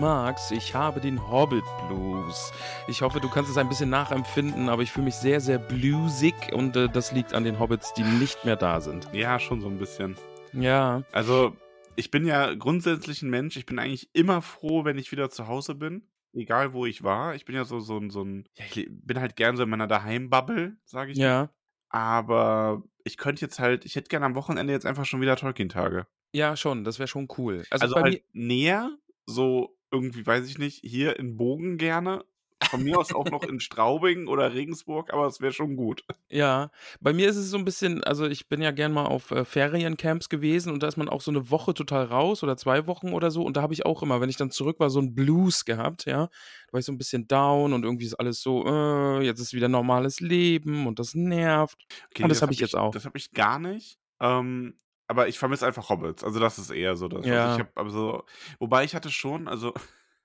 magst, 0.00 0.50
ich 0.52 0.74
habe 0.74 1.00
den 1.00 1.30
Hobbit 1.30 1.64
Blues. 1.88 2.52
Ich 2.88 3.02
hoffe, 3.02 3.20
du 3.20 3.28
kannst 3.28 3.50
es 3.50 3.58
ein 3.58 3.68
bisschen 3.68 3.90
nachempfinden, 3.90 4.68
aber 4.70 4.82
ich 4.82 4.90
fühle 4.90 5.04
mich 5.04 5.14
sehr, 5.14 5.40
sehr 5.40 5.58
bluesig 5.58 6.34
und 6.52 6.74
äh, 6.76 6.88
das 6.88 7.12
liegt 7.12 7.34
an 7.34 7.44
den 7.44 7.58
Hobbits, 7.58 7.92
die 7.94 8.02
nicht 8.02 8.44
mehr 8.44 8.56
da 8.56 8.80
sind. 8.80 9.08
Ja, 9.12 9.38
schon 9.38 9.60
so 9.60 9.68
ein 9.68 9.78
bisschen. 9.78 10.16
Ja. 10.54 11.02
Also, 11.12 11.54
ich 11.96 12.10
bin 12.10 12.26
ja 12.26 12.54
grundsätzlich 12.54 13.20
ein 13.22 13.30
Mensch. 13.30 13.56
Ich 13.56 13.66
bin 13.66 13.78
eigentlich 13.78 14.08
immer 14.14 14.40
froh, 14.42 14.84
wenn 14.84 14.96
ich 14.98 15.12
wieder 15.12 15.28
zu 15.30 15.46
Hause 15.46 15.74
bin. 15.74 16.08
Egal, 16.32 16.72
wo 16.72 16.86
ich 16.86 17.02
war. 17.02 17.34
Ich 17.34 17.44
bin 17.44 17.54
ja 17.54 17.64
so, 17.64 17.78
so, 17.80 17.98
ein- 17.98 18.10
so 18.10 18.22
ein. 18.22 18.48
Ja, 18.56 18.64
ich 18.72 18.88
bin 18.90 19.20
halt 19.20 19.36
gern 19.36 19.56
so 19.56 19.64
in 19.64 19.68
meiner 19.70 19.86
Daheim-Bubble, 19.86 20.76
sage 20.84 21.12
ich. 21.12 21.18
mal. 21.18 21.24
Ja. 21.24 21.50
Aber 21.90 22.82
ich 23.04 23.16
könnte 23.16 23.42
jetzt 23.42 23.58
halt. 23.58 23.84
Ich 23.84 23.96
hätte 23.96 24.08
gerne 24.08 24.26
am 24.26 24.34
Wochenende 24.34 24.72
jetzt 24.72 24.86
einfach 24.86 25.04
schon 25.04 25.20
wieder 25.20 25.36
Tolkien-Tage. 25.36 26.06
Ja, 26.32 26.56
schon, 26.56 26.84
das 26.84 26.98
wäre 27.00 27.08
schon 27.08 27.26
cool. 27.38 27.64
Also, 27.70 27.82
Also, 27.82 27.94
bei 27.96 28.02
halt 28.02 28.12
mir, 28.32 28.46
näher, 28.46 28.90
so 29.26 29.76
irgendwie, 29.90 30.26
weiß 30.26 30.46
ich 30.46 30.58
nicht, 30.58 30.80
hier 30.84 31.18
in 31.18 31.36
Bogen 31.36 31.76
gerne. 31.78 32.24
Von 32.68 32.84
mir 32.84 32.98
aus 32.98 33.14
auch 33.14 33.24
noch 33.30 33.42
in 33.42 33.58
Straubing 33.58 34.26
oder 34.28 34.52
Regensburg, 34.52 35.14
aber 35.14 35.26
es 35.26 35.40
wäre 35.40 35.52
schon 35.52 35.76
gut. 35.76 36.04
ja, 36.28 36.70
bei 37.00 37.14
mir 37.14 37.26
ist 37.30 37.36
es 37.36 37.48
so 37.48 37.56
ein 37.56 37.64
bisschen, 37.64 38.04
also 38.04 38.26
ich 38.26 38.48
bin 38.48 38.60
ja 38.60 38.70
gern 38.70 38.92
mal 38.92 39.06
auf 39.06 39.30
äh, 39.30 39.46
Feriencamps 39.46 40.28
gewesen 40.28 40.70
und 40.70 40.82
da 40.82 40.88
ist 40.88 40.98
man 40.98 41.08
auch 41.08 41.22
so 41.22 41.30
eine 41.30 41.50
Woche 41.50 41.72
total 41.72 42.04
raus 42.04 42.42
oder 42.42 42.58
zwei 42.58 42.86
Wochen 42.86 43.14
oder 43.14 43.30
so 43.30 43.42
und 43.44 43.56
da 43.56 43.62
habe 43.62 43.72
ich 43.72 43.86
auch 43.86 44.02
immer, 44.02 44.20
wenn 44.20 44.28
ich 44.28 44.36
dann 44.36 44.50
zurück 44.50 44.78
war, 44.78 44.90
so 44.90 45.00
ein 45.00 45.14
Blues 45.14 45.64
gehabt, 45.64 46.04
ja. 46.04 46.26
Da 46.26 46.72
war 46.72 46.80
ich 46.80 46.86
so 46.86 46.92
ein 46.92 46.98
bisschen 46.98 47.26
down 47.26 47.72
und 47.72 47.82
irgendwie 47.82 48.04
ist 48.04 48.14
alles 48.14 48.42
so, 48.42 48.66
äh, 48.66 49.24
jetzt 49.24 49.40
ist 49.40 49.54
wieder 49.54 49.68
normales 49.68 50.20
Leben 50.20 50.86
und 50.86 50.98
das 50.98 51.14
nervt. 51.14 51.78
Okay, 52.10 52.24
Und 52.24 52.28
das 52.28 52.40
nee, 52.40 52.42
habe 52.42 52.52
ich 52.52 52.60
jetzt 52.60 52.76
auch. 52.76 52.92
Das 52.92 53.06
habe 53.06 53.16
ich 53.16 53.32
gar 53.32 53.58
nicht. 53.58 53.98
Ähm, 54.20 54.74
aber 55.10 55.28
ich 55.28 55.38
vermisse 55.38 55.66
einfach 55.66 55.88
Hobbits. 55.90 56.24
Also 56.24 56.38
das 56.40 56.58
ist 56.58 56.70
eher 56.70 56.96
so 56.96 57.08
das. 57.08 57.26
Ja. 57.26 57.46
Also 57.50 57.54
ich 57.54 57.60
habe 57.60 57.70
also, 57.74 58.24
wobei 58.58 58.84
ich 58.84 58.94
hatte 58.94 59.10
schon, 59.10 59.48
also 59.48 59.74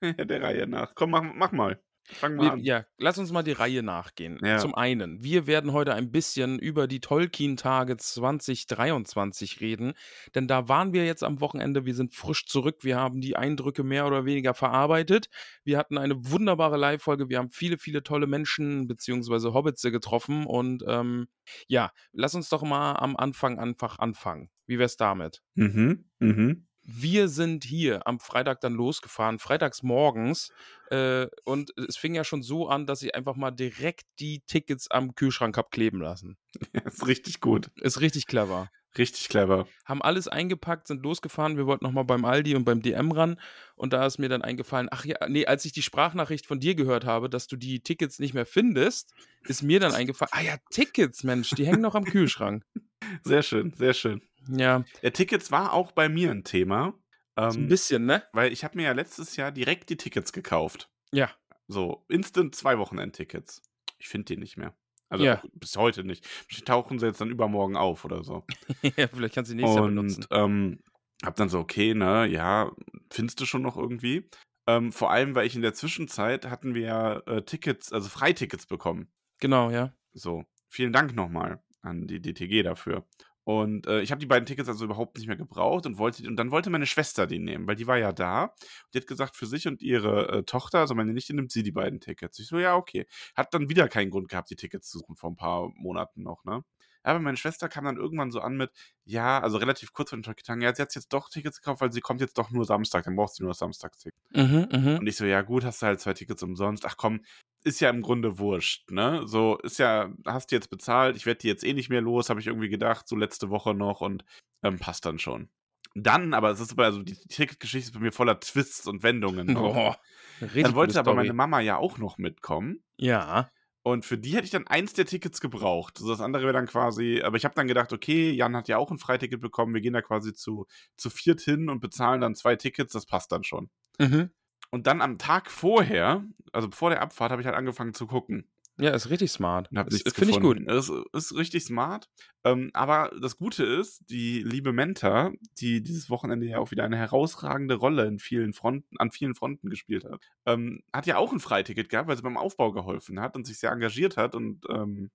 der 0.00 0.42
Reihe 0.42 0.66
nach. 0.66 0.94
Komm, 0.94 1.10
mach, 1.10 1.22
mach 1.34 1.52
mal. 1.52 1.80
Fang 2.08 2.36
mal 2.36 2.44
Wir, 2.44 2.52
an. 2.52 2.60
ja, 2.60 2.84
lass 2.98 3.18
uns 3.18 3.32
mal 3.32 3.42
die 3.42 3.50
Reihe 3.52 3.82
nachgehen. 3.82 4.38
Ja. 4.44 4.58
Zum 4.58 4.76
einen, 4.76 5.24
wir 5.24 5.48
werden 5.48 5.72
heute 5.72 5.92
ein 5.94 6.12
bisschen 6.12 6.60
über 6.60 6.86
die 6.86 7.00
Tolkien-Tage 7.00 7.96
2023 7.96 9.60
reden, 9.60 9.94
denn 10.36 10.46
da 10.46 10.68
waren 10.68 10.92
wir 10.92 11.04
jetzt 11.04 11.24
am 11.24 11.40
Wochenende, 11.40 11.84
wir 11.84 11.96
sind 11.96 12.14
frisch 12.14 12.46
zurück, 12.46 12.84
wir 12.84 12.96
haben 12.96 13.20
die 13.20 13.34
Eindrücke 13.34 13.82
mehr 13.82 14.06
oder 14.06 14.24
weniger 14.24 14.54
verarbeitet. 14.54 15.28
Wir 15.64 15.78
hatten 15.78 15.98
eine 15.98 16.30
wunderbare 16.30 16.76
Live-Folge, 16.76 17.28
wir 17.28 17.38
haben 17.38 17.50
viele, 17.50 17.76
viele 17.76 18.04
tolle 18.04 18.28
Menschen 18.28 18.86
bzw. 18.86 19.52
Hobbits 19.52 19.82
getroffen 19.82 20.46
und 20.46 20.84
ähm, 20.86 21.26
ja, 21.66 21.90
lass 22.12 22.36
uns 22.36 22.48
doch 22.48 22.62
mal 22.62 22.92
am 22.92 23.16
Anfang 23.16 23.58
einfach 23.58 23.98
anfangen. 23.98 24.48
Wie 24.66 24.78
wär's 24.78 24.96
damit? 24.96 25.42
Mhm, 25.54 26.04
mhm. 26.18 26.66
Wir 26.88 27.28
sind 27.28 27.64
hier 27.64 28.06
am 28.06 28.20
Freitag 28.20 28.60
dann 28.60 28.74
losgefahren, 28.74 29.40
freitags 29.40 29.82
morgens. 29.82 30.52
Äh, 30.90 31.26
und 31.44 31.72
es 31.76 31.96
fing 31.96 32.14
ja 32.14 32.22
schon 32.22 32.42
so 32.42 32.68
an, 32.68 32.86
dass 32.86 33.02
ich 33.02 33.14
einfach 33.16 33.34
mal 33.34 33.50
direkt 33.50 34.04
die 34.20 34.40
Tickets 34.46 34.88
am 34.88 35.16
Kühlschrank 35.16 35.56
hab 35.56 35.72
kleben 35.72 36.00
lassen. 36.00 36.36
ist 36.84 37.06
richtig 37.08 37.40
gut. 37.40 37.70
Ist 37.80 38.00
richtig 38.00 38.26
clever. 38.26 38.70
Richtig 38.96 39.28
clever. 39.28 39.66
Haben 39.84 40.00
alles 40.00 40.26
eingepackt, 40.28 40.86
sind 40.86 41.02
losgefahren. 41.02 41.56
Wir 41.56 41.66
wollten 41.66 41.84
nochmal 41.84 42.04
beim 42.04 42.24
Aldi 42.24 42.54
und 42.54 42.64
beim 42.64 42.80
DM 42.80 43.12
ran. 43.12 43.38
Und 43.74 43.92
da 43.92 44.06
ist 44.06 44.18
mir 44.18 44.28
dann 44.28 44.42
eingefallen, 44.42 44.88
ach 44.90 45.04
ja, 45.04 45.16
nee, 45.28 45.44
als 45.44 45.64
ich 45.64 45.72
die 45.72 45.82
Sprachnachricht 45.82 46.46
von 46.46 46.60
dir 46.60 46.74
gehört 46.74 47.04
habe, 47.04 47.28
dass 47.28 47.46
du 47.46 47.56
die 47.56 47.80
Tickets 47.80 48.18
nicht 48.18 48.32
mehr 48.32 48.46
findest, 48.46 49.12
ist 49.42 49.62
mir 49.62 49.80
dann 49.80 49.92
eingefallen, 49.92 50.30
ah 50.32 50.40
ja, 50.40 50.56
Tickets, 50.70 51.24
Mensch, 51.24 51.50
die 51.50 51.66
hängen 51.66 51.82
noch 51.82 51.94
am 51.94 52.04
Kühlschrank. 52.04 52.64
Sehr 53.22 53.42
schön, 53.42 53.72
sehr 53.76 53.92
schön. 53.92 54.20
Ja, 54.48 54.84
Ja, 55.02 55.10
Tickets 55.10 55.50
war 55.50 55.72
auch 55.72 55.92
bei 55.92 56.08
mir 56.08 56.30
ein 56.30 56.44
Thema. 56.44 56.94
so 57.36 57.42
ein 57.42 57.54
Ähm, 57.64 57.68
bisschen, 57.68 58.06
ne? 58.06 58.22
weil 58.32 58.52
ich 58.52 58.64
habe 58.64 58.76
mir 58.76 58.84
ja 58.84 58.92
letztes 58.92 59.36
Jahr 59.36 59.52
direkt 59.52 59.90
die 59.90 59.96
Tickets 59.96 60.32
gekauft. 60.32 60.90
Ja. 61.12 61.30
So, 61.68 62.04
instant 62.08 62.54
zwei 62.54 62.78
Wochenendtickets. 62.78 63.62
Ich 63.98 64.08
finde 64.08 64.26
die 64.34 64.36
nicht 64.40 64.56
mehr. 64.56 64.74
Also 65.08 65.24
Ja. 65.24 65.42
bis 65.54 65.76
heute 65.76 66.02
nicht. 66.04 66.24
Vielleicht 66.48 66.66
tauchen 66.66 66.98
sie 66.98 67.06
jetzt 67.06 67.20
dann 67.20 67.30
übermorgen 67.30 67.76
auf 67.76 68.04
oder 68.04 68.24
so. 68.24 68.44
ja 68.96 69.06
vielleicht 69.08 69.34
kannst 69.34 69.50
du 69.50 69.54
die 69.54 69.62
nächstes 69.62 69.76
Jahr 69.76 69.86
benutzen. 69.86 70.24
Und 70.24 70.36
ähm, 70.38 70.82
hab 71.24 71.36
dann 71.36 71.48
so, 71.48 71.58
okay, 71.60 71.94
ne, 71.94 72.26
ja, 72.26 72.72
findest 73.10 73.40
du 73.40 73.46
schon 73.46 73.62
noch 73.62 73.76
irgendwie? 73.76 74.28
Ähm, 74.66 74.90
vor 74.92 75.10
allem, 75.12 75.34
weil 75.34 75.46
ich 75.46 75.54
in 75.56 75.62
der 75.62 75.74
Zwischenzeit 75.74 76.46
hatten 76.46 76.74
wir 76.74 76.82
ja 76.82 77.16
äh, 77.26 77.42
Tickets, 77.42 77.92
also 77.92 78.08
Freitickets 78.08 78.66
bekommen. 78.66 79.12
Genau, 79.38 79.70
ja. 79.70 79.94
So, 80.12 80.44
vielen 80.68 80.92
Dank 80.92 81.14
nochmal 81.14 81.62
an 81.82 82.06
die 82.06 82.20
DTG 82.20 82.62
dafür. 82.64 83.06
Und 83.46 83.86
äh, 83.86 84.00
ich 84.00 84.10
habe 84.10 84.18
die 84.18 84.26
beiden 84.26 84.44
Tickets 84.44 84.68
also 84.68 84.84
überhaupt 84.84 85.16
nicht 85.16 85.28
mehr 85.28 85.36
gebraucht 85.36 85.86
und 85.86 85.98
wollte 85.98 86.26
und 86.26 86.34
dann 86.34 86.50
wollte 86.50 86.68
meine 86.68 86.84
Schwester 86.84 87.28
die 87.28 87.38
nehmen, 87.38 87.68
weil 87.68 87.76
die 87.76 87.86
war 87.86 87.96
ja 87.96 88.12
da. 88.12 88.46
Und 88.46 88.52
die 88.92 88.98
hat 88.98 89.06
gesagt, 89.06 89.36
für 89.36 89.46
sich 89.46 89.68
und 89.68 89.82
ihre 89.82 90.28
äh, 90.30 90.42
Tochter, 90.42 90.80
also 90.80 90.96
meine 90.96 91.12
Nichte, 91.12 91.32
nimmt 91.32 91.52
sie 91.52 91.62
die 91.62 91.70
beiden 91.70 92.00
Tickets. 92.00 92.40
Ich 92.40 92.48
so, 92.48 92.58
ja, 92.58 92.74
okay. 92.74 93.06
Hat 93.36 93.54
dann 93.54 93.68
wieder 93.68 93.86
keinen 93.86 94.10
Grund 94.10 94.28
gehabt, 94.28 94.50
die 94.50 94.56
Tickets 94.56 94.90
zu 94.90 94.98
suchen, 94.98 95.14
vor 95.14 95.30
ein 95.30 95.36
paar 95.36 95.70
Monaten 95.76 96.24
noch, 96.24 96.44
ne? 96.44 96.64
Aber 97.04 97.20
meine 97.20 97.36
Schwester 97.36 97.68
kam 97.68 97.84
dann 97.84 97.98
irgendwann 97.98 98.32
so 98.32 98.40
an 98.40 98.56
mit, 98.56 98.72
ja, 99.04 99.40
also 99.40 99.58
relativ 99.58 99.92
kurz 99.92 100.10
vor 100.10 100.18
den 100.18 100.24
Tolkien 100.24 100.60
ja, 100.60 100.74
sie 100.74 100.82
hat 100.82 100.92
jetzt 100.96 101.12
doch 101.12 101.28
Tickets 101.28 101.60
gekauft, 101.60 101.80
weil 101.80 101.92
sie 101.92 102.00
kommt 102.00 102.20
jetzt 102.20 102.36
doch 102.36 102.50
nur 102.50 102.64
Samstag, 102.64 103.04
dann 103.04 103.14
braucht 103.14 103.36
sie 103.36 103.44
nur 103.44 103.50
das 103.50 103.58
Samstagsticket. 103.58 104.20
Mhm, 104.34 104.68
mhm. 104.72 104.98
Und 104.98 105.06
ich 105.06 105.16
so, 105.16 105.24
ja 105.24 105.42
gut, 105.42 105.64
hast 105.64 105.82
du 105.82 105.86
halt 105.86 106.00
zwei 106.00 106.14
Tickets 106.14 106.42
umsonst. 106.42 106.84
Ach 106.84 106.96
komm, 106.96 107.20
ist 107.66 107.80
ja 107.80 107.90
im 107.90 108.00
Grunde 108.00 108.38
wurscht, 108.38 108.92
ne? 108.92 109.22
So, 109.26 109.58
ist 109.58 109.78
ja, 109.78 110.12
hast 110.24 110.50
du 110.50 110.54
jetzt 110.54 110.70
bezahlt, 110.70 111.16
ich 111.16 111.26
werde 111.26 111.40
die 111.40 111.48
jetzt 111.48 111.64
eh 111.64 111.72
nicht 111.72 111.90
mehr 111.90 112.00
los, 112.00 112.30
habe 112.30 112.38
ich 112.38 112.46
irgendwie 112.46 112.68
gedacht, 112.68 113.08
so 113.08 113.16
letzte 113.16 113.50
Woche 113.50 113.74
noch 113.74 114.00
und 114.00 114.24
ähm, 114.62 114.78
passt 114.78 115.04
dann 115.04 115.18
schon. 115.18 115.48
Dann, 115.94 116.32
aber 116.32 116.50
es 116.50 116.60
ist 116.60 116.72
aber, 116.72 116.84
also 116.84 117.02
die 117.02 117.16
Ticketgeschichte 117.16 117.88
ist 117.88 117.94
bei 117.94 118.00
mir 118.00 118.12
voller 118.12 118.38
Twists 118.38 118.86
und 118.86 119.02
Wendungen. 119.02 119.52
Boah, 119.54 119.98
richtig 120.40 120.62
dann 120.62 120.74
wollte 120.76 121.00
aber 121.00 121.14
meine 121.14 121.32
Mama 121.32 121.60
ja 121.60 121.76
auch 121.76 121.98
noch 121.98 122.18
mitkommen. 122.18 122.84
Ja. 122.98 123.50
Und 123.82 124.04
für 124.04 124.18
die 124.18 124.34
hätte 124.34 124.44
ich 124.44 124.50
dann 124.50 124.66
eins 124.66 124.92
der 124.92 125.06
Tickets 125.06 125.40
gebraucht. 125.40 125.94
Also 125.96 126.10
das 126.10 126.20
andere 126.20 126.44
wäre 126.44 126.52
dann 126.52 126.66
quasi, 126.66 127.22
aber 127.24 127.36
ich 127.36 127.44
habe 127.44 127.54
dann 127.54 127.66
gedacht, 127.66 127.92
okay, 127.92 128.30
Jan 128.30 128.54
hat 128.54 128.68
ja 128.68 128.78
auch 128.78 128.90
ein 128.92 128.98
Freiticket 128.98 129.40
bekommen, 129.40 129.74
wir 129.74 129.80
gehen 129.80 129.92
da 129.92 130.02
quasi 130.02 130.34
zu, 130.34 130.66
zu 130.96 131.10
viert 131.10 131.40
hin 131.40 131.68
und 131.68 131.80
bezahlen 131.80 132.20
dann 132.20 132.36
zwei 132.36 132.54
Tickets, 132.56 132.92
das 132.92 133.06
passt 133.06 133.32
dann 133.32 133.42
schon. 133.42 133.70
Mhm. 133.98 134.30
Und 134.70 134.86
dann 134.86 135.00
am 135.00 135.18
Tag 135.18 135.50
vorher, 135.50 136.24
also 136.52 136.70
vor 136.70 136.90
der 136.90 137.02
Abfahrt, 137.02 137.30
habe 137.30 137.42
ich 137.42 137.46
halt 137.46 137.56
angefangen 137.56 137.94
zu 137.94 138.06
gucken. 138.06 138.48
Ja, 138.78 138.90
ist 138.90 139.08
richtig 139.08 139.32
smart. 139.32 139.70
Und 139.70 139.90
nichts 139.90 140.12
Finde 140.12 140.34
ich 140.34 140.40
gut. 140.40 140.60
Das 140.66 140.92
ist 141.14 141.34
richtig 141.34 141.64
smart. 141.64 142.10
Ähm, 142.44 142.70
aber 142.74 143.10
das 143.22 143.38
Gute 143.38 143.64
ist, 143.64 144.02
die 144.10 144.42
liebe 144.42 144.72
Menta, 144.72 145.32
die 145.58 145.82
dieses 145.82 146.10
Wochenende 146.10 146.46
ja 146.46 146.58
auch 146.58 146.70
wieder 146.70 146.84
eine 146.84 146.98
herausragende 146.98 147.76
Rolle 147.76 148.06
in 148.06 148.18
vielen 148.18 148.52
Fronten, 148.52 148.98
an 148.98 149.10
vielen 149.10 149.34
Fronten 149.34 149.70
gespielt 149.70 150.04
hat, 150.04 150.20
ähm, 150.44 150.82
hat 150.92 151.06
ja 151.06 151.16
auch 151.16 151.32
ein 151.32 151.40
Freiticket 151.40 151.88
gehabt, 151.88 152.08
weil 152.08 152.16
sie 152.16 152.22
beim 152.22 152.36
Aufbau 152.36 152.70
geholfen 152.72 153.18
hat 153.20 153.34
und 153.34 153.46
sich 153.46 153.58
sehr 153.58 153.72
engagiert 153.72 154.18
hat 154.18 154.34
und 154.34 154.66
ähm, 154.68 155.10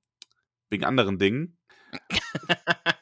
wegen 0.70 0.84
anderen 0.84 1.20
Dingen. 1.20 1.58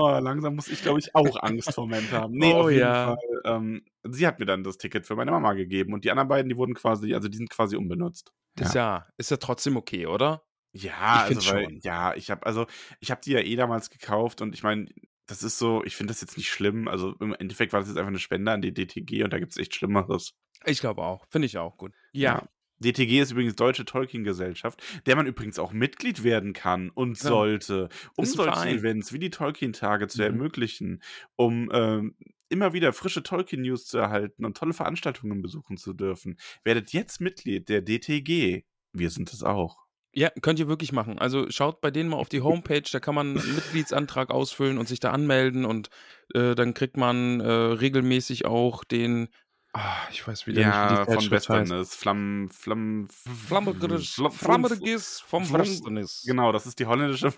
Oh, 0.00 0.18
langsam 0.18 0.54
muss 0.56 0.68
ich, 0.68 0.82
glaube 0.82 0.98
ich, 0.98 1.14
auch 1.14 1.42
Angst 1.42 1.74
vor 1.74 1.86
Menta 1.86 2.22
haben. 2.22 2.34
Nee, 2.34 2.52
Oh, 2.54 2.62
auf 2.62 2.70
jeden 2.70 2.80
ja. 2.82 3.06
Fall. 3.06 3.18
Ähm, 3.44 3.84
sie 4.04 4.26
hat 4.26 4.38
mir 4.38 4.46
dann 4.46 4.64
das 4.64 4.78
Ticket 4.78 5.06
für 5.06 5.16
meine 5.16 5.30
Mama 5.30 5.52
gegeben 5.54 5.92
und 5.92 6.04
die 6.04 6.10
anderen 6.10 6.28
beiden, 6.28 6.48
die 6.48 6.56
wurden 6.56 6.74
quasi, 6.74 7.14
also 7.14 7.28
die 7.28 7.36
sind 7.36 7.50
quasi 7.50 7.76
unbenutzt. 7.76 8.32
Ist 8.58 8.74
ja, 8.74 9.06
ist 9.16 9.30
ja 9.30 9.36
trotzdem 9.36 9.76
okay, 9.76 10.06
oder? 10.06 10.42
Ja, 10.72 11.26
Ich 11.28 11.36
also 11.36 11.52
weil, 11.52 11.64
schon. 11.64 11.78
ja, 11.82 12.14
ich 12.14 12.30
habe 12.30 12.46
also 12.46 12.66
ich 13.00 13.10
habe 13.10 13.20
die 13.24 13.32
ja 13.32 13.40
eh 13.40 13.56
damals 13.56 13.90
gekauft 13.90 14.40
und 14.40 14.54
ich 14.54 14.62
meine, 14.62 14.86
das 15.26 15.42
ist 15.42 15.58
so, 15.58 15.84
ich 15.84 15.96
finde 15.96 16.12
das 16.12 16.20
jetzt 16.20 16.36
nicht 16.36 16.50
schlimm. 16.50 16.88
Also 16.88 17.14
im 17.20 17.34
Endeffekt 17.34 17.72
war 17.72 17.80
das 17.80 17.88
jetzt 17.88 17.98
einfach 17.98 18.08
eine 18.08 18.18
Spende 18.18 18.52
an 18.52 18.62
die 18.62 18.74
DTG 18.74 19.22
und 19.24 19.32
da 19.32 19.38
gibt 19.38 19.52
es 19.52 19.58
echt 19.58 19.74
Schlimmeres. 19.74 20.32
Ich 20.66 20.80
glaube 20.80 21.02
auch. 21.02 21.24
Finde 21.30 21.46
ich 21.46 21.56
auch 21.58 21.76
gut. 21.76 21.92
Ja. 22.12 22.34
Ja. 22.34 22.48
DTG 22.80 23.20
ist 23.20 23.32
übrigens 23.32 23.56
Deutsche 23.56 23.84
Tolkien-Gesellschaft, 23.84 24.82
der 25.06 25.16
man 25.16 25.26
übrigens 25.26 25.58
auch 25.58 25.72
Mitglied 25.72 26.24
werden 26.24 26.52
kann 26.52 26.90
und 26.90 27.18
Ja. 27.22 27.28
sollte, 27.28 27.88
um 28.16 28.24
solche 28.24 28.52
Verein. 28.52 28.78
Events 28.78 29.12
wie 29.12 29.18
die 29.18 29.30
Tolkien-Tage 29.30 30.08
zu 30.08 30.18
Mhm. 30.18 30.24
ermöglichen, 30.24 31.02
um 31.36 31.70
ähm, 31.72 32.16
immer 32.48 32.72
wieder 32.72 32.92
frische 32.92 33.22
Tolkien-News 33.22 33.86
zu 33.86 33.98
erhalten 33.98 34.44
und 34.44 34.56
tolle 34.56 34.72
Veranstaltungen 34.72 35.40
besuchen 35.42 35.76
zu 35.76 35.92
dürfen. 35.92 36.36
Werdet 36.64 36.92
jetzt 36.92 37.20
Mitglied 37.20 37.68
der 37.68 37.82
DTG. 37.82 38.64
Wir 38.92 39.10
sind 39.10 39.32
es 39.32 39.42
auch. 39.42 39.76
Ja, 40.12 40.30
könnt 40.42 40.58
ihr 40.58 40.66
wirklich 40.66 40.90
machen. 40.90 41.20
Also 41.20 41.48
schaut 41.50 41.80
bei 41.80 41.92
denen 41.92 42.08
mal 42.10 42.16
auf 42.16 42.28
die 42.28 42.40
Homepage, 42.42 42.82
da 42.90 42.98
kann 42.98 43.14
man 43.14 43.38
einen 43.38 43.54
Mitgliedsantrag 43.54 44.30
ausfüllen 44.30 44.78
und 44.78 44.88
sich 44.88 44.98
da 44.98 45.12
anmelden 45.12 45.64
und 45.64 45.90
äh, 46.34 46.56
dann 46.56 46.74
kriegt 46.74 46.96
man 46.96 47.38
äh, 47.40 47.46
regelmäßig 47.48 48.46
auch 48.46 48.82
den, 48.82 49.28
ah, 49.72 49.96
ich 50.10 50.26
weiß 50.26 50.46
wieder 50.46 50.60
nicht, 50.60 50.66
wie 50.68 50.70
Ja, 50.70 51.04
die 51.04 51.12
von. 51.20 51.30
Westernis. 51.30 51.94
Flamm, 51.94 52.48
Flamm, 52.50 53.08
Flammergis 53.10 54.14
Flam- 54.14 54.32
Flammergis 54.32 55.20
vom 55.20 55.50
Westernis. 55.52 56.22
Genau, 56.26 56.52
das 56.52 56.66
ist 56.66 56.78
die 56.78 56.86
holländische. 56.86 57.32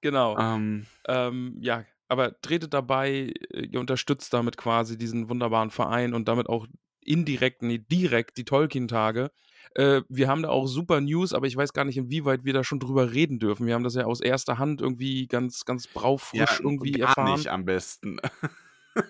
Genau. 0.00 0.38
ähm, 0.38 0.86
Ähm, 1.06 1.56
ja, 1.60 1.84
aber 2.08 2.40
tretet 2.40 2.72
dabei, 2.74 3.32
äh, 3.52 3.66
ihr 3.70 3.80
unterstützt 3.80 4.32
damit 4.32 4.56
quasi 4.56 4.96
diesen 4.96 5.28
wunderbaren 5.28 5.70
Verein 5.70 6.14
und 6.14 6.28
damit 6.28 6.48
auch 6.48 6.66
indirekt, 7.04 7.62
nee, 7.62 7.78
direkt 7.78 8.36
die 8.36 8.44
Tolkien-Tage. 8.44 9.30
Äh, 9.74 10.02
wir 10.08 10.28
haben 10.28 10.42
da 10.42 10.48
auch 10.50 10.66
super 10.66 11.00
News, 11.00 11.32
aber 11.34 11.46
ich 11.46 11.56
weiß 11.56 11.72
gar 11.72 11.84
nicht, 11.84 11.96
inwieweit 11.98 12.44
wir 12.44 12.52
da 12.54 12.64
schon 12.64 12.80
drüber 12.80 13.12
reden 13.12 13.38
dürfen. 13.38 13.66
Wir 13.66 13.74
haben 13.74 13.84
das 13.84 13.94
ja 13.94 14.04
aus 14.04 14.20
erster 14.20 14.58
Hand 14.58 14.80
irgendwie 14.80 15.26
ganz, 15.26 15.64
ganz 15.64 15.84
ja, 15.86 15.90
braufrisch 15.94 16.60
irgendwie 16.60 16.92
gar 16.92 17.08
erfahren. 17.10 17.34
nicht 17.38 17.48
am 17.48 17.64
besten. 17.64 18.18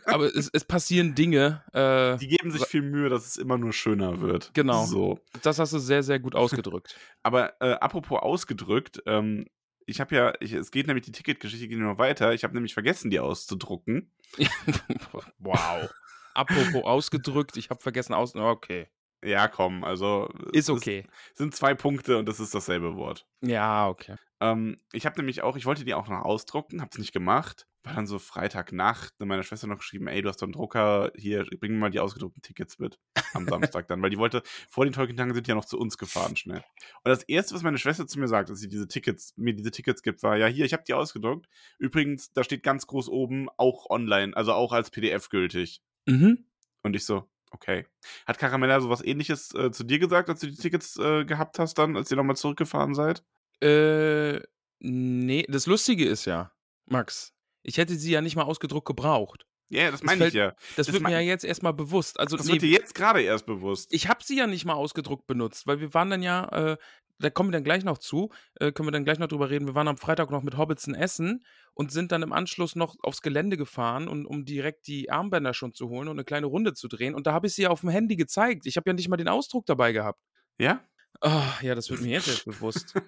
Aber 0.04 0.24
es, 0.26 0.50
es 0.52 0.64
passieren 0.64 1.14
Dinge. 1.14 1.62
Äh, 1.72 2.18
Die 2.18 2.28
geben 2.28 2.50
sich 2.50 2.64
viel 2.66 2.82
Mühe, 2.82 3.08
dass 3.08 3.26
es 3.26 3.36
immer 3.36 3.58
nur 3.58 3.72
schöner 3.72 4.20
wird. 4.20 4.50
Genau. 4.54 4.84
So. 4.84 5.20
das 5.42 5.58
hast 5.58 5.72
du 5.72 5.78
sehr, 5.78 6.02
sehr 6.02 6.18
gut 6.18 6.34
ausgedrückt. 6.34 6.96
Aber 7.22 7.60
äh, 7.60 7.72
apropos 7.72 8.20
ausgedrückt, 8.20 9.02
ähm, 9.06 9.46
ich 9.86 10.00
habe 10.00 10.14
ja, 10.14 10.32
ich, 10.40 10.52
es 10.52 10.70
geht 10.70 10.86
nämlich 10.86 11.06
die 11.06 11.12
Ticketgeschichte 11.12 11.66
geht 11.68 11.78
noch 11.78 11.98
weiter. 11.98 12.34
Ich 12.34 12.44
habe 12.44 12.54
nämlich 12.54 12.74
vergessen, 12.74 13.10
die 13.10 13.20
auszudrucken. 13.20 14.12
wow. 15.38 15.90
Apropos 16.34 16.84
ausgedrückt, 16.84 17.56
ich 17.56 17.70
habe 17.70 17.80
vergessen 17.80 18.14
aus. 18.14 18.34
Okay. 18.34 18.88
Ja, 19.24 19.48
komm, 19.48 19.82
also 19.82 20.28
Ist 20.52 20.68
es 20.68 20.70
okay. 20.70 21.04
sind 21.34 21.54
zwei 21.54 21.74
Punkte 21.74 22.18
und 22.18 22.26
das 22.28 22.38
ist 22.38 22.54
dasselbe 22.54 22.94
Wort. 22.96 23.26
Ja, 23.40 23.88
okay. 23.88 24.14
Ähm, 24.40 24.76
ich 24.92 25.06
habe 25.06 25.16
nämlich 25.16 25.42
auch, 25.42 25.56
ich 25.56 25.66
wollte 25.66 25.84
die 25.84 25.94
auch 25.94 26.08
noch 26.08 26.20
ausdrucken, 26.20 26.80
habe 26.80 26.90
es 26.92 26.98
nicht 26.98 27.12
gemacht. 27.12 27.66
War 27.88 27.94
dann 27.94 28.06
so 28.06 28.18
Freitagnacht, 28.18 29.14
dann 29.18 29.28
meiner 29.28 29.42
Schwester 29.42 29.66
noch 29.66 29.78
geschrieben, 29.78 30.08
ey, 30.08 30.22
du 30.22 30.28
hast 30.28 30.42
doch 30.42 30.46
einen 30.46 30.52
Drucker, 30.52 31.10
hier, 31.16 31.46
bring 31.58 31.72
mir 31.72 31.78
mal 31.78 31.90
die 31.90 32.00
ausgedruckten 32.00 32.42
Tickets 32.42 32.78
mit. 32.78 32.98
Am 33.34 33.46
Samstag 33.48 33.88
dann, 33.88 34.02
weil 34.02 34.10
die 34.10 34.18
wollte, 34.18 34.42
vor 34.68 34.84
den 34.84 34.92
Tolkien-Tagen 34.92 35.34
sind 35.34 35.46
die 35.46 35.50
ja 35.50 35.54
noch 35.54 35.64
zu 35.64 35.78
uns 35.78 35.98
gefahren, 35.98 36.36
schnell. 36.36 36.62
Und 37.04 37.08
das 37.08 37.22
Erste, 37.24 37.54
was 37.54 37.62
meine 37.62 37.78
Schwester 37.78 38.06
zu 38.06 38.18
mir 38.18 38.28
sagt, 38.28 38.50
dass 38.50 38.58
sie 38.58 38.68
diese 38.68 38.88
Tickets, 38.88 39.32
mir 39.36 39.54
diese 39.54 39.70
Tickets 39.70 40.02
gibt, 40.02 40.22
war, 40.22 40.36
ja, 40.36 40.46
hier, 40.46 40.64
ich 40.64 40.72
habe 40.72 40.84
die 40.86 40.94
ausgedruckt. 40.94 41.46
Übrigens, 41.78 42.32
da 42.32 42.44
steht 42.44 42.62
ganz 42.62 42.86
groß 42.86 43.08
oben, 43.08 43.48
auch 43.56 43.88
online, 43.90 44.36
also 44.36 44.52
auch 44.52 44.72
als 44.72 44.90
PDF 44.90 45.28
gültig. 45.28 45.80
Mhm. 46.06 46.46
Und 46.82 46.94
ich 46.94 47.04
so, 47.04 47.28
okay. 47.50 47.86
Hat 48.26 48.38
Caramella 48.38 48.80
sowas 48.80 49.02
ähnliches 49.04 49.54
äh, 49.54 49.70
zu 49.70 49.84
dir 49.84 49.98
gesagt, 49.98 50.28
als 50.28 50.40
du 50.40 50.46
die 50.46 50.56
Tickets 50.56 50.98
äh, 50.98 51.24
gehabt 51.24 51.58
hast, 51.58 51.74
dann, 51.74 51.96
als 51.96 52.10
ihr 52.10 52.16
nochmal 52.16 52.36
zurückgefahren 52.36 52.94
seid? 52.94 53.24
Äh, 53.62 54.40
nee, 54.80 55.44
das 55.48 55.66
Lustige 55.66 56.06
ist 56.06 56.24
ja, 56.24 56.52
Max, 56.86 57.34
ich 57.68 57.76
hätte 57.78 57.94
sie 57.94 58.10
ja 58.10 58.20
nicht 58.20 58.34
mal 58.36 58.44
ausgedruckt 58.44 58.86
gebraucht. 58.86 59.46
Ja, 59.70 59.90
das 59.90 60.00
Das 60.00 60.06
meine 60.06 60.26
ich 60.28 60.34
ja. 60.34 60.54
Das, 60.76 60.86
Das 60.86 60.92
wird 60.92 61.02
mir 61.02 61.12
ja 61.12 61.20
jetzt 61.20 61.44
erstmal 61.44 61.74
bewusst. 61.74 62.18
Also, 62.18 62.36
Das 62.38 62.46
nee, 62.46 62.52
wird 62.52 62.62
dir 62.62 62.70
jetzt 62.70 62.94
gerade 62.94 63.20
erst 63.20 63.44
bewusst. 63.44 63.92
ich 63.92 64.08
habe 64.08 64.24
sie 64.24 64.38
ja 64.38 64.46
nicht 64.46 64.64
mal 64.64 64.72
ausgedruckt 64.74 65.26
benutzt, 65.26 65.66
weil 65.66 65.78
wir 65.80 65.92
waren 65.92 66.08
dann 66.08 66.22
ja, 66.22 66.48
äh, 66.48 66.76
da 67.18 67.30
kommen 67.30 67.50
wir 67.50 67.52
dann 67.52 67.64
gleich 67.64 67.84
noch 67.84 67.98
zu, 67.98 68.30
äh, 68.54 68.72
können 68.72 68.86
wir 68.86 68.92
dann 68.92 69.04
gleich 69.04 69.18
noch 69.18 69.26
drüber 69.28 69.50
reden. 69.50 69.66
Wir 69.66 69.74
waren 69.74 69.88
am 69.88 69.98
Freitag 69.98 70.30
noch 70.30 70.42
mit 70.42 70.56
Hobbitson 70.56 70.94
essen 70.94 71.44
und 71.74 71.92
sind 71.92 72.12
dann 72.12 72.22
im 72.22 72.32
Anschluss 72.32 72.76
noch 72.76 72.96
aufs 73.02 73.20
Gelände 73.20 73.56
gefahren, 73.58 74.08
und, 74.08 74.24
um 74.24 74.46
direkt 74.46 74.86
die 74.86 75.10
Armbänder 75.10 75.52
schon 75.52 75.74
zu 75.74 75.90
holen 75.90 76.08
und 76.08 76.16
eine 76.16 76.24
kleine 76.24 76.46
Runde 76.46 76.72
zu 76.72 76.88
drehen. 76.88 77.14
Und 77.14 77.26
da 77.26 77.32
habe 77.34 77.48
ich 77.48 77.54
sie 77.54 77.62
ja 77.62 77.70
auf 77.70 77.80
dem 77.80 77.90
Handy 77.90 78.16
gezeigt. 78.16 78.64
Ich 78.66 78.76
habe 78.78 78.88
ja 78.88 78.94
nicht 78.94 79.08
mal 79.08 79.16
den 79.18 79.28
Ausdruck 79.28 79.66
dabei 79.66 79.92
gehabt. 79.92 80.20
Ja? 80.58 80.80
Ah, 81.20 81.52
ja, 81.60 81.74
das 81.74 81.90
wird 81.90 82.00
mir 82.00 82.12
jetzt 82.12 82.28
erst 82.28 82.46
bewusst. 82.46 82.94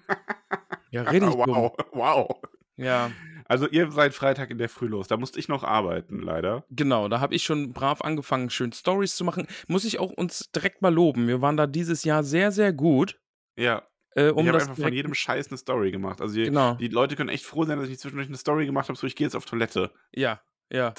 Ja, 0.93 1.03
richtig 1.03 1.29
dumm. 1.31 1.55
wow, 1.55 1.73
wow. 1.93 2.41
Ja, 2.77 3.11
Also 3.45 3.67
ihr 3.67 3.91
seid 3.91 4.13
Freitag 4.13 4.49
in 4.49 4.57
der 4.57 4.69
Früh 4.69 4.87
los. 4.87 5.07
Da 5.07 5.17
musste 5.17 5.39
ich 5.39 5.47
noch 5.47 5.63
arbeiten, 5.63 6.19
leider. 6.19 6.65
Genau, 6.69 7.09
da 7.09 7.19
habe 7.19 7.35
ich 7.35 7.43
schon 7.43 7.73
brav 7.73 8.01
angefangen, 8.01 8.49
schön 8.49 8.71
Stories 8.71 9.15
zu 9.15 9.23
machen. 9.25 9.45
Muss 9.67 9.83
ich 9.85 9.99
auch 9.99 10.11
uns 10.11 10.49
direkt 10.51 10.81
mal 10.81 10.93
loben. 10.93 11.27
Wir 11.27 11.41
waren 11.41 11.57
da 11.57 11.67
dieses 11.67 12.03
Jahr 12.03 12.23
sehr, 12.23 12.51
sehr 12.51 12.73
gut. 12.73 13.19
Ja. 13.57 13.83
Äh, 14.15 14.29
um 14.29 14.43
ich 14.45 14.47
habe 14.49 14.61
einfach 14.61 14.77
von 14.77 14.93
jedem 14.93 15.13
Scheiß 15.13 15.49
eine 15.49 15.57
Story 15.57 15.91
gemacht. 15.91 16.21
Also 16.21 16.35
die, 16.35 16.45
Genau. 16.45 16.75
die 16.75 16.87
Leute 16.89 17.15
können 17.15 17.29
echt 17.29 17.45
froh 17.45 17.63
sein, 17.65 17.79
dass 17.79 17.89
ich 17.89 17.99
zwischendurch 17.99 18.27
eine 18.27 18.37
Story 18.37 18.65
gemacht 18.65 18.89
habe, 18.89 18.97
so 18.97 19.07
ich 19.07 19.15
gehe 19.15 19.25
jetzt 19.25 19.35
auf 19.35 19.45
Toilette. 19.45 19.91
Ja, 20.13 20.41
ja. 20.71 20.93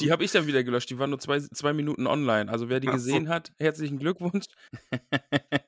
Die 0.00 0.10
habe 0.10 0.24
ich 0.24 0.32
dann 0.32 0.46
wieder 0.46 0.64
gelöscht. 0.64 0.88
Die 0.90 0.98
war 0.98 1.06
nur 1.06 1.18
zwei, 1.18 1.38
zwei 1.40 1.72
Minuten 1.74 2.06
online. 2.06 2.50
Also 2.50 2.68
wer 2.70 2.80
die 2.80 2.88
gesehen 2.88 3.28
hat, 3.28 3.52
herzlichen 3.58 3.98
Glückwunsch. 3.98 4.46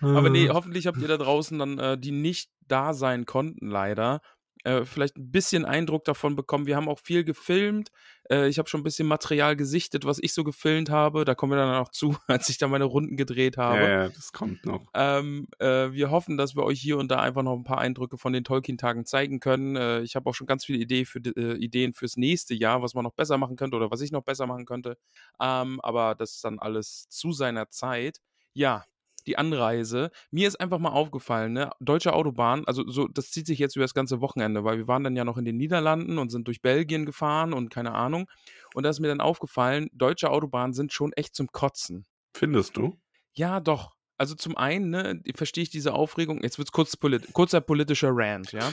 Aber 0.00 0.30
nee, 0.30 0.48
hoffentlich 0.48 0.86
habt 0.86 0.98
ihr 0.98 1.08
da 1.08 1.16
draußen 1.16 1.58
dann, 1.58 1.78
äh, 1.78 1.98
die 1.98 2.12
nicht 2.12 2.50
da 2.66 2.94
sein 2.94 3.26
konnten, 3.26 3.68
leider, 3.68 4.20
äh, 4.64 4.84
vielleicht 4.84 5.16
ein 5.16 5.30
bisschen 5.30 5.64
Eindruck 5.64 6.04
davon 6.04 6.36
bekommen. 6.36 6.66
Wir 6.66 6.76
haben 6.76 6.88
auch 6.88 6.98
viel 6.98 7.24
gefilmt. 7.24 7.90
Äh, 8.30 8.48
ich 8.48 8.58
habe 8.58 8.68
schon 8.68 8.80
ein 8.80 8.84
bisschen 8.84 9.08
Material 9.08 9.56
gesichtet, 9.56 10.04
was 10.04 10.18
ich 10.20 10.34
so 10.34 10.44
gefilmt 10.44 10.90
habe. 10.90 11.24
Da 11.24 11.34
kommen 11.34 11.52
wir 11.52 11.56
dann 11.56 11.74
auch 11.74 11.88
zu, 11.88 12.16
als 12.26 12.48
ich 12.48 12.58
da 12.58 12.68
meine 12.68 12.84
Runden 12.84 13.16
gedreht 13.16 13.56
habe. 13.56 13.80
ja, 13.80 13.88
ja, 13.88 14.08
das 14.08 14.32
kommt 14.32 14.66
noch. 14.66 14.86
Ähm, 14.94 15.48
äh, 15.58 15.92
wir 15.92 16.10
hoffen, 16.10 16.36
dass 16.36 16.56
wir 16.56 16.64
euch 16.64 16.80
hier 16.80 16.98
und 16.98 17.10
da 17.10 17.20
einfach 17.20 17.42
noch 17.42 17.56
ein 17.56 17.64
paar 17.64 17.78
Eindrücke 17.78 18.18
von 18.18 18.32
den 18.32 18.44
Tolkien-Tagen 18.44 19.06
zeigen 19.06 19.40
können. 19.40 19.76
Äh, 19.76 20.02
ich 20.02 20.14
habe 20.14 20.28
auch 20.28 20.34
schon 20.34 20.46
ganz 20.46 20.64
viele 20.64 20.78
Idee 20.78 21.04
für, 21.04 21.20
äh, 21.20 21.56
Ideen 21.56 21.94
fürs 21.94 22.16
nächste 22.16 22.54
Jahr, 22.54 22.82
was 22.82 22.94
man 22.94 23.04
noch 23.04 23.14
besser 23.14 23.38
machen 23.38 23.56
könnte 23.56 23.76
oder 23.76 23.90
was 23.90 24.00
ich 24.02 24.12
noch 24.12 24.24
besser 24.24 24.46
machen 24.46 24.66
könnte. 24.66 24.98
Ähm, 25.40 25.80
aber 25.80 26.14
das 26.14 26.32
ist 26.34 26.44
dann 26.44 26.58
alles 26.58 27.08
zu 27.08 27.32
seiner 27.32 27.70
Zeit. 27.70 28.18
Ja, 28.52 28.84
die 29.30 29.38
Anreise. 29.38 30.10
Mir 30.30 30.48
ist 30.48 30.60
einfach 30.60 30.78
mal 30.78 30.90
aufgefallen, 30.90 31.52
ne? 31.52 31.70
Deutsche 31.80 32.12
Autobahn, 32.12 32.64
also 32.66 32.88
so, 32.88 33.06
das 33.06 33.30
zieht 33.30 33.46
sich 33.46 33.60
jetzt 33.60 33.76
über 33.76 33.84
das 33.84 33.94
ganze 33.94 34.20
Wochenende, 34.20 34.64
weil 34.64 34.78
wir 34.78 34.88
waren 34.88 35.04
dann 35.04 35.14
ja 35.14 35.24
noch 35.24 35.38
in 35.38 35.44
den 35.44 35.56
Niederlanden 35.56 36.18
und 36.18 36.30
sind 36.30 36.48
durch 36.48 36.60
Belgien 36.60 37.06
gefahren 37.06 37.52
und 37.52 37.70
keine 37.70 37.92
Ahnung. 37.92 38.28
Und 38.74 38.82
da 38.82 38.90
ist 38.90 39.00
mir 39.00 39.08
dann 39.08 39.20
aufgefallen, 39.20 39.88
deutsche 39.92 40.30
Autobahnen 40.30 40.72
sind 40.72 40.92
schon 40.92 41.12
echt 41.12 41.36
zum 41.36 41.48
Kotzen. 41.52 42.06
Findest 42.34 42.76
du? 42.76 42.98
Ja, 43.32 43.60
doch. 43.60 43.94
Also 44.16 44.34
zum 44.34 44.56
einen, 44.56 44.90
ne, 44.90 45.22
verstehe 45.34 45.62
ich 45.62 45.70
diese 45.70 45.94
Aufregung. 45.94 46.42
Jetzt 46.42 46.58
wird 46.58 46.68
es 46.68 46.72
kurz 46.72 46.96
polit 46.96 47.32
kurzer 47.32 47.60
politischer 47.60 48.10
Rant, 48.12 48.52
ja. 48.52 48.72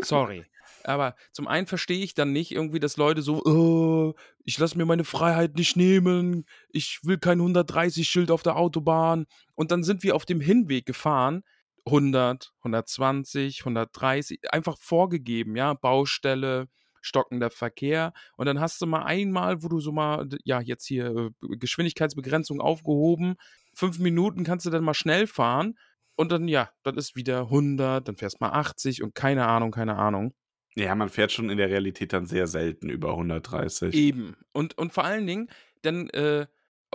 Sorry. 0.00 0.44
Aber 0.88 1.14
zum 1.32 1.46
einen 1.46 1.66
verstehe 1.66 2.02
ich 2.02 2.14
dann 2.14 2.32
nicht 2.32 2.50
irgendwie, 2.50 2.80
dass 2.80 2.96
Leute 2.96 3.20
so, 3.20 3.44
oh, 3.44 4.14
ich 4.44 4.58
lasse 4.58 4.78
mir 4.78 4.86
meine 4.86 5.04
Freiheit 5.04 5.54
nicht 5.56 5.76
nehmen, 5.76 6.46
ich 6.70 7.00
will 7.02 7.18
kein 7.18 7.40
130-Schild 7.40 8.30
auf 8.30 8.42
der 8.42 8.56
Autobahn. 8.56 9.26
Und 9.54 9.70
dann 9.70 9.84
sind 9.84 10.02
wir 10.02 10.16
auf 10.16 10.24
dem 10.24 10.40
Hinweg 10.40 10.86
gefahren, 10.86 11.42
100, 11.84 12.52
120, 12.60 13.60
130, 13.60 14.40
einfach 14.50 14.78
vorgegeben, 14.78 15.56
ja, 15.56 15.74
Baustelle, 15.74 16.68
stockender 17.02 17.50
Verkehr. 17.50 18.14
Und 18.38 18.46
dann 18.46 18.58
hast 18.58 18.80
du 18.80 18.86
mal 18.86 19.04
einmal, 19.04 19.62
wo 19.62 19.68
du 19.68 19.80
so 19.80 19.92
mal, 19.92 20.26
ja, 20.44 20.60
jetzt 20.62 20.86
hier 20.86 21.14
äh, 21.14 21.56
Geschwindigkeitsbegrenzung 21.58 22.62
aufgehoben, 22.62 23.36
fünf 23.74 23.98
Minuten 23.98 24.42
kannst 24.42 24.64
du 24.64 24.70
dann 24.70 24.84
mal 24.84 24.94
schnell 24.94 25.26
fahren. 25.26 25.74
Und 26.16 26.32
dann, 26.32 26.48
ja, 26.48 26.70
dann 26.82 26.96
ist 26.96 27.14
wieder 27.14 27.42
100, 27.42 28.08
dann 28.08 28.16
fährst 28.16 28.40
mal 28.40 28.50
80 28.50 29.02
und 29.02 29.14
keine 29.14 29.46
Ahnung, 29.46 29.70
keine 29.70 29.96
Ahnung. 29.96 30.32
Ja, 30.78 30.94
man 30.94 31.08
fährt 31.08 31.32
schon 31.32 31.50
in 31.50 31.58
der 31.58 31.70
Realität 31.70 32.12
dann 32.12 32.26
sehr 32.26 32.46
selten 32.46 32.88
über 32.88 33.10
130. 33.10 33.92
Eben. 33.94 34.36
Und, 34.52 34.78
und 34.78 34.92
vor 34.92 35.04
allen 35.04 35.26
Dingen, 35.26 35.48
dann 35.82 36.08
äh, 36.10 36.46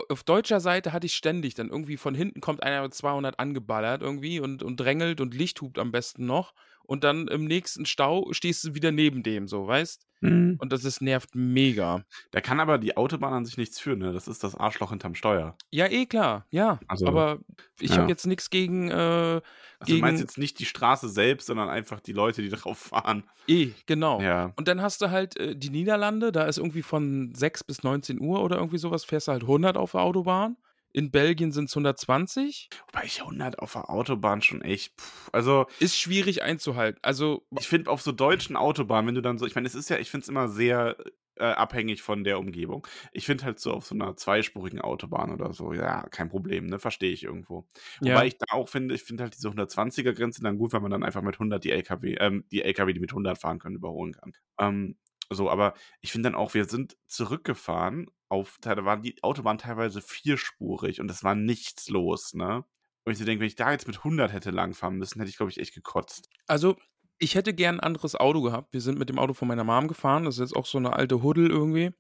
auf 0.09 0.23
deutscher 0.23 0.61
Seite 0.61 0.93
hatte 0.93 1.05
ich 1.05 1.13
ständig 1.13 1.53
dann 1.53 1.69
irgendwie 1.69 1.97
von 1.97 2.15
hinten 2.15 2.39
kommt 2.39 2.63
einer 2.63 2.81
mit 2.81 2.93
200 2.93 3.39
angeballert 3.39 4.01
irgendwie 4.01 4.39
und, 4.39 4.63
und 4.63 4.77
drängelt 4.77 5.19
und 5.19 5.33
Licht 5.35 5.61
hupt 5.61 5.79
am 5.79 5.91
besten 5.91 6.25
noch. 6.25 6.53
Und 6.85 7.03
dann 7.03 7.27
im 7.27 7.45
nächsten 7.45 7.85
Stau 7.85 8.31
stehst 8.33 8.63
du 8.65 8.75
wieder 8.75 8.91
neben 8.91 9.23
dem, 9.23 9.47
so, 9.47 9.67
weißt? 9.67 10.05
Mhm. 10.21 10.57
Und 10.59 10.71
das 10.71 10.85
ist, 10.85 11.01
nervt 11.01 11.35
mega. 11.35 12.03
Da 12.31 12.41
kann 12.41 12.59
aber 12.59 12.77
die 12.77 12.95
Autobahn 12.95 13.33
an 13.33 13.45
sich 13.45 13.57
nichts 13.57 13.79
für, 13.79 13.95
ne? 13.95 14.13
Das 14.13 14.27
ist 14.27 14.43
das 14.43 14.55
Arschloch 14.55 14.89
hinterm 14.89 15.15
Steuer. 15.15 15.57
Ja, 15.71 15.87
eh 15.87 16.05
klar, 16.05 16.45
ja. 16.49 16.79
Also, 16.87 17.07
aber 17.07 17.39
ich 17.79 17.91
ja. 17.91 17.97
habe 17.97 18.09
jetzt 18.09 18.25
nichts 18.25 18.49
gegen, 18.49 18.89
äh, 18.89 18.93
Also 18.93 19.41
du 19.81 19.85
gegen 19.85 20.01
meinst 20.01 20.21
jetzt 20.21 20.37
nicht 20.37 20.59
die 20.59 20.65
Straße 20.65 21.09
selbst, 21.09 21.47
sondern 21.47 21.69
einfach 21.69 21.99
die 21.99 22.13
Leute, 22.13 22.41
die 22.41 22.49
drauf 22.55 22.77
fahren. 22.77 23.23
eh, 23.47 23.71
genau. 23.85 24.21
Ja. 24.21 24.53
Und 24.55 24.67
dann 24.67 24.81
hast 24.81 25.01
du 25.01 25.09
halt 25.11 25.37
äh, 25.37 25.55
die 25.55 25.69
Niederlande, 25.69 26.31
da 26.31 26.43
ist 26.43 26.57
irgendwie 26.57 26.83
von 26.83 27.33
6 27.35 27.63
bis 27.65 27.83
19 27.83 28.19
Uhr 28.21 28.41
oder 28.41 28.57
irgendwie 28.57 28.77
sowas, 28.77 29.03
fährst 29.03 29.27
du 29.27 29.33
halt 29.33 29.43
100 29.43 29.77
auf 29.77 29.91
der 29.91 30.01
Autobahn. 30.01 30.57
In 30.93 31.11
Belgien 31.11 31.51
sind 31.51 31.65
es 31.65 31.75
120. 31.75 32.69
Wobei 32.87 33.05
ich 33.05 33.21
100 33.21 33.59
auf 33.59 33.73
der 33.73 33.89
Autobahn 33.89 34.41
schon 34.41 34.61
echt. 34.61 34.99
Pff, 34.99 35.29
also. 35.33 35.65
Ist 35.79 35.99
schwierig 35.99 36.43
einzuhalten. 36.43 36.99
Also. 37.01 37.45
Ich 37.59 37.67
finde 37.67 37.89
auf 37.89 38.01
so 38.01 38.11
deutschen 38.11 38.55
Autobahnen, 38.55 39.07
wenn 39.07 39.15
du 39.15 39.21
dann 39.21 39.37
so. 39.37 39.45
Ich 39.45 39.55
meine, 39.55 39.67
es 39.67 39.75
ist 39.75 39.89
ja, 39.89 39.97
ich 39.97 40.09
finde 40.09 40.23
es 40.23 40.29
immer 40.29 40.47
sehr 40.47 40.95
äh, 41.35 41.45
abhängig 41.45 42.01
von 42.01 42.23
der 42.23 42.39
Umgebung. 42.39 42.85
Ich 43.11 43.25
finde 43.25 43.45
halt 43.45 43.59
so 43.59 43.71
auf 43.73 43.85
so 43.85 43.95
einer 43.95 44.15
zweispurigen 44.15 44.81
Autobahn 44.81 45.31
oder 45.31 45.53
so, 45.53 45.73
ja, 45.73 46.03
kein 46.09 46.29
Problem, 46.29 46.67
ne? 46.67 46.79
Verstehe 46.79 47.11
ich 47.11 47.23
irgendwo. 47.23 47.65
Ja. 48.01 48.13
Wobei 48.13 48.27
ich 48.27 48.37
da 48.37 48.45
auch 48.53 48.69
finde, 48.69 48.95
ich 48.95 49.03
finde 49.03 49.23
halt 49.23 49.35
diese 49.35 49.49
120er-Grenze 49.49 50.41
dann 50.41 50.57
gut, 50.57 50.73
wenn 50.73 50.81
man 50.81 50.91
dann 50.91 51.03
einfach 51.03 51.21
mit 51.21 51.35
100 51.35 51.63
die 51.63 51.71
LKW, 51.71 52.15
ähm, 52.19 52.45
die 52.51 52.61
LKW, 52.61 52.93
die 52.93 52.99
mit 52.99 53.11
100 53.11 53.37
fahren 53.37 53.59
können, 53.59 53.75
überholen 53.75 54.13
kann. 54.13 54.33
Ähm, 54.59 54.95
so, 55.29 55.49
aber 55.49 55.73
ich 56.01 56.11
finde 56.11 56.29
dann 56.29 56.35
auch, 56.39 56.53
wir 56.53 56.65
sind 56.65 56.97
zurückgefahren 57.07 58.07
auf, 58.33 58.57
da 58.61 58.83
waren 58.83 59.01
die 59.01 59.21
Autobahn 59.23 59.57
teilweise 59.57 60.01
vierspurig 60.01 60.99
und 60.99 61.09
es 61.09 61.23
war 61.23 61.35
nichts 61.35 61.89
los, 61.89 62.33
ne? 62.33 62.65
Und 63.05 63.11
ich 63.11 63.19
so 63.19 63.25
denke, 63.25 63.41
wenn 63.41 63.47
ich 63.47 63.55
da 63.55 63.71
jetzt 63.71 63.87
mit 63.87 63.97
100 63.97 64.31
hätte 64.31 64.51
langfahren 64.51 64.97
müssen, 64.97 65.19
hätte 65.19 65.29
ich, 65.29 65.37
glaube 65.37 65.51
ich, 65.51 65.59
echt 65.59 65.73
gekotzt. 65.73 66.29
Also, 66.47 66.77
ich 67.19 67.35
hätte 67.35 67.53
gern 67.53 67.75
ein 67.75 67.81
anderes 67.81 68.15
Auto 68.15 68.41
gehabt. 68.41 68.73
Wir 68.73 68.81
sind 68.81 68.97
mit 68.97 69.09
dem 69.09 69.19
Auto 69.19 69.33
von 69.33 69.47
meiner 69.47 69.63
Mom 69.63 69.87
gefahren. 69.87 70.25
Das 70.25 70.35
ist 70.35 70.39
jetzt 70.39 70.55
auch 70.55 70.65
so 70.65 70.77
eine 70.77 70.93
alte 70.93 71.21
Huddel 71.21 71.49
irgendwie. 71.49 71.91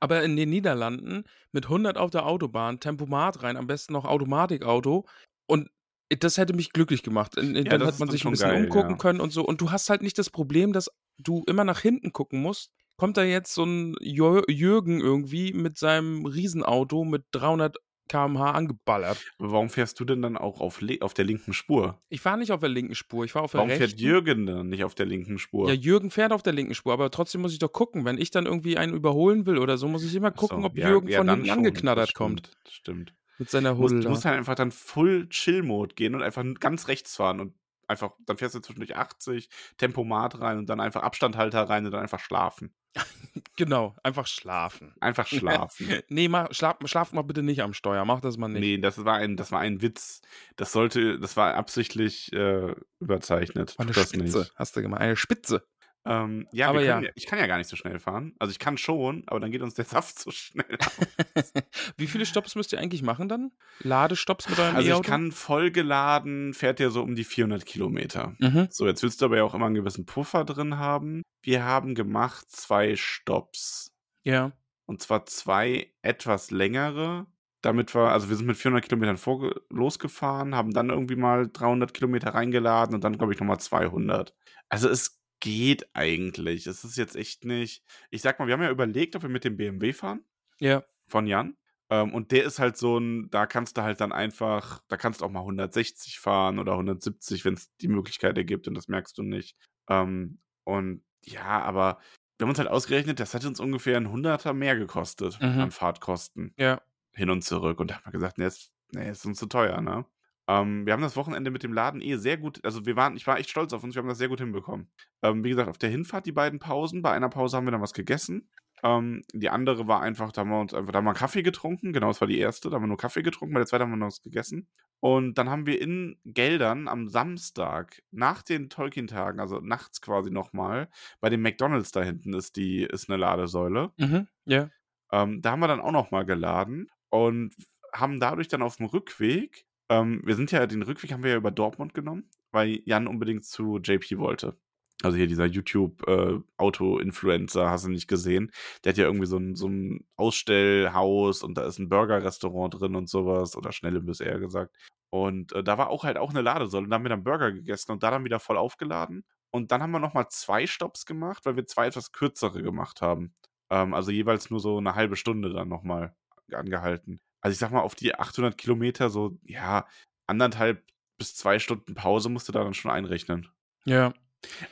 Aber 0.00 0.22
in 0.22 0.36
den 0.36 0.50
Niederlanden 0.50 1.24
mit 1.52 1.66
100 1.66 1.96
auf 1.98 2.10
der 2.10 2.26
Autobahn, 2.26 2.80
Tempomat 2.80 3.42
rein, 3.42 3.56
am 3.56 3.66
besten 3.66 3.92
noch 3.92 4.04
Automatikauto. 4.04 5.06
Und 5.46 5.70
das 6.08 6.38
hätte 6.38 6.54
mich 6.54 6.72
glücklich 6.72 7.02
gemacht. 7.02 7.36
In, 7.36 7.54
in, 7.54 7.66
Ja, 7.66 7.78
dann 7.78 7.88
ist 7.88 7.98
man 7.98 8.10
sich 8.10 8.24
ein 8.24 8.32
bisschen 8.32 8.50
geil, 8.50 8.64
umgucken 8.64 8.92
ja. 8.92 8.96
können 8.96 9.20
und 9.20 9.32
so. 9.32 9.44
Und 9.44 9.60
du 9.60 9.70
hast 9.70 9.88
halt 9.90 10.02
nicht 10.02 10.18
das 10.18 10.30
Problem, 10.30 10.72
dass 10.72 10.90
du 11.18 11.44
immer 11.46 11.64
nach 11.64 11.80
hinten 11.80 12.12
gucken 12.12 12.40
musst. 12.42 12.72
Kommt 13.02 13.16
da 13.16 13.24
jetzt 13.24 13.52
so 13.52 13.64
ein 13.64 13.96
Jür 14.00 14.44
Jürgen 14.48 15.00
irgendwie 15.00 15.52
mit 15.52 15.76
seinem 15.76 16.24
Riesenauto 16.24 17.02
mit 17.04 17.24
300 17.32 17.76
km/h 18.08 18.52
angeballert? 18.52 19.18
Warum 19.38 19.70
fährst 19.70 19.98
du 19.98 20.04
denn 20.04 20.22
dann 20.22 20.36
auch 20.36 20.60
auf, 20.60 20.80
auf 21.00 21.12
der 21.12 21.24
linken 21.24 21.52
Spur? 21.52 22.00
Ich 22.10 22.24
war 22.24 22.36
nicht 22.36 22.52
auf 22.52 22.60
der 22.60 22.68
linken 22.68 22.94
Spur, 22.94 23.24
ich 23.24 23.34
war 23.34 23.42
auf 23.42 23.50
der 23.50 23.58
Warum 23.58 23.70
rechten. 23.70 23.88
fährt 23.88 24.00
Jürgen 24.00 24.46
dann 24.46 24.68
nicht 24.68 24.84
auf 24.84 24.94
der 24.94 25.06
linken 25.06 25.40
Spur? 25.40 25.68
Ja, 25.68 25.74
Jürgen 25.74 26.12
fährt 26.12 26.32
auf 26.32 26.44
der 26.44 26.52
linken 26.52 26.76
Spur, 26.76 26.92
aber 26.92 27.10
trotzdem 27.10 27.40
muss 27.40 27.52
ich 27.52 27.58
doch 27.58 27.72
gucken. 27.72 28.04
Wenn 28.04 28.18
ich 28.18 28.30
dann 28.30 28.46
irgendwie 28.46 28.78
einen 28.78 28.94
überholen 28.94 29.46
will 29.46 29.58
oder 29.58 29.78
so, 29.78 29.88
muss 29.88 30.04
ich 30.04 30.14
immer 30.14 30.32
Ach 30.36 30.40
so, 30.40 30.46
gucken, 30.46 30.64
ob 30.64 30.78
ja, 30.78 30.88
Jürgen 30.88 31.08
ja, 31.08 31.18
von 31.18 31.28
hinten 31.28 31.46
schon, 31.46 31.48
das 31.48 31.56
angeknattert 31.58 32.14
kommt. 32.14 32.46
stimmt, 32.46 32.58
Das 32.66 32.72
stimmt. 32.72 33.14
Mit 33.38 33.50
seiner 33.50 33.76
Huddel 33.78 34.00
du 34.02 34.10
musst 34.10 34.24
halt 34.26 34.38
einfach 34.38 34.54
dann 34.54 34.70
Full 34.70 35.28
Chill-Mode 35.28 35.96
gehen 35.96 36.14
und 36.14 36.22
einfach 36.22 36.44
ganz 36.60 36.86
rechts 36.86 37.16
fahren 37.16 37.40
und 37.40 37.54
einfach, 37.88 38.12
dann 38.26 38.36
fährst 38.36 38.54
du 38.54 38.60
zwischendurch 38.60 38.94
80, 38.96 39.48
Tempomat 39.76 40.40
rein 40.40 40.58
und 40.58 40.68
dann 40.68 40.78
einfach 40.80 41.02
Abstandhalter 41.02 41.62
rein 41.68 41.84
und 41.84 41.90
dann 41.90 42.02
einfach 42.02 42.20
schlafen. 42.20 42.72
Genau, 43.56 43.94
einfach 44.02 44.26
schlafen. 44.26 44.94
Einfach 45.00 45.26
schlafen. 45.26 45.88
nee, 46.08 46.28
mach, 46.28 46.52
schlaf, 46.52 46.76
schlaf 46.84 47.12
mal 47.12 47.22
bitte 47.22 47.42
nicht 47.42 47.62
am 47.62 47.74
Steuer. 47.74 48.04
Mach 48.04 48.20
das 48.20 48.36
mal 48.36 48.48
nicht. 48.48 48.60
nee, 48.60 48.78
das 48.78 49.04
war 49.04 49.16
ein, 49.16 49.36
das 49.36 49.52
war 49.52 49.60
ein 49.60 49.82
Witz. 49.82 50.22
Das 50.56 50.72
sollte, 50.72 51.18
das 51.18 51.36
war 51.36 51.54
absichtlich 51.54 52.32
äh, 52.32 52.74
überzeichnet. 52.98 53.74
Eine 53.78 53.94
Spitze, 53.94 54.50
hast 54.56 54.76
du 54.76 54.82
gemacht. 54.82 55.00
Eine 55.00 55.16
Spitze. 55.16 55.66
Ähm, 56.04 56.48
ja, 56.52 56.68
Aber 56.68 56.82
ja. 56.82 57.00
ja. 57.00 57.10
ich 57.14 57.26
kann 57.26 57.38
ja 57.38 57.46
gar 57.46 57.58
nicht 57.58 57.68
so 57.68 57.76
schnell 57.76 57.98
fahren. 58.00 58.34
Also 58.40 58.50
ich 58.50 58.58
kann 58.58 58.76
schon, 58.76 59.22
aber 59.26 59.38
dann 59.40 59.52
geht 59.52 59.62
uns 59.62 59.74
der 59.74 59.84
Saft 59.84 60.18
so 60.18 60.30
schnell. 60.30 60.66
Wie 61.96 62.06
viele 62.06 62.26
Stops 62.26 62.54
müsst 62.56 62.72
ihr 62.72 62.80
eigentlich 62.80 63.02
machen 63.02 63.28
dann? 63.28 63.52
Ladestopps 63.80 64.48
mit 64.48 64.58
eurem 64.58 64.74
Also 64.76 64.88
ich 64.88 64.94
E-Auto? 64.94 65.08
kann 65.08 65.30
vollgeladen, 65.32 66.54
fährt 66.54 66.80
ja 66.80 66.90
so 66.90 67.02
um 67.02 67.14
die 67.14 67.24
400 67.24 67.64
Kilometer. 67.66 68.34
Mhm. 68.38 68.68
So, 68.70 68.86
jetzt 68.86 69.02
willst 69.02 69.20
du 69.20 69.26
aber 69.26 69.36
ja 69.36 69.44
auch 69.44 69.54
immer 69.54 69.66
einen 69.66 69.74
gewissen 69.74 70.06
Puffer 70.06 70.44
drin 70.44 70.78
haben. 70.78 71.22
Wir 71.42 71.64
haben 71.64 71.94
gemacht 71.94 72.50
zwei 72.50 72.96
Stops. 72.96 73.92
Ja. 74.24 74.52
Und 74.86 75.00
zwar 75.02 75.26
zwei 75.26 75.92
etwas 76.02 76.50
längere. 76.50 77.26
Damit 77.62 77.94
wir, 77.94 78.10
also 78.10 78.28
wir 78.28 78.34
sind 78.34 78.46
mit 78.46 78.56
400 78.56 78.84
Kilometern 78.84 79.16
vorge- 79.18 79.60
losgefahren, 79.70 80.56
haben 80.56 80.72
dann 80.72 80.90
irgendwie 80.90 81.14
mal 81.14 81.48
300 81.48 81.94
Kilometer 81.94 82.34
reingeladen 82.34 82.92
und 82.96 83.04
dann, 83.04 83.16
glaube 83.16 83.32
ich, 83.32 83.38
nochmal 83.38 83.60
200. 83.60 84.34
Also 84.68 84.88
es 84.88 85.21
geht 85.42 85.88
eigentlich. 85.94 86.66
Es 86.68 86.84
ist 86.84 86.96
jetzt 86.96 87.16
echt 87.16 87.44
nicht. 87.44 87.84
Ich 88.10 88.22
sag 88.22 88.38
mal, 88.38 88.46
wir 88.46 88.54
haben 88.54 88.62
ja 88.62 88.70
überlegt, 88.70 89.16
ob 89.16 89.22
wir 89.22 89.28
mit 89.28 89.42
dem 89.44 89.56
BMW 89.56 89.92
fahren 89.92 90.24
Ja. 90.60 90.84
von 91.08 91.26
Jan. 91.26 91.56
Ähm, 91.90 92.14
und 92.14 92.30
der 92.30 92.44
ist 92.44 92.60
halt 92.60 92.76
so 92.78 92.96
ein, 92.98 93.28
da 93.30 93.44
kannst 93.46 93.76
du 93.76 93.82
halt 93.82 94.00
dann 94.00 94.12
einfach, 94.12 94.80
da 94.88 94.96
kannst 94.96 95.20
du 95.20 95.24
auch 95.26 95.30
mal 95.30 95.40
160 95.44 96.20
fahren 96.20 96.58
oder 96.60 96.76
170, 96.76 97.44
wenn 97.44 97.54
es 97.54 97.74
die 97.78 97.88
Möglichkeit 97.88 98.38
ergibt 98.38 98.68
und 98.68 98.74
das 98.74 98.86
merkst 98.88 99.18
du 99.18 99.22
nicht. 99.24 99.56
Ähm, 99.90 100.40
und 100.64 101.02
ja, 101.24 101.60
aber 101.60 101.98
wir 102.38 102.44
haben 102.46 102.50
uns 102.50 102.58
halt 102.60 102.70
ausgerechnet, 102.70 103.18
das 103.20 103.34
hat 103.34 103.44
uns 103.44 103.58
ungefähr 103.60 103.96
ein 103.96 104.10
Hunderter 104.10 104.54
mehr 104.54 104.76
gekostet 104.76 105.38
Mhm. 105.40 105.60
an 105.60 105.70
Fahrtkosten 105.72 106.54
Ja. 106.56 106.80
hin 107.14 107.30
und 107.30 107.42
zurück. 107.42 107.80
Und 107.80 107.90
da 107.90 107.96
haben 107.96 108.04
wir 108.06 108.12
gesagt, 108.12 108.38
nee, 108.38 108.46
ist, 108.46 108.72
nee, 108.92 109.10
ist 109.10 109.26
uns 109.26 109.38
zu 109.38 109.46
teuer, 109.46 109.80
ne? 109.80 110.06
Ähm, 110.48 110.86
wir 110.86 110.92
haben 110.92 111.02
das 111.02 111.16
Wochenende 111.16 111.50
mit 111.50 111.62
dem 111.62 111.72
Laden 111.72 112.00
eh 112.00 112.16
sehr 112.16 112.36
gut, 112.36 112.64
also 112.64 112.84
wir 112.84 112.96
waren, 112.96 113.16
ich 113.16 113.26
war 113.26 113.38
echt 113.38 113.50
stolz 113.50 113.72
auf 113.72 113.84
uns, 113.84 113.94
wir 113.94 114.02
haben 114.02 114.08
das 114.08 114.18
sehr 114.18 114.28
gut 114.28 114.40
hinbekommen. 114.40 114.90
Ähm, 115.22 115.44
wie 115.44 115.50
gesagt, 115.50 115.68
auf 115.68 115.78
der 115.78 115.90
Hinfahrt 115.90 116.26
die 116.26 116.32
beiden 116.32 116.58
Pausen, 116.58 117.02
bei 117.02 117.12
einer 117.12 117.28
Pause 117.28 117.56
haben 117.56 117.66
wir 117.66 117.70
dann 117.70 117.80
was 117.80 117.94
gegessen. 117.94 118.48
Ähm, 118.82 119.22
die 119.32 119.48
andere 119.48 119.86
war 119.86 120.02
einfach, 120.02 120.32
da 120.32 120.40
haben 120.40 120.50
wir 120.50 120.60
uns 120.60 120.74
einfach, 120.74 120.90
da 120.90 120.98
haben 120.98 121.04
wir 121.04 121.14
Kaffee 121.14 121.42
getrunken, 121.42 121.92
genau, 121.92 122.08
das 122.08 122.20
war 122.20 122.26
die 122.26 122.38
erste, 122.38 122.68
da 122.68 122.76
haben 122.76 122.82
wir 122.82 122.88
nur 122.88 122.96
Kaffee 122.96 123.22
getrunken, 123.22 123.54
bei 123.54 123.60
der 123.60 123.66
zweiten 123.66 123.84
haben 123.84 123.90
wir 123.90 123.96
noch 123.96 124.08
was 124.08 124.22
gegessen. 124.22 124.68
Und 124.98 125.38
dann 125.38 125.48
haben 125.50 125.66
wir 125.66 125.80
in 125.80 126.18
Geldern 126.24 126.88
am 126.88 127.08
Samstag, 127.08 128.02
nach 128.10 128.42
den 128.42 128.68
Tolkien-Tagen, 128.68 129.38
also 129.38 129.60
nachts 129.60 130.00
quasi 130.00 130.30
nochmal, 130.30 130.88
bei 131.20 131.28
dem 131.28 131.42
McDonalds 131.42 131.92
da 131.92 132.02
hinten 132.02 132.34
ist 132.34 132.56
die, 132.56 132.82
ist 132.82 133.08
eine 133.08 133.18
Ladesäule. 133.18 133.92
Mhm. 133.98 134.26
Ja. 134.46 134.70
Ähm, 135.12 135.42
da 135.42 135.52
haben 135.52 135.60
wir 135.60 135.68
dann 135.68 135.80
auch 135.80 135.92
nochmal 135.92 136.24
geladen 136.24 136.88
und 137.10 137.54
haben 137.92 138.18
dadurch 138.18 138.48
dann 138.48 138.62
auf 138.62 138.76
dem 138.76 138.86
Rückweg, 138.86 139.66
ähm, 139.92 140.22
wir 140.24 140.34
sind 140.34 140.50
ja, 140.52 140.66
den 140.66 140.82
Rückweg 140.82 141.12
haben 141.12 141.22
wir 141.22 141.30
ja 141.32 141.36
über 141.36 141.50
Dortmund 141.50 141.92
genommen, 141.94 142.30
weil 142.50 142.80
Jan 142.86 143.06
unbedingt 143.06 143.44
zu 143.44 143.78
JP 143.78 144.18
wollte. 144.18 144.56
Also 145.02 145.16
hier 145.18 145.26
dieser 145.26 145.46
YouTube-Auto-Influencer, 145.46 147.68
hast 147.68 147.84
du 147.84 147.90
nicht 147.90 148.08
gesehen. 148.08 148.50
Der 148.84 148.92
hat 148.92 148.98
ja 148.98 149.04
irgendwie 149.04 149.26
so 149.26 149.36
ein, 149.36 149.54
so 149.56 149.68
ein 149.68 150.06
Ausstellhaus 150.16 151.42
und 151.42 151.58
da 151.58 151.66
ist 151.66 151.78
ein 151.78 151.88
Burger-Restaurant 151.88 152.80
drin 152.80 152.94
und 152.96 153.08
sowas. 153.10 153.56
Oder 153.56 153.72
Schnellimbiss 153.72 154.20
eher 154.20 154.38
gesagt. 154.38 154.74
Und 155.10 155.52
äh, 155.52 155.64
da 155.64 155.76
war 155.78 155.90
auch 155.90 156.04
halt 156.04 156.18
auch 156.18 156.30
eine 156.30 156.42
Ladesäule. 156.42 156.84
Und 156.84 156.90
da 156.90 156.96
haben 156.96 157.04
wir 157.04 157.10
dann 157.10 157.24
Burger 157.24 157.52
gegessen 157.52 157.92
und 157.92 158.02
da 158.02 158.10
dann 158.10 158.24
wieder 158.24 158.40
voll 158.40 158.56
aufgeladen. 158.56 159.24
Und 159.50 159.72
dann 159.72 159.82
haben 159.82 159.90
wir 159.90 159.98
nochmal 159.98 160.28
zwei 160.28 160.66
Stops 160.66 161.04
gemacht, 161.04 161.44
weil 161.44 161.56
wir 161.56 161.66
zwei 161.66 161.88
etwas 161.88 162.12
kürzere 162.12 162.62
gemacht 162.62 163.02
haben. 163.02 163.34
Ähm, 163.70 163.94
also 163.94 164.10
jeweils 164.12 164.50
nur 164.50 164.60
so 164.60 164.78
eine 164.78 164.94
halbe 164.94 165.16
Stunde 165.16 165.52
dann 165.52 165.68
nochmal 165.68 166.14
angehalten. 166.52 167.20
Also 167.42 167.52
ich 167.52 167.58
sag 167.58 167.70
mal, 167.70 167.80
auf 167.80 167.94
die 167.94 168.14
800 168.14 168.56
Kilometer 168.56 169.10
so, 169.10 169.38
ja, 169.44 169.86
anderthalb 170.26 170.82
bis 171.18 171.34
zwei 171.34 171.58
Stunden 171.58 171.94
Pause 171.94 172.28
musst 172.28 172.48
du 172.48 172.52
da 172.52 172.64
dann 172.64 172.74
schon 172.74 172.90
einrechnen. 172.90 173.48
Ja. 173.84 174.14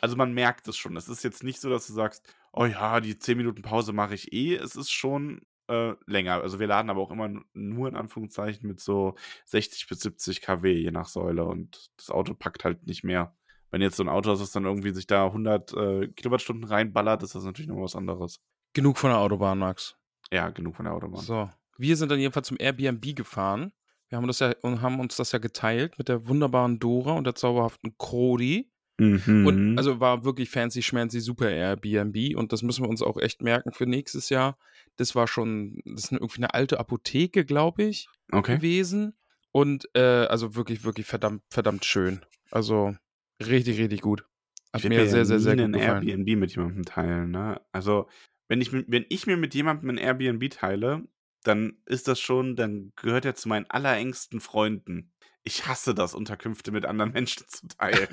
Also 0.01 0.17
man 0.17 0.33
merkt 0.33 0.67
es 0.69 0.77
schon. 0.77 0.97
Es 0.97 1.09
ist 1.09 1.23
jetzt 1.23 1.45
nicht 1.45 1.61
so, 1.61 1.69
dass 1.69 1.87
du 1.87 1.93
sagst, 1.93 2.27
oh 2.53 2.65
ja, 2.65 3.01
die 3.01 3.19
10 3.19 3.37
Minuten 3.37 3.63
Pause 3.63 3.93
mache 3.93 4.15
ich 4.15 4.33
eh. 4.33 4.55
Es 4.55 4.77
ist 4.77 4.91
schon 4.91 5.43
äh, 5.69 5.95
länger. 6.07 6.43
Also 6.43 6.59
wir 6.59 6.67
laden 6.67 6.91
aber 6.91 7.01
auch 7.01 7.11
immer 7.11 7.31
nur 7.53 7.89
in 7.89 7.97
Anführungszeichen 7.97 8.67
mit 8.67 8.81
so 8.81 9.15
60 9.47 9.87
bis 9.89 10.01
70 10.01 10.43
kW 10.43 10.73
je 10.73 10.91
nach 10.91 11.07
Säule 11.07 11.45
und 11.45 11.91
das 11.97 12.11
Auto 12.11 12.35
packt 12.35 12.65
halt 12.65 12.87
nicht 12.87 13.05
mehr. 13.05 13.37
Wenn 13.71 13.83
jetzt 13.83 13.97
so 13.97 14.03
ein 14.03 14.09
Auto 14.09 14.33
ist, 14.33 14.41
das 14.41 14.51
dann 14.51 14.65
irgendwie 14.65 14.93
sich 14.93 15.07
da 15.07 15.27
100 15.27 15.73
äh, 15.75 16.09
Kilowattstunden 16.09 16.65
reinballert, 16.65 17.23
ist 17.23 17.37
das 17.37 17.45
natürlich 17.45 17.69
noch 17.69 17.81
was 17.81 17.95
anderes. 17.95 18.41
Genug 18.73 18.99
von 18.99 19.11
der 19.11 19.19
Autobahn, 19.19 19.59
Max. 19.59 19.97
Ja, 20.33 20.51
genug 20.51 20.77
von 20.77 20.87
der 20.87 20.95
Autobahn. 20.95 21.23
So. 21.23 21.49
Wir 21.81 21.97
sind 21.97 22.11
dann 22.11 22.21
jedenfalls 22.21 22.49
zum 22.49 22.59
Airbnb 22.61 23.17
gefahren. 23.17 23.73
Wir 24.09 24.19
haben, 24.19 24.27
das 24.27 24.41
ja, 24.41 24.53
und 24.63 24.83
haben 24.83 25.01
uns 25.01 25.17
das 25.17 25.33
ja 25.33 25.39
geteilt 25.39 25.97
mit 25.99 26.09
der 26.09 26.29
wunderbaren 26.29 26.79
Dora 26.79 27.13
und 27.13 27.25
der 27.25 27.35
zauberhaften 27.35 27.97
Krodi. 27.97 28.71
Mhm. 28.99 29.47
Und 29.47 29.79
also 29.79 29.99
war 29.99 30.25
wirklich 30.25 30.51
fancy, 30.51 30.83
schmancy, 30.83 31.21
super 31.21 31.49
Airbnb. 31.49 32.37
Und 32.37 32.53
das 32.53 32.63
müssen 32.63 32.85
wir 32.85 32.91
uns 32.91 33.01
auch 33.01 33.17
echt 33.17 33.41
merken 33.41 33.73
für 33.73 33.87
nächstes 33.87 34.29
Jahr. 34.29 34.59
Das 34.97 35.15
war 35.15 35.27
schon, 35.27 35.81
das 35.87 36.05
ist 36.05 36.13
irgendwie 36.13 36.39
eine 36.39 36.53
alte 36.53 36.79
Apotheke, 36.79 37.47
glaube 37.47 37.85
ich, 37.85 38.09
okay. 38.31 38.57
gewesen. 38.57 39.15
Und 39.53 39.89
äh, 39.95 40.27
also 40.27 40.55
wirklich, 40.55 40.85
wirklich 40.85 41.07
verdammt, 41.07 41.43
verdammt 41.49 41.87
schön. 41.87 42.21
Also 42.51 42.95
richtig, 43.41 43.79
richtig 43.79 44.03
gut. 44.03 44.27
Hat 44.73 44.85
Ich 44.85 44.89
mir 44.91 45.09
sehr, 45.09 45.25
sehr, 45.25 45.41
sehr 45.41 45.57
gut 45.57 45.65
ein 45.65 45.73
gefallen. 45.73 46.07
Airbnb 46.07 46.39
mit 46.39 46.55
jemandem 46.55 46.85
teilen, 46.85 47.31
ne? 47.31 47.61
Also, 47.73 48.07
wenn 48.49 48.61
ich, 48.61 48.71
wenn 48.73 49.07
ich 49.09 49.27
mir 49.27 49.37
mit 49.37 49.55
jemandem 49.55 49.91
ein 49.91 49.99
Airbnb 49.99 50.51
teile, 50.51 51.05
dann 51.43 51.79
ist 51.87 52.09
das 52.09 52.21
schon, 52.21 52.57
dann 52.57 52.93
gehört 52.97 53.25
er 53.25 53.35
zu 53.35 53.49
meinen 53.49 53.69
allerengsten 53.69 54.41
Freunden. 54.41 55.13
Ich 55.43 55.67
hasse 55.67 55.95
das, 55.95 56.15
Unterkünfte 56.15 56.71
mit 56.71 56.85
anderen 56.85 57.13
Menschen 57.15 57.49
zu 57.49 57.69
teilen. 57.69 58.09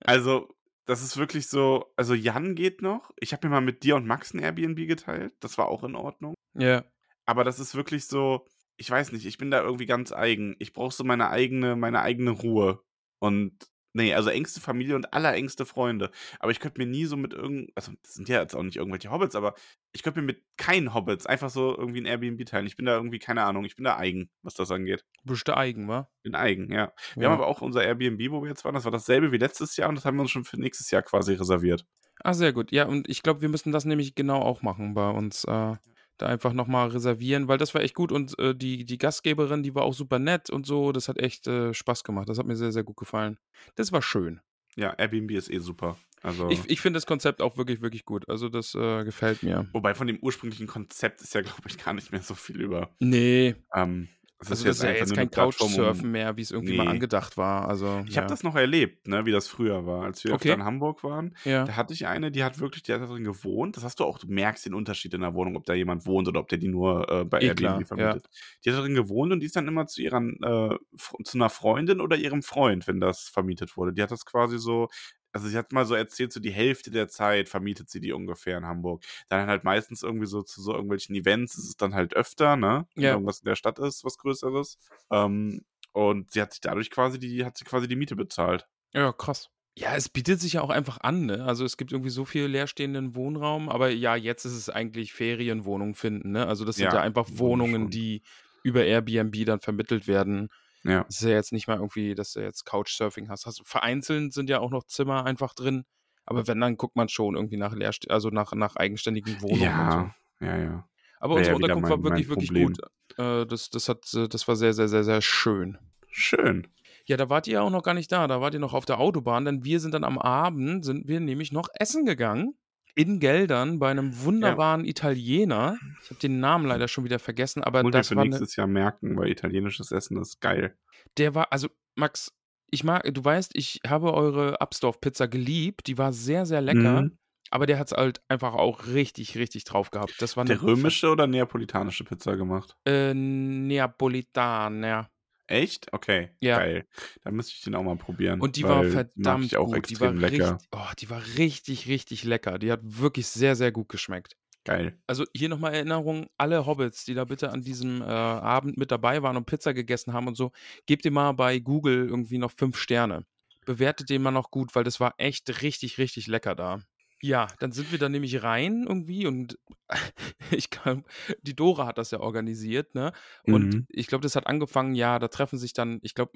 also, 0.00 0.48
das 0.86 1.02
ist 1.02 1.18
wirklich 1.18 1.48
so, 1.48 1.92
also 1.96 2.14
Jan 2.14 2.54
geht 2.54 2.80
noch. 2.80 3.10
Ich 3.20 3.32
habe 3.32 3.46
mir 3.46 3.54
mal 3.54 3.60
mit 3.60 3.82
dir 3.82 3.96
und 3.96 4.06
Max 4.06 4.32
ein 4.32 4.38
Airbnb 4.38 4.86
geteilt. 4.88 5.34
Das 5.40 5.58
war 5.58 5.68
auch 5.68 5.84
in 5.84 5.94
Ordnung. 5.94 6.34
ja. 6.54 6.84
Aber 7.26 7.44
das 7.44 7.58
ist 7.58 7.74
wirklich 7.74 8.06
so, 8.06 8.46
ich 8.78 8.90
weiß 8.90 9.12
nicht, 9.12 9.26
ich 9.26 9.36
bin 9.36 9.50
da 9.50 9.60
irgendwie 9.60 9.84
ganz 9.84 10.12
eigen. 10.12 10.56
Ich 10.60 10.72
brauche 10.72 10.94
so 10.94 11.04
meine 11.04 11.28
eigene, 11.28 11.76
meine 11.76 12.00
eigene 12.00 12.30
Ruhe. 12.30 12.82
Und 13.18 13.52
Nee, 13.98 14.14
also 14.14 14.30
engste 14.30 14.60
Familie 14.60 14.94
und 14.96 15.12
allerengste 15.12 15.66
Freunde. 15.66 16.10
Aber 16.40 16.52
ich 16.52 16.60
könnte 16.60 16.78
mir 16.80 16.86
nie 16.86 17.04
so 17.06 17.16
mit 17.16 17.32
irgend 17.32 17.70
also, 17.74 17.92
das 18.02 18.14
sind 18.14 18.28
ja 18.28 18.40
jetzt 18.40 18.54
auch 18.54 18.62
nicht 18.62 18.76
irgendwelche 18.76 19.10
Hobbits, 19.10 19.34
aber 19.34 19.54
ich 19.92 20.02
könnte 20.02 20.20
mir 20.20 20.26
mit 20.26 20.42
keinen 20.56 20.94
Hobbits 20.94 21.26
einfach 21.26 21.50
so 21.50 21.76
irgendwie 21.76 21.98
'n 22.00 22.06
Airbnb 22.06 22.44
teilen. 22.46 22.66
Ich 22.66 22.76
bin 22.76 22.86
da 22.86 22.94
irgendwie 22.94 23.18
keine 23.18 23.44
Ahnung, 23.44 23.64
ich 23.64 23.76
bin 23.76 23.84
da 23.84 23.96
eigen, 23.96 24.30
was 24.42 24.54
das 24.54 24.70
angeht. 24.70 25.04
Bist 25.24 25.46
du 25.48 25.56
eigen, 25.56 25.88
wa? 25.88 26.10
Bin 26.24 26.34
eigen, 26.34 26.72
ja. 26.72 26.92
Wir 27.18 27.26
Ja. 27.26 27.28
haben 27.28 27.34
aber 27.34 27.46
auch 27.46 27.60
unser 27.60 27.82
Airbnb, 27.84 28.30
wo 28.30 28.42
wir 28.42 28.48
jetzt 28.50 28.64
waren, 28.64 28.74
das 28.74 28.84
war 28.84 28.90
dasselbe 28.92 29.30
wie 29.32 29.36
letztes 29.38 29.76
Jahr 29.76 29.88
und 29.88 29.94
das 29.94 30.04
haben 30.04 30.16
wir 30.16 30.22
uns 30.22 30.30
schon 30.32 30.44
für 30.44 30.58
nächstes 30.60 30.90
Jahr 30.90 31.02
quasi 31.02 31.34
reserviert. 31.34 31.86
Ah, 32.24 32.34
sehr 32.34 32.52
gut. 32.52 32.72
Ja, 32.72 32.86
und 32.86 33.08
ich 33.08 33.22
glaube, 33.22 33.40
wir 33.42 33.48
müssen 33.48 33.72
das 33.72 33.84
nämlich 33.84 34.14
genau 34.14 34.40
auch 34.42 34.62
machen 34.62 34.94
bei 34.94 35.08
uns, 35.10 35.44
äh, 35.44 35.76
da 36.18 36.26
einfach 36.26 36.52
noch 36.52 36.66
mal 36.66 36.88
reservieren, 36.88 37.48
weil 37.48 37.58
das 37.58 37.74
war 37.74 37.80
echt 37.82 37.94
gut 37.94 38.12
und, 38.12 38.38
äh, 38.38 38.54
die 38.54 38.84
die 38.84 38.98
Gastgeberin, 38.98 39.62
die 39.62 39.74
war 39.74 39.84
auch 39.84 39.94
super 39.94 40.18
nett 40.18 40.50
und 40.50 40.66
so. 40.66 40.92
Das 40.92 41.08
hat 41.08 41.18
echt, 41.18 41.46
äh, 41.46 41.72
Spaß 41.72 42.04
gemacht. 42.04 42.28
Das 42.28 42.38
hat 42.38 42.46
mir 42.46 42.56
sehr, 42.56 42.72
sehr 42.72 42.84
gut 42.84 42.96
gefallen. 42.96 43.38
Das 43.76 43.92
war 43.92 44.02
schön. 44.02 44.40
Ja, 44.76 44.90
Airbnb 44.96 45.30
ist 45.32 45.50
eh 45.50 45.58
super. 45.58 45.96
Also 46.22 46.50
Ich 46.50 46.68
ich 46.68 46.80
finde 46.80 46.96
das 46.98 47.06
Konzept 47.06 47.40
auch 47.42 47.56
wirklich, 47.56 47.80
wirklich 47.80 48.04
gut. 48.04 48.28
Also, 48.28 48.48
das, 48.48 48.74
äh, 48.74 49.04
gefällt 49.04 49.42
mir. 49.42 49.66
wobei 49.72 49.94
von 49.94 50.06
dem 50.06 50.18
ursprünglichen 50.20 50.66
Konzept 50.66 51.20
ist 51.22 51.34
ja, 51.34 51.40
glaube 51.42 51.62
ich, 51.68 51.78
gar 51.82 51.94
nicht 51.94 52.12
mehr 52.12 52.22
so 52.22 52.34
viel 52.34 52.60
über. 52.60 52.90
Ne. 53.00 53.56
Ähm, 53.74 54.08
es 54.40 54.50
Also, 54.50 54.64
das 54.64 54.76
ist 54.78 54.82
ja 54.82 54.90
jetzt 54.92 55.14
kein 55.14 55.30
um 55.30 55.30
Couchsurfen 55.30 56.10
mehr, 56.10 56.36
wie's 56.36 56.50
irgendwie 56.50 56.72
mal 56.72 56.86
Ne. 56.86 56.88
angedacht 56.88 57.36
war. 57.36 57.68
Also, 57.68 58.04
Ich 58.06 58.16
ja. 58.16 58.18
habe 58.18 58.26
das 58.26 58.42
noch 58.42 58.54
erlebt, 58.56 59.06
ne, 59.08 59.26
wie 59.26 59.32
das 59.32 59.48
früher 59.48 59.84
war. 59.86 60.04
Als 60.04 60.24
wir 60.24 60.32
Okay. 60.32 60.52
in 60.52 60.64
Hamburg 60.64 61.04
waren, 61.04 61.36
Ja. 61.44 61.64
da 61.64 61.76
hatte 61.76 61.92
ich 61.92 62.06
eine, 62.06 62.30
die 62.30 62.42
hat 62.44 62.58
wirklich 62.60 62.82
die 62.84 62.92
hat 62.94 63.02
da 63.02 63.06
drin 63.06 63.24
gewohnt. 63.24 63.76
Das 63.76 63.84
hast 63.84 64.00
du 64.00 64.04
auch, 64.04 64.18
du 64.18 64.28
merkst 64.28 64.64
den 64.64 64.74
Unterschied 64.74 65.12
in 65.12 65.20
der 65.20 65.34
Wohnung, 65.34 65.56
ob 65.56 65.64
da 65.66 65.74
jemand 65.74 66.06
wohnt 66.06 66.28
oder 66.28 66.40
ob 66.40 66.48
der 66.48 66.58
die 66.58 66.68
nur, 66.68 67.08
äh, 67.10 67.24
bei 67.24 67.40
Eh 67.40 67.50
Airbnb 67.50 67.54
klar, 67.54 67.88
ja. 67.96 68.18
vermietet. 68.18 68.28
Die 68.64 68.70
hat 68.70 68.78
da 68.78 68.82
drin 68.82 68.94
gewohnt 68.94 69.32
und 69.32 69.40
die 69.40 69.46
ist 69.46 69.56
dann 69.56 69.68
immer 69.68 69.86
zu 69.86 70.00
ihrer 70.02 70.18
äh, 70.22 70.76
zu 71.24 71.36
'ner 71.38 71.50
Freundin 71.50 72.00
oder 72.00 72.16
ihrem 72.16 72.42
Freund, 72.42 72.86
wenn 72.86 73.00
das 73.00 73.28
vermietet 73.28 73.76
wurde. 73.76 73.92
Die 73.92 74.02
hat 74.02 74.10
das 74.10 74.24
quasi 74.24 74.58
so 74.58 74.88
also, 75.32 75.48
sie 75.48 75.56
hat 75.58 75.72
mal 75.72 75.84
so 75.86 75.94
erzählt, 75.94 76.32
so 76.32 76.40
die 76.40 76.50
Hälfte 76.52 76.90
der 76.90 77.08
Zeit 77.08 77.48
vermietet 77.48 77.90
sie 77.90 78.00
die 78.00 78.12
ungefähr 78.12 78.58
in 78.58 78.66
Hamburg. 78.66 79.04
Dann 79.28 79.48
halt 79.48 79.64
meistens 79.64 80.02
irgendwie 80.02 80.26
so 80.26 80.42
zu 80.42 80.62
so 80.62 80.72
irgendwelchen 80.72 81.14
Events 81.16 81.56
ist 81.58 81.68
es 81.68 81.76
dann 81.76 81.94
halt 81.94 82.14
öfter, 82.14 82.56
ne, 82.56 82.86
wenn 83.00 83.10
Ja. 83.10 83.12
irgendwas 83.12 83.40
in 83.40 83.46
der 83.46 83.56
Stadt 83.56 83.78
ist, 83.78 84.04
was 84.04 84.18
Größeres. 84.18 84.78
Ähm, 85.10 85.64
und 85.92 86.30
sie 86.32 86.40
hat 86.42 86.52
sich 86.52 86.60
dadurch 86.60 86.90
quasi 86.90 87.18
die 87.18 87.44
hat 87.44 87.56
sie 87.58 87.64
quasi 87.64 87.88
die 87.88 87.96
Miete 87.96 88.16
bezahlt. 88.16 88.66
Ja, 88.94 89.12
krass. 89.12 89.50
Ja, 89.76 89.94
es 89.94 90.08
bietet 90.08 90.40
sich 90.40 90.54
ja 90.54 90.62
auch 90.62 90.70
einfach 90.70 90.98
an, 91.02 91.26
ne? 91.26 91.44
Also, 91.44 91.64
es 91.64 91.76
gibt 91.76 91.92
irgendwie 91.92 92.10
so 92.10 92.24
viel 92.24 92.46
leerstehenden 92.46 93.14
Wohnraum, 93.14 93.68
aber 93.68 93.90
ja, 93.90 94.16
jetzt 94.16 94.44
ist 94.44 94.54
es 94.54 94.68
eigentlich 94.70 95.12
Ferienwohnungen 95.12 95.94
finden, 95.94 96.32
ne? 96.32 96.46
Also, 96.46 96.64
das 96.64 96.78
sind 96.78 96.92
ja, 96.92 97.00
Ja, 97.00 97.00
einfach 97.00 97.26
Wohnungen, 97.30 97.88
schon. 97.88 97.90
die 97.90 98.22
über 98.62 98.84
Airbnb 98.84 99.44
dann 99.46 99.60
vermittelt 99.60 100.06
werden. 100.08 100.48
Ja. 100.84 101.04
Es 101.08 101.16
ist 101.16 101.22
ja 101.22 101.30
jetzt 101.30 101.52
nicht 101.52 101.66
mal 101.66 101.76
irgendwie, 101.76 102.14
dass 102.14 102.32
du 102.32 102.40
jetzt 102.40 102.64
Couchsurfing 102.64 103.28
hast. 103.28 103.46
Hast 103.46 103.62
vereinzelt 103.64 104.32
sind 104.32 104.48
ja 104.48 104.60
auch 104.60 104.70
noch 104.70 104.84
Zimmer 104.84 105.24
einfach 105.24 105.54
drin, 105.54 105.84
aber 106.24 106.46
wenn, 106.46 106.60
dann 106.60 106.76
guckt 106.76 106.96
man 106.96 107.08
schon 107.08 107.36
irgendwie 107.36 107.56
nach 107.56 107.74
leerst 107.74 108.10
also, 108.10 108.30
nach 108.30 108.52
nach 108.52 108.76
eigenständigen 108.76 109.40
Wohnungen 109.42 109.80
und 109.80 109.92
so. 109.92 109.98
Ja, 109.98 110.14
ja, 110.40 110.56
ja. 110.58 110.88
Aber 111.20 111.36
Wäre 111.36 111.38
unsere 111.38 111.68
ja 111.68 111.74
Unterkunft 111.74 111.82
mein 111.82 111.90
war 111.90 112.04
wirklich, 112.04 112.28
wirklich 112.28 112.52
gut. 112.52 112.78
Äh, 113.16 113.46
das 113.46 113.70
das 113.70 113.88
hat 113.88 114.12
äh, 114.14 114.28
das 114.28 114.46
war 114.46 114.56
sehr, 114.56 114.72
sehr, 114.72 114.88
sehr, 114.88 115.04
sehr 115.04 115.20
schön. 115.20 115.78
Schön. 116.08 116.68
Ja, 117.06 117.16
da 117.16 117.28
wart 117.30 117.46
ihr 117.46 117.54
ja 117.54 117.62
auch 117.62 117.70
noch 117.70 117.82
gar 117.82 117.94
nicht 117.94 118.12
da. 118.12 118.26
Da 118.26 118.40
wart 118.40 118.54
ihr 118.54 118.60
noch 118.60 118.74
auf 118.74 118.84
der 118.84 118.98
Autobahn, 118.98 119.44
denn 119.44 119.64
wir 119.64 119.80
sind 119.80 119.94
dann 119.94 120.04
am 120.04 120.18
Abend 120.18 120.84
sind 120.84 121.08
wir 121.08 121.20
nämlich 121.20 121.52
noch 121.52 121.68
essen 121.74 122.04
gegangen 122.04 122.54
in 122.98 123.20
Geldern 123.20 123.78
bei 123.78 123.94
'nem 123.94 124.12
Ja. 124.12 124.24
wunderbaren 124.24 124.84
Italiener. 124.84 125.78
Ich 126.02 126.10
habe 126.10 126.20
den 126.20 126.40
Namen 126.40 126.66
leider 126.66 126.88
schon 126.88 127.04
wieder 127.04 127.18
vergessen, 127.18 127.62
aber 127.62 127.84
mir 127.84 127.90
das 127.92 128.08
für 128.08 128.16
war 128.16 128.24
nächstes 128.24 128.56
Jahr 128.56 128.66
merken, 128.66 129.16
weil 129.16 129.28
italienisches 129.30 129.92
Essen 129.92 130.20
ist 130.20 130.40
geil. 130.40 130.76
Der 131.16 131.34
war 131.34 131.52
also, 131.52 131.68
Max, 131.96 132.32
ich 132.70 132.84
mag 132.84 133.02
du 133.14 133.24
weißt, 133.24 133.52
ich 133.54 133.80
habe 133.86 134.12
eure 134.14 134.60
Upstorf-Pizza 134.60 135.26
geliebt. 135.28 135.86
Die 135.86 135.98
war 135.98 136.12
sehr, 136.12 136.44
sehr 136.46 136.60
lecker, 136.60 137.02
Mhm. 137.02 137.18
aber 137.50 137.66
der 137.66 137.78
hat's 137.78 137.92
halt 137.92 138.20
einfach 138.28 138.54
auch 138.54 138.86
richtig, 138.88 139.36
richtig 139.38 139.64
drauf 139.64 139.90
gehabt. 139.90 140.20
Das 140.22 140.36
war 140.36 140.44
Der 140.44 140.60
römische 140.62 141.10
oder 141.10 141.26
neapolitanische 141.26 142.04
Pizza 142.04 142.36
gemacht? 142.36 142.76
Äh, 142.86 143.14
Neapolitaner. 143.14 145.08
Echt? 145.48 145.92
Okay, 145.92 146.30
Ja. 146.40 146.58
geil. 146.58 146.86
Dann 147.24 147.34
müsste 147.34 147.54
ich 147.56 147.62
den 147.62 147.74
auch 147.74 147.82
mal 147.82 147.96
probieren, 147.96 148.40
Und 148.40 148.56
die 148.56 148.64
war 148.64 148.84
verdammt 148.84 149.50
gut. 149.54 149.90
Die 149.90 149.98
war 150.00 150.10
extrem 150.12 150.18
lecker. 150.18 150.52
richt 150.52 150.68
oh, 150.72 150.86
die 150.98 151.10
war 151.10 151.22
richtig, 151.36 151.88
richtig 151.88 152.24
lecker. 152.24 152.58
Die 152.58 152.70
hat 152.70 152.80
wirklich 152.84 153.26
sehr, 153.26 153.56
sehr 153.56 153.72
gut 153.72 153.88
geschmeckt. 153.88 154.36
Geil. 154.64 154.98
Also, 155.06 155.24
hier 155.34 155.48
noch 155.48 155.58
mal 155.58 155.72
Erinnerung, 155.72 156.26
alle 156.36 156.66
Hobbits, 156.66 157.06
die 157.06 157.14
da 157.14 157.24
bitte 157.24 157.50
an 157.50 157.62
diesem, 157.62 158.02
äh, 158.02 158.04
Abend 158.04 158.76
mit 158.76 158.90
dabei 158.90 159.22
waren 159.22 159.36
und 159.38 159.46
Pizza 159.46 159.72
gegessen 159.72 160.12
haben 160.12 160.28
und 160.28 160.36
so, 160.36 160.52
gebt 160.84 161.06
dem 161.06 161.14
mal 161.14 161.32
bei 161.32 161.58
Google 161.58 162.06
irgendwie 162.06 162.36
noch 162.38 162.52
5 162.52 162.76
Sterne. 162.76 163.24
Bewertet 163.64 164.10
den 164.10 164.20
mal 164.20 164.30
noch 164.30 164.50
gut, 164.50 164.74
weil 164.74 164.84
das 164.84 165.00
war 165.00 165.14
echt 165.16 165.62
richtig, 165.62 165.96
richtig 165.96 166.26
lecker 166.26 166.54
da. 166.54 166.80
Ja, 167.22 167.48
dann 167.58 167.72
sind 167.72 167.90
wir 167.90 167.98
da 167.98 168.08
nämlich 168.08 168.42
rein 168.44 168.84
irgendwie 168.88 169.26
und 169.26 169.58
ich 170.52 170.70
kam 170.70 171.04
die 171.42 171.56
Dora 171.56 171.86
hat 171.86 171.98
das 171.98 172.12
ja 172.12 172.20
organisiert, 172.20 172.94
ne? 172.94 173.12
Und 173.42 173.74
Mhm. 173.74 173.88
ich 173.88 174.06
glaube, 174.06 174.22
das 174.22 174.36
hat 174.36 174.46
angefangen, 174.46 174.94
ja, 174.94 175.18
da 175.18 175.26
treffen 175.28 175.58
sich 175.58 175.72
dann 175.72 175.98
ich 176.02 176.14
glaube, 176.14 176.32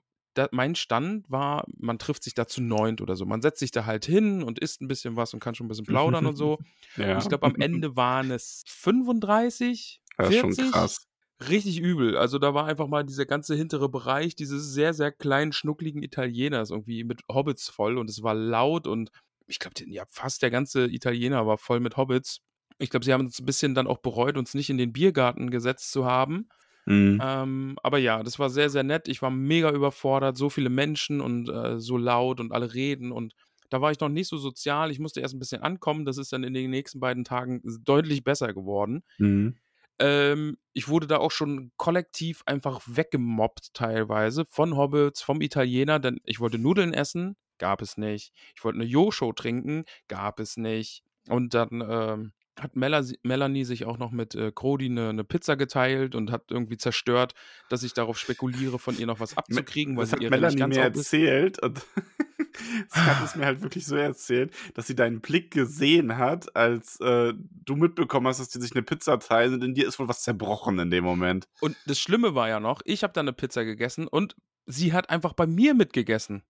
mein 0.51 0.75
Stand 0.75 1.31
war, 1.31 1.67
man 1.79 1.99
trifft 1.99 2.25
sich 2.25 2.35
da 2.35 2.47
zu 2.49 2.63
neunt 2.63 3.01
oder 3.03 3.17
so. 3.17 3.27
Man 3.27 3.43
setzt 3.43 3.61
sich 3.61 3.71
da 3.71 3.85
halt 3.87 4.07
hin 4.07 4.43
und 4.43 4.59
isst 4.59 4.81
'n 4.81 4.89
bisschen 4.89 5.15
was 5.17 5.35
und 5.35 5.41
kann 5.41 5.55
schon 5.55 5.67
'n 5.67 5.69
bisschen 5.69 5.87
plaudern 5.87 6.27
und 6.27 6.37
so. 6.37 6.59
Und 7.11 7.21
Ja. 7.21 7.23
ich 7.23 7.29
glaube, 7.29 7.47
am 7.47 7.55
Ende 7.59 7.95
waren 7.97 8.31
es 8.31 8.65
35, 8.67 10.01
Das 10.19 10.29
ist 10.31 10.37
schon 10.37 10.57
40? 10.57 10.57
krass. 10.57 11.07
Richtig 11.49 11.81
übel. 11.81 12.17
Also, 12.17 12.39
da 12.39 12.55
war 12.55 12.67
einfach 12.67 12.87
mal 12.89 13.05
dieser 13.05 13.27
ganze 13.27 13.55
hintere 13.57 13.89
Bereich 13.89 14.37
dieses 14.37 14.73
sehr, 14.73 14.95
sehr 14.95 15.11
kleinen, 15.13 15.53
schnuckligen 15.53 16.03
Italieners 16.03 16.71
irgendwie 16.71 17.05
mit 17.05 17.23
Hobbits 17.31 17.69
voll 17.69 17.99
und 17.99 18.09
es 18.11 18.23
war 18.23 18.35
laut 18.35 18.87
und 18.87 19.11
ich 19.47 19.59
glaube, 19.59 19.75
ja, 19.87 20.05
fast 20.09 20.43
der 20.43 20.51
ganze 20.51 20.87
Italiener 20.87 21.47
war 21.47 21.59
voll 21.59 21.81
mit 21.81 21.97
Hobbits. 21.97 22.41
Ich 22.79 22.91
glaube, 22.91 23.05
sie 23.05 23.13
haben 23.13 23.27
es 23.27 23.41
'n 23.41 23.47
bisschen 23.47 23.75
dann 23.75 23.87
auch 23.87 23.99
bereut, 23.99 24.37
uns 24.39 24.55
nicht 24.55 24.71
in 24.71 24.79
den 24.79 24.93
Biergarten 24.93 25.51
gesetzt 25.51 25.93
zu 25.93 26.05
haben. 26.07 26.49
Mhm. 26.87 27.23
Ähm, 27.23 27.77
aber 27.83 27.99
ja, 27.99 28.23
das 28.25 28.39
war 28.41 28.51
sehr, 28.51 28.71
sehr 28.71 28.85
nett. 28.85 29.09
Ich 29.09 29.23
war 29.23 29.31
mega 29.31 29.71
überfordert, 29.73 30.37
so 30.39 30.51
viele 30.51 30.71
Menschen 30.71 31.21
und, 31.23 31.49
äh, 31.51 31.81
so 31.81 31.97
laut 31.99 32.41
und 32.41 32.53
alle 32.53 32.75
reden 32.75 33.13
und 33.13 33.35
da 33.71 33.81
war 33.83 33.91
ich 33.93 34.01
noch 34.01 34.09
nicht 34.11 34.29
so 34.29 34.37
sozial. 34.39 34.91
Ich 34.93 34.99
musste 35.01 35.21
erst 35.21 35.35
'n 35.35 35.39
bisschen 35.41 35.63
ankommen. 35.63 36.05
Das 36.07 36.19
ist 36.19 36.33
dann 36.33 36.45
in 36.45 36.55
den 36.55 36.71
nächsten 36.71 37.01
beiden 37.01 37.25
Tagen 37.25 37.63
deutlich 37.85 38.25
besser 38.25 38.53
geworden. 38.55 39.03
Mhm. 39.19 39.55
Ähm, 40.01 40.57
ich 40.75 40.89
wurde 40.89 41.07
da 41.07 41.19
auch 41.19 41.31
schon 41.33 41.73
kollektiv 41.77 42.43
einfach 42.47 42.81
weggemobbt 42.87 43.75
teilweise 43.75 44.45
von 44.47 44.77
Hobbits, 44.77 45.23
vom 45.23 45.41
Italiener, 45.43 45.99
denn 46.01 46.21
ich 46.25 46.41
wollte 46.41 46.59
Nudeln 46.59 46.95
essen, 46.95 47.37
gab 47.63 47.83
es 47.83 47.97
nicht. 47.99 48.33
Ich 48.57 48.65
wollte 48.65 48.79
'ne 48.81 48.85
Jo-Show 48.87 49.33
trinken, 49.35 49.85
gab 50.09 50.41
es 50.41 50.59
nicht. 50.59 51.05
Und 51.31 51.55
dann, 51.55 51.83
ähm, 51.89 52.33
hat 52.61 52.77
Melanie 52.77 53.65
sich 53.65 53.87
auch 53.87 53.99
noch 53.99 54.11
mit, 54.13 54.35
äh, 54.37 54.53
Crodi 54.55 54.91
'ne 54.91 55.15
'ne 55.15 55.25
Pizza 55.25 55.57
geteilt 55.57 56.15
und 56.17 56.31
hat 56.33 56.51
irgendwie 56.53 56.77
zerstört, 56.79 57.35
dass 57.71 57.83
ich 57.85 57.95
darauf 57.95 58.19
spekuliere, 58.19 58.79
von 58.81 58.99
ihr 58.99 59.07
noch 59.07 59.21
was 59.21 59.37
abzukriegen, 59.39 59.97
weil 59.99 60.07
das 60.07 60.13
sie 60.13 60.17
hat 60.17 60.29
Melanie 60.29 60.65
mir 60.67 60.81
erzählt 60.83 61.63
und 61.63 61.81
sie 62.89 63.07
hat 63.07 63.21
es 63.23 63.35
mir 63.37 63.47
halt 63.47 63.63
wirklich 63.63 63.87
so 63.87 63.97
erzählt, 63.97 64.55
dass 64.75 64.87
sie 64.89 64.97
deinen 64.97 65.21
Blick 65.23 65.53
gesehen 65.53 66.19
hat, 66.19 66.55
als, 66.57 67.01
äh, 67.01 67.33
du 67.39 67.77
mitbekommen 67.77 68.27
hast, 68.29 68.41
dass 68.41 68.51
die 68.51 68.61
sich 68.61 68.75
'ne 68.75 68.83
Pizza 68.83 69.19
teilen 69.21 69.55
und 69.55 69.65
in 69.65 69.75
dir 69.75 69.89
ist 69.89 69.99
wohl 70.01 70.09
was 70.09 70.23
zerbrochen 70.23 70.79
in 70.81 70.91
dem 70.91 71.05
Moment. 71.05 71.47
Und 71.63 71.79
das 71.85 72.01
Schlimme 72.01 72.35
war 72.35 72.49
ja 72.49 72.59
noch, 72.59 72.81
ich 72.85 73.05
habe 73.05 73.13
da 73.13 73.23
'ne 73.23 73.33
Pizza 73.33 73.65
gegessen 73.65 74.09
und 74.09 74.35
sie 74.67 74.93
hat 74.93 75.11
einfach 75.11 75.33
bei 75.33 75.47
mir 75.47 75.75
mitgegessen. 75.75 76.43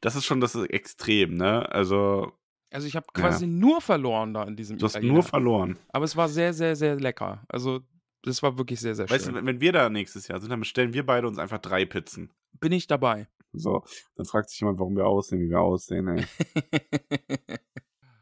Das 0.00 0.16
ist 0.16 0.24
schon 0.24 0.40
das 0.40 0.54
ist 0.54 0.70
extrem, 0.70 1.34
ne? 1.36 1.70
Also 1.70 2.32
Also, 2.70 2.86
ich 2.86 2.96
habe 2.96 3.06
Ja. 3.16 3.22
quasi 3.22 3.46
nur 3.46 3.80
verloren 3.80 4.34
da 4.34 4.44
in 4.44 4.54
diesem 4.56 4.76
Du 4.78 4.84
hast 4.84 4.92
Italiener. 4.96 5.14
nur 5.14 5.22
verloren. 5.22 5.78
Aber 5.88 6.04
es 6.04 6.16
war 6.16 6.28
sehr, 6.28 6.52
sehr, 6.52 6.76
sehr 6.76 6.96
lecker. 6.96 7.42
Also, 7.48 7.80
das 8.22 8.42
war 8.42 8.58
wirklich 8.58 8.80
sehr, 8.80 8.94
sehr 8.94 9.08
Weißt 9.08 9.26
du, 9.28 9.32
schön. 9.32 9.46
wenn 9.46 9.60
wir 9.60 9.72
da 9.72 9.88
nächstes 9.88 10.28
Jahr 10.28 10.40
sind, 10.40 10.50
dann 10.50 10.60
bestellen 10.60 10.92
wir 10.92 11.06
beide 11.06 11.26
uns 11.28 11.38
einfach 11.38 11.58
3 11.58 11.86
Pizzen. 11.86 12.30
Bin 12.60 12.72
ich 12.72 12.86
dabei. 12.86 13.26
So, 13.54 13.82
dann 14.16 14.26
fragt 14.26 14.50
sich 14.50 14.60
jemand, 14.60 14.78
warum 14.80 14.96
wir 14.96 15.06
aussehen, 15.06 15.40
wie 15.40 15.48
wir 15.48 15.60
aussehen, 15.60 16.08
ey. 16.08 16.26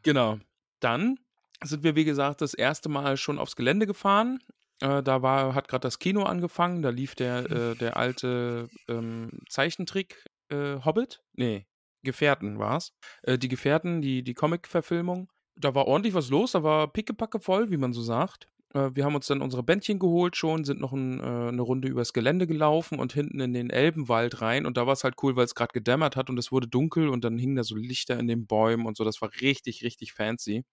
Genau. 0.03 0.39
Dann 0.79 1.19
sind 1.63 1.83
wir, 1.83 1.95
wie 1.95 2.05
gesagt, 2.05 2.41
das 2.41 2.53
erste 2.53 2.87
Mal 2.89 3.17
schon 3.17 3.39
aufs 3.39 3.55
Gelände 3.55 3.87
gefahren. 3.87 4.39
Äh, 4.79 5.01
da 5.03 5.21
war 5.21 5.55
hat 5.55 5.67
grad 5.67 5.83
das 5.83 5.99
Kino 5.99 6.23
angefangen. 6.23 6.81
Da 6.81 6.89
lief 6.89 7.15
der, 7.15 7.49
äh 7.51 7.75
der 7.75 7.97
alte, 7.97 8.69
ähm, 8.87 9.31
Zeichentrick, 9.49 10.23
äh, 10.49 10.77
Hobbit? 10.83 11.23
Ne, 11.33 11.65
Gefährten 12.03 12.59
war's. 12.59 12.93
Äh, 13.23 13.37
die 13.37 13.47
Gefährten, 13.47 14.01
die 14.01 14.23
die 14.23 14.33
Comic-Verfilmung. 14.33 15.29
Da 15.55 15.73
war 15.75 15.87
ordentlich 15.87 16.13
was 16.13 16.29
los. 16.29 16.51
Da 16.51 16.63
war 16.63 16.91
pickepacke 16.91 17.39
voll, 17.39 17.71
wie 17.71 17.77
man 17.77 17.93
so 17.93 18.01
sagt. 18.01 18.47
Äh, 18.73 18.91
wir 18.93 19.05
haben 19.05 19.15
uns 19.15 19.27
dann 19.27 19.41
unsere 19.41 19.63
Bändchen 19.63 19.99
geholt 19.99 20.35
schon, 20.35 20.63
sind 20.65 20.79
noch 20.79 20.93
'n 20.93 21.19
äh, 21.19 21.51
'ne 21.51 21.61
Runde 21.61 21.87
übers 21.87 22.13
Gelände 22.13 22.47
gelaufen 22.47 22.99
und 22.99 23.13
hinten 23.13 23.39
in 23.39 23.53
den 23.53 23.69
Elbenwald 23.69 24.41
rein. 24.41 24.65
Und 24.65 24.77
da 24.77 24.85
war's 24.87 25.03
halt 25.03 25.15
cool, 25.23 25.35
weil's 25.35 25.55
grad 25.55 25.73
gedämmert 25.73 26.15
hat 26.15 26.29
und 26.29 26.37
es 26.37 26.51
wurde 26.51 26.67
dunkel 26.67 27.09
und 27.09 27.23
dann 27.23 27.37
hingen 27.37 27.55
da 27.55 27.63
so 27.63 27.75
Lichter 27.75 28.19
in 28.19 28.27
den 28.27 28.45
Bäumen 28.47 28.85
und 28.85 28.97
so. 28.97 29.03
Das 29.03 29.21
war 29.21 29.31
richtig, 29.41 29.83
richtig 29.83 30.13
fancy. 30.13 30.63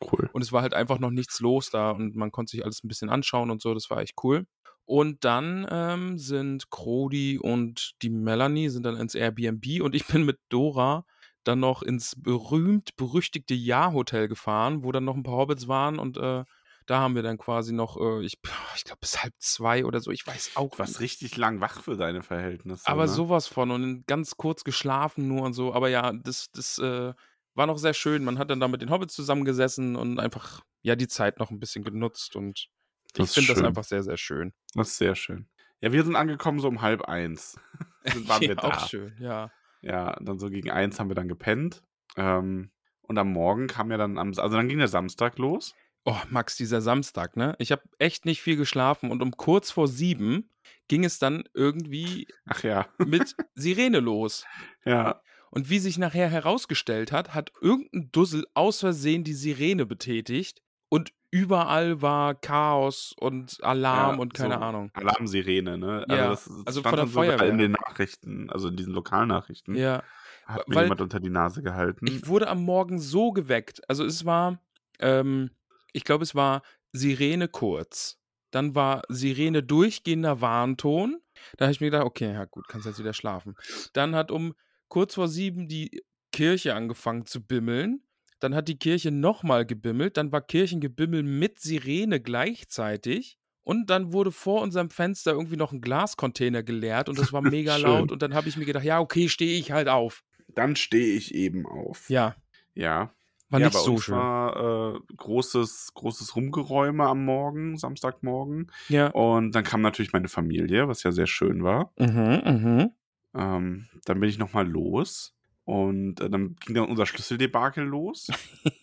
Cool. 0.00 0.28
Und 0.32 0.42
es 0.42 0.52
war 0.52 0.62
halt 0.62 0.74
einfach 0.74 0.98
noch 1.00 1.10
nichts 1.10 1.40
los 1.40 1.70
da 1.70 1.90
und 1.92 2.16
man 2.16 2.32
konnte 2.32 2.52
sich 2.52 2.64
alles 2.64 2.82
'n 2.84 2.88
bisschen 2.88 3.10
anschauen 3.10 3.50
und 3.50 3.62
so. 3.62 3.74
Das 3.74 3.90
war 3.90 4.00
echt 4.02 4.14
cool. 4.24 4.46
Und 4.84 5.24
dann, 5.24 5.66
ähm, 5.70 6.18
sind 6.18 6.70
Crodi 6.70 7.38
und 7.38 7.92
die 8.02 8.10
Melanie 8.10 8.68
sind 8.68 8.84
dann 8.84 8.96
ins 8.96 9.14
Airbnb 9.14 9.80
und 9.80 9.94
ich 9.94 10.06
bin 10.08 10.24
mit 10.24 10.38
Dora 10.48 11.04
dann 11.44 11.60
noch 11.60 11.82
ins 11.82 12.14
berühmt-berüchtigte 12.16 13.54
Jahrhotel 13.54 14.28
gefahren, 14.28 14.84
wo 14.84 14.92
dann 14.92 15.04
noch 15.04 15.16
ein 15.16 15.22
paar 15.22 15.36
Hobbits 15.36 15.66
waren 15.66 15.98
und 15.98 16.16
äh, 16.16 16.44
da 16.86 17.00
haben 17.00 17.14
wir 17.14 17.22
dann 17.22 17.38
quasi 17.38 17.72
noch, 17.72 17.96
äh, 17.96 18.24
ich, 18.24 18.38
ich 18.76 18.84
glaube, 18.84 18.98
bis 19.00 19.22
halb 19.22 19.34
zwei 19.38 19.84
oder 19.84 20.00
so, 20.00 20.10
ich 20.10 20.26
weiß 20.26 20.52
auch. 20.56 20.78
Warst 20.78 21.00
richtig 21.00 21.36
lang 21.36 21.60
wach 21.60 21.82
für 21.82 21.96
deine 21.96 22.22
Verhältnisse. 22.22 22.86
Aber 22.86 23.02
ne? 23.02 23.08
sowas 23.08 23.46
von 23.46 23.70
und 23.70 24.06
ganz 24.06 24.36
kurz 24.36 24.64
geschlafen 24.64 25.28
nur 25.28 25.42
und 25.42 25.52
so. 25.52 25.74
Aber 25.74 25.88
ja, 25.88 26.12
das, 26.12 26.50
das 26.52 26.78
äh, 26.78 27.12
war 27.54 27.66
noch 27.66 27.78
sehr 27.78 27.94
schön. 27.94 28.24
Man 28.24 28.38
hat 28.38 28.50
dann 28.50 28.60
da 28.60 28.68
mit 28.68 28.82
den 28.82 28.90
Hobbits 28.90 29.14
zusammengesessen 29.14 29.96
und 29.96 30.18
einfach, 30.18 30.62
ja, 30.82 30.96
die 30.96 31.08
Zeit 31.08 31.38
noch 31.38 31.50
ein 31.50 31.60
bisschen 31.60 31.84
genutzt 31.84 32.34
und 32.36 32.68
Das 33.14 33.30
ich 33.30 33.34
finde 33.46 33.54
das 33.60 33.62
einfach 33.68 33.84
sehr, 33.84 34.02
sehr 34.02 34.16
schön. 34.16 34.52
Das 34.74 34.88
ist 34.88 34.98
sehr 34.98 35.14
schön. 35.14 35.46
Ja, 35.80 35.92
wir 35.92 36.04
sind 36.04 36.16
angekommen 36.16 36.60
so 36.60 36.68
um 36.68 36.80
halb 36.82 37.02
eins. 37.02 37.58
Sind- 38.04 38.28
waren 38.28 38.40
wir 38.40 38.48
ja, 38.48 38.54
da. 38.54 38.62
auch 38.68 38.88
schön, 38.88 39.14
ja. 39.20 39.50
Ja, 39.82 40.16
dann 40.20 40.38
so 40.38 40.48
gegen 40.48 40.70
eins 40.70 40.98
haben 41.00 41.10
wir 41.10 41.14
dann 41.16 41.28
gepennt. 41.28 41.82
Ähm, 42.16 42.70
und 43.02 43.18
am 43.18 43.32
Morgen 43.32 43.66
kam 43.66 43.90
ja 43.90 43.96
dann 43.96 44.16
am, 44.18 44.28
also 44.28 44.48
dann 44.56 44.68
ging 44.68 44.78
der 44.78 44.88
Samstag 44.88 45.38
los. 45.38 45.74
Oh, 46.04 46.16
Max, 46.30 46.56
dieser 46.56 46.80
Samstag, 46.80 47.36
ne? 47.36 47.54
Ich 47.58 47.70
habe 47.72 47.82
echt 47.98 48.24
nicht 48.24 48.42
viel 48.42 48.56
geschlafen 48.56 49.10
und 49.10 49.22
um 49.22 49.32
kurz 49.36 49.70
vor 49.70 49.86
sieben 49.88 50.50
ging 50.88 51.04
es 51.04 51.18
dann 51.18 51.44
irgendwie 51.54 52.26
Ach 52.46 52.62
ja. 52.62 52.86
mit 52.98 53.36
Sirene 53.54 54.00
los. 54.00 54.44
Ja, 54.84 55.20
Und 55.50 55.68
wie 55.70 55.78
sich 55.78 55.98
nachher 55.98 56.28
herausgestellt 56.28 57.12
hat, 57.12 57.34
hat 57.34 57.52
irgendein 57.60 58.10
Dussel 58.12 58.46
aus 58.54 58.80
Versehen 58.80 59.22
die 59.24 59.34
Sirene 59.34 59.86
betätigt 59.86 60.60
und 60.88 61.12
überall 61.32 62.00
war 62.02 62.34
Chaos 62.36 63.12
und 63.18 63.58
Alarm 63.64 64.16
ja, 64.16 64.20
und 64.20 64.34
keine 64.34 64.54
so 64.54 64.60
Ahnung. 64.60 64.90
Alarmsirene, 64.94 65.78
ne? 65.78 66.04
Ja, 66.08 66.28
das, 66.28 66.44
das 66.44 66.66
also 66.66 66.82
von 66.82 66.94
der 66.96 67.06
Feuerwehr. 67.08 67.48
in 67.48 67.58
den 67.58 67.72
Nachrichten, 67.72 68.48
also 68.50 68.68
in 68.68 68.76
diesen 68.76 68.92
Lokalnachrichten. 68.92 69.74
Ja, 69.74 70.04
Hat 70.46 70.68
mir 70.68 70.76
weil- 70.76 70.84
jemand 70.84 71.00
unter 71.00 71.18
die 71.18 71.30
Nase 71.30 71.62
gehalten. 71.62 72.06
ich 72.06 72.28
wurde 72.28 72.48
am 72.48 72.62
Morgen 72.62 73.00
so 73.00 73.32
geweckt. 73.32 73.80
Also 73.88 74.04
es 74.04 74.24
war, 74.24 74.60
ähm, 75.00 75.50
ich 75.92 76.04
glaube, 76.04 76.22
es 76.22 76.34
war 76.34 76.62
Sirene 76.92 77.48
kurz. 77.48 78.18
Dann 78.50 78.74
war 78.74 79.02
Sirene 79.08 79.62
durchgehender 79.62 80.42
Warnton. 80.42 81.18
Da 81.56 81.64
habe 81.64 81.72
ich 81.72 81.80
mir 81.80 81.86
gedacht, 81.86 82.04
okay, 82.04 82.34
ja 82.34 82.44
gut, 82.44 82.68
kannst 82.68 82.86
jetzt 82.86 82.98
wieder 82.98 83.14
schlafen. 83.14 83.56
Dann 83.94 84.14
hat 84.14 84.30
um 84.30 84.54
kurz 84.88 85.14
vor 85.14 85.28
sieben 85.28 85.66
die 85.66 86.02
Kirche 86.32 86.74
angefangen 86.74 87.24
zu 87.24 87.42
bimmeln. 87.42 88.02
Dann 88.42 88.54
hat 88.56 88.66
die 88.66 88.76
Kirche 88.78 89.12
nochmal 89.12 89.64
gebimmelt. 89.64 90.16
Dann 90.16 90.32
war 90.32 90.40
Kirchengebimmel 90.40 91.22
mit 91.22 91.60
Sirene 91.60 92.20
gleichzeitig. 92.20 93.38
Und 93.64 93.88
dann 93.90 94.12
wurde 94.12 94.32
vor 94.32 94.62
unserem 94.62 94.90
Fenster 94.90 95.30
irgendwie 95.32 95.56
noch 95.56 95.70
ein 95.70 95.80
Glascontainer 95.80 96.64
geleert 96.64 97.08
und 97.08 97.16
das 97.18 97.32
war 97.32 97.40
mega 97.42 97.76
laut. 97.76 98.10
Und 98.10 98.20
dann 98.20 98.34
habe 98.34 98.48
ich 98.48 98.56
mir 98.56 98.64
gedacht, 98.64 98.84
ja, 98.84 98.98
okay, 98.98 99.28
stehe 99.28 99.56
ich 99.58 99.70
halt 99.70 99.88
auf. 99.88 100.24
Dann 100.48 100.74
stehe 100.74 101.14
ich 101.16 101.34
eben 101.34 101.66
auf. 101.66 102.10
Ja, 102.10 102.34
Ja. 102.74 103.14
war 103.48 103.60
ja, 103.60 103.66
nicht 103.66 103.78
so 103.78 103.98
schön. 103.98 104.16
war 104.16 104.96
äh, 104.96 104.98
großes, 105.16 105.92
großes 105.94 106.34
Rumgeräume 106.34 107.04
am 107.06 107.24
Morgen, 107.24 107.76
Samstagmorgen. 107.76 108.72
ja. 108.88 109.06
Und 109.10 109.54
dann 109.54 109.62
kam 109.62 109.80
natürlich 109.82 110.12
meine 110.12 110.28
Familie, 110.28 110.88
was 110.88 111.04
ja 111.04 111.12
sehr 111.12 111.28
schön 111.28 111.62
war. 111.62 111.92
Mhm, 111.96 112.42
mhm. 112.44 112.90
Ähm, 113.34 113.86
dann 114.04 114.18
bin 114.18 114.28
ich 114.28 114.38
nochmal 114.38 114.66
los. 114.68 115.36
Und 115.64 116.20
äh, 116.20 116.28
dann 116.28 116.56
ging 116.56 116.74
dann 116.74 116.88
unser 116.88 117.06
Schlüsseldebakel 117.06 117.84
los. 117.84 118.28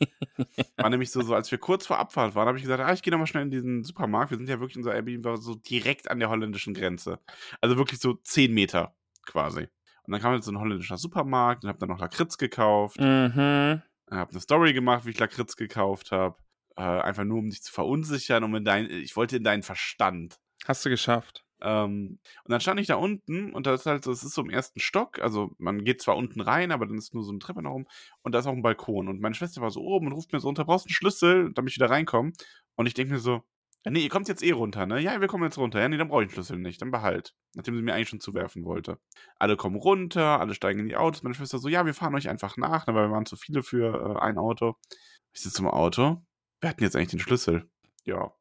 War 0.77 0.89
nämlich 0.89 1.11
so, 1.11 1.21
so, 1.21 1.35
als 1.35 1.51
wir 1.51 1.57
kurz 1.57 1.85
vor 1.85 1.99
Abfahrt 1.99 2.35
waren, 2.35 2.47
habe 2.47 2.57
ich 2.57 2.63
gesagt, 2.63 2.81
ah, 2.81 2.93
ich 2.93 3.01
gehe 3.01 3.11
nochmal 3.11 3.27
schnell 3.27 3.43
in 3.43 3.51
diesen 3.51 3.83
Supermarkt. 3.83 4.31
Wir 4.31 4.37
sind 4.37 4.47
ja 4.47 4.59
wirklich, 4.59 4.77
unser 4.77 4.95
Airbnb 4.95 5.25
war 5.25 5.37
so 5.37 5.55
direkt 5.55 6.09
an 6.09 6.19
der 6.19 6.29
holländischen 6.29 6.73
Grenze. 6.73 7.19
Also 7.59 7.77
wirklich 7.77 7.99
so 7.99 8.13
10 8.13 8.53
Meter 8.53 8.95
quasi. 9.25 9.67
Und 10.03 10.13
dann 10.13 10.21
kam 10.21 10.33
jetzt 10.33 10.45
so 10.45 10.51
ein 10.51 10.59
holländischer 10.59 10.97
Supermarkt 10.97 11.63
und 11.63 11.67
habe 11.67 11.79
dann 11.79 11.89
noch 11.89 11.99
Lakritz 11.99 12.37
gekauft. 12.37 12.99
Mhm. 12.99 13.81
Habe 14.09 14.31
eine 14.31 14.39
Story 14.39 14.73
gemacht, 14.73 15.05
wie 15.05 15.11
ich 15.11 15.19
Lakritz 15.19 15.55
gekauft 15.55 16.11
habe. 16.11 16.37
Äh, 16.77 16.81
einfach 16.81 17.25
nur, 17.25 17.39
um 17.39 17.49
dich 17.49 17.61
zu 17.61 17.73
verunsichern, 17.73 18.43
um 18.43 18.55
in 18.55 18.63
dein, 18.63 18.89
ich 18.89 19.15
wollte 19.17 19.37
in 19.37 19.43
deinen 19.43 19.63
Verstand. 19.63 20.39
Hast 20.65 20.85
du 20.85 20.89
geschafft. 20.89 21.45
Ähm, 21.61 22.19
und 22.43 22.51
dann 22.51 22.61
stand 22.61 22.79
ich 22.79 22.87
da 22.87 22.95
unten 22.95 23.53
und 23.53 23.65
da 23.67 23.73
ist 23.73 23.85
halt 23.85 24.03
so, 24.03 24.11
es 24.11 24.23
ist 24.23 24.33
so 24.33 24.41
im 24.41 24.49
ersten 24.49 24.79
Stock, 24.79 25.19
also 25.19 25.51
man 25.57 25.83
geht 25.83 26.01
zwar 26.01 26.17
unten 26.17 26.41
rein, 26.41 26.71
aber 26.71 26.85
dann 26.85 26.97
ist 26.97 27.13
nur 27.13 27.23
so 27.23 27.31
eine 27.31 27.39
Treppe 27.39 27.61
nach 27.61 27.71
oben 27.71 27.85
und 28.21 28.33
da 28.33 28.39
ist 28.39 28.47
auch 28.47 28.53
ein 28.53 28.61
Balkon. 28.61 29.07
Und 29.07 29.21
meine 29.21 29.35
Schwester 29.35 29.61
war 29.61 29.71
so 29.71 29.81
oben 29.81 30.07
und 30.07 30.13
ruft 30.13 30.31
mir 30.31 30.39
so 30.39 30.47
unter, 30.47 30.65
brauchst 30.65 30.87
einen 30.87 30.93
Schlüssel, 30.93 31.51
damit 31.53 31.71
ich 31.71 31.77
wieder 31.77 31.89
reinkomme. 31.89 32.31
Und 32.75 32.85
ich 32.85 32.93
denke 32.93 33.13
mir 33.13 33.19
so, 33.19 33.43
ja, 33.85 33.91
nee, 33.91 34.01
ihr 34.01 34.09
kommt 34.09 34.27
jetzt 34.27 34.43
eh 34.43 34.51
runter, 34.51 34.85
ne? 34.85 34.99
Ja, 34.99 35.21
wir 35.21 35.27
kommen 35.29 35.45
jetzt 35.45 35.57
runter. 35.57 35.79
Ja, 35.79 35.87
nee, 35.87 35.97
dann 35.97 36.09
brauche 36.09 36.23
ich 36.23 36.29
den 36.29 36.33
Schlüssel 36.33 36.57
nicht, 36.57 36.81
dann 36.81 36.91
behalt. 36.91 37.33
Nachdem 37.55 37.75
sie 37.75 37.81
mir 37.81 37.93
eigentlich 37.93 38.09
schon 38.09 38.19
zuwerfen 38.19 38.65
wollte. 38.65 38.99
Alle 39.37 39.55
kommen 39.55 39.77
runter, 39.77 40.39
alle 40.39 40.53
steigen 40.53 40.79
in 40.81 40.89
die 40.89 40.97
Autos. 40.97 41.23
Meine 41.23 41.33
Schwester 41.33 41.59
so, 41.59 41.69
ja, 41.69 41.85
wir 41.85 41.93
fahren 41.93 42.13
euch 42.15 42.27
einfach 42.27 42.57
nach, 42.57 42.87
ne, 42.87 42.93
weil 42.93 43.07
wir 43.07 43.11
waren 43.11 43.25
zu 43.25 43.37
viele 43.37 43.63
für 43.63 44.17
äh, 44.17 44.19
ein 44.19 44.37
Auto. 44.37 44.75
Ich 45.31 45.41
sitze 45.41 45.61
im 45.61 45.67
Auto. 45.69 46.21
Wer 46.59 46.71
hat 46.71 46.79
denn 46.79 46.85
jetzt 46.85 46.95
eigentlich 46.97 47.09
den 47.09 47.19
Schlüssel? 47.19 47.69
Ja. 48.03 48.33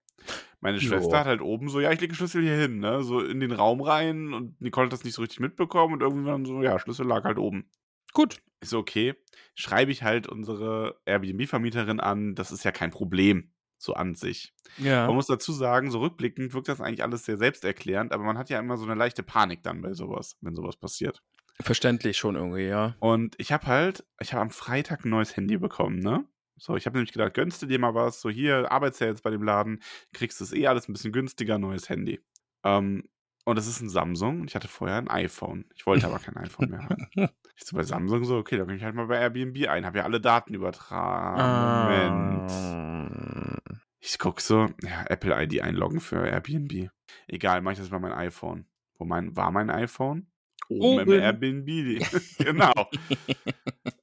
Meine 0.61 0.79
Jo. 0.79 0.89
Schwester 0.89 1.21
hat 1.21 1.27
halt 1.27 1.41
oben 1.41 1.69
so, 1.69 1.81
ja, 1.81 1.93
ich 1.93 2.01
lege 2.01 2.15
Schlüssel 2.15 2.43
hier 2.43 2.57
hin, 2.57 2.81
ne? 2.81 3.03
So 3.03 3.21
in 3.21 3.41
den 3.41 3.53
Raum 3.53 3.81
rein 3.81 4.33
und 4.33 4.61
Nicole 4.61 4.87
hat 4.87 4.93
das 4.93 5.05
nicht 5.05 5.15
so 5.15 5.23
richtig 5.23 5.41
mitbekommen 5.41 5.95
und 5.95 6.03
irgendwann 6.03 6.45
so, 6.45 6.63
ja, 6.63 6.79
Schlüssel 6.79 7.07
lag 7.07 7.25
halt 7.25 7.39
oben. 7.39 7.71
Gut. 8.13 8.43
Ich 8.61 8.71
so, 8.71 8.79
okay, 8.79 9.15
schreibe 9.55 9.93
ich 9.93 10.03
halt 10.03 10.27
unsere 10.27 11.01
Airbnb-Vermieterin 11.07 12.01
an, 12.01 12.35
das 12.35 12.51
ist 12.51 12.65
ja 12.65 12.73
kein 12.73 12.91
Problem, 12.91 13.53
so 13.77 13.95
an 13.95 14.17
sich. 14.17 14.53
Ja. 14.79 15.07
Man 15.07 15.15
muss 15.15 15.27
dazu 15.27 15.53
sagen, 15.53 15.93
so 15.93 16.01
rückblickend 16.01 16.53
wirkt 16.55 16.67
das 16.67 16.81
eigentlich 16.81 17.05
alles 17.05 17.25
sehr 17.25 17.37
selbsterklärend, 17.37 18.13
aber 18.13 18.25
man 18.25 18.37
hat 18.37 18.51
ja 18.51 18.59
immer 18.59 18.77
so 18.77 18.85
eine 18.85 18.95
leichte 18.95 19.23
Panik 19.23 19.63
dann 19.63 19.81
bei 19.81 19.93
sowas, 19.93 20.37
wenn 20.41 20.57
sowas 20.57 20.77
passiert. 20.77 21.23
Verständlich 21.61 22.17
schon 22.17 22.35
irgendwie, 22.35 22.67
ja. 22.67 22.97
Und 22.99 23.37
ich 23.39 23.53
habe 23.53 23.67
halt, 23.67 24.05
ich 24.21 24.33
habe 24.33 24.43
am 24.43 24.51
Freitag 24.51 25.05
ein 25.05 25.11
neues 25.11 25.37
Handy 25.37 25.57
bekommen, 25.57 26.01
ne? 26.01 26.25
So, 26.59 26.77
ich 26.77 26.87
habe 26.87 26.97
nämlich 26.97 27.13
gedacht, 27.13 27.35
gönnst 27.35 27.63
du 27.63 27.67
dir 27.67 27.79
mal 27.79 27.95
was? 27.95 28.21
So, 28.21 28.29
hier, 28.29 28.71
arbeitest 28.71 29.01
ja 29.01 29.07
jetzt 29.07 29.23
bei 29.23 29.31
dem 29.31 29.43
Laden, 29.43 29.83
kriegst 30.13 30.41
es 30.41 30.53
eh 30.53 30.67
alles 30.67 30.89
ein 30.89 30.93
bisschen 30.93 31.13
günstiger, 31.13 31.59
neues 31.59 31.89
Handy. 31.89 32.21
Ähm, 32.65 33.05
und 33.45 33.57
das 33.57 33.67
ist 33.67 33.81
ein 33.81 33.89
Samsung. 33.89 34.45
Ich 34.47 34.55
hatte 34.55 34.69
vorher 34.69 34.99
ein 34.99 35.09
iPhone. 35.09 35.65
Ich 35.75 35.87
wollte 35.87 36.07
aber 36.07 36.19
kein 36.19 36.37
iPhone 36.37 36.71
mehr 36.71 36.83
haben. 36.83 37.09
Ich 37.61 37.65
so 37.65 37.77
bei 37.77 37.83
Samsung 37.83 38.23
so, 38.23 38.37
okay, 38.37 38.57
dann 38.57 38.69
kann 38.69 38.77
ich 38.77 38.85
halt 38.85 38.95
mal 38.95 39.07
bei 39.07 39.19
Airbnb 39.19 39.67
ein. 39.67 39.85
Habe 39.85 39.99
ja 39.99 40.05
alle 40.05 40.21
Daten 40.21 40.55
übertragen. 40.55 41.41
Moment. 41.89 42.53
Ah. 42.53 43.81
Ich 43.99 44.19
guck 44.21 44.41
so, 44.41 44.69
ja, 44.83 45.05
Apple 45.07 45.35
ID 45.43 45.63
einloggen 45.63 45.99
für 45.99 46.25
Airbnb. 46.25 46.91
Egal, 47.27 47.61
mache 47.63 47.73
ich 47.73 47.79
das 47.81 47.89
bei 47.89 47.99
meinem 47.99 48.17
iPhone. 48.17 48.67
Wo 48.97 49.05
mein, 49.05 49.35
war 49.35 49.51
mein 49.51 49.71
iPhone? 49.71 50.31
Oben, 50.69 51.01
Oben. 51.01 51.13
im 51.13 51.21
Airbnb. 51.21 51.67
genau. 52.39 52.73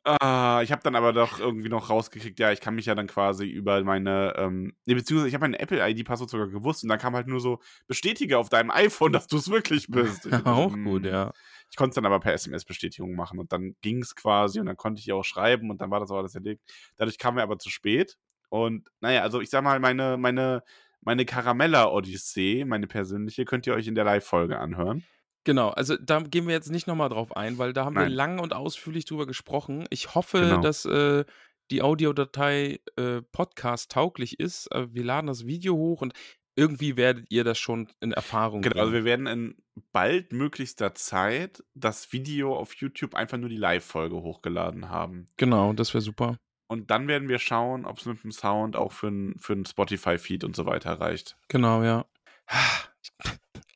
Ah, 0.03 0.61
ich 0.63 0.71
habe 0.71 0.81
dann 0.83 0.95
aber 0.95 1.13
doch 1.13 1.39
irgendwie 1.39 1.69
noch 1.69 1.89
rausgekriegt, 1.89 2.39
ja, 2.39 2.51
ich 2.51 2.61
kann 2.61 2.75
mich 2.75 2.85
ja 2.85 2.95
dann 2.95 3.07
quasi 3.07 3.45
über 3.45 3.83
meine, 3.83 4.33
ähm, 4.37 4.75
nee, 4.85 4.93
beziehungsweise 4.95 5.29
ich 5.29 5.33
habe 5.33 5.43
meine 5.43 5.59
Apple-ID-Passwort 5.59 6.29
sogar 6.29 6.47
gewusst 6.47 6.83
und 6.83 6.89
dann 6.89 6.99
kam 6.99 7.15
halt 7.15 7.27
nur 7.27 7.39
so, 7.39 7.59
bestätige 7.87 8.37
auf 8.37 8.49
deinem 8.49 8.71
iPhone, 8.71 9.13
dass 9.13 9.27
du 9.27 9.37
es 9.37 9.49
wirklich 9.49 9.87
bist. 9.87 10.25
Ich 10.25 10.45
Auch 10.45 10.73
hm. 10.73 10.83
gut, 10.83 11.05
ja. 11.05 11.33
Ich 11.69 11.77
konnte 11.77 11.89
es 11.89 11.95
dann 11.95 12.05
aber 12.05 12.19
per 12.19 12.33
SMS-Bestätigung 12.33 13.15
machen 13.15 13.39
und 13.39 13.51
dann 13.51 13.75
ging 13.81 14.01
es 14.01 14.15
quasi 14.15 14.59
und 14.59 14.67
dann 14.67 14.77
konnte 14.77 14.99
ich 14.99 15.11
auch 15.11 15.23
schreiben 15.23 15.71
und 15.71 15.81
dann 15.81 15.91
war 15.91 15.99
das 15.99 16.11
auch 16.11 16.17
alles 16.17 16.35
erledigt. 16.35 16.61
Dadurch 16.97 17.17
kam 17.17 17.37
er 17.37 17.43
aber 17.43 17.57
zu 17.57 17.69
spät 17.69 18.17
und 18.49 18.89
naja, 19.01 19.21
also 19.21 19.41
ich 19.41 19.49
sag 19.49 19.63
mal, 19.63 19.79
meine, 19.79 20.17
meine, 20.17 20.63
meine 21.01 21.25
Caramella-Odyssee, 21.25 22.65
meine 22.65 22.87
persönliche, 22.87 23.45
könnt 23.45 23.67
ihr 23.67 23.73
euch 23.73 23.87
in 23.87 23.95
der 23.95 24.03
Live-Folge 24.03 24.59
anhören. 24.59 25.03
Genau, 25.45 25.69
also 25.69 25.95
da 25.95 26.19
gehen 26.19 26.47
wir 26.47 26.53
jetzt 26.53 26.69
nicht 26.71 26.87
nochmal 26.87 27.07
drauf 27.09 27.35
ein, 27.37 27.57
weil 27.57 27.71
da 27.71 27.85
haben 27.85 27.95
wir 27.95 28.01
Nein. 28.01 28.11
lang 28.11 28.39
und 28.39 28.53
ausführlich 28.53 29.05
drüber 29.05 29.25
gesprochen. 29.25 29.85
Ich 29.91 30.13
hoffe, 30.15 30.39
Genau. 30.41 30.61
dass 30.61 30.83
äh, 30.85 31.23
die 31.71 31.81
Audiodatei 31.81 32.79
äh, 32.97 33.21
Podcast 33.31 33.91
tauglich 33.91 34.39
ist. 34.39 34.67
Äh, 34.73 34.93
wir 34.93 35.03
laden 35.03 35.27
das 35.27 35.45
Video 35.47 35.75
hoch 35.75 36.01
und 36.01 36.13
irgendwie 36.57 36.95
werdet 36.97 37.27
ihr 37.29 37.43
das 37.43 37.59
schon 37.59 37.89
in 37.99 38.11
Erfahrung 38.11 38.61
Genau, 38.61 38.75
also 38.79 38.91
bringen. 38.91 39.03
wir 39.05 39.09
werden 39.09 39.27
in 39.27 39.55
bald 39.91 40.31
möglichster 40.33 40.95
Zeit 40.95 41.63
das 41.73 42.11
Video 42.13 42.55
auf 42.57 42.73
YouTube 42.75 43.13
einfach 43.13 43.37
nur 43.37 43.49
die 43.49 43.57
Live-Folge 43.57 44.15
hochgeladen 44.15 44.89
haben. 44.89 45.27
Genau, 45.37 45.73
das 45.73 45.93
wäre 45.93 46.01
super. 46.01 46.37
Und 46.67 46.89
dann 46.89 47.07
werden 47.07 47.29
wir 47.29 47.37
schauen, 47.39 47.85
ob 47.85 47.99
es 47.99 48.05
mit 48.05 48.23
dem 48.23 48.31
Sound 48.31 48.75
auch 48.75 48.93
für 48.93 49.07
einen 49.07 49.37
für 49.37 49.55
Spotify-Feed 49.63 50.43
und 50.43 50.55
so 50.55 50.65
weiter 50.65 50.93
reicht. 50.99 51.37
Genau, 51.49 51.83
ja. 51.83 52.05
Ich, 53.03 53.11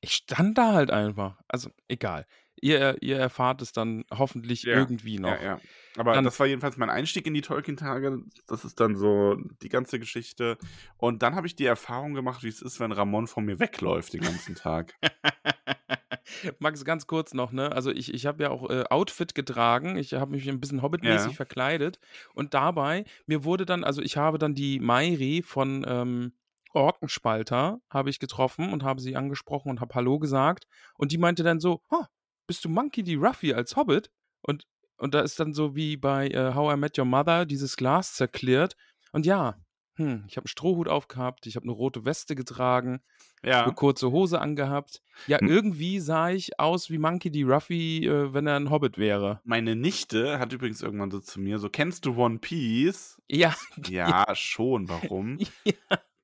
ich 0.01 0.13
stand 0.13 0.57
da 0.57 0.73
halt 0.73 0.91
einfach. 0.91 1.37
Also, 1.47 1.69
egal. 1.87 2.25
Ihr, 2.61 2.97
ihr 3.01 3.17
erfahrt 3.17 3.61
es 3.61 3.71
dann 3.71 4.03
hoffentlich 4.11 4.63
Ja, 4.63 4.73
irgendwie 4.75 5.17
noch. 5.17 5.29
Ja, 5.31 5.41
ja. 5.43 5.59
Aber 5.95 6.13
Dann- 6.13 6.25
das 6.25 6.37
war 6.41 6.47
jedenfalls 6.47 6.75
mein 6.75 6.89
Einstieg 6.89 7.25
in 7.25 7.33
die 7.33 7.41
Tolkien-Tage. 7.41 8.21
Das 8.47 8.65
ist 8.65 8.79
dann 8.81 8.95
so 8.97 9.37
die 9.61 9.69
ganze 9.69 9.97
Geschichte. 9.97 10.57
Und 10.97 11.23
dann 11.23 11.35
habe 11.35 11.47
ich 11.47 11.55
die 11.55 11.65
Erfahrung 11.65 12.13
gemacht, 12.13 12.43
wie 12.43 12.49
es 12.49 12.61
ist, 12.61 12.79
wenn 12.81 12.91
Ramon 12.91 13.27
von 13.27 13.45
mir 13.45 13.59
wegläuft 13.59 14.11
den 14.13 14.21
ganzen 14.21 14.55
Tag. 14.55 14.93
Max, 16.59 16.85
ganz 16.85 17.07
kurz 17.07 17.33
noch, 17.33 17.51
ne? 17.51 17.71
Also 17.71 17.91
ich, 17.91 18.13
ich 18.13 18.25
habe 18.25 18.43
ja 18.43 18.49
auch 18.49 18.69
äh, 18.69 18.83
Outfit 18.89 19.35
getragen. 19.35 19.97
Ich 19.97 20.13
habe 20.13 20.31
mich 20.31 20.47
ein 20.49 20.59
bisschen 20.59 20.81
Hobbit-mäßig 20.81 21.31
Ja. 21.31 21.35
verkleidet. 21.35 21.99
Und 22.33 22.53
dabei, 22.53 23.05
mir 23.25 23.43
wurde 23.43 23.65
dann, 23.65 23.83
also 23.83 24.01
ich 24.01 24.17
habe 24.17 24.37
dann 24.37 24.53
die 24.53 24.79
Mairi 24.79 25.43
von 25.45 25.85
ähm, 25.87 26.33
Orkenspalter 26.73 27.79
habe 27.89 28.09
ich 28.09 28.19
getroffen 28.19 28.71
und 28.73 28.83
habe 28.83 29.01
sie 29.01 29.15
angesprochen 29.15 29.69
und 29.69 29.81
habe 29.81 29.95
Hallo 29.95 30.19
gesagt. 30.19 30.65
Und 30.97 31.11
die 31.11 31.17
meinte 31.17 31.43
dann 31.43 31.59
so, 31.59 31.81
"Ha, 31.91 32.07
bist 32.47 32.63
du 32.65 32.69
Monkey 32.69 33.03
D. 33.03 33.15
Ruffy 33.15 33.53
als 33.53 33.75
Hobbit? 33.75 34.09
Und 34.41 34.65
und 34.97 35.13
da 35.13 35.21
ist 35.21 35.39
dann 35.39 35.53
so 35.53 35.75
wie 35.77 35.95
bei 35.95 36.27
äh, 36.27 36.53
How 36.55 36.73
I 36.73 36.77
Met 36.77 36.97
Your 36.99 37.05
Mother 37.05 37.45
dieses 37.45 37.77
Glas 37.77 38.15
zerklirrt. 38.15 38.75
Und 39.13 39.25
ja, 39.25 39.55
hm, 39.95 40.25
ich 40.27 40.35
habe 40.35 40.43
einen 40.43 40.49
Strohhut 40.49 40.89
aufgehabt, 40.89 41.45
ich 41.47 41.55
habe 41.55 41.63
eine 41.63 41.71
rote 41.71 42.03
Weste 42.03 42.35
getragen, 42.35 42.99
Ja. 43.41 43.63
eine 43.63 43.73
kurze 43.73 44.11
Hose 44.11 44.41
angehabt. 44.41 45.01
Ja, 45.27 45.39
Hm. 45.39 45.47
irgendwie 45.47 45.99
sah 46.01 46.31
ich 46.31 46.59
aus 46.59 46.89
wie 46.89 46.97
Monkey 46.97 47.31
D. 47.31 47.43
Ruffy, 47.43 48.05
äh, 48.07 48.33
wenn 48.33 48.45
er 48.45 48.57
ein 48.57 48.69
Hobbit 48.69 48.97
wäre. 48.97 49.39
Meine 49.45 49.77
Nichte 49.77 50.37
hat 50.37 50.51
übrigens 50.51 50.81
irgendwann 50.81 51.11
so 51.11 51.19
zu 51.21 51.39
mir 51.39 51.59
so, 51.59 51.69
kennst 51.69 52.05
du 52.05 52.17
One 52.17 52.39
Piece? 52.39 53.21
Ja, 53.29 53.55
Ja, 53.87 54.25
schon. 54.35 54.89
Warum? 54.89 55.37
ja, 55.63 55.73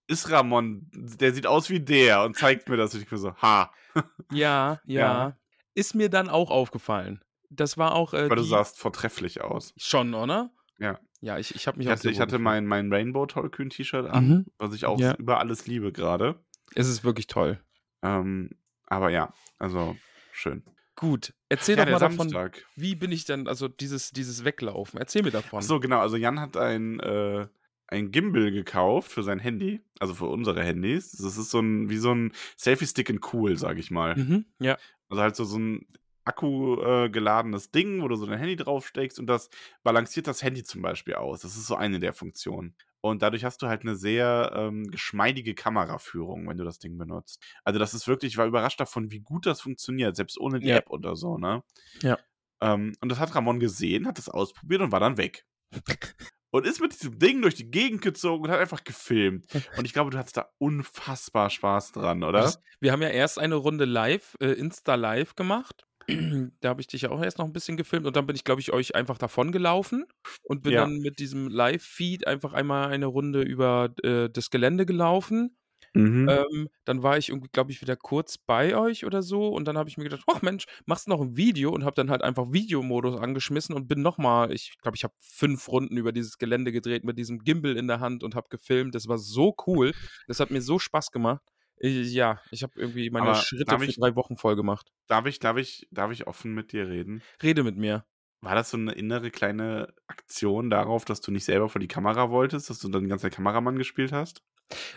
Ist 0.07 0.29
Ramon, 0.29 0.87
der 0.93 1.33
sieht 1.33 1.47
aus 1.47 1.69
wie 1.69 1.79
der 1.79 2.23
und 2.23 2.35
zeigt 2.37 2.69
mir 2.69 2.77
das. 2.77 2.93
Und 2.93 3.01
ich 3.01 3.11
mir 3.11 3.17
so, 3.17 3.33
ha. 3.35 3.71
ja, 4.31 4.79
ja. 4.85 4.99
Ja. 4.99 5.37
Ist 5.73 5.95
mir 5.95 6.09
dann 6.09 6.29
auch 6.29 6.51
aufgefallen. 6.51 7.23
Das 7.49 7.77
war 7.77 7.93
auch 7.95 8.13
äh, 8.13 8.25
Aber 8.25 8.35
du 8.35 8.43
sahst 8.43 8.77
vortrefflich 8.79 9.41
aus. 9.41 9.73
schon, 9.77 10.13
oder? 10.13 10.51
Ja. 10.79 10.99
Ja, 11.21 11.37
ich, 11.39 11.55
ich 11.55 11.65
habe 11.67 11.77
mich 11.77 11.87
Ich 11.87 11.91
auch 11.91 11.97
hatte, 11.97 12.09
ich 12.11 12.19
hatte 12.19 12.37
mein, 12.39 12.65
mein 12.67 12.91
Rainbow 12.93 13.25
Tollkühn 13.25 13.69
T-Shirt 13.69 14.05
an, 14.07 14.27
Mhm. 14.27 14.45
was 14.57 14.73
ich 14.75 14.85
auch 14.85 14.99
Ja. 14.99 15.15
über 15.15 15.39
alles 15.39 15.65
liebe 15.65 15.91
gerade. 15.91 16.35
Es 16.75 16.87
ist 16.87 17.03
wirklich 17.03 17.27
toll. 17.27 17.59
Ähm, 18.03 18.51
aber 18.85 19.09
ja, 19.09 19.33
also 19.57 19.95
schön. 20.31 20.63
Gut, 20.95 21.33
erzähl 21.49 21.77
Ja, 21.77 21.85
doch 21.85 21.91
mal 21.93 21.99
davon, 21.99 22.29
Samstag. 22.29 22.63
wie 22.75 22.95
bin 22.95 23.11
ich 23.11 23.25
denn, 23.25 23.47
also 23.47 23.67
dieses, 23.67 24.11
dieses 24.11 24.45
Weglaufen, 24.45 24.99
erzähl 24.99 25.23
mir 25.23 25.31
davon. 25.31 25.59
Ach 25.59 25.63
so, 25.67 25.79
genau. 25.79 25.99
Also 25.99 26.15
Jan 26.17 26.39
hat 26.39 26.55
ein, 26.57 26.99
äh, 26.99 27.47
ein 27.87 28.11
Gimbal 28.11 28.51
gekauft 28.51 29.11
für 29.11 29.23
sein 29.23 29.39
Handy, 29.39 29.81
also 29.99 30.13
für 30.15 30.25
unsere 30.25 30.63
Handys. 30.63 31.11
Das 31.11 31.37
ist 31.37 31.51
so 31.51 31.59
ein, 31.59 31.89
wie 31.89 31.97
so 31.97 32.13
ein 32.13 32.31
Selfie-Stick 32.57 33.09
in 33.09 33.19
cool, 33.33 33.57
sag 33.57 33.77
ich 33.77 33.91
mal. 33.91 34.15
Mhm, 34.15 34.45
ja. 34.59 34.77
Also 35.09 35.21
halt 35.21 35.35
so, 35.35 35.43
so 35.45 35.59
ein 35.59 35.85
Akku 36.23 36.81
äh, 36.81 37.09
geladenes 37.09 37.69
Ding, 37.69 38.01
wo 38.01 38.07
du 38.07 38.15
so 38.15 38.25
dein 38.25 38.39
Handy 38.39 38.55
draufsteckst 38.55 39.19
und 39.19 39.27
das 39.27 39.49
balanciert 39.83 40.25
das 40.25 40.41
Handy 40.41 40.63
zum 40.63 40.81
Beispiel 40.81 41.13
aus. 41.15 41.41
Das 41.41 41.55
ist 41.55 41.67
so 41.67 41.75
eine 41.75 41.99
der 41.99 42.13
Funktionen. 42.13 42.75
Und 43.01 43.21
dadurch 43.21 43.43
hast 43.45 43.61
du 43.61 43.67
halt 43.67 43.81
eine 43.81 43.95
sehr 43.95 44.51
ähm, 44.55 44.89
geschmeidige 44.89 45.53
Kameraführung, 45.53 46.47
wenn 46.49 46.57
du 46.57 46.63
das 46.63 46.79
Ding 46.79 46.97
benutzt. 46.97 47.39
Also 47.63 47.77
das 47.79 47.93
ist 47.93 48.07
wirklich, 48.07 48.33
ich 48.33 48.37
war 48.37 48.47
überrascht 48.47 48.79
davon, 48.79 49.11
wie 49.11 49.19
gut 49.19 49.45
das 49.45 49.61
funktioniert, 49.61 50.15
selbst 50.15 50.39
ohne 50.39 50.59
die 50.59 50.69
Ja. 50.69 50.77
App 50.77 50.89
oder 50.89 51.15
so, 51.15 51.37
ne? 51.37 51.61
Ja. 52.01 52.17
Ähm, 52.61 52.93
und 53.01 53.09
das 53.09 53.19
hat 53.19 53.35
Ramon 53.35 53.59
gesehen, 53.59 54.07
hat 54.07 54.17
das 54.17 54.27
ausprobiert 54.27 54.81
und 54.81 54.91
war 54.91 54.99
dann 54.99 55.17
weg. 55.17 55.45
Und 56.55 56.65
ist 56.65 56.79
mit 56.79 56.93
diesem 56.93 57.19
Ding 57.19 57.41
durch 57.41 57.55
die 57.55 57.69
Gegend 57.69 58.01
gezogen 58.01 58.45
und 58.45 58.49
hat 58.49 58.61
einfach 58.61 58.85
gefilmt. 58.85 59.45
Und 59.77 59.83
ich 59.83 59.91
glaube, 59.91 60.09
du 60.11 60.17
hattest 60.17 60.37
da 60.37 60.47
unfassbar 60.57 61.49
Spaß 61.49 61.91
dran, 61.91 62.23
oder? 62.23 62.53
Wir 62.79 62.93
haben 62.93 63.01
ja 63.01 63.09
erst 63.09 63.39
eine 63.39 63.55
Runde 63.55 63.83
live, 63.83 64.37
äh, 64.39 64.53
Insta 64.53 64.95
live 64.95 65.35
gemacht. 65.35 65.85
da 66.61 66.69
habe 66.69 66.79
ich 66.79 66.87
dich 66.87 67.01
ja 67.01 67.09
auch 67.09 67.21
erst 67.21 67.39
noch 67.39 67.45
ein 67.45 67.51
bisschen 67.51 67.75
gefilmt 67.75 68.05
und 68.05 68.15
dann 68.15 68.25
bin 68.25 68.37
ich, 68.37 68.45
glaube 68.45 68.61
ich, 68.61 68.71
euch 68.71 68.95
einfach 68.95 69.17
davon 69.17 69.51
gelaufen 69.51 70.05
und 70.43 70.63
bin 70.63 70.71
Ja. 70.71 70.81
dann 70.81 70.99
mit 70.99 71.19
diesem 71.19 71.49
Live-Feed 71.49 72.25
einfach 72.25 72.53
einmal 72.53 72.87
eine 72.89 73.07
Runde 73.07 73.41
über 73.41 73.89
äh, 74.03 74.29
das 74.29 74.49
Gelände 74.49 74.85
gelaufen. 74.85 75.57
Mhm. 75.95 76.27
Ähm, 76.29 76.69
dann 76.83 77.03
war 77.03 77.17
ich 77.17 77.29
irgendwie, 77.29 77.49
glaube 77.51 77.71
ich, 77.71 77.81
wieder 77.81 77.95
kurz 77.95 78.37
bei 78.37 78.75
euch 78.77 79.05
oder 79.05 79.23
so 79.23 79.47
und 79.49 79.65
dann 79.65 79.77
habe 79.77 79.89
ich 79.89 79.97
mir 79.97 80.03
gedacht, 80.03 80.23
ach 80.27 80.41
Mensch, 80.41 80.65
machst 80.85 81.07
du 81.07 81.11
noch 81.11 81.21
ein 81.21 81.37
Video 81.37 81.71
und 81.71 81.83
habe 81.85 81.95
dann 81.95 82.09
halt 82.09 82.21
einfach 82.21 82.51
Videomodus 82.51 83.15
angeschmissen 83.19 83.73
und 83.75 83.87
bin 83.87 84.01
nochmal, 84.01 84.51
ich 84.51 84.77
glaube, 84.81 84.97
ich 84.97 85.03
habe 85.03 85.13
fünf 85.19 85.67
Runden 85.69 85.97
über 85.97 86.11
dieses 86.11 86.37
Gelände 86.37 86.71
gedreht 86.71 87.03
mit 87.05 87.17
diesem 87.17 87.39
Gimbal 87.39 87.77
in 87.77 87.87
der 87.87 87.99
Hand 88.01 88.23
und 88.23 88.35
habe 88.35 88.47
gefilmt. 88.49 88.93
Das 88.93 89.07
war 89.07 89.17
so 89.17 89.55
cool. 89.67 89.93
Das 90.27 90.39
hat 90.39 90.51
mir 90.51 90.61
so 90.61 90.79
Spaß 90.79 91.11
gemacht. 91.11 91.41
Ich, 91.77 92.13
ja, 92.13 92.39
ich 92.51 92.63
habe 92.63 92.73
irgendwie 92.77 93.09
meine 93.09 93.27
Aber 93.27 93.35
Schritte 93.35 93.77
für 93.77 93.85
ich- 93.85 93.97
drei 93.97 94.15
Wochen 94.15 94.37
voll 94.37 94.55
gemacht. 94.55 94.91
Darf 95.07 95.25
ich, 95.25 95.39
darf 95.39 95.57
ich, 95.57 95.87
darf 95.91 96.11
ich 96.11 96.27
offen 96.27 96.53
mit 96.53 96.71
dir 96.71 96.87
reden? 96.87 97.21
Rede 97.43 97.63
mit 97.63 97.77
mir. 97.77 98.05
War 98.41 98.55
das 98.55 98.69
so 98.69 98.77
eine 98.77 98.91
innere 98.91 99.31
kleine 99.31 99.93
Aktion 100.07 100.69
darauf, 100.69 101.03
dass 101.03 101.19
du 101.21 101.31
nicht 101.31 101.45
selber 101.45 101.67
vor 101.67 101.79
die 101.81 101.87
Kamera 101.87 102.29
wolltest, 102.29 102.69
dass 102.69 102.79
du 102.79 102.89
dann 102.89 103.03
die 103.03 103.09
ganze 103.09 103.23
Zeit 103.23 103.33
Kameramann 103.33 103.77
gespielt 103.77 104.11
hast? 104.11 104.41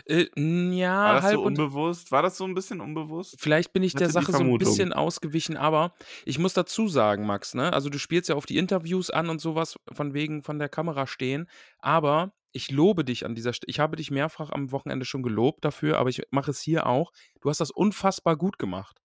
Äh, 0.05 0.25
ja, 0.35 1.05
War 1.05 1.13
das 1.15 1.23
halb 1.25 1.35
so 1.35 1.43
unbewusst? 1.43 2.11
War 2.11 2.21
das 2.21 2.37
so 2.37 2.45
ein 2.45 2.55
bisschen 2.55 2.81
unbewusst? 2.81 3.35
Vielleicht 3.39 3.73
bin 3.73 3.83
ich 3.83 3.93
hatte 3.93 4.05
der 4.05 4.11
Sache 4.11 4.31
so 4.31 4.39
ein 4.39 4.57
bisschen 4.57 4.93
ausgewichen, 4.93 5.57
aber 5.57 5.93
ich 6.25 6.39
muss 6.39 6.53
dazu 6.53 6.87
sagen, 6.87 7.25
Max, 7.25 7.53
ne? 7.53 7.71
Also 7.71 7.89
du 7.89 7.99
spielst 7.99 8.29
ja 8.29 8.35
auf 8.35 8.45
die 8.45 8.57
Interviews 8.57 9.09
an 9.09 9.29
und 9.29 9.39
sowas 9.39 9.77
von 9.91 10.13
wegen 10.13 10.43
von 10.43 10.59
der 10.59 10.69
Kamera 10.69 11.07
stehen, 11.07 11.47
aber 11.79 12.33
ich 12.51 12.71
lobe 12.71 13.05
dich 13.05 13.25
an 13.25 13.35
dieser 13.35 13.53
Stelle. 13.53 13.69
Ich 13.69 13.79
habe 13.79 13.95
dich 13.95 14.09
mehrfach 14.09 14.49
am 14.49 14.71
Wochenende 14.71 15.05
schon 15.05 15.21
gelobt 15.21 15.63
dafür, 15.63 15.99
aber 15.99 16.09
ich 16.09 16.23
mache 16.31 16.49
es 16.51 16.61
hier 16.61 16.87
auch. 16.87 17.11
Du 17.41 17.49
hast 17.49 17.61
das 17.61 17.69
unfassbar 17.69 18.37
gut 18.37 18.57
gemacht. 18.57 18.99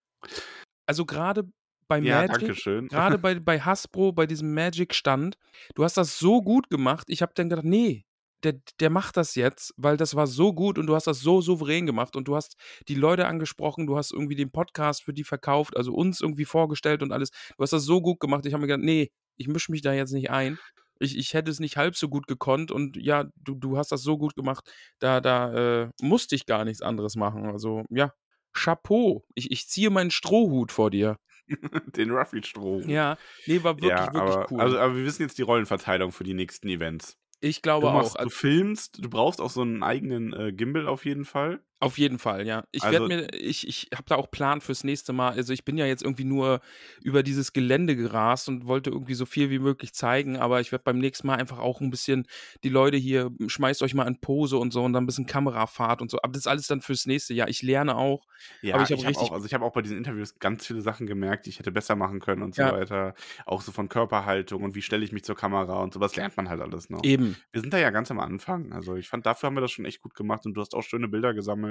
Also 0.87 1.05
gerade 1.05 1.44
bei 1.88 2.00
Ja, 2.00 2.27
Magic, 2.27 2.57
schön. 2.57 2.88
gerade 2.88 3.18
bei, 3.18 3.38
bei 3.38 3.61
Hasbro, 3.61 4.12
bei 4.12 4.27
diesem 4.27 4.55
Magic-Stand, 4.55 5.37
du 5.74 5.85
hast 5.85 5.96
das 5.98 6.18
so 6.18 6.40
gut 6.42 6.70
gemacht. 6.70 7.07
Ich 7.11 7.20
habe 7.20 7.33
dann 7.35 7.50
gedacht, 7.50 7.66
nee, 7.66 8.07
der, 8.45 8.61
der 8.81 8.91
macht 8.91 9.17
das 9.17 9.35
jetzt, 9.35 9.75
weil 9.77 9.97
das 9.97 10.15
war 10.15 10.27
so 10.27 10.53
gut 10.53 10.79
und 10.79 10.87
du 10.87 10.95
hast 10.95 11.07
das 11.07 11.21
so 11.21 11.41
souverän 11.41 11.87
gemacht 11.87 12.17
und 12.17 12.29
du 12.29 12.37
hast 12.37 12.57
die 12.89 12.95
Leute 12.95 13.27
angesprochen, 13.27 13.87
du 13.87 13.97
hast 13.97 14.13
irgendwie 14.13 14.37
den 14.37 14.51
Podcast 14.51 15.03
für 15.03 15.13
die 15.13 15.25
verkauft, 15.25 15.77
also 15.77 15.95
uns 15.95 16.21
irgendwie 16.21 16.45
vorgestellt 16.45 17.03
und 17.03 17.13
alles. 17.13 17.31
Du 17.57 17.63
hast 17.63 17.73
das 17.73 17.85
so 17.85 18.01
gut 18.01 18.21
gemacht. 18.21 18.47
Ich 18.47 18.53
habe 18.53 18.61
mir 18.61 18.69
gedacht, 18.69 18.85
nee, 18.85 19.11
ich 19.37 19.49
mische 19.49 19.73
mich 19.73 19.83
da 19.83 19.93
jetzt 19.93 20.13
nicht 20.13 20.31
ein. 20.31 20.59
Ich, 21.01 21.17
ich 21.19 21.35
hätte 21.35 21.51
es 21.51 21.59
nicht 21.59 21.77
halb 21.77 21.97
so 21.97 22.09
gut 22.09 22.27
gekonnt 22.27 22.71
und 22.71 22.97
ja, 22.97 23.25
du, 23.37 23.55
du 23.55 23.77
hast 23.77 23.91
das 23.91 24.03
so 24.03 24.17
gut 24.17 24.35
gemacht, 24.35 24.73
da, 25.01 25.21
da 25.21 25.83
äh, 25.83 25.91
musste 26.01 26.37
ich 26.37 26.47
gar 26.47 26.65
nichts 26.65 26.83
anderes 26.83 27.17
machen. 27.17 27.47
Also 27.47 27.85
ja, 27.91 28.13
Chapeau. 28.53 29.25
Ich, 29.35 29.51
ich 29.51 29.67
ziehe 29.69 29.91
meinen 29.91 30.11
Strohhut 30.11 30.71
vor 30.71 30.91
dir. 30.91 31.19
Den 31.97 32.11
Ruffy-Stroh. 32.11 32.81
Ja, 32.87 33.19
nee, 33.47 33.63
war 33.63 33.75
wirklich, 33.75 33.91
ja, 33.91 34.15
wirklich 34.15 34.35
aber, 34.35 34.47
cool. 34.51 34.61
Also, 34.61 34.79
aber 34.79 34.97
wir 34.97 35.05
wissen 35.05 35.23
jetzt 35.23 35.37
die 35.37 35.43
Rollenverteilung 35.43 36.13
für 36.13 36.25
die 36.25 36.35
nächsten 36.35 36.69
Events. 36.69 37.19
Ich 37.45 37.63
Du, 37.63 37.63
glaube 37.63 37.91
machst, 37.91 38.19
auch. 38.19 38.25
du 38.25 38.31
filmst, 38.31 39.05
du 39.05 39.09
brauchst 39.11 39.41
auch 39.41 39.51
so 39.51 39.63
einen 39.63 39.83
eigenen 39.83 40.33
äh, 40.33 40.53
Gimbal 40.53 40.89
auf 40.89 41.05
jeden 41.05 41.25
Fall. 41.25 41.61
Auf 41.81 41.99
jeden 41.99 42.19
Fall, 42.19 42.47
ja. 42.47 42.65
Ich 42.73 42.83
Also- 42.83 43.09
werde 43.09 43.09
mir, 43.09 43.35
ich, 43.35 43.69
ich 43.69 43.89
habe 43.93 44.05
da 44.07 44.17
auch 44.17 44.31
Plan 44.31 44.63
fürs 44.63 44.85
nächste 44.85 45.13
Mal. 45.13 45.33
Also 45.33 45.53
ich 45.53 45.65
bin 45.67 45.77
ja 45.77 45.85
jetzt 45.85 46.03
irgendwie 46.03 46.25
nur 46.25 46.61
über 47.03 47.23
dieses 47.23 47.53
Gelände 47.53 47.95
gerast 47.95 48.49
und 48.49 48.67
wollte 48.67 48.89
irgendwie 48.89 49.13
so 49.15 49.27
viel 49.27 49.51
wie 49.51 49.59
möglich 49.59 49.93
zeigen, 49.93 50.39
aber 50.39 50.61
ich 50.61 50.73
werde 50.73 50.85
beim 50.85 50.99
nächsten 50.99 51.27
Mal 51.27 51.35
einfach 51.37 51.59
auch 51.59 51.83
ein 51.83 51.91
bisschen 51.91 52.27
die 52.63 52.71
Leute 52.71 52.97
hier, 52.97 53.31
schmeißt 53.47 53.83
euch 53.83 53.93
mal 53.93 54.07
in 54.07 54.19
Pose 54.19 54.57
und 54.57 54.73
so 54.73 54.83
und 54.83 54.95
dann 54.95 55.03
ein 55.05 55.07
bisschen 55.07 55.27
Kamerafahrt 55.27 56.01
und 56.01 56.11
so. 56.11 56.19
Aber 56.23 56.33
das 56.33 56.43
ist 56.43 56.47
alles 56.47 56.67
dann 56.69 56.81
fürs 56.81 57.05
nächste 57.05 57.35
Jahr. 57.35 57.49
Ich 57.49 57.61
lerne 57.61 57.97
auch. 57.97 58.25
Ja, 58.63 58.77
Aber 58.77 58.85
ich 58.85 58.91
hab 58.93 58.99
habe 59.01 59.09
richtig- 59.09 59.29
auch, 59.29 59.33
also 59.33 59.45
ich 59.47 59.53
habe 59.53 59.65
auch 59.67 59.73
bei 59.73 59.83
diesen 59.83 59.99
Interviews 59.99 60.39
ganz 60.39 60.67
viele 60.67 60.81
Sachen 60.81 61.07
gemerkt, 61.07 61.45
die 61.45 61.51
ich 61.51 61.59
hätte 61.59 61.73
besser 61.73 61.97
machen 61.97 62.19
können 62.21 62.43
und 62.43 62.55
so 62.55 62.63
Ja. 62.63 62.73
weiter. 62.73 63.15
Auch 63.45 63.61
so 63.61 63.73
von 63.73 63.91
Körperhaltung 63.91 64.63
und 64.63 64.75
wie 64.75 64.83
stelle 64.83 65.05
ich 65.05 65.13
mich 65.13 65.25
zur 65.25 65.37
Kamera 65.37 65.83
und 65.83 65.93
sowas 65.93 66.17
lernt 66.17 66.37
man 66.39 66.49
halt 66.49 66.63
alles 66.63 66.89
noch. 66.89 67.05
Eben. 67.05 67.37
Wir 67.53 67.61
sind 67.61 67.75
da 67.75 67.79
ja 67.79 67.91
ganz 67.91 68.11
am 68.11 68.21
Anfang. 68.21 68.73
Also 68.73 68.97
ich 68.97 69.09
fand, 69.09 69.27
dafür 69.27 69.49
haben 69.49 69.57
wir 69.57 69.61
das 69.61 69.73
schon 69.73 69.85
echt 69.85 70.01
gut 70.01 70.15
gemacht 70.15 70.47
und 70.47 70.55
du 70.55 70.61
hast 70.63 70.75
auch 70.75 70.83
schöne 70.83 71.09
Bilder 71.09 71.35
gesammelt. 71.35 71.63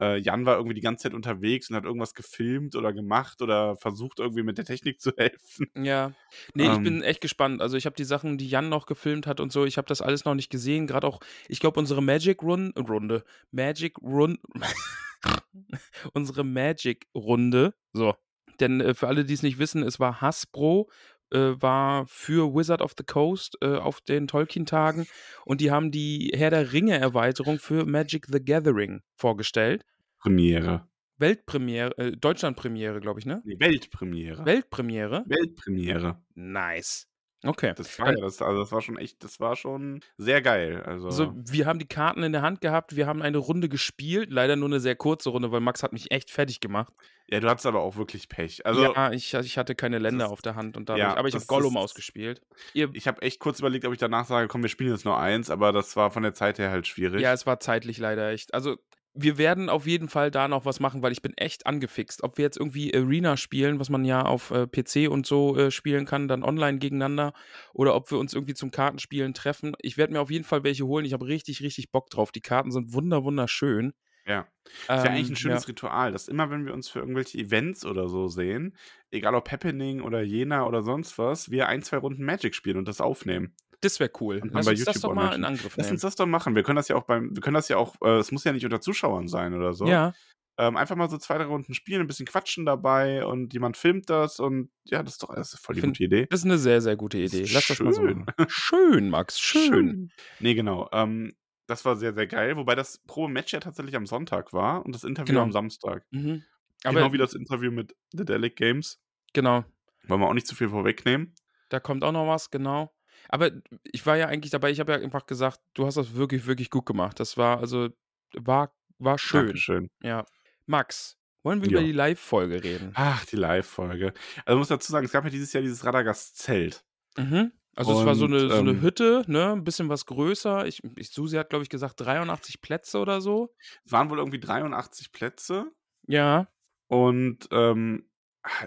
Äh, 0.00 0.18
Jan 0.18 0.44
war 0.44 0.56
irgendwie 0.56 0.74
die 0.74 0.80
ganze 0.80 1.04
Zeit 1.04 1.14
unterwegs 1.14 1.70
und 1.70 1.76
hat 1.76 1.84
irgendwas 1.84 2.14
gefilmt 2.14 2.74
oder 2.74 2.92
gemacht 2.92 3.42
oder 3.42 3.76
versucht 3.76 4.18
irgendwie 4.18 4.42
mit 4.42 4.58
der 4.58 4.64
Technik 4.64 5.00
zu 5.00 5.12
helfen. 5.16 5.66
Ja. 5.76 6.12
Nee, 6.54 6.64
ich 6.64 6.76
Ähm. 6.76 6.82
bin 6.82 7.02
echt 7.02 7.20
gespannt. 7.20 7.62
Also 7.62 7.76
ich 7.76 7.86
habe 7.86 7.96
die 7.96 8.04
Sachen, 8.04 8.38
die 8.38 8.48
Jan 8.48 8.68
noch 8.68 8.86
gefilmt 8.86 9.26
hat 9.26 9.40
und 9.40 9.52
so, 9.52 9.64
ich 9.64 9.76
habe 9.76 9.86
das 9.86 10.02
alles 10.02 10.24
noch 10.24 10.34
nicht 10.34 10.50
gesehen. 10.50 10.86
Gerade 10.86 11.06
auch, 11.06 11.20
ich 11.48 11.60
glaube, 11.60 11.78
unsere 11.78 12.02
Magic 12.02 12.42
Run 12.42 12.72
Runde, 12.76 13.24
Magic 13.52 13.98
Run, 14.02 14.38
unsere 16.12 16.44
Magic 16.44 17.06
Runde, 17.14 17.74
so. 17.92 18.14
Denn 18.60 18.80
äh, 18.80 18.94
für 18.94 19.08
alle, 19.08 19.24
die 19.24 19.34
es 19.34 19.42
nicht 19.42 19.58
wissen, 19.58 19.82
es 19.82 19.98
war 19.98 20.20
Hasbro, 20.20 20.88
äh, 21.34 21.60
war 21.60 22.06
für 22.06 22.54
Wizard 22.54 22.80
of 22.80 22.94
the 22.96 23.04
Coast 23.04 23.58
äh, 23.60 23.76
auf 23.76 24.00
den 24.00 24.26
Tolkien-Tagen 24.26 25.06
und 25.44 25.60
die 25.60 25.70
haben 25.70 25.90
die 25.90 26.32
Herr 26.34 26.50
der 26.50 26.72
Ringe-Erweiterung 26.72 27.58
für 27.58 27.84
Magic 27.84 28.26
the 28.28 28.42
Gathering 28.42 29.02
vorgestellt. 29.14 29.84
Premiere. 30.18 30.88
Weltpremiere, 31.18 31.96
äh, 31.98 32.12
Deutschlandpremiere, 32.12 33.00
glaube 33.00 33.20
ich, 33.20 33.26
ne? 33.26 33.40
Nee, 33.44 33.56
Weltpremiere. 33.58 34.44
Weltpremiere? 34.44 35.24
Weltpremiere. 35.26 36.20
Nice. 36.34 37.06
Okay. 37.46 37.72
Das 37.76 37.98
war 37.98 38.08
ja, 38.12 38.20
das, 38.20 38.40
also 38.42 38.60
das 38.60 38.72
war 38.72 38.80
schon 38.80 38.98
echt, 38.98 39.22
das 39.24 39.40
war 39.40 39.56
schon 39.56 40.00
sehr 40.18 40.40
geil. 40.42 40.82
Also, 40.84 41.06
Also, 41.06 41.32
wir 41.36 41.66
haben 41.66 41.78
die 41.78 41.86
Karten 41.88 42.22
in 42.22 42.32
der 42.32 42.42
Hand 42.42 42.60
gehabt, 42.60 42.96
wir 42.96 43.06
haben 43.06 43.22
eine 43.22 43.38
Runde 43.38 43.68
gespielt, 43.68 44.30
leider 44.30 44.56
nur 44.56 44.68
eine 44.68 44.80
sehr 44.80 44.96
kurze 44.96 45.30
Runde, 45.30 45.52
weil 45.52 45.60
Max 45.60 45.82
hat 45.82 45.92
mich 45.92 46.10
echt 46.10 46.30
fertig 46.30 46.60
gemacht. 46.60 46.92
ja, 47.28 47.40
du 47.40 47.48
hattest 47.48 47.66
aber 47.66 47.80
auch 47.80 47.96
wirklich 47.96 48.28
Pech. 48.28 48.64
Also 48.66 48.92
ja, 48.94 49.10
ich, 49.12 49.32
ich 49.34 49.56
hatte 49.58 49.74
keine 49.74 49.98
Länder 49.98 50.24
das- 50.24 50.32
auf 50.32 50.42
der 50.42 50.54
Hand 50.56 50.76
und 50.76 50.88
dadurch, 50.88 51.00
ja, 51.00 51.16
aber 51.16 51.28
ich 51.28 51.34
habe 51.34 51.46
Gollum 51.46 51.74
ist- 51.74 51.80
ausgespielt. 51.82 52.40
Ihr, 52.74 52.90
ich 52.92 53.06
habe 53.08 53.22
echt 53.22 53.40
kurz 53.40 53.58
überlegt, 53.60 53.84
ob 53.86 53.92
ich 53.92 53.98
danach 53.98 54.26
sage, 54.26 54.46
komm, 54.48 54.62
wir 54.62 54.68
spielen 54.68 54.90
jetzt 54.92 55.04
nur 55.04 55.18
eins, 55.18 55.50
aber 55.50 55.72
das 55.72 55.96
war 55.96 56.10
von 56.10 56.22
der 56.22 56.34
Zeit 56.34 56.58
her 56.58 56.70
halt 56.70 56.86
schwierig. 56.86 57.20
ja, 57.22 57.32
es 57.32 57.46
war 57.46 57.60
zeitlich 57.60 57.98
leider 57.98 58.30
echt. 58.30 58.52
Also, 58.54 58.76
wir 59.14 59.38
werden 59.38 59.68
auf 59.68 59.86
jeden 59.86 60.08
Fall 60.08 60.30
da 60.30 60.48
noch 60.48 60.64
was 60.64 60.80
machen, 60.80 61.02
weil 61.02 61.12
ich 61.12 61.22
bin 61.22 61.34
echt 61.36 61.66
angefixt. 61.66 62.22
Ob 62.24 62.36
wir 62.36 62.44
jetzt 62.44 62.58
irgendwie 62.58 62.94
Arena 62.94 63.36
spielen, 63.36 63.78
was 63.78 63.88
man 63.88 64.04
ja 64.04 64.22
auf 64.22 64.50
äh, 64.50 64.66
PC 64.66 65.08
und 65.10 65.24
so 65.26 65.56
äh, 65.56 65.70
spielen 65.70 66.04
kann, 66.04 66.28
dann 66.28 66.42
online 66.42 66.78
gegeneinander, 66.78 67.32
oder 67.72 67.94
ob 67.94 68.10
wir 68.10 68.18
uns 68.18 68.34
irgendwie 68.34 68.54
zum 68.54 68.70
Kartenspielen 68.72 69.32
treffen. 69.34 69.74
Ich 69.80 69.96
werde 69.96 70.12
mir 70.12 70.20
auf 70.20 70.30
jeden 70.30 70.44
Fall 70.44 70.64
welche 70.64 70.86
holen. 70.86 71.04
Ich 71.04 71.12
habe 71.12 71.26
richtig, 71.26 71.62
richtig 71.62 71.92
Bock 71.92 72.10
drauf. 72.10 72.32
Die 72.32 72.40
Karten 72.40 72.72
sind 72.72 72.92
wunder, 72.92 73.22
wunderschön. 73.24 73.92
Ja. 74.26 74.48
Das 74.88 75.04
wäre 75.04 75.14
eigentlich 75.14 75.28
Ähm, 75.28 75.34
ein 75.34 75.36
schönes 75.36 75.62
ja. 75.64 75.68
Ritual, 75.68 76.12
dass 76.12 76.28
immer, 76.28 76.50
wenn 76.50 76.64
wir 76.66 76.72
uns 76.72 76.88
für 76.88 76.98
irgendwelche 77.00 77.38
Events 77.38 77.84
oder 77.84 78.08
so 78.08 78.28
sehen, 78.28 78.76
egal 79.10 79.34
ob 79.34 79.50
Happening 79.52 80.00
oder 80.00 80.22
Jena 80.22 80.66
oder 80.66 80.82
sonst 80.82 81.18
was, 81.18 81.50
wir 81.50 81.68
ein, 81.68 81.82
zwei 81.82 81.98
Runden 81.98 82.24
Magic 82.24 82.54
spielen 82.54 82.78
und 82.78 82.88
das 82.88 83.00
aufnehmen. 83.00 83.54
Das 83.84 84.00
wäre 84.00 84.10
cool. 84.20 84.40
Und 84.42 84.52
Lass 84.52 84.66
uns 84.66 84.84
das 84.84 84.94
YouTube 84.96 85.10
doch 85.10 85.14
mal 85.14 85.34
in. 85.34 85.44
Angriff 85.44 85.76
Lass 85.76 85.86
nehmen. 85.86 85.94
uns 85.96 86.02
das 86.02 86.16
doch 86.16 86.26
machen. 86.26 86.54
Wir 86.54 86.62
können 86.62 86.76
das 86.76 86.88
ja 86.88 86.96
auch 86.96 87.04
beim, 87.04 87.34
wir 87.34 87.40
können 87.42 87.54
das 87.54 87.68
ja 87.68 87.76
auch, 87.76 87.94
äh, 88.02 88.16
es 88.18 88.32
muss 88.32 88.44
ja 88.44 88.52
nicht 88.52 88.64
unter 88.64 88.80
Zuschauern 88.80 89.28
sein 89.28 89.54
oder 89.54 89.72
so. 89.74 89.86
Ja, 89.86 90.12
Ähm, 90.56 90.76
einfach 90.76 90.94
mal 90.94 91.10
so 91.10 91.18
zwei, 91.18 91.36
drei 91.38 91.46
Runden 91.46 91.74
spielen, 91.74 92.00
ein 92.00 92.06
bisschen 92.06 92.26
quatschen 92.26 92.64
dabei 92.64 93.26
und 93.26 93.52
jemand 93.52 93.76
filmt 93.76 94.08
das 94.08 94.38
und 94.38 94.70
ja, 94.84 95.02
das 95.02 95.14
ist 95.14 95.22
doch 95.24 95.34
das 95.34 95.52
ist 95.54 95.64
voll 95.64 95.74
die 95.74 95.80
Find- 95.80 95.94
gute 95.94 96.04
Idee. 96.04 96.26
das 96.30 96.40
ist 96.40 96.44
eine 96.46 96.58
sehr, 96.58 96.80
sehr 96.80 96.94
gute 96.94 97.20
Das 97.20 97.32
Idee. 97.34 97.50
Lass 97.52 97.66
das 97.66 97.80
mal 97.80 97.92
so 97.92 98.02
schön. 98.02 98.18
machen. 98.20 98.46
Schön, 98.48 99.10
Max, 99.10 99.40
schön. 99.40 100.12
Nee, 100.38 100.54
genau. 100.54 100.88
Ähm, 100.92 101.32
das 101.66 101.84
war 101.84 101.96
sehr, 101.96 102.14
sehr 102.14 102.28
geil, 102.28 102.56
wobei 102.56 102.76
das 102.76 102.98
Probe-Match 103.06 103.52
ja 103.52 103.58
tatsächlich 103.58 103.96
am 103.96 104.06
Sonntag 104.06 104.52
war 104.52 104.84
und 104.86 104.94
das 104.94 105.02
Interview 105.02 105.32
Genau. 105.32 105.42
am 105.42 105.50
Samstag. 105.52 106.04
Mhm. 106.12 106.44
Aber 106.84 107.00
genau 107.00 107.12
wie 107.12 107.18
das 107.18 107.34
Interview 107.34 107.72
mit 107.72 107.96
The 108.12 108.24
Delic 108.24 108.54
Games. 108.54 109.00
genau, 109.32 109.64
Wollen 110.06 110.20
wir 110.20 110.28
auch 110.28 110.34
nicht 110.34 110.46
zu 110.46 110.54
viel 110.54 110.68
vorwegnehmen. 110.68 111.34
da 111.70 111.80
kommt 111.80 112.04
auch 112.04 112.12
noch 112.12 112.28
was, 112.28 112.50
genau. 112.52 112.94
Aber 113.28 113.50
ich 113.84 114.04
war 114.06 114.16
ja 114.16 114.26
eigentlich 114.28 114.50
dabei, 114.50 114.70
ich 114.70 114.80
habe 114.80 114.92
ja 114.92 114.98
einfach 114.98 115.26
gesagt, 115.26 115.60
du 115.74 115.86
hast 115.86 115.96
das 115.96 116.14
wirklich, 116.14 116.46
wirklich 116.46 116.70
gut 116.70 116.86
gemacht. 116.86 117.18
Das 117.20 117.36
war, 117.36 117.58
also, 117.58 117.88
war, 118.34 118.74
war 118.98 119.18
schön. 119.18 119.46
Dankeschön. 119.46 119.90
Ja. 120.02 120.24
Max, 120.66 121.16
wollen 121.42 121.62
wir 121.62 121.70
Ja. 121.70 121.78
über 121.78 121.86
die 121.86 121.92
Live-Folge 121.92 122.62
reden? 122.64 122.92
Ach, 122.94 123.24
die 123.26 123.36
Live-Folge. 123.36 124.12
Also 124.44 124.56
ich 124.56 124.58
muss 124.58 124.68
dazu 124.68 124.90
sagen, 124.92 125.06
es 125.06 125.12
gab 125.12 125.24
ja 125.24 125.30
dieses 125.30 125.52
Jahr 125.52 125.62
dieses 125.62 125.84
Radagast-Zelt. 125.84 126.84
Mhm. 127.16 127.52
Also 127.76 127.98
es 127.98 128.06
war 128.06 128.14
so 128.14 128.26
Und, 128.26 128.34
eine, 128.34 128.48
so 128.48 128.54
eine 128.60 128.70
ähm, 128.70 128.82
Hütte, 128.82 129.24
ne, 129.26 129.50
ein 129.52 129.64
bisschen 129.64 129.88
was 129.88 130.06
größer. 130.06 130.64
Ich, 130.66 130.80
ich 130.96 131.10
Susi 131.10 131.36
hat, 131.36 131.50
glaube 131.50 131.64
ich, 131.64 131.68
gesagt 131.68 132.00
83 132.00 132.60
Plätze 132.60 132.98
oder 132.98 133.20
so. 133.20 133.52
Es 133.84 133.90
waren 133.90 134.10
wohl 134.10 134.18
irgendwie 134.18 134.38
83 134.38 135.10
Plätze. 135.10 135.72
Ja. 136.06 136.46
Und 136.86 137.48
ähm, 137.50 138.08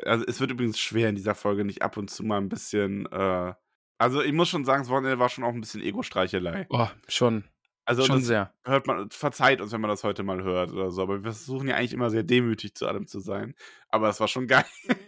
also 0.03 0.25
es 0.27 0.39
wird 0.41 0.51
übrigens 0.51 0.77
schwer 0.79 1.07
in 1.07 1.15
dieser 1.15 1.35
Folge 1.35 1.63
nicht 1.63 1.83
ab 1.83 1.95
und 1.97 2.09
zu 2.09 2.23
mal 2.23 2.37
ein 2.37 2.49
bisschen. 2.49 3.05
Äh, 3.05 3.53
also 3.97 4.21
ich 4.21 4.33
muss 4.33 4.49
schon 4.49 4.65
sagen, 4.65 4.83
das 4.83 4.89
Wochenende 4.89 5.19
war 5.19 5.29
schon 5.29 5.43
auch 5.43 5.53
ein 5.53 5.61
bisschen 5.61 5.81
Ego-Streichelei. 5.81 6.67
Oh, 6.69 6.87
schon. 7.07 7.43
Also 7.87 8.03
schon 8.03 8.21
sehr. 8.21 8.53
hört 8.65 8.85
man, 8.85 9.09
verzeiht 9.09 9.61
uns, 9.61 9.71
wenn 9.71 9.79
man 9.79 9.89
das 9.89 10.03
heute 10.03 10.21
mal 10.21 10.43
hört 10.43 10.71
oder 10.71 10.91
so. 10.91 11.03
Aber 11.03 11.23
wir 11.23 11.31
versuchen 11.31 11.69
ja 11.69 11.75
eigentlich 11.75 11.93
immer 11.93 12.09
sehr 12.09 12.23
demütig 12.23 12.75
zu 12.75 12.85
allem 12.85 13.07
zu 13.07 13.21
sein. 13.21 13.55
Aber 13.87 14.09
es 14.09 14.19
war 14.19 14.27
schon 14.27 14.45
geil. 14.45 14.65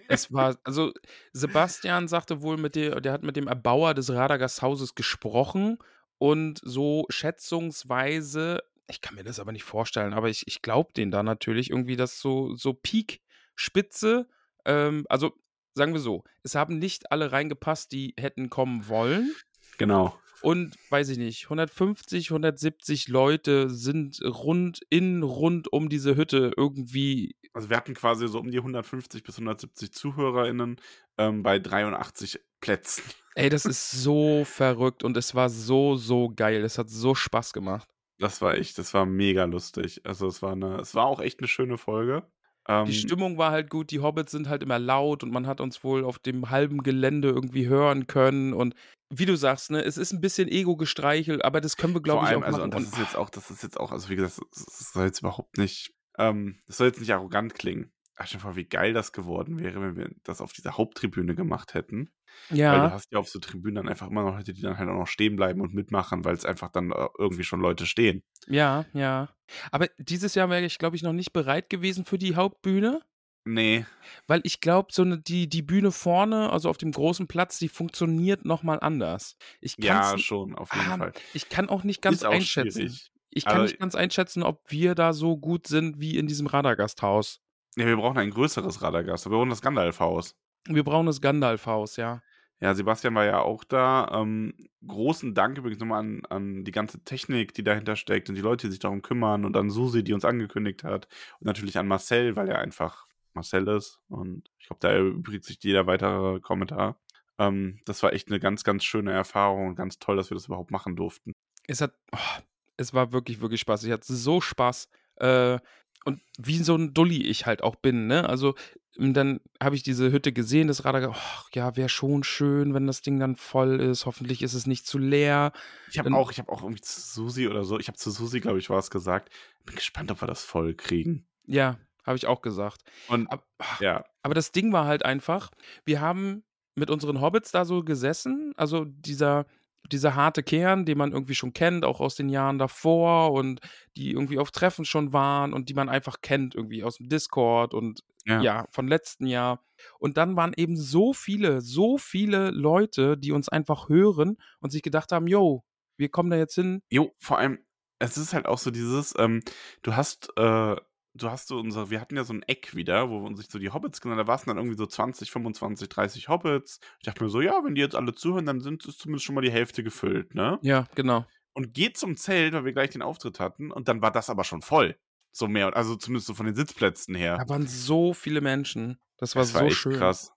Es 0.07 0.31
war, 0.31 0.57
also 0.63 0.93
Sebastian 1.33 2.07
sagte 2.07 2.41
wohl 2.41 2.55
mit 2.55 2.75
dem, 2.75 3.01
der 3.01 3.11
hat 3.11 3.23
mit 3.23 3.35
dem 3.35 3.47
Erbauer 3.47 3.93
des 3.95 4.13
Radagast-Hauses 4.13 4.95
gesprochen 4.95 5.77
und 6.19 6.61
so 6.63 7.05
schätzungsweise, 7.09 8.61
ich 8.87 9.01
kann 9.01 9.15
mir 9.15 9.25
das 9.25 9.41
aber 9.41 9.51
nicht 9.51 9.65
vorstellen, 9.65 10.13
aber 10.13 10.29
ich, 10.29 10.47
ich 10.47 10.61
glaube 10.61 10.93
den 10.93 11.11
da 11.11 11.21
natürlich 11.21 11.71
irgendwie, 11.71 11.97
dass 11.97 12.21
so, 12.21 12.55
so 12.55 12.73
Peak-Spitze, 12.73 14.29
ähm, 14.63 15.05
also 15.09 15.33
sagen 15.73 15.93
wir 15.93 15.99
so, 15.99 16.23
es 16.43 16.55
haben 16.55 16.79
nicht 16.79 17.11
alle 17.11 17.31
reingepasst, 17.31 17.91
die 17.91 18.13
hätten 18.17 18.49
kommen 18.49 18.87
wollen. 18.87 19.33
Genau. 19.77 20.17
Und 20.41 20.77
weiß 20.89 21.09
ich 21.09 21.17
nicht, 21.17 21.45
150, 21.45 22.31
170 22.31 23.07
Leute 23.09 23.69
sind 23.69 24.21
rund 24.23 24.81
in, 24.89 25.23
rund 25.23 25.71
um 25.71 25.89
diese 25.89 26.15
Hütte 26.15 26.51
irgendwie. 26.55 27.35
Also 27.53 27.69
wir 27.69 27.77
hatten 27.77 27.93
quasi 27.93 28.27
so 28.27 28.39
um 28.39 28.51
die 28.51 28.59
150 28.59 29.23
bis 29.23 29.35
170 29.35 29.91
ZuhörerInnen 29.91 30.79
ähm, 31.17 31.43
bei 31.43 31.59
83 31.59 32.39
Plätzen. 32.61 33.03
Ey, 33.35 33.49
das 33.49 33.65
ist 33.65 33.91
so 33.91 34.45
verrückt 34.45 35.03
und 35.03 35.17
es 35.17 35.35
war 35.35 35.49
so, 35.49 35.95
so 35.95 36.31
geil. 36.33 36.63
Es 36.63 36.77
hat 36.77 36.89
so 36.89 37.15
Spaß 37.15 37.51
gemacht. 37.51 37.89
Das 38.17 38.41
war 38.41 38.55
echt, 38.55 38.77
das 38.77 38.93
war 38.93 39.05
mega 39.05 39.45
lustig. 39.45 40.01
Also 40.05 40.27
es 40.27 40.41
war 40.41 40.51
eine, 40.53 40.79
es 40.79 40.93
war 40.95 41.05
auch 41.05 41.21
echt 41.21 41.39
eine 41.39 41.47
schöne 41.47 41.77
Folge. 41.77 42.23
Ähm, 42.69 42.85
Die 42.85 42.93
Stimmung 42.93 43.39
war 43.39 43.51
halt 43.51 43.69
gut, 43.71 43.89
die 43.89 43.99
Hobbits 43.99 44.31
sind 44.31 44.47
halt 44.47 44.61
immer 44.61 44.77
laut 44.77 45.23
und 45.23 45.31
man 45.31 45.47
hat 45.47 45.59
uns 45.59 45.83
wohl 45.83 46.05
auf 46.05 46.19
dem 46.19 46.51
halben 46.51 46.83
Gelände 46.83 47.29
irgendwie 47.29 47.67
hören 47.67 48.05
können. 48.05 48.53
Und 48.53 48.75
wie 49.11 49.25
du 49.25 49.35
sagst, 49.35 49.71
ne, 49.71 49.83
es 49.83 49.97
ist 49.97 50.13
ein 50.13 50.21
bisschen 50.21 50.47
Ego 50.47 50.77
gestreichelt, 50.77 51.43
aber 51.43 51.61
das 51.61 51.77
können 51.77 51.95
wir, 51.95 52.01
glaube 52.01 52.25
ich, 52.25 52.29
allem, 52.29 52.43
auch 52.43 52.45
also 52.45 52.57
machen. 52.59 52.65
und 52.65 52.73
das 52.75 52.83
ist 52.83 52.99
jetzt 52.99 53.15
auch, 53.15 53.31
das 53.31 53.49
ist 53.49 53.63
jetzt 53.63 53.79
auch, 53.79 53.91
also 53.91 54.07
wie 54.09 54.15
gesagt, 54.15 54.39
das, 54.53 54.91
soll 54.93 55.05
jetzt 55.05 55.21
überhaupt 55.21 55.57
nicht, 55.57 55.95
ähm, 56.19 56.59
das 56.67 56.77
soll 56.77 56.87
jetzt 56.87 56.99
nicht 56.99 57.11
arrogant 57.11 57.55
klingen. 57.55 57.91
Ach, 58.17 58.27
dir 58.27 58.37
vor, 58.37 58.55
wie 58.55 58.65
geil 58.65 58.93
das 58.93 59.13
geworden 59.13 59.59
wäre, 59.59 59.81
wenn 59.81 59.95
wir 59.95 60.11
das 60.23 60.39
auf 60.39 60.53
dieser 60.53 60.77
Haupttribüne 60.77 61.33
gemacht 61.33 61.73
hätten. 61.73 62.11
Weil 62.49 62.57
du 62.57 62.63
ja, 62.63 62.91
hast 62.91 63.11
ja 63.11 63.19
auf 63.19 63.29
so 63.29 63.39
Tribünen 63.39 63.75
dann 63.75 63.89
einfach 63.89 64.07
immer 64.07 64.23
noch 64.23 64.35
Leute, 64.35 64.53
die 64.53 64.61
dann 64.61 64.77
halt 64.77 64.89
auch 64.89 64.93
noch 64.99 65.07
stehen 65.07 65.35
bleiben 65.35 65.61
und 65.61 65.73
mitmachen, 65.73 66.25
weil 66.25 66.35
es 66.35 66.45
einfach 66.45 66.69
dann 66.69 66.91
äh, 66.91 67.07
irgendwie 67.17 67.43
schon 67.43 67.59
Leute 67.59 67.85
stehen. 67.85 68.23
ja, 68.47 68.85
ja. 68.93 69.29
Aber 69.71 69.87
dieses 69.97 70.35
Jahr 70.35 70.49
wäre 70.49 70.63
ich, 70.63 70.77
glaube 70.77 70.95
ich, 70.95 71.01
noch 71.01 71.13
nicht 71.13 71.33
bereit 71.33 71.69
gewesen 71.69 72.05
für 72.05 72.19
die 72.19 72.35
Hauptbühne. 72.35 73.01
Nee, 73.45 73.85
Weil 74.27 74.41
ich 74.43 74.61
glaube, 74.61 74.89
so 74.91 75.01
eine, 75.01 75.17
die, 75.19 75.49
die 75.49 75.61
Bühne 75.63 75.91
vorne, 75.91 76.51
also 76.51 76.69
auf 76.69 76.77
dem 76.77 76.91
großen 76.91 77.27
Platz, 77.27 77.57
die 77.57 77.69
funktioniert 77.69 78.45
nochmal 78.45 78.79
anders. 78.79 79.37
Ich 79.59 79.75
ja, 79.79 80.17
schon, 80.19 80.55
auf 80.55 80.71
jeden 80.73 80.91
ah, 80.91 80.97
Fall. 80.97 81.13
Ich 81.33 81.49
kann 81.49 81.69
auch 81.69 81.83
nicht 81.83 82.01
ganz 82.01 82.23
auch 82.23 82.31
einschätzen. 82.31 82.89
schwierig. 82.89 83.11
Ich 83.31 83.45
kann 83.45 83.55
Aber- 83.55 83.63
nicht 83.63 83.79
ganz 83.79 83.95
einschätzen, 83.95 84.43
ob 84.43 84.61
wir 84.69 84.93
da 84.93 85.13
so 85.13 85.37
gut 85.37 85.67
sind 85.67 85.99
wie 85.99 86.17
in 86.17 86.27
diesem 86.27 86.47
Radagasthaus. 86.47 87.41
Ja, 87.75 87.85
wir 87.85 87.95
brauchen 87.95 88.17
ein 88.17 88.31
größeres 88.31 88.81
Radagast. 88.81 89.25
Wir 89.25 89.31
brauchen 89.31 89.49
das 89.49 89.61
Gandalf-Haus. 89.61 90.35
Wir 90.67 90.83
brauchen 90.83 91.05
das 91.05 91.21
Gandalf-Haus, 91.21 91.95
ja. 91.95 92.21
Ja, 92.61 92.73
Sebastian 92.75 93.15
war 93.15 93.25
ja 93.25 93.39
auch 93.39 93.63
da. 93.63 94.09
Ähm, 94.13 94.53
großen 94.85 95.33
Dank 95.33 95.57
übrigens 95.57 95.79
nochmal 95.79 95.99
an, 95.99 96.21
an 96.29 96.63
die 96.65 96.71
ganze 96.71 97.03
Technik, 97.03 97.53
die 97.53 97.63
dahinter 97.63 97.95
steckt 97.95 98.29
und 98.29 98.35
die 98.35 98.41
Leute, 98.41 98.67
die 98.67 98.71
sich 98.71 98.79
darum 98.79 99.01
kümmern 99.01 99.45
und 99.45 99.55
an 99.55 99.69
Susi, 99.69 100.03
die 100.03 100.13
uns 100.13 100.25
angekündigt 100.25 100.83
hat. 100.83 101.07
Und 101.39 101.45
natürlich 101.45 101.77
an 101.77 101.87
Marcel, 101.87 102.35
weil 102.35 102.49
er 102.49 102.59
einfach 102.59 103.07
Marcel 103.33 103.67
ist. 103.69 104.01
Und 104.09 104.49
ich 104.59 104.67
glaube, 104.67 104.79
da 104.81 104.89
erübrigt 104.89 105.45
sich 105.45 105.57
jeder 105.61 105.87
weitere 105.87 106.39
Kommentar. 106.41 106.99
Ähm, 107.37 107.79
das 107.85 108.03
war 108.03 108.13
echt 108.13 108.27
eine 108.27 108.39
ganz, 108.39 108.63
ganz 108.63 108.83
schöne 108.83 109.13
Erfahrung 109.13 109.67
und 109.67 109.75
ganz 109.75 109.99
toll, 109.99 110.17
dass 110.17 110.29
wir 110.29 110.35
das 110.35 110.47
überhaupt 110.47 110.71
machen 110.71 110.95
durften. 110.95 111.31
Es 111.67 111.79
hat, 111.79 111.93
oh, 112.11 112.41
es 112.77 112.93
war 112.93 113.13
wirklich, 113.13 113.39
wirklich 113.39 113.61
Spaß. 113.61 113.85
Ich 113.85 113.91
hatte 113.91 114.13
so 114.13 114.41
Spaß. 114.41 114.89
Äh, 115.15 115.59
und 116.05 116.21
wie 116.37 116.57
so 116.57 116.75
ein 116.75 116.93
Dulli 116.93 117.23
ich 117.23 117.45
halt 117.45 117.61
auch 117.63 117.75
bin, 117.75 118.07
ne? 118.07 118.27
Also, 118.27 118.55
dann 118.99 119.39
habe 119.61 119.75
ich 119.75 119.83
diese 119.83 120.11
Hütte 120.11 120.33
gesehen, 120.33 120.67
das 120.67 120.83
Radar, 120.83 121.11
oh, 121.11 121.47
ja, 121.53 121.75
wäre 121.77 121.89
schon 121.89 122.23
schön, 122.23 122.73
wenn 122.73 122.85
das 122.85 123.01
Ding 123.01 123.19
dann 123.19 123.35
voll 123.35 123.79
ist. 123.79 124.05
Hoffentlich 124.05 124.41
ist 124.41 124.53
es 124.53 124.67
nicht 124.67 124.85
zu 124.85 124.97
leer. 124.97 125.53
Ich 125.89 125.99
habe 125.99 126.13
auch, 126.13 126.31
ich 126.31 126.39
habe 126.39 126.51
auch 126.51 126.63
irgendwie 126.63 126.81
zu 126.81 126.99
Susi 126.99 127.47
oder 127.47 127.63
so, 127.63 127.79
ich 127.79 127.87
habe 127.87 127.97
zu 127.97 128.11
Susi, 128.11 128.41
glaube 128.41 128.59
ich, 128.59 128.69
was 128.69 128.91
gesagt. 128.91 129.29
Bin 129.65 129.75
gespannt, 129.75 130.11
ob 130.11 130.21
wir 130.21 130.27
das 130.27 130.43
voll 130.43 130.73
kriegen. 130.73 131.25
Ja, 131.45 131.79
habe 132.05 132.17
ich 132.17 132.27
auch 132.27 132.41
gesagt. 132.41 132.83
Und 133.07 133.27
Ab, 133.27 133.45
ach, 133.57 133.79
ja, 133.79 134.03
Aber 134.21 134.33
das 134.33 134.51
Ding 134.51 134.73
war 134.73 134.85
halt 134.85 135.05
einfach, 135.05 135.49
wir 135.85 136.01
haben 136.01 136.43
mit 136.75 136.89
unseren 136.89 137.21
Hobbits 137.21 137.51
da 137.51 137.65
so 137.65 137.83
gesessen, 137.83 138.53
also 138.57 138.85
dieser, 138.85 139.45
dieser 139.91 140.15
harte 140.15 140.43
Kern, 140.43 140.85
den 140.85 140.97
man 140.97 141.11
irgendwie 141.11 141.35
schon 141.35 141.53
kennt, 141.53 141.85
auch 141.85 141.99
aus 141.99 142.15
den 142.15 142.29
Jahren 142.29 142.59
davor 142.59 143.31
und 143.31 143.59
die 143.95 144.11
irgendwie 144.11 144.39
auf 144.39 144.51
Treffen 144.51 144.85
schon 144.85 145.13
waren 145.13 145.53
und 145.53 145.69
die 145.69 145.73
man 145.73 145.89
einfach 145.89 146.21
kennt, 146.21 146.55
irgendwie 146.55 146.83
aus 146.83 146.97
dem 146.97 147.09
Discord 147.09 147.73
und 147.73 148.01
ja. 148.25 148.41
ja, 148.41 148.67
von 148.71 148.87
letzten 148.87 149.25
Jahr. 149.25 149.63
Und 149.97 150.17
dann 150.17 150.35
waren 150.35 150.53
eben 150.55 150.75
so 150.75 151.13
viele, 151.13 151.61
so 151.61 151.97
viele 151.97 152.51
Leute, 152.51 153.17
die 153.17 153.31
uns 153.31 153.49
einfach 153.49 153.89
hören 153.89 154.37
und 154.59 154.71
sich 154.71 154.83
gedacht 154.83 155.11
haben, 155.11 155.27
yo, 155.27 155.63
wir 155.97 156.09
kommen 156.09 156.29
da 156.29 156.37
jetzt 156.37 156.55
hin. 156.55 156.81
Jo, 156.89 157.13
vor 157.17 157.39
allem, 157.39 157.59
es 157.99 158.17
ist 158.17 158.33
halt 158.33 158.45
auch 158.45 158.57
so 158.57 158.71
dieses, 158.71 159.13
ähm, 159.17 159.41
du 159.81 159.95
hast, 159.95 160.29
äh, 160.37 160.75
du 161.21 161.29
hast 161.29 161.47
so 161.47 161.57
unsere, 161.57 161.89
wir 161.89 162.01
hatten 162.01 162.15
ja 162.15 162.23
so 162.23 162.33
ein 162.33 162.43
Eck 162.43 162.75
wieder, 162.75 163.09
wo 163.09 163.21
wir 163.21 163.27
uns 163.27 163.39
sich 163.39 163.49
so 163.49 163.59
die 163.59 163.69
Hobbits 163.69 164.01
genannt, 164.01 164.21
da 164.21 164.27
waren 164.27 164.39
es 164.39 164.45
dann 164.45 164.57
irgendwie 164.57 164.77
so 164.77 164.85
20, 164.85 165.31
25, 165.31 165.89
30 165.89 166.29
Hobbits. 166.29 166.79
Ich 166.99 167.05
dachte 167.05 167.23
mir 167.23 167.29
so, 167.29 167.41
ja, 167.41 167.63
wenn 167.63 167.75
die 167.75 167.81
jetzt 167.81 167.95
alle 167.95 168.13
zuhören, 168.13 168.45
dann 168.45 168.61
sind 168.61 168.85
es 168.85 168.97
zumindest 168.97 169.25
schon 169.25 169.35
mal 169.35 169.41
die 169.41 169.51
Hälfte 169.51 169.83
gefüllt, 169.83 170.35
ne? 170.35 170.59
Ja, 170.61 170.85
genau. 170.95 171.25
Und 171.53 171.73
geht 171.73 171.97
zum 171.97 172.15
Zelt, 172.15 172.53
weil 172.53 172.65
wir 172.65 172.73
gleich 172.73 172.91
den 172.91 173.01
Auftritt 173.01 173.39
hatten, 173.39 173.71
und 173.71 173.87
dann 173.87 174.01
war 174.01 174.11
das 174.11 174.29
aber 174.29 174.43
schon 174.43 174.61
voll. 174.61 174.97
So 175.31 175.47
mehr, 175.47 175.75
also 175.75 175.95
zumindest 175.95 176.27
so 176.27 176.33
von 176.33 176.45
den 176.45 176.55
Sitzplätzen 176.55 177.13
her. 177.15 177.37
Da 177.37 177.49
waren 177.49 177.67
so 177.67 178.13
viele 178.13 178.41
Menschen. 178.41 178.99
Das 179.17 179.35
war 179.35 179.43
das 179.43 179.53
war 179.53 179.63
so 179.63 179.69
schön. 179.69 179.93
krass. 179.93 180.33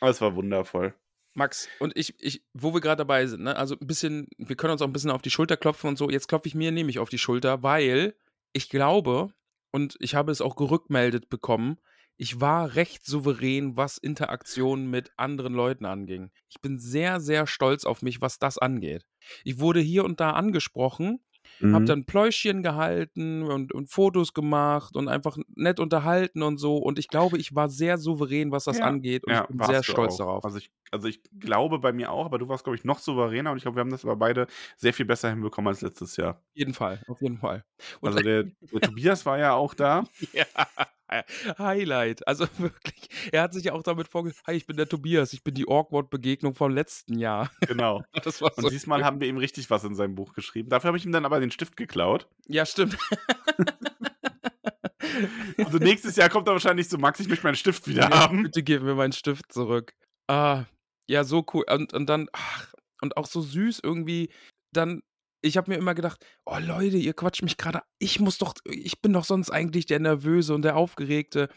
Es 0.00 0.20
war 0.20 0.34
wundervoll. 0.36 0.94
Max, 1.34 1.68
und 1.78 1.96
ich, 1.96 2.14
ich, 2.20 2.44
wo 2.52 2.74
wir 2.74 2.80
gerade 2.80 2.98
dabei 2.98 3.26
sind, 3.26 3.44
ne, 3.44 3.56
also 3.56 3.76
ein 3.80 3.86
bisschen, 3.86 4.28
wir 4.38 4.56
können 4.56 4.72
uns 4.72 4.82
auch 4.82 4.86
ein 4.86 4.92
bisschen 4.92 5.10
auf 5.10 5.22
die 5.22 5.30
Schulter 5.30 5.56
klopfen 5.56 5.88
und 5.88 5.96
so. 5.96 6.10
Jetzt 6.10 6.28
klopfe 6.28 6.48
ich 6.48 6.54
mir 6.54 6.72
nämlich 6.72 6.98
auf 6.98 7.08
die 7.08 7.18
Schulter, 7.18 7.62
weil 7.62 8.14
ich 8.52 8.68
glaube, 8.68 9.32
und 9.70 9.96
ich 10.00 10.14
habe 10.14 10.32
es 10.32 10.40
auch 10.40 10.56
gerückmeldet 10.56 11.28
bekommen, 11.28 11.78
ich 12.20 12.40
war 12.40 12.74
recht 12.74 13.06
souverän, 13.06 13.76
was 13.76 13.96
Interaktion 13.96 14.90
mit 14.90 15.12
anderen 15.16 15.54
Leuten 15.54 15.84
anging. 15.84 16.32
Ich 16.48 16.60
bin 16.60 16.80
sehr, 16.80 17.20
sehr 17.20 17.46
stolz 17.46 17.84
auf 17.84 18.02
mich, 18.02 18.20
was 18.20 18.40
das 18.40 18.58
angeht. 18.58 19.06
Ich 19.44 19.60
wurde 19.60 19.78
hier 19.78 20.04
und 20.04 20.18
da 20.18 20.32
angesprochen, 20.32 21.20
hab 21.70 21.84
Mhm. 21.84 21.86
dann 21.86 22.04
Pläuschchen 22.06 22.62
gehalten 22.62 23.42
und, 23.42 23.72
und 23.72 23.90
Fotos 23.90 24.34
gemacht 24.34 24.96
und 24.96 25.08
einfach 25.08 25.36
nett 25.56 25.80
unterhalten 25.80 26.42
und 26.42 26.58
so. 26.58 26.76
Und 26.78 26.98
ich 26.98 27.10
glaube, 27.10 27.38
ich 27.38 27.54
war 27.54 27.68
sehr 27.70 27.98
souverän, 27.98 28.50
was 28.52 28.64
das 28.64 28.80
Ja, 28.80 28.80
angeht. 28.80 29.24
Und 29.24 29.34
ja, 29.34 29.36
ich 29.36 29.46
bin 29.46 29.62
sehr 29.62 29.82
stolz 29.82 30.16
auch. 30.16 30.18
darauf. 30.18 30.44
Also 30.44 30.58
ich, 30.58 30.70
also 30.90 31.08
ich 31.08 31.22
glaube 31.40 31.78
bei 31.78 31.92
mir 31.92 32.12
auch, 32.12 32.26
aber 32.26 32.38
du 32.38 32.48
warst, 32.48 32.64
glaube 32.64 32.76
ich, 32.76 32.84
noch 32.84 32.98
souveräner 32.98 33.50
und 33.50 33.56
ich 33.58 33.62
glaube, 33.62 33.76
wir 33.76 33.80
haben 33.80 33.90
das 33.90 34.04
aber 34.04 34.16
beide 34.16 34.46
sehr 34.76 34.92
viel 34.94 35.06
besser 35.06 35.30
hinbekommen 35.30 35.68
als 35.68 35.80
letztes 35.82 36.16
Jahr. 36.16 36.42
Auf 36.52 36.56
jeden 36.56 36.74
Fall, 36.74 37.02
auf 37.06 37.20
jeden 37.20 37.38
Fall. 37.38 37.64
Und 38.00 38.12
Also 38.12 38.22
der, 38.22 38.44
der 38.72 38.80
Tobias 38.82 39.26
war 39.26 39.38
ja 39.38 39.54
auch 39.54 39.74
da. 39.74 40.04
ja, 40.32 40.44
Highlight. 41.58 42.26
Also 42.28 42.46
wirklich, 42.58 43.08
er 43.32 43.42
hat 43.42 43.52
sich 43.54 43.64
ja 43.64 43.72
auch 43.72 43.82
damit 43.82 44.08
vorgestellt, 44.08 44.46
hi, 44.46 44.54
ich 44.54 44.66
bin 44.66 44.76
der 44.76 44.88
Tobias, 44.88 45.32
ich 45.32 45.42
bin 45.42 45.54
die 45.54 45.66
Awkward-Begegnung 45.68 46.54
vom 46.54 46.72
letzten 46.72 47.18
Jahr. 47.18 47.50
Genau. 47.66 48.02
Das 48.24 48.40
war 48.42 48.56
Und 48.56 48.62
so 48.64 48.68
diesmal 48.70 48.98
schön. 48.98 49.06
haben 49.06 49.20
wir 49.20 49.28
ihm 49.28 49.38
richtig 49.38 49.70
was 49.70 49.84
in 49.84 49.94
seinem 49.94 50.14
Buch 50.14 50.32
geschrieben. 50.34 50.68
Dafür 50.68 50.88
habe 50.88 50.98
ich 50.98 51.04
ihm 51.06 51.12
dann 51.12 51.24
aber 51.24 51.40
den 51.40 51.50
Stift 51.50 51.76
geklaut. 51.76 52.28
Ja, 52.46 52.66
stimmt. 52.66 52.96
Also 55.56 55.78
nächstes 55.78 56.16
Jahr 56.16 56.28
kommt 56.28 56.46
er 56.48 56.52
wahrscheinlich 56.52 56.88
so, 56.88 56.98
Max, 56.98 57.18
ich 57.20 57.28
möchte 57.28 57.44
meinen 57.44 57.56
Stift 57.56 57.88
wieder 57.88 58.08
Ja, 58.08 58.10
haben. 58.10 58.44
Bitte 58.44 58.62
gib 58.62 58.82
mir 58.82 58.94
meinen 58.94 59.12
Stift 59.12 59.52
zurück. 59.52 59.92
Ah, 60.28 60.64
ja, 61.08 61.24
so 61.24 61.44
cool. 61.52 61.64
Und, 61.68 61.92
und 61.92 62.06
dann, 62.08 62.28
ach, 62.32 62.72
und 63.00 63.16
auch 63.16 63.26
so 63.26 63.40
süß 63.40 63.80
irgendwie, 63.82 64.30
dann, 64.72 65.02
ich 65.40 65.56
habe 65.56 65.70
mir 65.70 65.76
immer 65.76 65.94
gedacht, 65.94 66.24
oh 66.44 66.58
Leute, 66.60 66.96
ihr 66.96 67.14
quatscht 67.14 67.42
mich 67.42 67.56
gerade, 67.56 67.80
ich 67.98 68.20
muss 68.20 68.38
doch, 68.38 68.54
ich 68.64 69.00
bin 69.00 69.12
doch 69.12 69.24
sonst 69.24 69.50
eigentlich 69.50 69.86
der 69.86 70.00
Nervöse 70.00 70.54
und 70.54 70.62
der 70.62 70.76
Aufgeregte. 70.76 71.48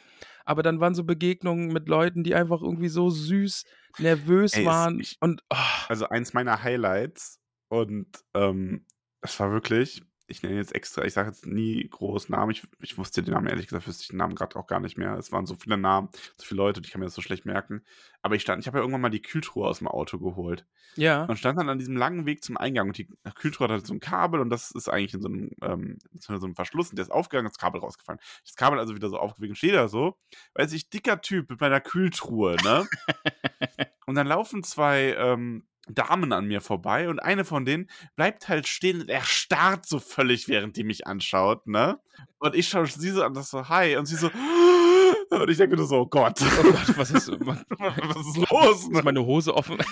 Aber 0.46 0.64
dann 0.64 0.80
waren 0.80 0.96
so 0.96 1.04
Begegnungen 1.04 1.72
mit 1.72 1.88
Leuten, 1.88 2.24
die 2.24 2.36
einfach 2.36 2.62
irgendwie 2.62 2.90
so 2.90 3.10
süß 3.10 3.64
nervös 4.00 4.54
Ey, 4.54 4.62
es- 4.62 4.66
waren. 4.68 5.00
ich- 5.00 5.18
und 5.20 5.42
ah, 5.50 5.86
Also 5.90 6.08
eins 6.10 6.34
meiner 6.34 6.64
Highlights 6.64 7.40
und 7.70 8.08
ähm, 8.34 8.86
es 9.22 9.40
war 9.40 9.52
wirklich, 9.52 10.02
ich 10.32 10.42
nenne 10.42 10.56
jetzt 10.56 10.74
extra, 10.74 11.04
ich 11.06 11.14
sage 11.14 11.30
jetzt 11.30 11.46
nie 11.46 11.88
groß 11.90 12.30
Namen, 12.30 12.52
ich, 12.52 12.64
ich 12.80 12.98
wusste 12.98 13.22
den 13.22 13.34
Namen, 13.34 13.48
ehrlich 13.48 13.68
gesagt, 13.68 13.88
wüsste 13.88 14.04
ich 14.04 14.08
den 14.08 14.18
Namen 14.18 14.36
gerade 14.36 14.56
auch 14.56 14.66
gar 14.66 14.80
nicht 14.80 14.98
mehr. 14.98 15.16
Es 15.18 15.32
waren 15.32 15.46
so 15.46 15.56
viele 15.56 15.78
Namen, 15.78 16.10
so 16.38 16.46
viele 16.46 16.58
Leute, 16.58 16.82
ich 16.84 16.92
kann 16.92 17.00
mir 17.00 17.06
das 17.06 17.14
so 17.14 17.22
schlecht 17.22 17.46
merken. 17.46 17.84
Aber 18.22 18.36
ich 18.36 18.42
stand, 18.42 18.62
ich 18.62 18.68
habe 18.68 18.78
ja 18.78 18.82
irgendwann 18.82 19.02
mal 19.02 19.10
die 19.10 19.22
Kühltruhe 19.22 19.68
aus 19.68 19.80
dem 19.80 19.88
Auto 19.88 20.18
geholt 20.20 20.66
ja, 20.96 21.26
und 21.26 21.38
stand 21.38 21.60
dann 21.60 21.70
an 21.70 21.80
diesem 21.80 21.96
langen 21.96 22.26
Weg 22.26 22.44
zum 22.44 22.58
Eingang 22.58 22.88
und 22.88 22.98
die 22.98 23.08
Kühltruhe 23.36 23.66
hat 23.66 23.72
halt 23.72 23.88
so 23.88 23.94
ein 23.94 24.00
Kabel 24.00 24.40
und 24.40 24.50
das 24.50 24.72
ist 24.72 24.90
eigentlich 24.90 25.14
in 25.14 25.22
so 25.22 25.28
einem, 25.28 25.52
ähm, 25.62 26.00
so 26.20 26.34
einem 26.34 26.56
Verschluss 26.56 26.90
und 26.90 26.98
der 26.98 27.04
ist 27.04 27.12
aufgegangen, 27.12 27.50
das 27.50 27.58
Kabel 27.58 27.82
rausgefallen. 27.82 28.20
Das 28.44 28.56
Kabel 28.56 28.80
also 28.80 28.96
wieder 28.96 29.10
so 29.10 29.18
aufgewickelt, 29.18 29.58
steht 29.58 29.74
da 29.74 29.88
so, 29.88 30.18
weiß 30.54 30.74
ich, 30.74 30.90
dicker 30.90 31.22
Typ 31.22 31.50
mit 31.50 31.60
meiner 31.60 31.82
Kühltruhe, 31.82 32.56
ne? 32.64 32.88
Und 34.08 34.16
dann 34.16 34.28
laufen 34.28 34.64
zwei 34.64 35.16
ähm, 35.18 35.64
Damen 35.94 36.32
an 36.34 36.46
mir 36.48 36.62
vorbei 36.62 37.10
und 37.10 37.20
eine 37.20 37.46
von 37.46 37.66
denen 37.66 37.90
bleibt 38.16 38.48
halt 38.50 38.68
stehen 38.68 39.02
und 39.02 39.10
erstarrt 39.10 39.86
so 39.86 40.00
völlig, 40.00 40.48
während 40.48 40.76
die 40.78 40.84
mich 40.84 41.08
anschaut, 41.08 41.68
ne? 41.68 42.00
Und 42.40 42.56
ich 42.56 42.68
schaue 42.68 42.88
sie 42.88 43.10
so 43.10 43.24
an, 43.24 43.34
das 43.34 43.50
so, 43.50 43.68
hi, 43.70 43.96
und 43.98 44.06
sie 44.06 44.16
so, 44.16 44.30
und 45.30 45.50
ich 45.50 45.58
denke 45.58 45.76
nur 45.78 45.88
so, 45.88 46.02
oh 46.02 46.06
Gott, 46.08 46.40
oh 46.42 46.64
Gott, 46.64 46.98
was 46.98 47.12
ist, 47.12 47.30
was 47.46 48.28
ist 48.28 48.50
los? 48.52 48.84
ist 48.92 49.04
meine 49.04 49.26
Hose 49.26 49.54
offen? 49.56 49.78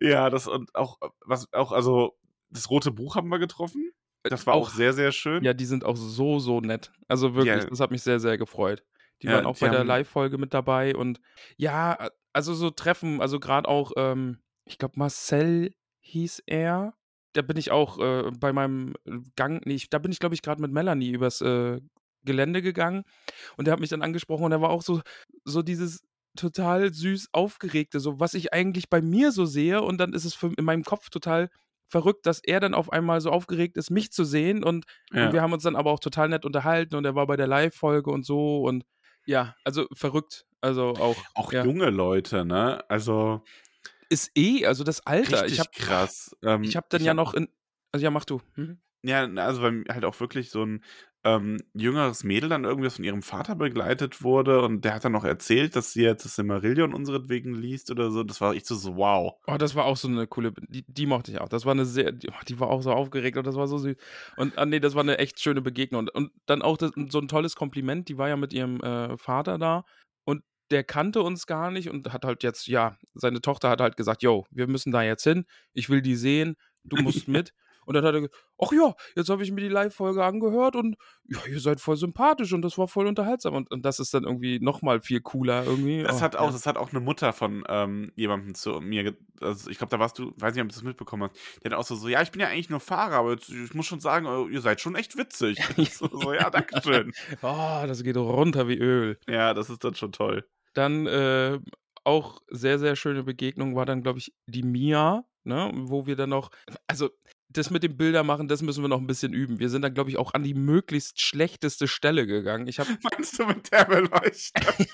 Ja, 0.00 0.30
das 0.30 0.46
und 0.46 0.72
auch, 0.76 0.98
was 1.26 1.52
auch, 1.52 1.72
also, 1.72 2.16
das 2.50 2.70
rote 2.70 2.92
Buch 2.92 3.16
haben 3.16 3.28
wir 3.30 3.38
getroffen. 3.40 3.90
Das 4.22 4.46
war 4.46 4.54
auch, 4.54 4.68
Auch- 4.68 4.74
sehr, 4.74 4.92
sehr 4.92 5.10
schön. 5.12 5.42
Ja, 5.42 5.54
die 5.54 5.64
sind 5.64 5.84
auch 5.84 5.96
so, 5.96 6.38
so 6.38 6.60
nett. 6.60 6.92
Also 7.08 7.34
wirklich, 7.34 7.62
Ja. 7.64 7.68
das 7.68 7.80
hat 7.80 7.90
mich 7.90 8.02
sehr, 8.02 8.20
sehr 8.20 8.38
gefreut. 8.38 8.84
Die 9.22 9.26
Ja, 9.26 9.34
waren 9.34 9.46
auch 9.46 9.56
die 9.56 9.64
bei 9.64 9.70
der 9.70 9.84
Live-Folge 9.84 10.38
mit 10.38 10.54
dabei 10.54 10.94
und 10.94 11.20
ja, 11.56 12.08
also 12.38 12.54
so 12.54 12.70
Treffen, 12.70 13.20
also 13.20 13.40
gerade 13.40 13.68
auch, 13.68 13.90
ähm, 13.96 14.38
ich 14.64 14.78
glaube, 14.78 14.94
Marcel 14.96 15.74
hieß 15.98 16.44
er. 16.46 16.94
Da 17.32 17.42
bin 17.42 17.56
ich 17.56 17.72
auch 17.72 17.98
äh, 17.98 18.30
bei 18.38 18.52
meinem 18.52 18.94
Gang, 19.34 19.66
nee, 19.66 19.74
ich, 19.74 19.90
da 19.90 19.98
bin 19.98 20.12
ich, 20.12 20.20
glaube 20.20 20.36
ich, 20.36 20.42
gerade 20.42 20.62
mit 20.62 20.70
Melanie 20.70 21.10
übers 21.10 21.40
äh, 21.40 21.80
Gelände 22.24 22.62
gegangen 22.62 23.02
und 23.56 23.66
der 23.66 23.72
hat 23.72 23.80
mich 23.80 23.90
dann 23.90 24.02
angesprochen 24.02 24.44
und 24.44 24.52
er 24.52 24.60
war 24.60 24.70
auch 24.70 24.82
so, 24.82 25.00
so 25.44 25.62
dieses 25.62 26.00
total 26.36 26.94
süß 26.94 27.30
aufgeregte, 27.32 27.98
so 27.98 28.20
was 28.20 28.34
ich 28.34 28.52
eigentlich 28.52 28.88
bei 28.88 29.02
mir 29.02 29.32
so 29.32 29.44
sehe 29.44 29.82
und 29.82 29.98
dann 29.98 30.12
ist 30.12 30.24
es 30.24 30.34
für, 30.34 30.52
in 30.56 30.64
meinem 30.64 30.84
Kopf 30.84 31.10
total 31.10 31.48
verrückt, 31.90 32.24
dass 32.24 32.40
er 32.44 32.60
dann 32.60 32.74
auf 32.74 32.92
einmal 32.92 33.20
so 33.20 33.30
aufgeregt 33.32 33.76
ist, 33.76 33.90
mich 33.90 34.12
zu 34.12 34.22
sehen 34.22 34.62
und 34.62 34.84
Ja. 35.12 35.26
und 35.26 35.32
wir 35.32 35.42
haben 35.42 35.52
uns 35.52 35.64
dann 35.64 35.74
aber 35.74 35.90
auch 35.90 36.00
total 36.00 36.28
nett 36.28 36.44
unterhalten 36.44 36.94
und 36.94 37.04
er 37.04 37.16
war 37.16 37.26
bei 37.26 37.36
der 37.36 37.48
Live-Folge 37.48 38.10
und 38.12 38.24
so 38.24 38.62
und 38.62 38.84
ja, 39.26 39.56
also 39.64 39.86
verrückt. 39.92 40.44
Also 40.60 40.94
auch, 40.94 41.16
auch 41.34 41.52
ja. 41.52 41.64
junge 41.64 41.90
Leute, 41.90 42.44
ne? 42.44 42.82
Also, 42.88 43.42
ist 44.08 44.32
eh, 44.36 44.66
also 44.66 44.84
das 44.84 45.06
Alter. 45.06 45.44
richtig 45.44 45.52
Ich 45.52 45.60
habe 45.60 45.70
krass. 45.72 46.36
Ähm, 46.42 46.62
ich 46.62 46.76
hab 46.76 46.88
dann 46.90 47.04
ja 47.04 47.14
noch 47.14 47.34
in, 47.34 47.48
also 47.92 48.04
ja, 48.04 48.10
mach 48.10 48.24
du. 48.24 48.40
Mhm. 48.56 48.78
Ja, 49.02 49.24
also 49.36 49.62
weil 49.62 49.84
halt 49.88 50.04
auch 50.04 50.18
wirklich 50.18 50.50
so 50.50 50.64
ein 50.64 50.82
ähm, 51.24 51.58
jüngeres 51.74 52.24
Mädel 52.24 52.48
dann 52.48 52.64
irgendwie 52.64 52.90
von 52.90 53.04
ihrem 53.04 53.22
Vater 53.22 53.54
begleitet 53.54 54.22
wurde 54.22 54.62
und 54.62 54.84
der 54.84 54.94
hat 54.94 55.04
dann 55.04 55.12
noch 55.12 55.24
erzählt, 55.24 55.76
dass 55.76 55.92
sie 55.92 56.02
jetzt 56.02 56.24
das 56.24 56.36
Silmarillion 56.36 56.94
unseretwegen 56.94 57.54
liest 57.54 57.90
oder 57.90 58.10
so. 58.10 58.24
Das 58.24 58.40
war 58.40 58.54
echt 58.54 58.66
so, 58.66 58.74
so 58.74 58.96
wow. 58.96 59.34
Oh, 59.46 59.56
das 59.56 59.74
war 59.74 59.84
auch 59.84 59.96
so 59.96 60.08
eine 60.08 60.26
coole, 60.26 60.52
die, 60.68 60.84
die 60.86 61.06
mochte 61.06 61.30
ich 61.30 61.40
auch. 61.40 61.48
Das 61.48 61.64
war 61.64 61.72
eine 61.72 61.84
sehr, 61.84 62.12
die, 62.12 62.28
die 62.48 62.60
war 62.60 62.68
auch 62.68 62.82
so 62.82 62.92
aufgeregt 62.92 63.36
und 63.36 63.46
das 63.46 63.56
war 63.56 63.68
so 63.68 63.78
süß. 63.78 63.96
Und 64.36 64.58
ah, 64.58 64.66
nee, 64.66 64.80
das 64.80 64.94
war 64.94 65.02
eine 65.02 65.18
echt 65.18 65.40
schöne 65.40 65.60
Begegnung. 65.60 66.00
Und, 66.00 66.14
und 66.14 66.32
dann 66.46 66.62
auch 66.62 66.76
das, 66.76 66.92
so 67.08 67.18
ein 67.18 67.28
tolles 67.28 67.56
Kompliment, 67.56 68.08
die 68.08 68.18
war 68.18 68.28
ja 68.28 68.36
mit 68.36 68.52
ihrem 68.52 68.80
äh, 68.80 69.16
Vater 69.16 69.58
da 69.58 69.84
und 70.28 70.42
der 70.70 70.84
kannte 70.84 71.22
uns 71.22 71.46
gar 71.46 71.70
nicht 71.70 71.88
und 71.88 72.12
hat 72.12 72.26
halt 72.26 72.42
jetzt, 72.42 72.66
ja, 72.66 72.98
seine 73.14 73.40
Tochter 73.40 73.70
hat 73.70 73.80
halt 73.80 73.96
gesagt, 73.96 74.22
yo, 74.22 74.44
wir 74.50 74.66
müssen 74.66 74.92
da 74.92 75.02
jetzt 75.02 75.24
hin, 75.24 75.46
ich 75.72 75.88
will 75.88 76.02
die 76.02 76.16
sehen, 76.16 76.56
du 76.84 76.96
musst 76.96 77.28
mit. 77.28 77.54
Und 77.88 77.94
dann 77.94 78.04
hat 78.04 78.14
er 78.14 78.20
gesagt, 78.20 78.44
ach 78.62 78.72
ja, 78.72 78.94
jetzt 79.16 79.30
habe 79.30 79.42
ich 79.42 79.50
mir 79.50 79.62
die 79.62 79.68
Live-Folge 79.68 80.22
angehört 80.22 80.76
und 80.76 80.96
ja, 81.26 81.38
ihr 81.48 81.58
seid 81.58 81.80
voll 81.80 81.96
sympathisch 81.96 82.52
und 82.52 82.60
das 82.60 82.76
war 82.76 82.86
voll 82.86 83.06
unterhaltsam. 83.06 83.54
Und, 83.54 83.70
und 83.70 83.82
das 83.86 83.98
ist 83.98 84.12
dann 84.12 84.24
irgendwie 84.24 84.60
nochmal 84.60 85.00
viel 85.00 85.22
cooler 85.22 85.64
irgendwie. 85.64 86.02
Das 86.02 86.18
Oh, 86.18 86.20
hat 86.20 86.36
auch, 86.36 86.46
ja. 86.46 86.52
das 86.52 86.66
hat 86.66 86.76
auch 86.76 86.90
eine 86.90 87.00
Mutter 87.00 87.32
von 87.32 87.64
ähm, 87.66 88.12
jemandem 88.14 88.54
zu 88.54 88.80
mir, 88.82 89.16
also 89.40 89.70
ich 89.70 89.78
glaube, 89.78 89.90
da 89.90 89.98
warst 89.98 90.18
du, 90.18 90.34
weiß 90.36 90.54
nicht, 90.54 90.62
ob 90.62 90.68
du 90.68 90.74
das 90.74 90.82
mitbekommen 90.82 91.30
hast, 91.30 91.62
die 91.62 91.68
hat 91.70 91.72
auch 91.72 91.84
so, 91.84 91.94
so, 91.96 92.08
ja, 92.08 92.20
ich 92.20 92.30
bin 92.30 92.42
ja 92.42 92.48
eigentlich 92.48 92.68
nur 92.68 92.80
Fahrer, 92.80 93.16
aber 93.16 93.32
jetzt, 93.32 93.48
ich 93.48 93.72
muss 93.72 93.86
schon 93.86 94.00
sagen, 94.00 94.26
äh, 94.26 94.52
ihr 94.52 94.60
seid 94.60 94.82
schon 94.82 94.94
echt 94.94 95.16
witzig. 95.16 95.58
so, 95.92 96.08
so, 96.12 96.34
ja, 96.34 96.50
danke 96.50 96.82
schön. 96.82 97.12
Oh, 97.42 97.84
das 97.86 98.02
geht 98.02 98.16
runter 98.18 98.68
wie 98.68 98.76
Öl. 98.78 99.18
Ja, 99.26 99.54
das 99.54 99.70
ist 99.70 99.82
dann 99.82 99.94
schon 99.94 100.12
toll. 100.12 100.44
Dann 100.74 101.06
äh, 101.06 101.58
auch 102.04 102.40
sehr, 102.48 102.78
sehr 102.78 102.96
schöne 102.96 103.22
Begegnung 103.22 103.76
war 103.76 103.86
dann, 103.86 104.02
glaube 104.02 104.18
ich, 104.18 104.34
die 104.46 104.62
Mia, 104.62 105.24
ne, 105.44 105.70
wo 105.74 106.06
wir 106.06 106.16
dann 106.16 106.30
noch, 106.30 106.50
also 106.86 107.10
das 107.50 107.70
mit 107.70 107.82
dem 107.82 107.96
Bildermachen, 107.96 108.46
das 108.48 108.62
müssen 108.62 108.82
wir 108.82 108.88
noch 108.88 109.00
ein 109.00 109.06
bisschen 109.06 109.32
üben. 109.32 109.58
Wir 109.58 109.70
sind 109.70 109.82
dann, 109.82 109.94
glaube 109.94 110.10
ich, 110.10 110.18
auch 110.18 110.34
an 110.34 110.42
die 110.42 110.54
möglichst 110.54 111.20
schlechteste 111.20 111.88
Stelle 111.88 112.26
gegangen. 112.26 112.66
Ich 112.66 112.78
habe 112.78 112.90
Meinst 113.02 113.38
du 113.38 113.46
mit 113.46 113.72
der 113.72 113.84
Beleuchtung? 113.84 114.86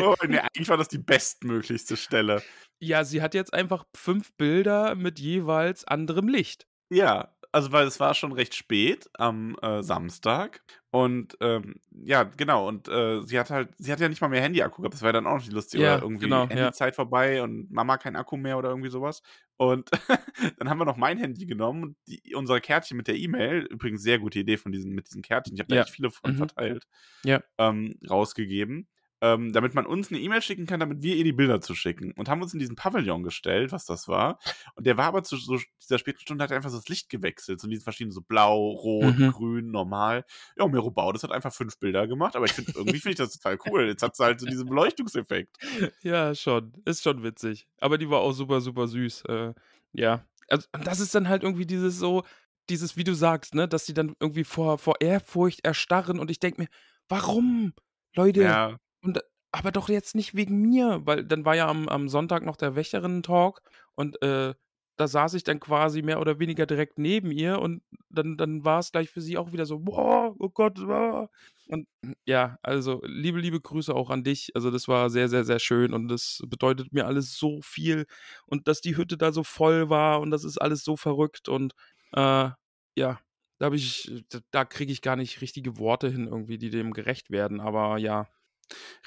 oh, 0.00 0.14
nee, 0.26 0.38
eigentlich 0.38 0.68
war 0.68 0.76
das 0.78 0.88
die 0.88 0.98
bestmöglichste 0.98 1.96
Stelle. 1.96 2.42
ja, 2.80 3.04
sie 3.04 3.20
hat 3.22 3.34
jetzt 3.34 3.52
einfach 3.52 3.84
fünf 3.94 4.32
Bilder 4.36 4.94
mit 4.94 5.18
jeweils 5.18 5.84
anderem 5.84 6.28
Licht. 6.28 6.66
Ja, 6.90 7.34
also 7.52 7.72
weil 7.72 7.86
es 7.86 8.00
war 8.00 8.14
schon 8.14 8.32
recht 8.32 8.54
spät 8.54 9.10
am 9.18 9.56
äh, 9.62 9.82
Samstag 9.82 10.62
und 10.90 11.36
ähm, 11.40 11.76
ja, 11.90 12.24
genau 12.24 12.66
und 12.68 12.88
äh, 12.88 13.22
sie 13.24 13.38
hat 13.38 13.50
halt, 13.50 13.70
sie 13.78 13.92
hat 13.92 14.00
ja 14.00 14.08
nicht 14.08 14.20
mal 14.20 14.28
mehr 14.28 14.42
Handy-Akku 14.42 14.82
gehabt, 14.82 14.94
das 14.94 15.02
war 15.02 15.08
ja 15.08 15.12
dann 15.12 15.26
auch 15.26 15.36
noch 15.36 15.44
die 15.44 15.50
lustige, 15.50 15.82
Ja, 15.82 15.98
oder 15.98 16.02
irgendwie 16.02 16.42
genau, 16.42 16.48
ja. 16.54 16.72
Handyzeit 16.72 16.96
vorbei 16.96 17.42
und 17.42 17.70
Mama 17.70 17.98
kein 17.98 18.16
Akku 18.16 18.36
mehr 18.36 18.58
oder 18.58 18.70
irgendwie 18.70 18.90
sowas 18.90 19.22
und 19.58 19.90
dann 20.58 20.70
haben 20.70 20.78
wir 20.78 20.84
noch 20.86 20.96
mein 20.96 21.18
Handy 21.18 21.46
genommen 21.46 21.82
und 21.84 21.96
die, 22.08 22.34
unsere 22.34 22.60
Kärtchen 22.60 22.96
mit 22.96 23.08
der 23.08 23.16
E-Mail, 23.16 23.66
übrigens 23.70 24.02
sehr 24.02 24.18
gute 24.18 24.38
Idee 24.40 24.56
von 24.56 24.72
diesen, 24.72 24.92
mit 24.94 25.08
diesen 25.08 25.22
Kärtchen, 25.22 25.54
ich 25.56 25.60
habe 25.60 25.68
da 25.68 25.76
Ja. 25.76 25.76
echt 25.76 25.90
viele 25.90 26.10
von 26.10 26.34
Mhm. 26.34 26.34
verteilt, 26.34 26.86
Ja. 27.24 27.42
ähm, 27.58 27.98
rausgegeben. 28.08 28.88
Ähm, 29.24 29.52
damit 29.52 29.72
man 29.74 29.86
uns 29.86 30.10
eine 30.10 30.18
E-Mail 30.18 30.42
schicken 30.42 30.66
kann, 30.66 30.80
damit 30.80 31.00
wir 31.02 31.14
ihr 31.14 31.22
die 31.22 31.32
Bilder 31.32 31.60
zu 31.60 31.76
schicken. 31.76 32.10
Und 32.16 32.28
haben 32.28 32.42
uns 32.42 32.54
in 32.54 32.58
diesen 32.58 32.74
Pavillon 32.74 33.22
gestellt, 33.22 33.70
was 33.70 33.86
das 33.86 34.08
war. 34.08 34.40
Und 34.74 34.84
der 34.84 34.96
war 34.96 35.04
aber 35.06 35.22
zu 35.22 35.36
so 35.36 35.60
dieser 35.80 35.98
späten 35.98 36.18
Stunde 36.18 36.42
hat 36.42 36.50
einfach 36.50 36.70
so 36.70 36.76
das 36.78 36.88
Licht 36.88 37.08
gewechselt. 37.08 37.60
So 37.60 37.66
in 37.68 37.70
diesen 37.70 37.84
verschiedenen, 37.84 38.10
so 38.12 38.20
blau, 38.20 38.70
rot, 38.70 39.16
Mhm. 39.16 39.30
grün, 39.30 39.70
normal. 39.70 40.24
Ja, 40.56 40.64
und 40.64 40.72
Mero 40.72 40.90
Baudes 40.90 41.22
hat 41.22 41.30
einfach 41.30 41.52
fünf 41.52 41.78
Bilder 41.78 42.08
gemacht, 42.08 42.34
aber 42.34 42.46
ich 42.46 42.52
finde, 42.52 42.72
irgendwie 42.74 42.98
finde 42.98 43.10
ich 43.12 43.18
das 43.18 43.38
total 43.38 43.58
cool. 43.66 43.86
Jetzt 43.86 44.02
hat 44.02 44.16
sie 44.16 44.24
halt 44.24 44.40
so 44.40 44.46
diesen 44.46 44.68
Beleuchtungseffekt. 44.68 45.56
Ja, 46.02 46.34
schon. 46.34 46.72
Ist 46.84 47.04
schon 47.04 47.22
witzig. 47.22 47.68
Aber 47.78 47.98
die 47.98 48.10
war 48.10 48.18
auch 48.20 48.32
super, 48.32 48.60
super 48.60 48.88
süß. 48.88 49.22
Äh, 49.28 49.54
ja. 49.92 50.24
Also, 50.48 50.66
und 50.72 50.84
das 50.84 50.98
ist 50.98 51.14
dann 51.14 51.28
halt 51.28 51.44
irgendwie 51.44 51.66
dieses 51.66 51.96
so, 51.96 52.24
dieses, 52.70 52.96
wie 52.96 53.04
du 53.04 53.14
sagst, 53.14 53.54
ne, 53.54 53.68
dass 53.68 53.84
die 53.86 53.94
dann 53.94 54.16
irgendwie 54.18 54.42
vor, 54.42 54.78
vor 54.78 54.96
Ehrfurcht 55.00 55.64
erstarren 55.64 56.18
und 56.18 56.28
ich 56.28 56.40
denke 56.40 56.62
mir, 56.62 56.68
warum? 57.08 57.72
Leute, 58.14 58.42
Ja, 58.42 58.78
und, 59.02 59.20
aber 59.52 59.72
doch 59.72 59.88
jetzt 59.88 60.14
nicht 60.14 60.34
wegen 60.34 60.60
mir, 60.60 61.00
weil 61.04 61.24
dann 61.24 61.44
war 61.44 61.54
ja 61.56 61.68
am, 61.68 61.88
am 61.88 62.08
Sonntag 62.08 62.44
noch 62.44 62.56
der 62.56 62.74
Wächterinnen-Talk 62.76 63.62
und 63.94 64.20
äh, 64.22 64.54
da 64.96 65.08
saß 65.08 65.34
ich 65.34 65.44
dann 65.44 65.58
quasi 65.60 66.02
mehr 66.02 66.20
oder 66.20 66.38
weniger 66.38 66.66
direkt 66.66 66.98
neben 66.98 67.30
ihr 67.32 67.58
und 67.60 67.82
dann, 68.10 68.36
dann 68.36 68.64
war 68.64 68.78
es 68.80 68.92
gleich 68.92 69.10
für 69.10 69.20
sie 69.22 69.38
auch 69.38 69.52
wieder 69.52 69.66
so, 69.66 69.80
boah, 69.80 70.34
oh 70.38 70.48
Gott, 70.50 70.78
ah. 70.80 71.28
und 71.68 71.88
ja, 72.26 72.58
also 72.62 73.00
liebe, 73.04 73.40
liebe 73.40 73.60
Grüße 73.60 73.94
auch 73.94 74.10
an 74.10 74.24
dich. 74.24 74.50
Also 74.54 74.70
das 74.70 74.88
war 74.88 75.10
sehr, 75.10 75.28
sehr, 75.28 75.44
sehr 75.44 75.58
schön 75.58 75.92
und 75.94 76.08
das 76.08 76.42
bedeutet 76.46 76.92
mir 76.92 77.06
alles 77.06 77.36
so 77.38 77.60
viel 77.62 78.06
und 78.46 78.68
dass 78.68 78.80
die 78.80 78.96
Hütte 78.96 79.16
da 79.16 79.32
so 79.32 79.42
voll 79.44 79.88
war 79.90 80.20
und 80.20 80.30
das 80.30 80.44
ist 80.44 80.58
alles 80.58 80.84
so 80.84 80.96
verrückt 80.96 81.48
und 81.48 81.74
Äh, 82.14 82.50
ja, 82.96 83.18
da 83.58 83.66
habe 83.66 83.76
ich, 83.76 84.24
da 84.50 84.64
kriege 84.66 84.92
ich 84.92 85.00
gar 85.02 85.16
nicht 85.16 85.40
richtige 85.40 85.78
Worte 85.78 86.08
hin, 86.10 86.26
irgendwie, 86.26 86.58
die 86.58 86.68
dem 86.70 86.92
gerecht 86.92 87.30
werden. 87.30 87.60
Aber 87.60 87.96
ja. 87.98 88.28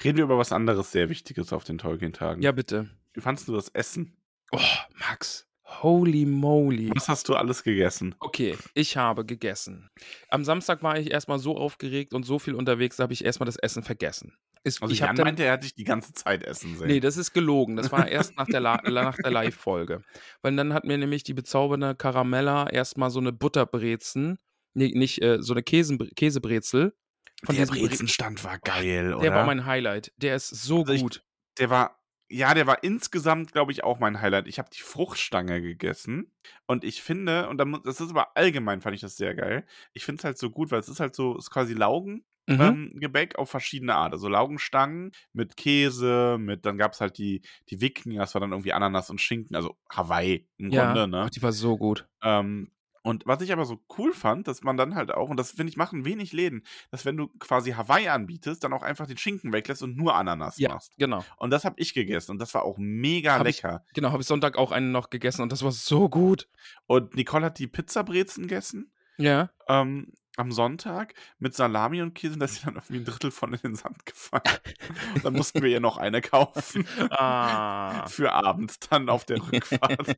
Reden 0.02 0.18
wir 0.18 0.24
über 0.24 0.38
was 0.38 0.52
anderes 0.52 0.92
sehr 0.92 1.08
Wichtiges 1.08 1.52
auf 1.52 1.64
den 1.64 1.78
Tolkien-Tagen. 1.78 2.42
Ja, 2.42 2.52
bitte. 2.52 2.90
Wie 3.14 3.20
fandest 3.20 3.48
du 3.48 3.54
das 3.54 3.68
Essen? 3.68 4.16
Oh, 4.52 4.60
Max. 4.98 5.46
Holy 5.82 6.24
moly. 6.26 6.90
Was 6.94 7.08
hast 7.08 7.28
du 7.28 7.34
alles 7.34 7.64
gegessen? 7.64 8.14
Okay, 8.20 8.56
ich 8.74 8.96
habe 8.96 9.24
gegessen. 9.26 9.90
Am 10.28 10.44
Samstag 10.44 10.82
war 10.82 10.98
ich 10.98 11.10
erstmal 11.10 11.40
so 11.40 11.56
aufgeregt 11.56 12.14
und 12.14 12.24
so 12.24 12.38
viel 12.38 12.54
unterwegs, 12.54 12.96
da 12.96 13.02
habe 13.02 13.12
ich 13.12 13.24
erstmal 13.24 13.46
das 13.46 13.56
Essen 13.56 13.82
vergessen. 13.82 14.32
Ist, 14.62 14.82
also 14.82 14.92
ich 14.92 15.00
Jan 15.00 15.16
meinte, 15.16 15.44
er 15.44 15.52
hat 15.52 15.64
dich 15.64 15.74
die 15.74 15.84
ganze 15.84 16.12
Zeit 16.12 16.42
essen 16.42 16.76
sehen. 16.76 16.88
Nee, 16.88 17.00
das 17.00 17.16
ist 17.16 17.32
gelogen. 17.32 17.76
Das 17.76 17.92
war 17.92 18.08
erst 18.08 18.36
nach 18.36 18.46
der, 18.46 18.60
nach 18.90 19.16
der 19.16 19.30
Live-Folge. 19.30 20.02
Weil 20.42 20.56
dann 20.56 20.72
hat 20.72 20.84
mir 20.84 20.98
nämlich 20.98 21.22
die 21.22 21.34
bezaubernde 21.34 21.94
Caramella 21.94 22.68
erstmal 22.68 23.10
so 23.10 23.20
eine 23.20 23.32
Butterbrezen, 23.32 24.38
nee, 24.74 24.92
nicht, 24.94 25.22
äh, 25.22 25.40
so 25.40 25.52
eine 25.52 25.62
Käse, 25.62 25.96
Käsebrezel. 25.98 26.96
Von 27.44 27.56
der 27.56 27.66
Brezenstand 27.66 28.44
war 28.44 28.58
geil, 28.58 29.08
der 29.08 29.16
oder? 29.18 29.22
Der 29.22 29.34
war 29.34 29.46
mein 29.46 29.66
Highlight. 29.66 30.12
Der 30.16 30.36
ist 30.36 30.48
so 30.48 30.84
also 30.84 31.02
gut. 31.02 31.16
Ich, 31.16 31.58
der 31.58 31.70
war 31.70 31.98
ja, 32.28 32.54
der 32.54 32.66
war 32.66 32.82
insgesamt, 32.82 33.52
glaube 33.52 33.72
ich, 33.72 33.84
auch 33.84 33.98
mein 34.00 34.20
Highlight. 34.20 34.48
Ich 34.48 34.58
habe 34.58 34.70
die 34.70 34.82
Fruchtstange 34.82 35.60
gegessen 35.60 36.32
und 36.66 36.82
ich 36.82 37.02
finde, 37.02 37.48
und 37.48 37.58
das 37.84 38.00
ist 38.00 38.10
aber 38.10 38.36
allgemein, 38.36 38.80
fand 38.80 38.94
ich 38.94 39.00
das 39.00 39.16
sehr 39.16 39.34
geil. 39.34 39.64
Ich 39.92 40.04
finde 40.04 40.20
es 40.20 40.24
halt 40.24 40.38
so 40.38 40.50
gut, 40.50 40.70
weil 40.70 40.80
es 40.80 40.88
ist 40.88 41.00
halt 41.00 41.14
so, 41.14 41.36
es 41.36 41.44
ist 41.44 41.50
quasi 41.50 41.72
Laugengebäck 41.74 42.24
mhm. 42.48 43.00
ähm, 43.02 43.30
auf 43.36 43.50
verschiedene 43.50 43.94
Art. 43.94 44.12
Also 44.12 44.28
Laugenstangen 44.28 45.12
mit 45.32 45.56
Käse, 45.56 46.36
mit, 46.40 46.66
dann 46.66 46.78
gab 46.78 46.94
es 46.94 47.00
halt 47.00 47.16
die, 47.18 47.42
die 47.70 47.80
Wicken, 47.80 48.16
das 48.16 48.34
war 48.34 48.40
dann 48.40 48.50
irgendwie 48.50 48.72
Ananas 48.72 49.08
und 49.08 49.20
Schinken, 49.20 49.54
also 49.54 49.76
Hawaii 49.88 50.48
im 50.56 50.70
ja, 50.70 50.86
Grunde, 50.86 51.06
ne? 51.06 51.30
Die 51.32 51.42
war 51.42 51.52
so 51.52 51.76
gut. 51.76 52.08
Ähm, 52.22 52.72
und 53.06 53.24
was 53.24 53.40
ich 53.40 53.52
aber 53.52 53.64
so 53.66 53.80
cool 53.96 54.12
fand, 54.12 54.48
dass 54.48 54.64
man 54.64 54.76
dann 54.76 54.96
halt 54.96 55.12
auch, 55.12 55.28
und 55.28 55.36
das 55.36 55.52
finde 55.52 55.70
ich 55.70 55.76
machen 55.76 56.04
wenig 56.04 56.32
Läden, 56.32 56.64
dass 56.90 57.04
wenn 57.04 57.16
du 57.16 57.28
quasi 57.38 57.70
Hawaii 57.70 58.08
anbietest, 58.08 58.64
dann 58.64 58.72
auch 58.72 58.82
einfach 58.82 59.06
den 59.06 59.16
Schinken 59.16 59.52
weglässt 59.52 59.84
und 59.84 59.96
nur 59.96 60.16
Ananas 60.16 60.58
ja, 60.58 60.70
machst. 60.70 60.92
Genau. 60.98 61.24
Und 61.36 61.50
das 61.50 61.64
habe 61.64 61.76
ich 61.78 61.94
gegessen 61.94 62.32
und 62.32 62.40
das 62.40 62.52
war 62.52 62.64
auch 62.64 62.78
mega 62.78 63.34
hab 63.34 63.44
lecker. 63.44 63.84
Ich, 63.86 63.94
genau, 63.94 64.10
habe 64.10 64.22
ich 64.22 64.26
Sonntag 64.26 64.58
auch 64.58 64.72
einen 64.72 64.90
noch 64.90 65.08
gegessen 65.08 65.42
und 65.42 65.52
das 65.52 65.62
war 65.62 65.70
so 65.70 66.08
gut. 66.08 66.48
Und 66.86 67.14
Nicole 67.14 67.44
hat 67.44 67.60
die 67.60 67.68
Pizzabrezen 67.68 68.48
gegessen. 68.48 68.92
Ja. 69.18 69.50
Ähm, 69.68 70.12
am 70.36 70.52
Sonntag 70.52 71.14
mit 71.38 71.54
Salami 71.54 72.02
und 72.02 72.14
Käse, 72.14 72.38
da 72.38 72.44
ist 72.44 72.56
sie 72.56 72.64
dann 72.66 72.74
irgendwie 72.74 72.98
ein 72.98 73.04
Drittel 73.04 73.30
von 73.30 73.52
in 73.54 73.60
den 73.62 73.74
Sand 73.74 74.04
gefallen. 74.06 74.42
Und 75.14 75.24
dann 75.24 75.32
mussten 75.32 75.62
wir 75.62 75.70
ihr 75.70 75.80
noch 75.80 75.96
eine 75.96 76.20
kaufen. 76.20 76.86
Ah. 77.10 78.06
Für 78.08 78.32
abends 78.32 78.78
dann 78.78 79.08
auf 79.08 79.24
der 79.24 79.38
Rückfahrt. 79.40 80.16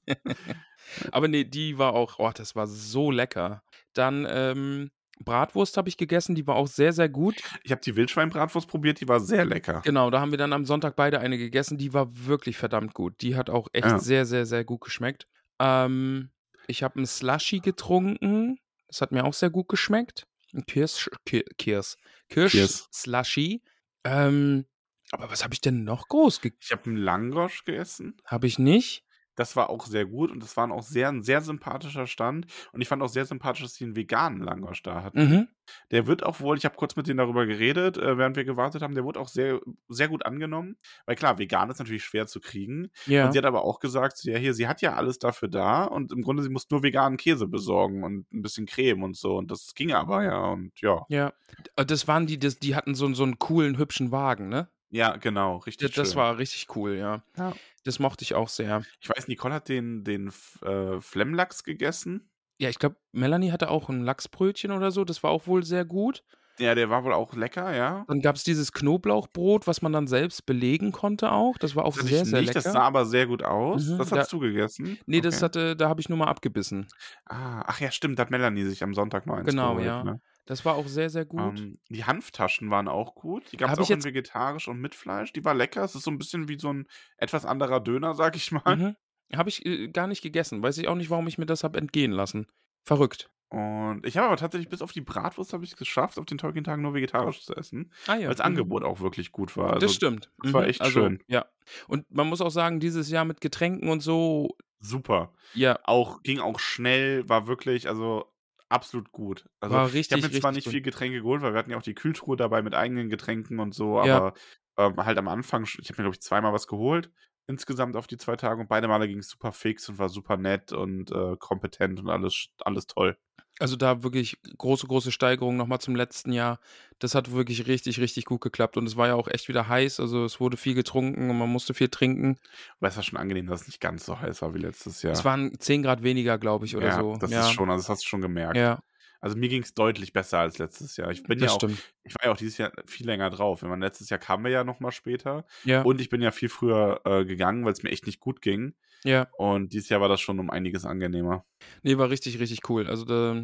Aber 1.13 1.29
nee, 1.29 1.45
die 1.45 1.79
war 1.79 1.93
auch, 1.93 2.19
oh, 2.19 2.31
das 2.35 2.57
war 2.57 2.67
so 2.67 3.11
lecker. 3.11 3.63
Dann, 3.93 4.27
ähm, 4.29 4.91
Bratwurst 5.25 5.77
habe 5.77 5.89
ich 5.89 5.97
gegessen, 5.97 6.35
die 6.35 6.47
war 6.47 6.57
auch 6.57 6.67
sehr, 6.67 6.93
sehr 6.93 7.09
gut. 7.09 7.37
Ich 7.63 7.73
habe 7.73 7.81
die 7.81 7.97
Wildschweinbratwurst 7.97 8.69
probiert, 8.69 9.01
die 9.01 9.09
war 9.09 9.21
sehr 9.21 9.45
lecker. 9.45 9.83
Genau, 9.85 10.11
da 10.11 10.21
haben 10.21 10.31
wir 10.31 10.39
dann 10.39 10.53
am 10.53 10.65
Sonntag 10.65 10.97
beide 10.97 11.21
eine 11.21 11.39
gegessen, 11.39 11.79
die 11.79 11.93
war 11.93 12.09
wirklich 12.27 12.57
verdammt 12.57 12.95
gut. 12.95 13.21
Die 13.21 13.37
hat 13.37 13.51
auch 13.51 13.69
echt 13.73 13.87
ja. 13.87 13.99
sehr, 13.99 14.27
sehr, 14.27 14.47
sehr 14.47 14.65
gut 14.65 14.83
geschmeckt. 14.83 15.27
Ähm, 15.59 16.31
ich 16.67 16.83
habe 16.83 16.97
einen 16.97 17.07
Slushy 17.07 17.61
getrunken, 17.61 18.59
das 18.89 19.01
hat 19.01 19.13
mir 19.13 19.25
auch 19.25 19.35
sehr 19.35 19.51
gut 19.51 19.69
geschmeckt. 19.69 20.27
Kirsch, 20.67 21.11
Kirsch, 21.25 21.97
Kirsch. 22.29 22.89
Slushy. 22.93 23.63
Ähm, 24.05 24.67
aber 25.11 25.31
was 25.31 25.45
habe 25.45 25.55
ich 25.55 25.61
denn 25.61 25.85
noch 25.85 26.09
groß 26.09 26.41
gegessen? 26.41 26.61
Ich 26.63 26.73
habe 26.73 26.85
einen 26.87 26.97
Langosch 26.97 27.65
gegessen. 27.65 28.17
Habe 28.25 28.47
ich 28.47 28.59
nicht. 28.59 29.05
Das 29.39 29.55
war 29.55 29.71
auch 29.71 29.87
sehr 29.87 30.05
gut 30.05 30.33
und 30.33 30.43
das 30.43 30.57
war 30.57 30.69
auch 30.73 30.83
sehr, 30.83 31.09
ein 31.09 31.23
sehr 31.23 31.41
sympathischer 31.41 32.09
Stand. 32.09 32.47
Und 32.73 32.81
ich 32.81 32.89
fand 32.89 33.01
auch 33.05 33.09
sehr 33.09 33.25
sympathisch, 33.25 33.63
dass 33.63 33.75
sie 33.75 33.85
einen 33.85 33.95
veganen 33.95 34.43
Langosch 34.43 34.83
da 34.83 35.05
hatten. 35.05 35.21
Mhm. 35.21 35.49
Der 35.93 36.09
wird 36.09 36.25
auch 36.25 36.41
wohl, 36.41 36.59
ich 36.59 36.65
habe 36.65 36.75
kurz 36.75 36.97
mit 36.97 37.07
denen 37.07 37.19
darüber 37.19 37.47
geredet, 37.47 37.99
äh, 37.99 38.19
während 38.19 38.35
wir 38.35 38.45
gewartet 38.45 38.83
haben, 38.83 38.97
der 38.97 39.05
wurde 39.05 39.21
auch 39.21 39.29
sehr, 39.29 39.61
sehr 39.89 40.09
gut 40.09 40.27
angenommen. 40.27 40.77
Weil 41.07 41.15
klar, 41.15 41.39
vegan 41.39 41.71
ist 41.71 41.79
natürlich 41.79 42.03
schwer 42.03 42.27
zu 42.27 42.41
kriegen. 42.41 42.91
Ja. 43.07 43.27
Und 43.27 43.33
sie 43.33 43.39
hat 43.39 43.45
aber 43.45 43.63
auch 43.63 43.79
gesagt, 43.79 44.25
ja, 44.25 44.39
hier, 44.39 44.55
sie 44.55 44.67
hat 44.67 44.83
ja 44.83 44.95
alles 44.95 45.21
dafür 45.21 45.49
da 45.49 45.85
und 45.85 46.11
im 46.11 46.23
Grunde, 46.23 46.43
sie 46.43 46.49
muss 46.49 46.69
nur 46.69 46.83
veganen 46.83 47.17
Käse 47.17 47.47
besorgen 47.47 48.03
und 48.03 48.33
ein 48.33 48.43
bisschen 48.43 48.67
Creme 48.67 49.05
und 49.05 49.17
so. 49.17 49.37
Und 49.37 49.53
das 49.53 49.73
ging 49.77 49.93
aber 49.93 50.25
ja 50.25 50.47
und 50.47 50.73
ja. 50.81 51.07
Ja. 51.11 51.33
Äh, 51.77 51.87
das 51.87 52.09
waren 52.09 52.27
die, 52.27 52.41
das, 52.41 52.59
die 52.59 52.75
hatten 52.75 52.97
so, 52.97 53.15
so 53.15 53.23
einen 53.23 53.39
coolen, 53.39 53.79
hübschen 53.79 54.11
Wagen, 54.11 54.49
ne? 54.49 54.69
Ja, 54.91 55.17
genau, 55.17 55.59
richtig. 55.59 55.89
Das, 55.89 55.97
das 55.97 56.09
schön. 56.11 56.17
war 56.19 56.39
richtig 56.39 56.67
cool, 56.77 56.95
ja. 56.97 57.23
ja. 57.37 57.53
Das 57.85 57.99
mochte 57.99 58.23
ich 58.23 58.35
auch 58.35 58.49
sehr. 58.49 58.83
Ich 59.01 59.09
weiß, 59.09 59.29
Nicole 59.29 59.55
hat 59.55 59.69
den, 59.69 60.05
den 60.05 60.33
äh, 60.63 61.01
Flemmlachs 61.01 61.65
gegessen. 61.65 62.31
Ja, 62.59 62.69
ich 62.69 62.79
glaube, 62.79 62.97
Melanie 63.13 63.53
hatte 63.53 63.71
auch 63.71 63.89
ein 63.89 64.03
Lachsbrötchen 64.03 64.73
oder 64.73 64.91
so. 64.91 65.05
Das 65.05 65.23
war 65.23 65.31
auch 65.31 65.47
wohl 65.47 65.63
sehr 65.63 65.85
gut. 65.85 66.25
Ja, 66.59 66.75
der 66.75 66.91
war 66.91 67.05
wohl 67.05 67.13
auch 67.13 67.35
lecker, 67.35 67.75
ja. 67.75 68.05
Dann 68.09 68.21
gab 68.21 68.35
es 68.35 68.43
dieses 68.43 68.73
Knoblauchbrot, 68.73 69.69
was 69.69 69.81
man 69.81 69.93
dann 69.93 70.09
selbst 70.09 70.45
belegen 70.45 70.91
konnte 70.91 71.31
auch. 71.31 71.57
Das 71.57 71.77
war 71.77 71.85
auch 71.85 71.97
das 71.97 72.07
sehr, 72.07 72.25
sehr 72.25 72.41
nicht, 72.41 72.49
lecker. 72.49 72.63
Das 72.63 72.73
sah 72.73 72.83
aber 72.83 73.07
sehr 73.07 73.27
gut 73.27 73.45
aus. 73.45 73.87
Mhm, 73.87 73.99
das 73.99 74.11
hast 74.11 74.33
da, 74.33 74.37
du 74.37 74.41
gegessen? 74.41 74.99
Nee, 75.07 75.19
okay. 75.19 75.21
das 75.29 75.43
hatte, 75.43 75.77
da 75.77 75.89
habe 75.89 76.01
ich 76.01 76.09
nur 76.09 76.19
mal 76.19 76.27
abgebissen. 76.27 76.89
Ah, 77.27 77.63
ach 77.67 77.81
ja, 77.81 77.93
stimmt, 77.93 78.19
da 78.19 78.23
hat 78.23 78.31
Melanie 78.31 78.65
sich 78.65 78.83
am 78.83 78.93
Sonntag 78.93 79.27
noch 79.27 79.37
eins 79.37 79.49
Genau, 79.49 79.75
geholt, 79.75 79.87
ja. 79.87 80.03
Ne? 80.03 80.21
Das 80.49 80.65
war 80.65 80.77
auch 80.77 80.89
sehr, 80.89 81.11
sehr 81.11 81.27
gut. 81.27 81.61
Ähm, 81.61 81.79
die 81.91 82.07
Hanftaschen 82.07 82.71
waren 82.71 82.89
auch 82.89 83.15
gut. 83.15 83.53
Die 83.53 83.59
gab 83.59 83.71
es 83.71 83.79
auch 83.79 83.91
in 83.91 84.03
vegetarisch 84.03 84.67
und 84.67 84.81
mit 84.81 84.95
Fleisch. 84.95 85.31
Die 85.35 85.45
war 85.45 85.53
lecker. 85.53 85.85
Es 85.85 85.95
ist 85.95 86.05
so 86.05 86.11
ein 86.11 86.17
bisschen 86.17 86.49
wie 86.49 86.59
so 86.59 86.73
ein 86.73 86.87
etwas 87.19 87.45
anderer 87.45 87.81
Döner, 87.81 88.15
sag 88.15 88.35
ich 88.35 88.51
mal. 88.51 88.77
Mhm. 88.77 88.97
Habe 89.37 89.51
ich 89.51 89.67
äh, 89.67 89.89
gar 89.89 90.07
nicht 90.07 90.23
gegessen. 90.23 90.63
Weiß 90.63 90.79
ich 90.79 90.89
auch 90.89 90.95
nicht, 90.95 91.11
warum 91.11 91.27
ich 91.27 91.37
mir 91.37 91.45
das 91.45 91.65
habe 91.65 91.77
entgehen 91.77 92.13
lassen. 92.13 92.47
Verrückt. 92.83 93.31
Und 93.51 94.07
ich 94.07 94.17
habe 94.17 94.29
aber 94.29 94.39
tatsächlich 94.39 94.71
bis 94.71 94.81
auf 94.81 94.93
die 94.93 95.03
Bratwurst 95.03 95.53
habe 95.53 95.65
ich 95.65 95.73
es 95.73 95.77
geschafft, 95.77 96.19
auf 96.19 96.25
den 96.25 96.39
Tolkien-Tagen 96.39 96.81
nur 96.81 96.95
vegetarisch 96.95 97.43
zu 97.43 97.55
essen. 97.55 97.93
Ah, 98.07 98.15
ja. 98.15 98.23
Weil 98.23 98.29
das 98.29 98.39
mhm. 98.39 98.45
Angebot 98.45 98.85
auch 98.85 99.01
wirklich 99.01 99.33
gut 99.33 99.55
war. 99.55 99.75
Also, 99.75 99.87
das 99.87 99.95
stimmt. 99.95 100.31
Das 100.43 100.55
war 100.55 100.67
echt 100.67 100.81
also, 100.81 101.01
schön. 101.01 101.23
Ja. 101.27 101.45
Und 101.89 102.11
man 102.11 102.27
muss 102.27 102.41
auch 102.41 102.51
sagen, 102.51 102.81
dieses 102.81 103.11
Jahr 103.11 103.27
mit 103.27 103.43
Getränken 103.43 103.91
und 103.91 104.01
so. 104.01 104.57
Super. 104.81 105.35
Ja. 105.53 105.79
Auch, 105.85 106.23
ging 106.23 106.41
auch 106.41 106.59
schnell, 106.59 107.29
war 107.29 107.47
wirklich, 107.47 107.87
also 107.87 108.33
absolut 108.69 109.13
gut. 109.13 109.49
Also 109.61 109.77
war 109.77 109.93
richtig, 109.93 110.19
ich 110.19 110.25
habe 110.25 110.35
mir 110.35 110.41
zwar 110.41 110.53
nicht 110.53 110.65
gut. 110.65 110.73
viel 110.73 110.83
Getränke 110.83 111.19
geholt, 111.23 111.43
weil 111.43 111.53
wir 111.55 111.59
hatten 111.59 111.71
ja 111.71 111.77
auch 111.79 111.83
die 111.83 111.95
Kühltruhe 111.95 112.37
dabei 112.37 112.63
mit 112.63 112.75
eigenen 112.75 113.09
Getränken 113.09 113.61
und 113.61 113.75
so, 113.75 114.01
Ja. 114.01 114.17
aber 114.17 114.35
ähm, 114.77 114.97
halt 115.05 115.19
am 115.19 115.29
Anfang, 115.29 115.65
ich 115.65 115.75
habe 115.91 115.93
mir, 116.03 116.05
glaube 116.05 116.15
ich, 116.15 116.21
zweimal 116.21 116.53
was 116.53 116.67
geholt 116.67 117.11
insgesamt 117.51 117.97
auf 117.97 118.07
die 118.07 118.19
zwei 118.19 118.37
Tage 118.37 118.61
und 118.61 118.69
beide 118.69 118.89
Male 118.89 119.09
ging 119.09 119.21
es 119.21 119.29
super 119.31 119.53
fix 119.53 119.89
und 119.89 119.99
war 119.99 120.11
super 120.11 120.37
nett 120.37 120.73
und 120.73 121.11
äh, 121.11 121.35
kompetent 121.39 121.99
und 121.99 122.11
alles, 122.11 122.49
alles 122.61 122.87
toll. 122.87 123.17
Also 123.61 123.77
da 123.77 124.03
wirklich 124.03 124.39
große, 124.57 124.87
große 124.87 125.11
Steigerung 125.11 125.57
nochmal 125.57 125.81
zum 125.81 125.97
letzten 125.97 126.33
Jahr. 126.33 126.61
Das 126.99 127.15
hat 127.15 127.33
wirklich 127.33 127.67
richtig, 127.67 128.01
richtig 128.01 128.25
gut 128.25 128.41
geklappt. 128.41 128.77
Und 128.77 128.87
es 128.87 128.97
war 128.97 129.09
ja 129.09 129.15
auch 129.15 129.29
echt 129.29 129.49
wieder 129.49 129.69
heiß. 129.69 130.01
Also 130.01 130.25
es 130.25 130.39
wurde 130.41 130.57
viel 130.57 130.75
getrunken 130.75 131.29
und 131.31 131.39
man 131.39 131.49
musste 131.49 131.75
viel 131.75 131.89
trinken. 131.89 132.39
Aber 132.79 132.89
es 132.89 132.97
war 132.97 133.03
schon 133.03 133.19
angenehm, 133.19 133.47
dass 133.47 133.63
es 133.63 133.67
nicht 133.67 133.81
ganz 133.81 134.07
so 134.07 134.21
heiß 134.21 134.43
war 134.43 134.55
wie 134.55 134.61
letztes 134.61 135.03
Jahr. 135.03 135.13
Es 135.13 135.25
waren 135.25 135.59
10 135.59 135.83
Grad 135.83 136.03
weniger, 136.03 136.39
glaube 136.39 136.67
ich, 136.67 136.77
oder 136.77 136.89
ja, 136.89 137.01
so. 137.01 137.17
das 137.17 137.31
ja. 137.31 137.41
ist 137.41 137.53
schon, 137.53 137.71
also 137.71 137.83
das 137.83 137.89
hast 137.89 138.05
du 138.05 138.09
schon 138.09 138.21
gemerkt. 138.21 138.57
Ja, 138.57 138.83
Also 139.21 139.37
mir 139.37 139.49
ging 139.49 139.63
es 139.63 139.75
deutlich 139.75 140.13
besser 140.13 140.39
als 140.39 140.59
letztes 140.59 140.97
Jahr. 140.97 141.11
Ich 141.11 141.25
bin 141.25 141.41
das 141.41 141.49
ja 141.49 141.53
auch, 141.55 141.59
stimmt. 141.59 141.83
ich 142.05 142.15
war 142.15 142.27
ja 142.27 142.33
auch 142.33 142.37
dieses 142.37 142.59
Jahr 142.59 142.71
viel 142.87 143.07
länger 143.07 143.31
drauf. 143.31 143.63
Ich 143.63 143.69
meine, 143.69 143.85
letztes 143.85 144.09
Jahr 144.11 144.21
kamen 144.21 144.45
wir 144.45 144.53
ja 144.53 144.63
nochmal 144.63 144.93
später 144.93 145.45
Ja, 145.65 145.83
und 145.83 146.01
ich 146.01 146.09
bin 146.09 146.23
ja 146.23 146.31
viel 146.31 146.49
früher 146.49 147.01
äh, 147.05 147.25
gegangen, 147.25 147.65
weil 147.65 147.73
es 147.73 147.83
mir 147.83 147.91
echt 147.91 148.07
nicht 148.07 148.21
gut 148.21 148.41
ging. 148.41 148.75
Ja. 149.05 149.29
Und 149.37 149.73
dieses 149.73 149.89
Jahr 149.89 150.01
war 150.01 150.09
das 150.09 150.21
schon 150.21 150.39
um 150.41 150.51
einiges 150.51 150.85
angenehmer. 150.85 151.45
Nee, 151.83 151.99
war 151.99 152.11
richtig, 152.11 152.39
richtig 152.41 152.69
cool. 152.69 152.87
Also 152.89 153.05
da, 153.05 153.43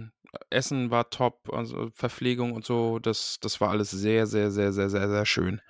Essen 0.51 0.91
war 0.91 1.11
top, 1.11 1.51
also 1.53 1.91
Verpflegung 1.95 2.53
und 2.53 2.65
so, 2.65 2.99
das, 2.99 3.39
das 3.41 3.61
war 3.61 3.71
alles 3.71 3.91
sehr, 3.91 4.27
sehr, 4.27 4.51
sehr, 4.51 4.73
sehr, 4.73 4.91
sehr, 4.91 5.09
sehr 5.09 5.27
schön. 5.27 5.61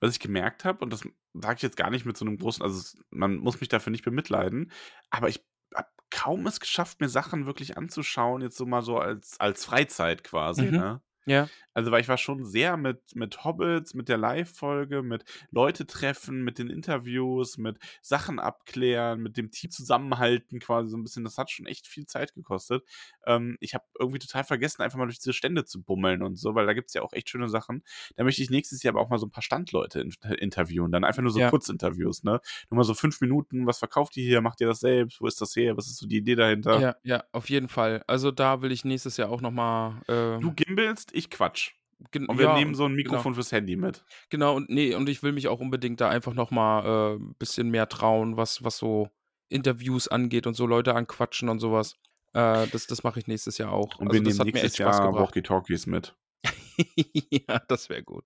Was 0.00 0.12
ich 0.12 0.20
gemerkt 0.20 0.64
habe, 0.64 0.84
und 0.84 0.92
das 0.92 1.02
sage 1.34 1.56
ich 1.56 1.62
jetzt 1.62 1.76
gar 1.76 1.90
nicht 1.90 2.04
mit 2.04 2.16
so 2.16 2.24
einem 2.24 2.38
großen, 2.38 2.62
also 2.62 2.98
man 3.10 3.36
muss 3.36 3.60
mich 3.60 3.68
dafür 3.68 3.90
nicht 3.90 4.04
bemitleiden, 4.04 4.72
aber 5.10 5.28
ich 5.28 5.44
habe 5.74 5.88
kaum 6.10 6.46
es 6.46 6.58
geschafft, 6.60 7.00
mir 7.00 7.08
Sachen 7.08 7.46
wirklich 7.46 7.76
anzuschauen, 7.76 8.42
jetzt 8.42 8.56
so 8.56 8.66
mal 8.66 8.82
so 8.82 8.98
als, 8.98 9.38
als 9.38 9.64
Freizeit 9.64 10.24
quasi, 10.24 10.66
Mhm. 10.66 10.70
ne? 10.70 11.02
Ja, 11.26 11.50
Also, 11.78 11.92
weil 11.92 12.00
ich 12.00 12.08
war 12.08 12.18
schon 12.18 12.44
sehr 12.44 12.76
mit, 12.76 13.14
mit 13.14 13.44
Hobbits, 13.44 13.94
mit 13.94 14.08
der 14.08 14.18
Live-Folge, 14.18 15.04
mit 15.04 15.24
Leute 15.52 15.86
treffen, 15.86 16.42
mit 16.42 16.58
den 16.58 16.68
Interviews, 16.70 17.56
mit 17.56 17.78
Sachen 18.02 18.40
abklären, 18.40 19.20
mit 19.20 19.36
dem 19.36 19.52
Team 19.52 19.70
zusammenhalten 19.70 20.58
quasi 20.58 20.90
so 20.90 20.96
ein 20.96 21.04
bisschen. 21.04 21.22
Das 21.22 21.38
hat 21.38 21.52
schon 21.52 21.66
echt 21.66 21.86
viel 21.86 22.04
Zeit 22.06 22.34
gekostet. 22.34 22.82
Ähm, 23.26 23.56
ich 23.60 23.74
habe 23.74 23.84
irgendwie 23.96 24.18
total 24.18 24.42
vergessen, 24.42 24.82
einfach 24.82 24.98
mal 24.98 25.06
durch 25.06 25.20
diese 25.20 25.32
Stände 25.32 25.64
zu 25.64 25.80
bummeln 25.80 26.24
und 26.24 26.34
so, 26.36 26.56
weil 26.56 26.66
da 26.66 26.72
gibt 26.72 26.88
es 26.88 26.94
ja 26.94 27.02
auch 27.02 27.12
echt 27.12 27.30
schöne 27.30 27.48
Sachen. 27.48 27.84
Da 28.16 28.24
möchte 28.24 28.42
ich 28.42 28.50
nächstes 28.50 28.82
Jahr 28.82 28.94
aber 28.94 29.00
auch 29.00 29.08
mal 29.08 29.18
so 29.18 29.26
ein 29.26 29.30
paar 29.30 29.44
Standleute 29.44 30.00
in, 30.00 30.12
interviewen. 30.38 30.90
Dann 30.90 31.04
einfach 31.04 31.22
nur 31.22 31.30
so 31.30 31.38
Ja. 31.38 31.48
Kurzinterviews, 31.50 32.24
ne? 32.24 32.40
Nur 32.70 32.76
mal 32.78 32.82
so 32.84 32.94
fünf 32.94 33.20
Minuten, 33.20 33.66
was 33.68 33.78
verkauft 33.78 34.16
ihr 34.16 34.24
hier? 34.24 34.40
Macht 34.40 34.60
ihr 34.60 34.66
das 34.66 34.80
selbst? 34.80 35.20
Wo 35.20 35.28
ist 35.28 35.40
das 35.40 35.54
her? 35.54 35.76
Was 35.76 35.86
ist 35.86 35.98
so 35.98 36.08
die 36.08 36.16
Idee 36.16 36.34
dahinter? 36.34 36.80
ja, 36.80 36.96
ja, 37.04 37.22
auf 37.30 37.48
jeden 37.48 37.68
Fall. 37.68 38.02
Also 38.08 38.32
da 38.32 38.62
will 38.62 38.72
ich 38.72 38.84
nächstes 38.84 39.16
Jahr 39.16 39.30
auch 39.30 39.40
nochmal. 39.40 40.00
Äh, 40.08 40.40
Du 40.40 40.52
gimbalst, 40.52 41.10
ich 41.14 41.30
quatsch. 41.30 41.67
Gen- 42.10 42.26
Und 42.26 42.38
wir 42.38 42.46
ja, 42.46 42.54
nehmen 42.54 42.74
so 42.74 42.84
ein 42.84 42.96
genau. 42.96 43.10
Mikrofon 43.10 43.34
fürs 43.34 43.52
Handy 43.52 43.76
mit. 43.76 44.04
Genau, 44.30 44.54
und 44.56 44.68
nee, 44.70 44.94
und 44.94 45.08
ich 45.08 45.22
will 45.22 45.32
mich 45.32 45.48
auch 45.48 45.60
unbedingt 45.60 46.00
da 46.00 46.08
einfach 46.08 46.34
nochmal 46.34 47.16
ein 47.16 47.34
bisschen 47.38 47.70
mehr 47.70 47.88
trauen, 47.88 48.36
was, 48.36 48.62
was 48.64 48.78
so 48.78 49.08
Interviews 49.48 50.08
angeht 50.08 50.46
und 50.46 50.54
so 50.54 50.66
Leute 50.66 50.94
anquatschen 50.94 51.48
und 51.48 51.58
sowas. 51.58 51.96
Äh, 52.34 52.66
das 52.68 52.86
das 52.86 53.02
mache 53.02 53.18
ich 53.20 53.26
nächstes 53.26 53.58
Jahr 53.58 53.72
auch. 53.72 53.98
Und 53.98 54.08
Also, 54.08 54.20
wir 54.24 54.30
das 54.30 54.38
nehmen 54.38 54.44
nächstes 54.52 54.78
Jahr 54.78 54.92
gebracht. 54.92 55.14
Walkie-Talkies 55.14 55.86
mit. 55.86 56.14
Ja, 57.48 57.60
das 57.66 57.88
wäre 57.88 58.02
gut. 58.04 58.24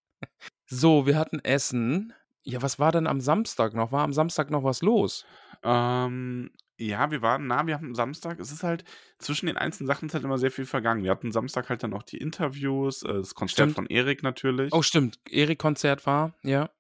So, 0.66 1.07
wir 1.07 1.16
hatten 1.18 1.39
Essen. 1.39 2.12
Ja, 2.45 2.61
was 2.61 2.79
war 2.79 2.93
denn 2.93 3.07
am 3.07 3.20
Samstag 3.20 3.73
noch? 3.75 3.93
War 3.93 4.03
am 4.05 4.12
Samstag 4.12 4.51
noch 4.51 4.64
was 4.64 4.83
los? 4.83 5.25
Ähm, 5.62 6.51
ja, 6.87 7.11
wir 7.11 7.22
waren 7.22 7.47
nah, 7.47 7.66
wir 7.66 7.74
hatten 7.74 7.95
Samstag 7.95 8.39
es 8.41 8.51
ist 8.53 8.62
halt 8.62 8.85
zwischen 9.18 9.47
den 9.47 9.57
einzelnen 9.57 9.87
Sachen 9.87 10.09
ist 10.09 10.14
halt 10.14 10.24
immer 10.24 10.39
sehr 10.39 10.51
viel 10.51 10.66
vergangen. 10.66 11.03
Wir 11.05 11.11
hatten 11.11 11.33
Samstag 11.33 11.68
halt 11.68 11.83
dann 11.83 11.95
auch 11.95 12.03
die 12.03 12.18
Interviews, 12.18 13.03
äh, 13.03 13.14
das 13.14 13.35
Konzert 13.35 13.70
Stimmt. 13.70 13.74
von 13.74 13.87
Erik 13.87 14.22
natürlich. 14.22 14.72
Oh, 14.72 14.83
stimmt. 14.83 15.18
Erik-Konzert 15.28 16.07
war, 16.07 16.35
ja. 16.43 16.70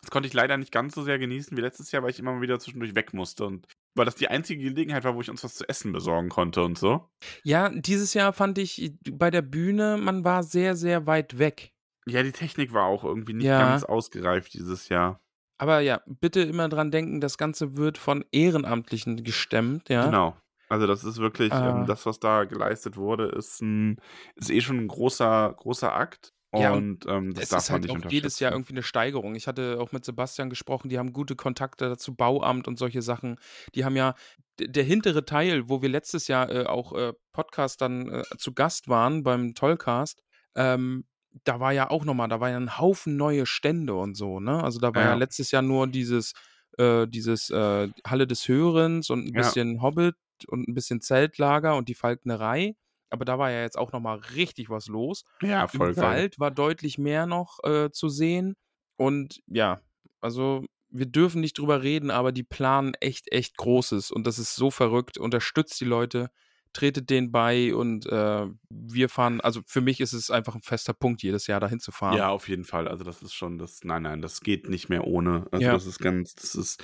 Das 0.00 0.10
konnte 0.10 0.26
ich 0.26 0.34
leider 0.34 0.56
nicht 0.56 0.72
ganz 0.72 0.94
so 0.96 1.02
sehr 1.04 1.18
genießen 1.20 1.56
wie 1.56 1.60
letztes 1.60 1.92
Jahr, 1.92 2.02
weil 2.02 2.10
ich 2.10 2.18
immer 2.18 2.32
mal 2.32 2.40
wieder 2.42 2.58
zwischendurch 2.58 2.96
weg 2.96 3.14
musste 3.14 3.46
und 3.46 3.68
weil 3.94 4.04
das 4.04 4.16
die 4.16 4.26
einzige 4.26 4.64
Gelegenheit 4.64 5.04
war, 5.04 5.14
wo 5.14 5.20
ich 5.20 5.30
uns 5.30 5.44
was 5.44 5.54
zu 5.54 5.68
essen 5.68 5.92
besorgen 5.92 6.28
konnte 6.28 6.64
und 6.64 6.76
so. 6.76 7.08
Ja, 7.44 7.68
dieses 7.68 8.12
Jahr 8.14 8.32
fand 8.32 8.58
ich 8.58 8.94
bei 9.08 9.30
der 9.30 9.42
Bühne, 9.42 9.98
man 9.98 10.24
war 10.24 10.42
sehr, 10.42 10.74
sehr 10.74 11.06
weit 11.06 11.38
weg. 11.38 11.72
Ja, 12.06 12.24
die 12.24 12.32
Technik 12.32 12.72
war 12.72 12.86
auch 12.86 13.04
irgendwie 13.04 13.34
nicht 13.34 13.46
Ja. 13.46 13.60
ganz 13.60 13.84
ausgereift 13.84 14.54
dieses 14.54 14.88
Jahr. 14.88 15.20
Aber 15.62 15.78
ja, 15.78 16.00
bitte 16.06 16.40
immer 16.40 16.68
dran 16.68 16.90
denken, 16.90 17.20
das 17.20 17.38
Ganze 17.38 17.76
wird 17.76 17.96
von 17.96 18.24
Ehrenamtlichen 18.32 19.22
gestemmt, 19.22 19.88
ja. 19.88 20.06
Genau. 20.06 20.36
Also 20.68 20.88
das 20.88 21.04
ist 21.04 21.18
wirklich, 21.18 21.52
ähm, 21.54 21.84
Äh. 21.84 21.86
das, 21.86 22.04
was 22.04 22.18
da 22.18 22.42
geleistet 22.46 22.96
wurde, 22.96 23.26
ist, 23.26 23.62
ein, 23.62 24.00
ist 24.34 24.50
eh 24.50 24.60
schon 24.60 24.78
ein 24.78 24.88
großer, 24.88 25.54
großer 25.56 25.94
Akt. 25.94 26.32
Ja, 26.52 26.72
und 26.72 27.06
ähm, 27.06 27.32
das 27.32 27.44
es 27.44 27.48
darf 27.50 27.60
ist 27.60 27.70
man 27.70 27.82
halt 27.82 27.94
nicht 27.94 28.06
auch 28.06 28.10
jedes 28.10 28.40
Jahr 28.40 28.50
irgendwie 28.50 28.72
eine 28.72 28.82
Steigerung. 28.82 29.36
Ich 29.36 29.46
hatte 29.46 29.78
auch 29.80 29.92
mit 29.92 30.04
Sebastian 30.04 30.50
gesprochen, 30.50 30.88
die 30.88 30.98
haben 30.98 31.12
gute 31.12 31.36
Kontakte 31.36 31.88
dazu, 31.88 32.12
Bauamt 32.12 32.66
und 32.66 32.76
solche 32.76 33.00
Sachen. 33.00 33.36
Die 33.76 33.84
haben 33.84 33.94
ja 33.94 34.16
der 34.58 34.82
hintere 34.82 35.24
Teil, 35.24 35.68
wo 35.68 35.80
wir 35.80 35.90
letztes 35.90 36.26
Jahr, 36.26 36.50
äh, 36.50 36.66
auch, 36.66 36.92
äh, 36.92 37.12
Podcast 37.32 37.80
dann, 37.80 38.08
äh, 38.08 38.24
zu 38.36 38.52
Gast 38.52 38.88
waren 38.88 39.22
beim 39.22 39.54
Tollcast, 39.54 40.24
ähm, 40.56 41.04
da 41.44 41.60
war 41.60 41.72
ja 41.72 41.90
auch 41.90 42.04
noch 42.04 42.14
mal 42.14 42.28
da 42.28 42.40
war 42.40 42.50
ja 42.50 42.56
'n 42.58 42.78
Haufen 42.78 43.16
neue 43.16 43.46
Stände 43.46 43.94
und 43.94 44.16
so, 44.16 44.40
ne? 44.40 44.62
Also, 44.64 44.78
da 44.80 44.94
war 44.94 45.04
ja 45.04 45.12
Ja. 45.12 45.16
letztes 45.16 45.50
Jahr 45.50 45.62
nur 45.62 45.86
dieses 45.88 46.32
äh, 46.78 47.06
dieses, 47.08 47.50
äh, 47.50 47.88
Halle 48.06 48.26
des 48.26 48.48
Hörens 48.48 49.10
und 49.10 49.26
'n 49.28 49.34
Ja. 49.34 49.56
bisschen 49.56 49.82
Hobbit 49.82 50.16
und 50.48 50.68
'n 50.68 50.74
bisschen 50.74 51.00
Zeltlager 51.02 51.76
und 51.76 51.88
die 51.88 51.94
Falknerei. 51.94 52.76
Aber 53.10 53.24
da 53.26 53.38
war 53.38 53.50
ja 53.50 53.60
jetzt 53.62 53.76
auch 53.78 53.92
noch 53.92 54.00
mal 54.00 54.16
richtig 54.18 54.70
was 54.70 54.86
los. 54.88 55.24
Ja, 55.40 55.66
voll 55.68 55.94
Im 55.94 55.94
geil. 55.94 56.22
Wald 56.22 56.38
war 56.38 56.50
deutlich 56.50 56.98
mehr 56.98 57.26
noch, 57.26 57.58
äh, 57.64 57.90
zu 57.92 58.08
sehen. 58.08 58.54
Und 58.96 59.40
ja, 59.46 59.80
also, 60.20 60.64
wir 60.90 61.06
dürfen 61.06 61.40
nicht 61.42 61.58
drüber 61.58 61.82
reden, 61.82 62.10
aber 62.10 62.32
die 62.32 62.42
planen 62.44 62.94
echt, 63.00 63.32
echt 63.32 63.56
Großes 63.58 64.10
und 64.12 64.26
das 64.26 64.38
ist 64.38 64.54
so 64.56 64.70
verrückt. 64.70 65.18
Unterstützt 65.18 65.80
die 65.80 65.84
Leute, 65.86 66.30
tretet 66.72 67.10
denen 67.10 67.32
bei 67.32 67.74
und, 67.74 68.06
äh, 68.06 68.46
wir 68.70 69.08
fahren 69.08 69.40
also, 69.40 69.62
für 69.66 69.80
mich 69.82 70.00
ist 70.00 70.12
es 70.14 70.30
einfach 70.30 70.54
'n 70.56 70.62
fester 70.62 70.92
Punkt, 70.94 71.22
jedes 71.22 71.46
Jahr 71.46 71.60
dahin 71.60 71.80
zu 71.80 71.92
fahren. 71.92 72.18
Ja, 72.18 72.28
auf 72.30 72.48
jeden 72.48 72.64
Fall. 72.64 72.88
Also, 72.88 73.04
das 73.04 73.22
ist 73.22 73.32
schon 73.32 73.58
das 73.58 73.84
nein, 73.84 74.02
nein, 74.02 74.20
das 74.22 74.40
geht 74.40 74.68
nicht 74.68 74.88
mehr 74.88 75.06
ohne. 75.06 75.46
Also, 75.52 75.70
Ja. 75.70 75.72
das 75.72 75.86
ist 75.86 76.00
ganz 76.00 76.34
das 76.34 76.54
ist 76.56 76.82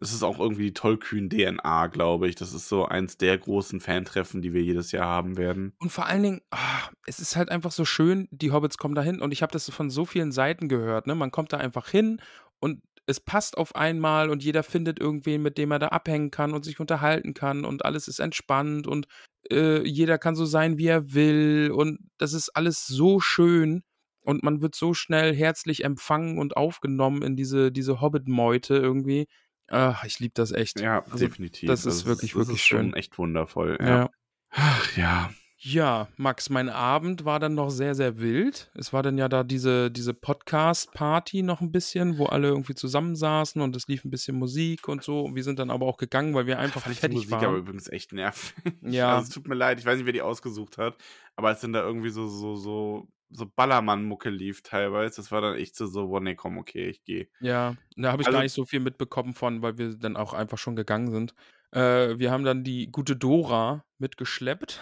es 0.00 0.12
ist 0.12 0.22
auch 0.22 0.38
irgendwie 0.38 0.64
die 0.66 0.74
tollkühn 0.74 1.28
DNA, 1.30 1.86
glaube 1.88 2.28
ich. 2.28 2.34
Das 2.36 2.52
ist 2.52 2.68
so 2.68 2.84
eins 2.86 3.16
der 3.16 3.38
großen 3.38 3.80
Fantreffen, 3.80 4.42
die 4.42 4.52
wir 4.52 4.62
jedes 4.62 4.92
Jahr 4.92 5.06
haben 5.06 5.36
werden. 5.38 5.72
Und 5.80 5.90
vor 5.92 6.06
allen 6.06 6.22
Dingen, 6.24 6.40
ah, 6.50 6.88
es 7.06 7.20
ist 7.20 7.36
halt 7.36 7.50
einfach 7.50 7.70
so 7.70 7.84
schön, 7.84 8.26
die 8.32 8.50
Hobbits 8.50 8.78
kommen 8.78 8.94
dahin 8.96 9.20
und 9.20 9.32
ich 9.32 9.42
habe 9.42 9.52
das 9.52 9.70
von 9.70 9.90
so 9.90 10.04
vielen 10.04 10.32
Seiten 10.32 10.68
gehört, 10.68 11.06
ne? 11.06 11.14
Man 11.14 11.30
kommt 11.30 11.52
da 11.52 11.58
einfach 11.58 11.88
hin 11.88 12.20
und 12.58 12.82
es 13.08 13.20
passt 13.20 13.56
auf 13.58 13.74
einmal 13.74 14.30
und 14.30 14.44
jeder 14.44 14.62
findet 14.62 15.00
irgendwen, 15.00 15.42
mit 15.42 15.58
dem 15.58 15.70
er 15.72 15.78
da 15.78 15.88
abhängen 15.88 16.30
kann 16.30 16.52
und 16.52 16.64
sich 16.64 16.78
unterhalten 16.80 17.34
kann 17.34 17.64
und 17.64 17.84
alles 17.84 18.06
ist 18.08 18.18
entspannt 18.20 18.86
und, 18.86 19.06
äh, 19.50 19.82
jeder 19.86 20.18
kann 20.18 20.36
so 20.36 20.44
sein, 20.44 20.78
wie 20.78 20.86
er 20.86 21.14
will 21.14 21.72
und 21.74 21.98
das 22.18 22.32
ist 22.34 22.50
alles 22.50 22.86
so 22.86 23.18
schön 23.20 23.82
und 24.20 24.42
man 24.42 24.60
wird 24.60 24.74
so 24.74 24.92
schnell 24.94 25.34
herzlich 25.34 25.84
empfangen 25.84 26.38
und 26.38 26.56
aufgenommen 26.56 27.22
in 27.22 27.34
diese 27.36 27.72
diese 27.72 28.00
Hobbit-Meute 28.00 28.74
irgendwie. 28.76 29.26
Ah, 29.68 29.96
ich 30.04 30.18
liebe 30.18 30.34
das 30.34 30.52
echt. 30.52 30.80
Ja, 30.80 31.02
Also, 31.04 31.18
definitiv. 31.18 31.68
das 31.68 31.86
Also, 31.86 31.96
ist 31.98 32.06
wirklich, 32.06 32.32
das 32.32 32.38
wirklich 32.38 32.58
ist 32.60 32.66
schön. 32.66 32.94
echt 32.94 33.18
wundervoll, 33.18 33.78
ja. 33.80 33.86
Ja. 33.88 34.10
Ach 34.50 34.96
ja. 34.96 35.30
Ja, 35.60 36.06
Max, 36.16 36.50
mein 36.50 36.68
Abend 36.68 37.24
war 37.24 37.40
dann 37.40 37.56
noch 37.56 37.70
sehr, 37.70 37.96
sehr 37.96 38.20
wild. 38.20 38.70
Es 38.74 38.92
war 38.92 39.02
dann 39.02 39.18
ja 39.18 39.28
da 39.28 39.42
diese 39.42 39.90
diese 39.90 40.14
Podcast-Party 40.14 41.42
noch 41.42 41.60
'n 41.60 41.72
bisschen, 41.72 42.16
wo 42.16 42.26
alle 42.26 42.46
irgendwie 42.46 42.76
zusammensaßen 42.76 43.60
und 43.60 43.74
es 43.74 43.88
lief 43.88 44.04
'n 44.04 44.10
bisschen 44.10 44.38
Musik 44.38 44.86
und 44.86 45.02
so. 45.02 45.28
Wir 45.34 45.42
sind 45.42 45.58
dann 45.58 45.70
aber 45.72 45.86
auch 45.86 45.96
gegangen, 45.96 46.32
weil 46.34 46.46
wir 46.46 46.60
einfach 46.60 46.84
Fand 46.84 46.94
ich 46.94 47.00
die 47.00 47.08
fertig 47.08 47.08
Musik 47.10 47.42
aber 47.42 47.56
waren. 47.56 47.58
übrigens 47.58 47.88
echt 47.88 48.12
nervig. 48.12 48.54
Ja. 48.82 49.20
Also, 49.20 49.22
es 49.24 49.28
tut 49.30 49.48
mir 49.48 49.54
leid, 49.54 49.78
ich 49.80 49.86
weiß 49.86 49.96
nicht, 49.96 50.06
wer 50.06 50.12
die 50.12 50.22
ausgesucht 50.22 50.78
hat, 50.78 50.96
aber 51.36 51.48
als 51.48 51.60
dann 51.60 51.72
da 51.72 51.80
irgendwie 51.82 52.10
so 52.10 52.26
so 52.28 52.56
so 52.56 53.08
so 53.30 53.46
Ballermann-Mucke 53.46 54.30
lief 54.30 54.62
teilweise, 54.62 55.16
das 55.16 55.30
war 55.32 55.40
dann 55.40 55.56
echt 55.56 55.76
so 55.76 55.86
so: 55.86 56.08
„Boah, 56.08 56.20
ne, 56.20 56.34
komm, 56.36 56.58
okay, 56.58 56.88
ich 56.88 57.04
gehe.“ 57.04 57.28
Ja, 57.40 57.76
da 57.96 58.10
habe 58.10 58.20
ich 58.22 58.30
gar 58.30 58.40
Also 58.40 58.42
nicht 58.42 58.52
so 58.52 58.64
viel 58.64 58.80
mitbekommen 58.80 59.32
von, 59.32 59.62
weil 59.62 59.78
wir 59.78 59.94
dann 59.96 60.16
auch 60.16 60.32
einfach 60.34 60.58
schon 60.58 60.74
gegangen 60.74 61.12
sind. 61.12 61.34
Äh, 61.72 62.18
wir 62.18 62.30
haben 62.30 62.44
dann 62.44 62.64
die 62.64 62.90
gute 62.90 63.16
Dora 63.16 63.84
mitgeschleppt. 63.98 64.80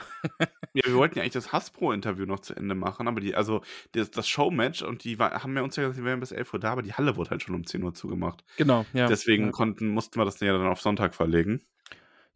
Ja, 0.75 0.83
wir 0.85 0.95
wollten 0.97 1.17
ja 1.17 1.23
eigentlich 1.23 1.33
das 1.33 1.53
Hasbro-Interview 1.53 2.27
noch 2.27 2.41
zu 2.41 2.55
Ende 2.55 2.75
machen, 2.75 3.09
aber 3.09 3.21
die 3.21 3.35
also, 3.35 3.63
das 3.93 4.11
das 4.11 4.29
Showmatch 4.29 4.83
und 4.83 5.05
die 5.05 5.19
war 5.19 5.43
haben 5.43 5.57
ja 5.57 5.63
uns 5.63 5.77
ja 5.77 5.83
gesagt, 5.85 5.99
die 5.99 6.05
wären 6.05 6.21
bis 6.21 6.33
11:00 6.33 6.59
da, 6.59 6.73
aber 6.73 6.83
die 6.83 6.93
Halle 6.93 7.17
wurde 7.17 7.31
halt 7.31 7.43
schon 7.43 7.55
um 7.55 7.65
10:00 7.67 7.95
zugemacht. 7.95 8.45
Genau, 8.59 8.87
ja, 8.95 9.09
Deswegen 9.09 9.51
ja. 9.51 9.53
konnten 9.53 9.89
mussten 9.89 10.19
wir 10.21 10.25
das 10.27 10.41
ja 10.41 10.53
dann 10.53 10.67
auf 10.67 10.81
Sonntag 10.83 11.15
verlegen. 11.15 11.67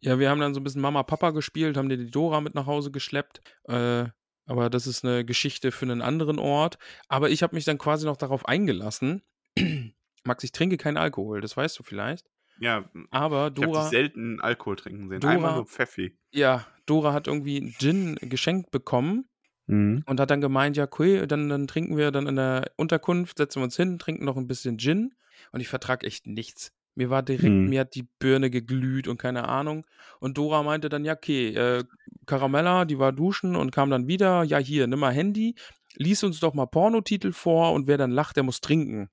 Ja, 0.03 0.17
wir 0.17 0.31
haben 0.31 0.39
dann 0.39 0.55
so 0.55 0.59
'n 0.59 0.63
bisschen 0.63 0.81
Mama, 0.81 1.03
Papa 1.03 1.29
gespielt, 1.29 1.77
haben 1.77 1.87
dir 1.87 1.97
die 1.97 2.09
Dora 2.09 2.41
mit 2.41 2.55
nach 2.55 2.65
Hause 2.65 2.89
geschleppt. 2.89 3.41
Äh, 3.65 4.05
aber 4.47 4.69
das 4.71 4.87
ist 4.87 5.03
'ne 5.03 5.23
Geschichte 5.23 5.71
für 5.71 5.85
'nen 5.85 6.01
anderen 6.01 6.39
Ort. 6.39 6.79
Aber 7.07 7.29
ich 7.29 7.43
habe 7.43 7.53
mich 7.55 7.65
dann 7.65 7.77
quasi 7.77 8.07
noch 8.07 8.17
darauf 8.17 8.45
eingelassen. 8.47 9.21
Max, 10.25 10.43
ich 10.43 10.51
trinke 10.51 10.77
keinen 10.77 10.97
Alkohol, 10.97 11.39
das 11.41 11.55
weißt 11.55 11.77
du 11.77 11.83
vielleicht. 11.83 12.27
Ja, 12.61 12.89
Aber 13.11 13.49
ich 13.59 13.69
Dora 13.69 13.89
selten 13.89 14.39
Alkohol 14.41 14.75
trinken 14.77 15.09
sehen. 15.09 15.25
Einmal 15.25 15.51
Dora 15.51 15.53
nur 15.53 15.65
Pfeffi. 15.67 16.17
ja, 16.33 16.67
Dora 16.87 17.13
hat 17.13 17.27
irgendwie 17.27 17.75
Gin 17.77 18.17
geschenkt 18.21 18.71
bekommen 18.71 19.29
Mhm. 19.67 20.01
und 20.05 20.19
hat 20.19 20.31
dann 20.31 20.41
gemeint: 20.41 20.77
„Ja, 20.77 20.85
okay, 20.85 21.27
dann 21.27 21.49
dann 21.49 21.67
trinken 21.67 21.97
wir 21.97 22.11
dann 22.11 22.27
in 22.27 22.37
der 22.37 22.71
Unterkunft 22.77 23.37
setzen 23.39 23.61
wir 23.61 23.65
uns 23.65 23.77
hin, 23.77 23.99
trinken 23.99 24.25
noch 24.25 24.37
'n 24.37 24.47
bisschen 24.47 24.77
Gin.“ 24.79 25.15
Und 25.53 25.61
ich 25.61 25.69
vertrage 25.69 26.07
echt 26.07 26.27
nichts. 26.27 26.73
Mir 26.95 27.09
war 27.11 27.23
direkt 27.23 27.63
Mhm. 27.63 27.67
mir 27.67 27.81
hat 27.81 27.95
die 27.95 28.09
Birne 28.19 28.49
geglüht 28.51 29.07
und 29.07 29.17
keine 29.19 29.47
Ahnung. 29.49 29.85
Und 30.21 30.37
Dora 30.39 30.63
meinte 30.63 30.89
dann: 30.89 31.05
„Ja, 31.05 31.13
okay, 31.15 31.49
äh, 31.55 31.85
Caramella, 32.27 32.85
die 32.85 32.99
war 32.99 33.13
duschen 33.13 33.55
und 33.57 33.71
kam 33.71 33.89
dann 33.91 34.07
wieder. 34.07 34.43
Ja, 34.43 34.59
hier, 34.59 34.87
nimm 34.87 34.99
mal 35.01 35.13
Handy, 35.13 35.55
lies 35.95 36.23
uns 36.23 36.39
doch 36.41 36.53
mal 36.55 36.67
Pornotitel 36.67 37.33
vor 37.33 37.73
und 37.73 37.87
wer 37.87 37.97
dann 37.99 38.11
lacht, 38.11 38.37
der 38.37 38.43
muss 38.43 38.61
trinken.“ 38.61 39.09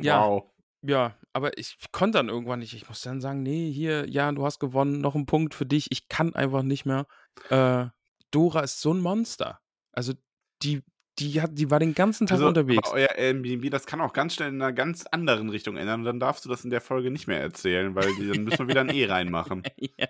Ja, 0.00 0.28
Wow. 0.28 0.50
ja, 0.82 1.16
aber 1.38 1.58
ich 1.58 1.76
konnte 1.92 2.18
dann 2.18 2.28
irgendwann 2.28 2.60
nicht. 2.60 2.74
Ich 2.74 2.88
musste 2.88 3.08
dann 3.10 3.20
sagen: 3.22 3.42
„Ne, 3.42 3.70
hier, 3.70 4.08
ja, 4.10 4.32
du 4.32 4.44
hast 4.44 4.58
gewonnen, 4.60 5.00
noch 5.00 5.14
'n 5.16 5.26
Punkt 5.26 5.54
für 5.54 5.66
dich.“ 5.66 5.88
Ich 5.90 6.08
kann 6.08 6.34
einfach 6.34 6.62
nicht 6.62 6.86
mehr. 6.86 7.06
Äh, 7.50 7.86
Dora 8.32 8.60
ist 8.62 8.80
so 8.80 8.92
'n 8.92 9.00
Monster. 9.00 9.60
Also, 9.92 10.14
die 10.62 10.82
die 11.18 11.40
hat 11.42 11.52
die 11.58 11.70
war 11.70 11.80
den 11.80 11.94
ganzen 11.94 12.26
Tag 12.28 12.42
Also, 12.42 12.44
unterwegs. 12.44 12.92
euer 12.92 13.08
Airbnb, 13.16 13.70
das 13.70 13.86
kann 13.86 14.00
auch 14.00 14.12
ganz 14.12 14.34
schnell 14.34 14.48
in 14.50 14.58
'ner 14.58 14.72
ganz 14.72 15.06
anderen 15.06 15.48
Richtung 15.48 15.76
ändern 15.76 16.00
und 16.00 16.04
dann 16.06 16.20
darfst 16.20 16.44
du 16.44 16.48
das 16.50 16.62
in 16.64 16.70
der 16.70 16.80
Folge 16.82 17.10
nicht 17.10 17.26
mehr 17.26 17.40
erzählen, 17.40 17.94
weil 17.94 18.14
die 18.14 18.28
dann 18.28 18.44
müssen 18.44 18.60
wir 18.60 18.68
wieder 18.68 18.82
'n 18.82 18.90
E 18.90 19.06
reinmachen. 19.06 19.64
Ja. 19.98 20.08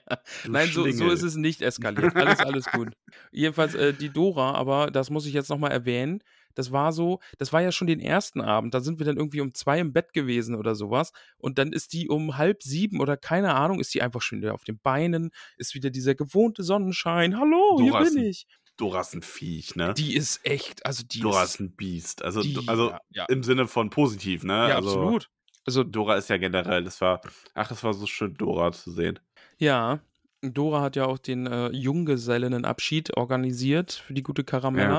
Nein, 0.52 0.72
so 0.72 0.90
so 0.90 1.10
ist 1.10 1.22
es 1.22 1.36
nicht 1.36 1.62
eskaliert. 1.62 2.12
Alles, 2.16 2.42
alles 2.42 2.70
gut. 2.70 2.94
Jedenfalls, 3.32 3.74
äh, 3.74 3.94
die 3.94 4.12
Dora, 4.12 4.52
aber 4.54 4.90
das 4.90 5.10
muss 5.10 5.26
ich 5.26 5.32
jetzt 5.34 5.48
noch 5.50 5.58
mal 5.58 5.68
erwähnen, 5.70 6.20
das 6.58 6.72
war 6.72 6.92
so 6.92 7.20
das 7.38 7.52
war 7.54 7.62
ja 7.62 7.72
schon 7.72 7.88
den 7.88 8.00
ersten 8.00 8.42
Abend, 8.42 8.74
da 8.74 8.80
sind 8.82 8.98
wir 9.00 9.06
dann 9.06 9.16
irgendwie 9.18 9.40
um 9.42 9.54
2 9.54 9.80
im 9.80 9.94
Bett 9.94 10.12
gewesen 10.14 10.56
oder 10.56 10.74
so 10.76 10.90
was 10.90 11.12
und 11.38 11.58
dann 11.58 11.72
ist 11.72 11.94
die 11.94 12.08
um 12.10 12.36
6:30 12.38 13.00
oder 13.00 13.16
keine 13.18 13.54
Ahnung, 13.56 13.80
ist 13.80 13.94
die 13.94 14.02
einfach 14.02 14.22
schon 14.22 14.40
wieder 14.40 14.54
auf 14.54 14.64
den 14.64 14.80
Beinen, 14.80 15.30
ist 15.58 15.74
wieder 15.74 15.90
dieser 15.90 16.16
gewohnte 16.16 16.64
Sonnenschein: 16.64 17.38
„Hallo, 17.38 17.80
hier 17.82 17.94
Dora 17.94 18.02
ist 18.02 18.16
bin 18.16 18.18
ich.“ 18.18 18.44
Dora 18.76 19.00
ist 19.02 19.14
'n 19.14 19.22
Viech, 19.22 19.76
ne? 19.76 19.96
Die 19.96 20.14
ist 20.14 20.44
echt 20.44 20.84
also, 20.86 21.02
die 21.04 21.22
Dora 21.22 21.44
ist 21.44 21.44
ist 21.44 21.60
'n 21.60 21.74
Biest. 21.76 22.22
Also 22.22 22.44
die 22.44 22.62
also, 22.66 22.92
ja, 22.92 23.00
ja. 23.10 23.28
im 23.28 23.42
Sinne 23.42 23.66
von 23.66 23.90
positiv, 23.90 24.44
ne? 24.44 24.54
Ja, 24.62 24.74
Also, 24.74 25.16
absolut. 25.16 25.28
Also 25.66 25.84
Dora 25.84 26.16
ist 26.16 26.28
ja 26.30 26.38
generell 26.38 26.84
das 26.84 27.00
war 27.00 27.20
ach, 27.54 27.70
es 27.70 27.84
war 27.84 27.94
so 27.94 28.06
schön, 28.06 28.34
Dora 28.34 28.72
zu 28.72 28.92
sehen. 28.92 29.18
Ja, 29.60 30.00
Dora 30.40 30.82
hat 30.82 30.94
ja 30.94 31.06
auch 31.06 31.18
den, 31.18 31.46
äh, 31.48 31.70
Junggesellinnenabschied 31.72 33.16
organisiert 33.16 33.90
für 33.92 34.14
die 34.14 34.22
gute 34.22 34.44
Ja. 34.74 34.98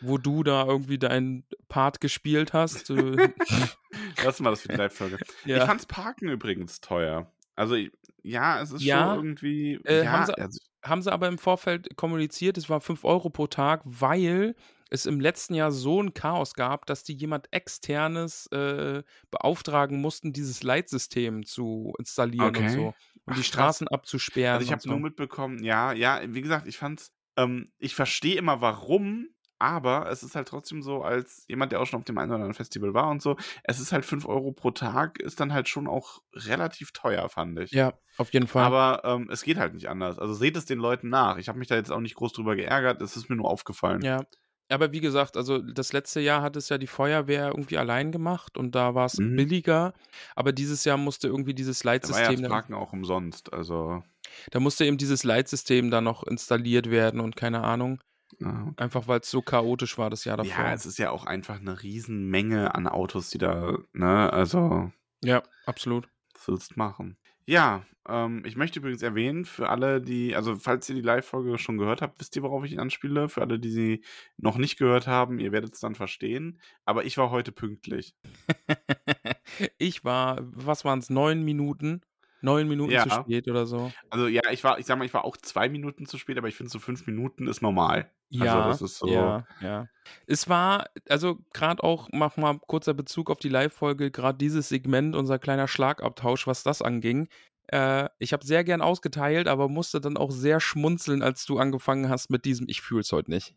Wo 0.00 0.18
du 0.18 0.42
da 0.42 0.64
irgendwie 0.66 0.98
deinen 0.98 1.46
Part 1.68 2.00
gespielt 2.00 2.52
hast. 2.52 2.90
Äh, 2.90 3.32
Lassen 4.22 4.44
wir 4.44 4.50
das 4.50 4.62
für 4.62 4.68
die 4.68 4.76
Live-Folge. 4.76 5.18
Ich 5.54 5.56
ja. 5.56 5.64
fand's 5.64 5.86
Parken 5.86 6.28
übrigens 6.28 6.80
teuer. 6.80 7.32
Also, 7.56 7.76
ja, 8.22 8.60
es 8.62 8.70
ist 8.72 8.86
schon 8.86 8.86
Ja, 8.86 9.14
irgendwie 9.14 9.80
äh, 9.84 10.04
ja, 10.04 10.12
haben 10.12 10.24
sie 10.24 10.38
also 10.38 10.58
haben 10.82 11.02
sie 11.02 11.12
aber 11.12 11.28
im 11.28 11.36
Vorfeld 11.38 11.94
kommuniziert, 11.96 12.56
es 12.56 12.70
war 12.70 12.80
5 12.80 13.04
€ 13.04 13.28
pro 13.30 13.46
Tag, 13.46 13.82
weil 13.84 14.54
es 14.88 15.04
im 15.06 15.20
letzten 15.20 15.54
Jahr 15.54 15.72
so 15.72 16.02
ein 16.02 16.14
Chaos 16.14 16.54
gab, 16.54 16.86
dass 16.86 17.04
die 17.04 17.12
jemand 17.14 17.52
Externes 17.52 18.46
äh, 18.46 19.02
beauftragen 19.30 20.00
mussten, 20.00 20.32
dieses 20.32 20.62
Leitsystem 20.62 21.44
zu 21.44 21.92
installieren 21.98 22.56
und 22.56 22.68
Okay. 22.68 22.70
so. 22.70 22.94
Und 23.26 23.34
Ach, 23.34 23.36
die 23.36 23.44
krass. 23.44 23.44
Straßen 23.44 23.88
abzusperren 23.88 24.54
Also 24.54 24.64
ich 24.64 24.70
und 24.70 24.72
habe 24.72 24.82
so. 24.82 24.90
nur 24.90 25.00
mitbekommen, 25.00 25.62
ja, 25.62 25.92
ja, 25.92 26.20
wie 26.26 26.40
gesagt, 26.40 26.66
ich 26.66 26.78
fand's, 26.78 27.12
ähm, 27.36 27.70
ich 27.78 27.94
verstehe 27.94 28.36
immer 28.36 28.60
warum, 28.60 29.28
aber 29.60 30.10
es 30.10 30.22
ist 30.22 30.34
halt 30.34 30.48
trotzdem 30.48 30.82
so, 30.82 31.02
als 31.02 31.44
jemand, 31.48 31.70
der 31.72 31.80
auch 31.80 31.86
schon 31.86 31.98
auf 31.98 32.04
dem 32.04 32.18
einen 32.18 32.30
oder 32.30 32.36
anderen 32.36 32.54
Festival 32.54 32.94
war 32.94 33.08
und 33.10 33.22
so, 33.22 33.36
es 33.64 33.78
ist 33.78 33.92
halt 33.92 34.04
5 34.04 34.26
Euro 34.26 34.52
pro 34.52 34.70
Tag, 34.72 35.20
ist 35.20 35.38
dann 35.40 35.52
halt 35.52 35.68
schon 35.68 35.86
auch 35.86 36.22
relativ 36.34 36.92
teuer, 36.92 37.28
fand 37.28 37.58
ich. 37.60 37.70
Ja, 37.72 37.92
auf 38.16 38.32
jeden 38.32 38.46
Fall. 38.46 38.64
Aber 38.64 39.02
ähm, 39.04 39.28
es 39.30 39.42
geht 39.42 39.58
halt 39.58 39.74
nicht 39.74 39.88
anders. 39.88 40.18
Also 40.18 40.34
seht 40.34 40.56
es 40.56 40.64
den 40.64 40.78
Leuten 40.78 41.08
nach. 41.08 41.36
Ich 41.38 41.48
habe 41.48 41.58
mich 41.58 41.68
da 41.68 41.76
jetzt 41.76 41.92
auch 41.92 42.00
nicht 42.00 42.14
groß 42.16 42.32
drüber 42.32 42.56
geärgert, 42.56 43.00
es 43.02 43.16
ist 43.16 43.28
mir 43.30 43.36
nur 43.36 43.50
aufgefallen. 43.50 44.02
Ja. 44.02 44.24
Aber 44.72 44.92
wie 44.92 45.00
gesagt, 45.00 45.36
also 45.36 45.58
das 45.58 45.92
letzte 45.92 46.20
Jahr 46.20 46.42
hat 46.42 46.54
es 46.54 46.68
ja 46.68 46.78
die 46.78 46.86
Feuerwehr 46.86 47.48
irgendwie 47.48 47.76
allein 47.76 48.12
gemacht 48.12 48.56
und 48.56 48.74
da 48.76 48.94
war 48.94 49.06
es 49.06 49.18
Mhm. 49.18 49.34
billiger. 49.34 49.94
Aber 50.36 50.52
dieses 50.52 50.84
Jahr 50.84 50.96
musste 50.96 51.26
irgendwie 51.26 51.54
dieses 51.54 51.80
Da 51.80 51.86
war 51.86 51.92
ja 51.94 51.96
Leitsystem, 51.96 52.42
das 52.42 52.50
Parken 52.50 52.74
auch 52.74 52.92
umsonst. 52.92 53.52
Also, 53.52 54.04
da 54.52 54.60
musste 54.60 54.84
eben 54.84 54.96
dieses 54.96 55.24
Leitsystem 55.24 55.90
da 55.90 56.00
noch 56.00 56.22
installiert 56.22 56.88
werden 56.88 57.18
und 57.20 57.34
keine 57.34 57.64
Ahnung. 57.64 58.00
Ja, 58.38 58.64
okay. 58.68 58.82
Einfach 58.82 59.08
weil 59.08 59.20
es 59.20 59.30
so 59.30 59.42
chaotisch 59.42 59.98
war 59.98 60.10
das 60.10 60.24
Jahr 60.24 60.36
davor. 60.36 60.64
ja, 60.64 60.72
es 60.72 60.86
ist 60.86 60.98
ja 60.98 61.10
auch 61.10 61.26
einfach 61.26 61.58
eine 61.60 61.82
Riesenmenge 61.82 62.74
an 62.74 62.86
Autos, 62.86 63.30
die 63.30 63.38
da, 63.38 63.78
ne, 63.92 64.32
also 64.32 64.92
Ja, 65.22 65.42
absolut. 65.66 66.08
was 66.34 66.48
willst 66.48 66.70
du 66.72 66.78
machen? 66.78 67.16
Ja, 67.46 67.84
ähm, 68.08 68.42
ich 68.46 68.56
möchte 68.56 68.78
übrigens 68.78 69.02
erwähnen, 69.02 69.44
für 69.44 69.68
alle, 69.68 70.00
die, 70.00 70.36
also 70.36 70.56
falls 70.56 70.88
ihr 70.88 70.94
die 70.94 71.00
Live-Folge 71.00 71.58
schon 71.58 71.78
gehört 71.78 72.00
habt, 72.00 72.20
wisst 72.20 72.36
ihr, 72.36 72.42
worauf 72.42 72.64
ich 72.64 72.78
anspiele. 72.78 73.28
Für 73.28 73.40
alle, 73.42 73.58
die 73.58 73.70
sie 73.70 74.04
noch 74.36 74.56
nicht 74.56 74.78
gehört 74.78 75.06
haben, 75.06 75.38
ihr 75.40 75.50
werdet 75.52 75.74
es 75.74 75.80
dann 75.80 75.94
verstehen. 75.94 76.60
Aber 76.84 77.04
ich 77.04 77.16
war 77.18 77.30
heute 77.30 77.50
pünktlich. 77.52 78.14
ich 79.78 80.04
war, 80.04 80.38
was 80.42 80.84
waren 80.84 81.00
es, 81.00 81.10
neun 81.10 81.42
Minuten? 81.42 82.02
Neun 82.42 82.68
Minuten 82.68 82.90
zu 82.90 83.08
Ja. 83.08 83.22
spät 83.22 83.48
oder 83.48 83.66
so. 83.66 83.92
Also 84.08 84.26
ja, 84.26 84.42
ich 84.50 84.64
war, 84.64 84.78
ich 84.78 84.86
sag 84.86 84.96
mal, 84.98 85.04
ich 85.04 85.12
war 85.14 85.24
auch 85.24 85.36
zwei 85.36 85.68
Minuten 85.68 86.06
zu 86.06 86.18
spät, 86.18 86.38
aber 86.38 86.48
ich 86.48 86.54
finde 86.56 86.70
so 86.70 86.78
fünf 86.78 87.06
Minuten 87.06 87.46
ist 87.46 87.60
normal. 87.62 88.10
Ja, 88.30 88.62
also 88.64 88.68
das 88.70 88.82
ist 88.92 88.98
so. 88.98 89.08
ja, 89.08 89.46
ja. 89.60 89.88
Es 90.26 90.48
war, 90.48 90.86
also 91.08 91.38
gerade 91.52 91.82
auch, 91.82 92.08
mach 92.12 92.36
mal 92.36 92.58
kurzer 92.60 92.94
Bezug 92.94 93.30
auf 93.30 93.38
die 93.38 93.48
Live-Folge, 93.48 94.10
gerade 94.10 94.38
dieses 94.38 94.68
Segment, 94.68 95.16
unser 95.16 95.38
kleiner 95.38 95.66
Schlagabtausch, 95.68 96.46
was 96.46 96.62
das 96.62 96.80
anging. 96.82 97.28
Äh, 97.68 98.08
ich 98.18 98.32
habe 98.32 98.44
sehr 98.44 98.64
gern 98.64 98.82
ausgeteilt, 98.82 99.46
aber 99.48 99.68
musste 99.68 100.00
dann 100.00 100.16
auch 100.16 100.30
sehr 100.30 100.60
schmunzeln, 100.60 101.22
als 101.22 101.44
du 101.46 101.58
angefangen 101.58 102.08
hast 102.08 102.30
mit 102.30 102.44
diesem 102.44 102.66
Ich 102.68 102.80
fühl's 102.82 103.12
heute 103.12 103.30
nicht. 103.30 103.54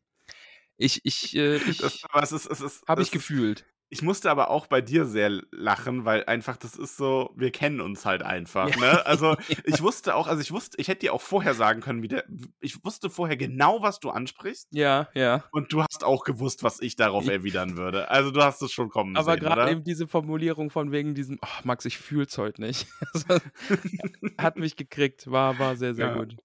Ich, 0.78 1.02
ich, 1.06 1.36
äh, 1.36 1.56
ich 1.70 1.78
Das, 1.78 2.04
es 2.14 2.32
ist, 2.32 2.46
es 2.52 2.62
ist, 2.62 2.88
habe 2.88 3.02
ich 3.02 3.08
ist- 3.10 3.14
gefühlt. 3.14 3.66
Ich 3.94 4.02
musste 4.02 4.30
aber 4.32 4.50
auch 4.50 4.66
bei 4.68 4.82
dir 4.82 5.06
sehr 5.06 5.30
lachen, 5.52 6.04
weil 6.04 6.26
einfach 6.26 6.58
das 6.58 6.76
ist 6.76 6.98
so, 6.98 7.32
wir 7.36 7.52
kennen 7.52 7.80
uns 7.80 8.06
halt 8.06 8.24
einfach, 8.24 8.76
ne? 8.76 9.06
Also 9.06 9.36
ich 9.66 9.82
wusste 9.82 10.16
auch, 10.16 10.28
also 10.28 10.41
ich 10.41 10.52
wusste, 10.52 10.78
ich 10.82 10.88
hätte 10.88 11.02
dir 11.02 11.14
auch 11.14 11.22
vorher 11.22 11.54
sagen 11.54 11.82
können, 11.82 12.02
wie 12.02 12.08
der, 12.08 12.24
ich 12.60 12.84
wusste 12.84 13.10
vorher 13.10 13.38
genau, 13.38 13.82
was 13.84 14.00
du 14.00 14.10
ansprichst 14.10 14.68
Ja, 14.72 15.08
ja. 15.14 15.44
und 15.52 15.72
du 15.72 15.82
hast 15.84 16.04
auch 16.04 16.24
gewusst, 16.24 16.64
was 16.64 16.82
ich 16.82 16.96
darauf 16.96 17.28
erwidern 17.28 17.78
würde. 17.78 18.10
Also 18.10 18.32
du 18.32 18.41
hast 18.41 18.62
es 18.64 18.72
schon 18.72 18.89
kommen 18.89 19.16
Aber 19.16 19.34
sehen, 19.34 19.39
gerade 19.41 19.62
oder? 19.62 19.72
eben 19.72 19.84
diese 19.84 20.08
Formulierung 20.08 20.70
von 20.72 20.91
wegen 20.91 21.14
diesem, 21.14 21.39
oh, 21.44 21.48
Max, 21.64 21.86
ich 21.86 21.98
fühl's 22.00 22.38
heute 22.38 22.62
nicht. 22.62 22.88
Das 23.14 23.26
hat 24.39 24.58
mich 24.58 24.76
gekriegt. 24.76 25.30
War, 25.30 25.60
war 25.60 25.76
sehr, 25.76 25.94
sehr 25.94 26.08
Ja. 26.08 26.16
gut. 26.18 26.36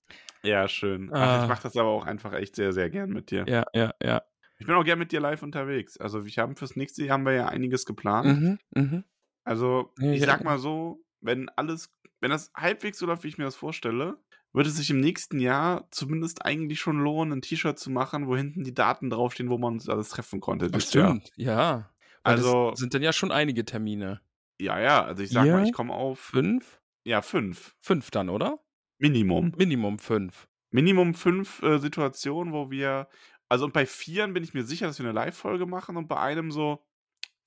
Ja, 0.43 0.69
schön. 0.69 1.11
Ach, 1.13 1.19
Ah. 1.21 1.43
ich 1.43 1.49
mache 1.49 1.63
das 1.63 1.77
aber 1.77 1.89
auch 1.89 2.05
einfach 2.07 2.33
echt 2.35 2.55
sehr, 2.57 2.73
sehr 2.73 2.91
gern 2.91 3.11
mit 3.11 3.31
dir. 3.31 3.45
Ja, 3.49 3.65
ja, 3.75 3.93
ja. 4.03 4.23
Ich 4.59 4.67
bin 4.67 4.75
auch 4.75 4.85
gern 4.85 4.99
mit 4.99 5.13
dir 5.13 5.21
live 5.21 5.43
unterwegs. 5.43 5.97
Also 5.99 6.25
wir 6.27 6.33
haben 6.37 6.57
fürs 6.57 6.77
nächste 6.77 7.05
Jahr 7.05 7.15
haben 7.15 7.25
wir 7.27 7.33
ja 7.33 7.47
einiges 7.49 7.85
geplant. 7.87 8.27
Mhm, 8.41 8.59
mhm. 8.75 9.05
Also, 9.45 9.93
ich 10.01 10.23
sag 10.25 10.45
mal 10.45 10.59
so, 10.59 11.03
wenn 11.21 11.49
alles, 11.51 11.91
wenn 12.21 12.31
das 12.31 12.51
halbwegs 12.55 12.99
so 12.99 13.07
läuft, 13.07 13.25
wie 13.25 13.29
ich 13.29 13.39
mir 13.39 13.45
das 13.45 13.57
vorstelle, 13.57 14.19
würde 14.53 14.69
es 14.69 14.77
sich 14.77 14.91
im 14.91 15.01
nächsten 15.01 15.41
Jahr 15.41 15.87
zumindest 15.91 16.45
eigentlich 16.45 16.81
schon 16.81 16.99
lohnen, 16.99 17.39
ein 17.39 17.43
T-Shirt 17.43 17.79
zu 17.79 17.91
machen, 17.91 18.27
wo 18.27 18.37
hinten 18.37 18.65
die 18.65 18.75
Daten 18.75 19.09
draufstehen, 19.11 19.49
wo 19.49 19.57
man 19.59 19.75
uns 19.75 19.89
alles 19.89 20.09
treffen 20.11 20.41
konnte. 20.41 20.67
Ach, 20.67 20.71
dieses 20.73 20.93
Jahr. 20.93 21.11
stimmt, 21.11 21.31
ja. 21.37 21.91
Weil 22.25 22.35
Also- 22.35 22.71
das 22.71 22.81
sind 22.81 22.93
dann 22.95 23.03
ja 23.03 23.13
schon 23.13 23.31
einige 23.33 23.65
Termine. 23.65 24.21
Ja, 24.61 24.79
ja, 24.81 25.05
also 25.05 25.23
ich 25.23 25.31
sag 25.31 25.47
Ja. 25.47 25.57
mal, 25.59 25.65
ich 25.67 25.73
komme 25.73 25.95
auf, 25.95 26.19
Fünf? 26.19 26.81
ja, 27.05 27.23
fünf. 27.23 27.75
Fünf 27.81 28.11
dann, 28.11 28.29
oder? 28.29 28.59
Minimum. 28.99 29.53
Minimum 29.57 29.99
fünf. 29.99 30.49
Minimum 30.73 31.15
fünf 31.15 31.63
äh, 31.63 31.79
Situationen, 31.79 32.53
wo 32.53 32.71
wir, 32.71 33.09
also 33.49 33.65
und 33.65 33.73
bei 33.73 33.87
vieren 33.87 34.35
bin 34.35 34.45
ich 34.45 34.55
mir 34.55 34.65
sicher, 34.65 34.87
dass 34.87 34.99
wir 34.99 35.07
eine 35.07 35.15
Live-Folge 35.15 35.67
machen 35.67 35.97
und 35.97 36.09
bei 36.09 36.19
einem 36.19 36.51
so, 36.51 36.85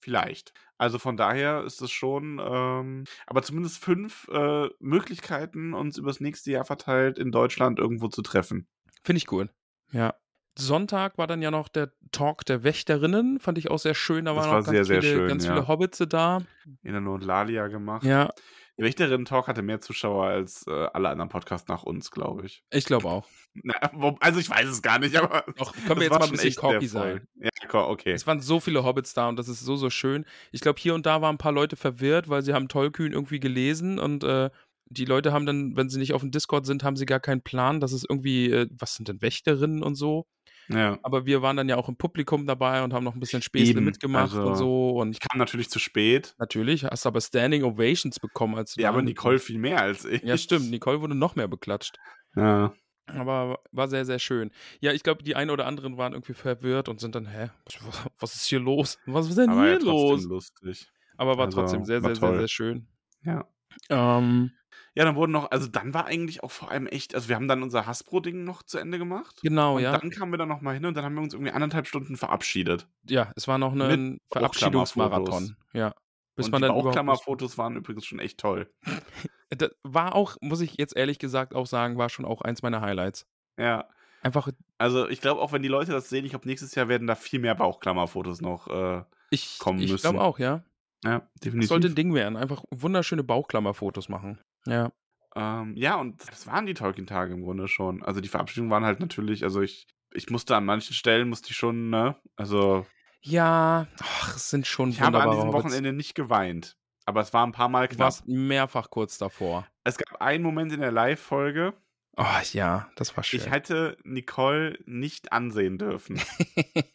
vielleicht. 0.02 0.54
Also 0.78 0.98
von 1.00 1.16
daher 1.16 1.64
ist 1.64 1.82
es 1.82 1.92
schon, 1.92 2.42
ähm, 2.44 3.04
aber 3.28 3.44
zumindest 3.44 3.78
fünf 3.78 4.28
äh, 4.30 4.68
Möglichkeiten, 4.80 5.74
uns 5.74 5.98
übers 5.98 6.20
nächste 6.20 6.52
Jahr 6.52 6.66
verteilt 6.66 7.20
in 7.20 7.32
Deutschland 7.32 7.80
irgendwo 7.80 8.08
zu 8.08 8.22
treffen. 8.22 8.68
Finde 9.04 9.18
ich 9.18 9.32
cool. 9.32 9.50
Ja. 9.92 10.16
Sonntag 10.58 11.18
war 11.18 11.28
dann 11.28 11.42
ja 11.42 11.50
noch 11.50 11.70
der 11.70 11.94
Talk 12.12 12.46
der 12.46 12.64
Wächterinnen. 12.64 13.40
Fand 13.40 13.58
ich 13.58 13.72
auch 13.72 13.80
sehr 13.80 13.94
schön. 13.94 14.26
Da 14.26 14.36
waren 14.36 14.50
war 14.50 14.60
auch 14.60 14.66
ganz, 14.66 14.70
sehr, 14.70 14.86
sehr 14.86 15.02
viele, 15.02 15.16
schön, 15.16 15.28
ganz 15.30 15.46
ja. 15.46 15.54
viele 15.54 15.68
Hobbits 15.68 16.04
da. 16.10 16.42
Inano 16.82 17.14
und 17.14 17.24
Lalia 17.24 17.68
gemacht. 17.68 18.04
Ja, 18.04 18.34
Der 18.78 18.86
Wächterinnen-Talk 18.86 19.48
hatte 19.48 19.62
mehr 19.62 19.80
Zuschauer 19.80 20.26
als 20.26 20.66
äh, 20.68 20.72
alle 20.72 21.10
anderen 21.10 21.30
Podcasts 21.30 21.70
nach 21.70 21.84
uns, 21.84 22.12
glaube 22.12 22.46
ich. 22.46 22.64
ich 22.72 22.86
glaube 22.86 23.08
auch. 23.08 23.28
Na, 23.64 23.76
also 24.22 24.40
ich 24.40 24.50
weiß 24.50 24.68
es 24.68 24.82
gar 24.82 25.00
nicht, 25.00 25.16
aber. 25.16 25.44
Doch, 25.58 25.74
können 25.74 26.00
wir 26.00 26.08
jetzt 26.08 26.20
mal 26.20 26.24
ein 26.26 26.32
bisschen 26.32 26.56
cocky 26.56 26.88
sein. 26.88 27.28
Ja, 27.36 27.50
okay. 27.74 28.12
Es 28.12 28.26
waren 28.26 28.40
so 28.40 28.60
viele 28.60 28.84
Hobbits 28.84 29.14
da 29.14 29.28
und 29.30 29.38
das 29.38 29.50
ist 29.50 29.60
so, 29.62 29.76
so 29.76 29.90
schön. 29.90 30.26
Ich 30.52 30.62
glaube, 30.62 30.80
hier 30.80 30.96
und 30.96 31.06
da 31.06 31.22
waren 31.22 31.36
ein 31.36 31.40
paar 31.40 31.52
Leute 31.52 31.76
verwirrt, 31.76 32.30
weil 32.30 32.44
sie 32.44 32.54
haben 32.54 32.68
Tollkühn 32.68 33.12
irgendwie 33.12 33.40
gelesen 33.40 34.00
und 34.00 34.24
äh, 34.24 34.50
die 34.86 35.06
Leute 35.06 35.32
haben 35.32 35.46
dann, 35.46 35.76
wenn 35.76 35.90
sie 35.90 36.00
nicht 36.00 36.14
auf 36.14 36.22
dem 36.22 36.32
Discord 36.32 36.66
sind, 36.66 36.84
haben 36.84 36.96
sie 36.98 37.06
gar 37.06 37.20
keinen 37.22 37.42
Plan. 37.42 37.80
Das 37.80 37.94
ist 37.94 38.06
irgendwie, 38.10 38.52
äh, 38.52 38.68
was 38.78 38.96
sind 38.96 39.08
denn 39.08 39.22
Wächterinnen 39.22 39.84
und 39.84 39.96
so. 39.96 40.28
Ja. 40.68 41.00
Aber 41.04 41.26
wir 41.26 41.42
waren 41.42 41.58
dann 41.58 41.68
ja 41.70 41.76
auch 41.76 41.90
im 41.90 41.98
Publikum 41.98 42.46
dabei 42.46 42.84
und 42.84 42.94
haben 42.94 43.04
noch 43.04 43.14
ein 43.14 43.20
bisschen 43.20 43.42
Späßle 43.42 43.82
mitgemacht 43.82 44.34
also- 44.34 44.48
und 44.48 44.56
so. 44.56 44.90
Und 44.90 45.12
Ich 45.12 45.20
kam 45.20 45.38
natürlich 45.38 45.70
zu 45.70 45.80
spät. 45.80 46.36
natürlich 46.40 46.86
hast 46.86 47.06
aber 47.06 47.20
Standing 47.22 47.64
Ovations 47.64 48.20
bekommen, 48.20 48.56
als 48.56 48.74
du 48.74 48.82
Ja, 48.82 48.90
aber 48.90 49.02
Nicole 49.02 49.40
viel 49.40 49.58
mehr 49.58 49.82
als 49.82 50.06
ich. 50.06 50.22
Ja, 50.24 50.38
stimmt. 50.38 50.70
Nicole 50.72 51.02
wurde 51.02 51.16
noch 51.16 51.36
mehr 51.36 51.48
beklatscht. 51.48 51.98
Ja. 52.36 52.74
Aber 53.08 53.60
war 53.72 53.88
sehr, 53.88 54.06
sehr 54.06 54.20
schön. 54.20 54.52
Ja, 54.80 54.92
ich 54.94 55.04
glaube, 55.04 55.24
die 55.24 55.36
einen 55.36 55.50
oder 55.50 55.66
anderen 55.68 55.98
waren 55.98 56.14
irgendwie 56.14 56.34
verwirrt 56.34 56.88
und 56.88 57.00
sind 57.00 57.16
dann, 57.16 57.26
hä, 57.26 57.50
was, 57.66 57.76
was 58.20 58.36
ist 58.36 58.46
hier 58.46 58.60
los? 58.60 58.98
Was 59.06 59.28
ist 59.28 59.38
denn 59.38 59.50
Aber 59.50 59.64
hier 59.64 59.74
ja 59.74 59.80
trotzdem 59.80 59.92
los? 59.92 60.24
lustig. 60.26 60.88
Aber 61.18 61.38
war 61.38 61.46
Also, 61.46 61.60
trotzdem 61.62 61.84
sehr, 61.86 62.02
war 62.04 62.10
sehr, 62.10 62.16
sehr, 62.16 62.30
toll. 62.30 62.40
sehr 62.40 62.48
schön. 62.48 62.88
Ja. 63.24 63.46
Ähm, 63.90 64.52
Ja, 64.96 65.06
dann 65.06 65.16
wurden 65.16 65.32
noch, 65.32 65.52
also 65.52 65.68
dann 65.68 65.94
war 65.94 66.06
eigentlich 66.06 66.44
auch 66.44 66.52
vor 66.52 66.72
allem 66.72 66.88
echt, 66.88 67.16
also 67.16 67.30
wir 67.30 67.36
haben 67.36 67.48
dann 67.48 67.64
unser 67.64 67.86
Hasbro-Ding 67.86 68.44
noch 68.44 68.64
zu 68.64 68.78
Ende 68.78 68.98
gemacht. 68.98 69.40
genau, 69.42 69.76
und 69.78 69.84
ja. 69.84 69.98
dann 69.98 70.10
kamen 70.10 70.34
wir 70.34 70.38
da 70.38 70.46
noch 70.46 70.62
mal 70.62 70.74
hin 70.74 70.86
und 70.86 70.96
dann 70.96 71.06
haben 71.06 71.16
wir 71.16 71.22
uns 71.22 71.34
irgendwie 71.34 71.52
anderthalb 71.54 71.88
Stunden 71.88 72.18
verabschiedet. 72.18 72.88
Ja, 73.08 73.32
es 73.36 73.48
war 73.48 73.58
noch 73.58 73.74
ein 73.74 74.20
Verabschiedungsmarathon. 74.32 75.56
Ja. 75.74 75.94
Bis 76.36 76.46
und 76.48 76.52
man 76.54 76.62
die 76.62 76.68
dann 76.68 76.72
überhaupt 76.72 76.86
Bauchklammerfotos 76.86 77.58
waren 77.58 77.76
übrigens 77.76 78.06
schon 78.06 78.20
echt 78.20 78.40
toll. 78.40 78.72
Das 79.54 79.72
war 79.84 80.16
auch, 80.16 80.38
muss 80.40 80.62
ich 80.62 80.78
jetzt 80.78 80.96
ehrlich 80.96 81.20
gesagt 81.20 81.54
auch 81.56 81.66
sagen, 81.66 81.98
war 81.98 82.08
schon 82.08 82.24
auch 82.24 82.40
eins 82.42 82.62
meiner 82.62 82.80
Highlights. 82.80 83.28
Ja. 83.58 83.90
Einfach, 84.24 84.48
Also 84.78 85.10
ich 85.10 85.20
glaube, 85.20 85.42
auch 85.42 85.52
wenn 85.52 85.62
die 85.62 85.68
Leute 85.68 85.92
das 85.92 86.08
sehen, 86.08 86.24
ich 86.24 86.30
glaube, 86.32 86.48
nächstes 86.48 86.74
Jahr 86.74 86.88
werden 86.88 87.06
da 87.06 87.16
viel 87.16 87.42
mehr 87.42 87.54
Bauchklammerfotos 87.54 88.40
noch. 88.40 88.68
Äh, 88.70 89.04
ich, 89.30 89.60
Kommen 89.60 89.80
ich 89.82 89.92
müssen. 89.92 90.04
glaube 90.04 90.22
auch, 90.22 90.40
ja. 90.40 90.64
ja, 91.04 91.20
Das 91.20 91.42
definitiv. 91.44 91.68
sollte 91.68 91.88
ein 91.90 91.96
Ding 91.96 92.14
werden. 92.14 92.38
Einfach 92.38 92.64
wunderschöne 92.72 93.24
Bauchklammerfotos 93.26 94.08
machen. 94.08 94.40
Ja. 94.66 94.94
Ähm, 95.36 95.76
ja, 95.76 95.96
und 95.96 96.22
das 96.32 96.48
waren 96.48 96.66
die 96.66 96.74
Tolkien-Tage 96.74 97.34
im 97.34 97.44
Grunde 97.44 97.68
schon. 97.68 98.04
Also 98.04 98.22
die 98.22 98.30
Verabschiedungen 98.30 98.72
waren 98.72 98.86
halt 98.86 99.02
natürlich, 99.02 99.44
also 99.44 99.60
ich, 99.60 99.86
ich 100.14 100.30
musste 100.30 100.56
an 100.56 100.64
manchen 100.64 100.94
Stellen, 100.94 101.28
musste 101.28 101.50
ich 101.50 101.58
schon, 101.58 101.90
ne, 101.90 102.16
also 102.38 102.86
Ja, 103.24 103.88
ach, 104.02 104.36
es 104.36 104.50
sind 104.50 104.66
schon 104.68 104.90
ich 104.90 105.00
habe 105.02 105.20
an 105.22 105.30
wunderbare 105.30 105.36
diesem. 105.48 105.54
Wochenende 105.54 105.94
nicht 105.94 106.16
geweint. 106.16 106.78
Aber 107.06 107.22
es 107.22 107.34
war 107.34 107.46
ein 107.46 107.52
paar 107.52 107.70
Mal 107.70 107.88
Du 107.88 107.96
knapp. 107.96 108.06
warst 108.06 108.28
mehrfach 108.28 108.90
kurz 108.90 109.18
davor. 109.18 109.68
Es 109.84 109.98
gab 109.98 110.22
einen 110.22 110.44
Moment 110.44 110.72
in 110.72 110.80
der 110.82 110.92
Live-Folge, 110.92 111.74
Oh 112.18 112.26
ja, 112.52 112.90
das 112.98 113.16
war 113.16 113.24
schön. 113.24 113.40
ich 113.40 113.50
hätte 113.50 113.98
Nicole 114.04 114.78
nicht 114.86 115.32
ansehen 115.32 115.78
dürfen. 115.78 116.22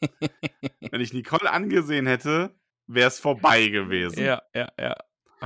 Wenn 0.91 1.01
ich 1.01 1.13
Nicole 1.15 1.51
angesehen 1.51 2.07
hätte, 2.07 2.55
wäre 2.87 3.09
es 3.09 3.19
vorbei 3.19 3.69
gewesen. 3.69 4.23
ja, 4.23 4.43
ja, 4.55 4.69
ja. 4.79 4.95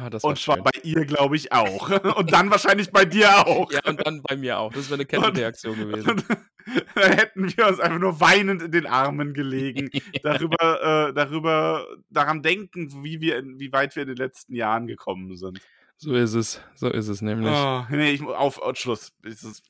Ah, 0.00 0.08
Und 0.22 0.38
zwar 0.38 0.56
schön. 0.56 0.64
bei 0.64 0.70
ihr, 0.82 1.04
glaube 1.04 1.36
ich, 1.36 1.52
auch. 1.52 1.90
Und 2.16 2.32
dann 2.32 2.50
wahrscheinlich 2.50 2.90
bei 2.90 3.04
dir 3.04 3.46
auch. 3.46 3.70
Ja, 3.72 3.80
und 3.84 4.06
dann 4.06 4.22
bei 4.22 4.36
mir 4.36 4.58
auch. 4.58 4.72
Das 4.72 4.88
wäre 4.88 4.94
eine 4.94 5.04
Kettenreaktion 5.06 5.76
gewesen. 5.76 6.22
Dann 6.94 7.12
hätten 7.12 7.56
wir 7.56 7.66
uns 7.66 7.80
einfach 7.80 7.98
nur 7.98 8.20
weinend 8.20 8.62
in 8.62 8.70
den 8.70 8.86
Armen 8.86 9.32
gelegen, 9.32 9.90
darüber, 10.22 11.08
äh, 11.08 11.14
darüber, 11.14 11.86
daran 12.10 12.42
denken, 12.42 13.02
wie 13.02 13.20
wir, 13.20 13.38
in, 13.38 13.58
wie 13.58 13.72
weit 13.72 13.96
wir 13.96 14.02
in 14.02 14.08
den 14.08 14.18
letzten 14.18 14.54
Jahren 14.54 14.86
gekommen 14.86 15.36
sind. 15.36 15.60
So 15.96 16.14
ist 16.14 16.34
es. 16.34 16.60
So 16.74 16.88
ist 16.88 17.08
es 17.08 17.22
nämlich. 17.22 17.50
Oh, 17.52 17.84
nee, 17.90 18.12
ich, 18.12 18.22
auf, 18.22 18.58
auf 18.58 18.76
Schluss. 18.76 19.12
Es 19.22 19.42
ist 19.42 19.64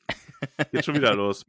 jetzt 0.71 0.85
schon 0.85 0.95
wieder 0.95 1.15
los. 1.15 1.45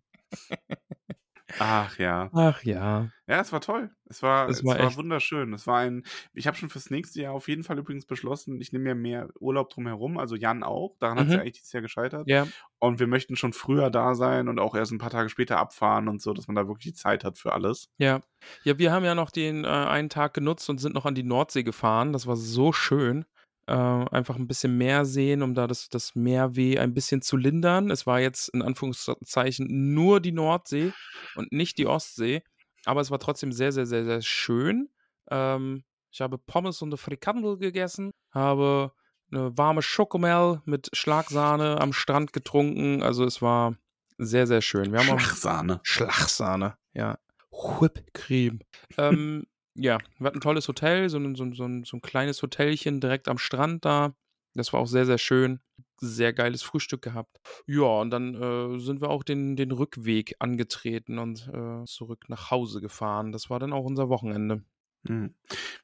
Ach 1.64 1.98
ja. 1.98 2.28
Ach 2.32 2.62
ja. 2.64 3.10
Ja, 3.28 3.40
es 3.40 3.52
war 3.52 3.60
toll. 3.60 3.90
Es 4.06 4.22
war, 4.22 4.48
Es 4.48 4.58
es 4.58 4.64
war 4.64 4.78
war 4.78 4.80
echt 4.80 4.96
wunderschön. 4.96 5.52
Es 5.52 5.66
war 5.66 5.78
ein 5.78 6.02
ich 6.34 6.46
habe 6.46 6.56
schon 6.56 6.68
fürs 6.68 6.90
nächste 6.90 7.20
Jahr 7.22 7.32
auf 7.34 7.46
jeden 7.48 7.62
Fall 7.62 7.78
übrigens 7.78 8.04
beschlossen, 8.06 8.60
ich 8.60 8.72
nehme 8.72 8.84
mir 8.84 8.94
mehr 8.94 9.28
Urlaub 9.38 9.70
drumherum, 9.70 10.18
also 10.18 10.34
Jan 10.34 10.62
auch. 10.62 10.96
Daran 10.98 11.18
hat's 11.18 11.30
ja 11.30 11.36
Mhm. 11.36 11.42
eigentlich 11.42 11.52
dieses 11.54 11.72
Jahr 11.72 11.82
gescheitert. 11.82 12.28
Ja. 12.28 12.46
Und 12.78 12.98
wir 13.00 13.06
möchten 13.06 13.36
schon 13.36 13.52
früher 13.52 13.90
da 13.90 14.14
sein 14.14 14.48
und 14.48 14.58
auch 14.58 14.74
erst 14.74 14.92
ein 14.92 14.98
paar 14.98 15.10
Tage 15.10 15.28
später 15.28 15.58
abfahren 15.58 16.08
und 16.08 16.20
so, 16.20 16.32
dass 16.32 16.48
man 16.48 16.56
da 16.56 16.66
wirklich 16.66 16.92
die 16.92 16.94
Zeit 16.94 17.22
hat 17.24 17.38
für 17.38 17.52
alles. 17.52 17.88
Ja. 17.98 18.20
Ja, 18.64 18.76
wir 18.78 18.92
haben 18.92 19.04
ja 19.04 19.14
noch 19.14 19.30
den, 19.30 19.64
äh, 19.64 19.68
einen 19.68 20.08
Tag 20.08 20.34
genutzt 20.34 20.68
und 20.68 20.78
sind 20.78 20.94
noch 20.94 21.06
an 21.06 21.14
die 21.14 21.22
Nordsee 21.22 21.62
gefahren. 21.62 22.12
Das 22.12 22.26
war 22.26 22.36
so 22.36 22.72
schön. 22.72 23.24
Äh, 23.72 23.76
einfach 23.76 24.36
'n 24.36 24.46
bisschen 24.48 24.76
Meer 24.76 25.06
sehen, 25.06 25.40
um 25.42 25.54
da 25.54 25.66
das 25.66 25.88
das 25.88 26.14
Meerweh 26.14 26.78
ein 26.78 26.92
bisschen 26.92 27.22
zu 27.22 27.38
lindern. 27.38 27.90
Es 27.90 28.06
war 28.06 28.20
jetzt 28.20 28.50
in 28.50 28.60
Anführungszeichen 28.62 29.94
nur 29.94 30.20
die 30.20 30.32
Nordsee 30.32 30.92
und 31.34 31.52
nicht 31.52 31.78
die 31.78 31.86
Ostsee, 31.86 32.42
aber 32.84 33.00
es 33.00 33.10
war 33.10 33.18
trotzdem 33.18 33.50
sehr, 33.52 33.72
sehr, 33.72 33.86
sehr, 33.86 34.04
sehr 34.04 34.20
schön. 34.22 34.90
Ähm, 35.30 35.84
ich 36.10 36.20
habe 36.20 36.36
Pommes 36.38 36.82
und 36.82 36.90
'ne 36.90 36.98
Frikandel 36.98 37.56
gegessen, 37.56 38.12
habe 38.30 38.92
'ne 39.30 39.56
warme 39.56 39.80
Schokomel 39.82 40.60
mit 40.66 40.90
Schlagsahne 40.92 41.80
am 41.80 41.94
Strand 41.94 42.34
getrunken. 42.34 43.02
Also, 43.02 43.24
es 43.24 43.40
war 43.40 43.76
sehr, 44.18 44.46
sehr 44.46 44.60
schön. 44.60 44.92
Wir 44.92 44.98
haben 45.00 45.10
auch 45.10 45.20
Schlagsahne. 45.20 45.80
Schlagsahne, 45.82 46.76
ja. 46.94 47.18
Whipped 47.52 48.12
Cream. 48.14 48.60
Ähm, 48.98 49.46
ja, 49.76 49.98
wir 50.18 50.26
hatten 50.26 50.38
'n 50.38 50.40
tolles 50.42 50.68
Hotel, 50.68 51.08
so 51.10 51.18
'n 51.18 51.34
so 51.36 51.44
'n 51.44 51.52
so 51.54 51.64
'n 51.64 51.84
so 51.84 51.96
'n 51.96 52.00
kleines 52.02 52.42
Hotelchen 52.42 53.00
direkt 53.00 53.28
am 53.28 53.38
Strand 53.38 53.84
da. 53.84 54.14
Das 54.54 54.72
war 54.72 54.80
auch 54.80 54.86
sehr, 54.86 55.06
sehr 55.06 55.18
schön. 55.18 55.60
Sehr 56.00 56.32
geiles 56.32 56.62
Frühstück 56.62 57.02
gehabt. 57.02 57.38
Ja, 57.68 57.84
und 58.00 58.10
dann, 58.10 58.34
äh, 58.34 58.78
sind 58.80 59.00
wir 59.00 59.10
auch 59.10 59.22
den 59.24 59.56
den 59.56 59.70
Rückweg 59.72 60.34
angetreten 60.40 61.18
und, 61.18 61.48
äh, 61.52 61.84
zurück 61.86 62.24
nach 62.28 62.50
Hause 62.50 62.80
gefahren. 62.80 63.32
Das 63.32 63.50
war 63.50 63.58
dann 63.60 63.72
auch 63.72 63.84
unser 63.84 64.08
Wochenende. 64.08 64.64
Mhm. 65.04 65.34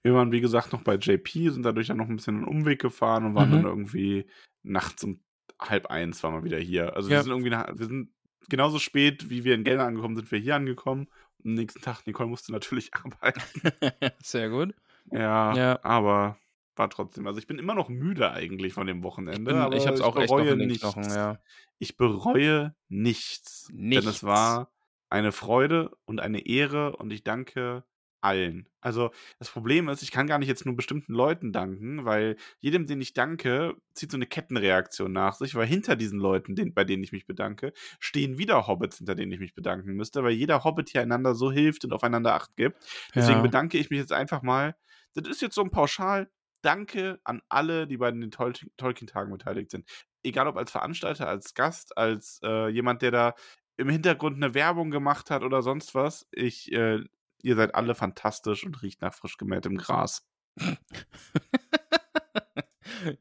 Wir 0.03 0.15
waren, 0.15 0.33
wie 0.33 0.41
gesagt, 0.41 0.73
noch 0.73 0.83
bei 0.83 0.95
JP, 0.97 1.51
sind 1.51 1.63
dadurch 1.65 1.89
dann 1.89 1.97
noch 1.99 2.09
'n 2.09 2.17
bisschen 2.17 2.39
'n 2.43 2.45
Umweg 2.45 2.81
gefahren 2.81 3.25
und 3.27 3.35
waren 3.35 3.51
dann 3.51 3.65
Mhm. 3.65 3.67
irgendwie 3.67 4.27
nachts 4.63 5.03
um 5.05 5.23
12:30 5.59 6.23
waren 6.23 6.35
wir 6.35 6.45
wieder 6.45 6.59
hier. 6.59 6.95
Also, 6.97 7.13
wir 7.13 7.19
Ja. 7.19 7.23
sind 7.23 7.31
irgendwie 7.33 7.51
wir 7.51 7.87
sind 7.87 8.13
genauso 8.49 8.79
spät, 8.79 9.29
wie 9.31 9.45
wir 9.45 9.55
in 9.55 9.65
Gelder 9.65 9.87
angekommen 9.87 10.17
sind, 10.17 10.31
wir 10.31 10.39
hier 10.39 10.55
angekommen. 10.57 11.09
Am 11.45 11.55
nächsten 11.55 11.81
Tag 11.81 12.07
Nicole 12.07 12.29
musste 12.29 12.53
natürlich 12.53 12.93
arbeiten. 12.95 13.41
Sehr 14.23 14.51
gut. 14.51 14.75
Ja, 15.11 15.57
Ja. 15.57 15.79
aber 15.83 16.39
war 16.77 16.91
trotzdem 16.91 17.27
also, 17.27 17.39
ich 17.41 17.47
bin 17.47 17.59
immer 17.59 17.75
noch 17.75 17.89
müde 17.89 18.31
eigentlich 18.33 18.73
von 18.73 18.87
dem 18.87 19.03
Ich 19.31 19.41
Wochenende, 19.43 19.45
bin 19.45 19.57
aber 19.61 19.77
ich 19.77 19.87
habe 19.87 19.97
es 19.97 20.01
ich 20.01 20.03
auch 20.03 20.17
echt 20.17 20.37
noch 20.37 20.47
bereue 20.47 20.51
in 20.51 20.59
den 20.59 20.71
Knochen, 20.73 21.03
nichts. 21.03 21.15
ja. 21.15 21.41
Ich 21.79 21.97
bereue 21.97 22.75
nichts, 22.89 23.75
denn 23.95 24.07
es 24.07 24.23
Nichts. 24.23 24.23
war 24.23 24.73
eine 25.11 25.33
Freude 25.33 25.97
und 26.05 26.21
eine 26.21 26.47
Ehre 26.47 26.97
und 26.97 27.13
ich 27.13 27.25
danke 27.25 27.85
allen. 28.21 28.69
Also, 28.81 29.11
das 29.39 29.51
Problem 29.51 29.89
ist, 29.89 30.03
ich 30.03 30.11
kann 30.11 30.27
gar 30.27 30.39
nicht 30.39 30.49
jetzt 30.49 30.65
nur 30.67 30.77
bestimmten 30.77 31.13
Leuten 31.15 31.53
danken, 31.53 32.05
weil 32.05 32.37
jedem, 32.61 32.87
den 32.87 33.01
ich 33.01 33.13
danke, 33.15 33.75
zieht 33.95 34.11
so 34.13 34.19
'ne 34.19 34.27
Kettenreaktion 34.27 35.13
nach 35.13 35.35
sich, 35.35 35.55
weil 35.55 35.67
hinter 35.67 35.97
diesen 35.97 36.19
Leuten, 36.21 36.55
den 36.57 36.75
bei 36.75 36.85
denen 36.85 37.03
ich 37.05 37.13
mich 37.13 37.27
bedanke, 37.27 37.73
stehen 38.01 38.39
wieder 38.39 38.67
Hobbits, 38.67 38.99
hinter 38.99 39.15
denen 39.15 39.33
ich 39.33 39.41
mich 39.41 39.55
bedanken 39.55 39.95
müsste, 39.95 40.23
weil 40.25 40.33
jeder 40.33 40.65
Hobbit 40.65 40.91
hier 40.91 41.03
einander 41.03 41.35
so 41.35 41.51
hilft 41.53 41.85
und 41.85 41.93
aufeinander 41.93 42.35
Acht 42.35 42.57
gibt. 42.57 42.85
Deswegen 43.17 43.43
Ja. 43.43 43.43
bedanke 43.43 43.79
ich 43.79 43.91
mich 43.91 43.99
jetzt 44.01 44.13
einfach 44.13 44.43
mal. 44.43 44.77
Das 45.15 45.27
ist 45.29 45.43
jetzt 45.43 45.55
so 45.55 45.63
'n 45.63 45.71
pauschal 45.71 46.31
Danke 46.63 47.21
an 47.25 47.41
alle, 47.49 47.87
die 47.87 47.99
bei 47.99 48.11
den 48.11 48.31
Tolk 48.33 48.57
Tolkien-Tagen 48.79 49.31
beteiligt 49.31 49.71
sind. 49.71 49.89
Egal 50.25 50.49
ob 50.49 50.57
als 50.57 50.73
Veranstalter, 50.73 51.29
als 51.29 51.55
Gast, 51.55 51.97
als, 51.97 52.41
äh, 52.43 52.69
jemand, 52.69 53.01
der 53.03 53.13
da 53.13 53.35
im 53.77 53.89
Hintergrund 53.89 54.39
'ne 54.39 54.55
Werbung 54.55 54.91
gemacht 54.91 55.31
hat 55.31 55.45
oder 55.45 55.63
sonst 55.63 55.95
was. 55.95 56.27
Ich, 56.33 56.73
äh 56.73 57.05
ihr 57.43 57.57
seid 57.57 57.75
alle 57.75 57.95
fantastisch 57.95 58.65
und 58.65 58.81
riecht 58.83 59.01
nach 59.03 59.15
frisch 59.15 59.37
gemähtem 59.37 59.77
Gras. 59.77 60.27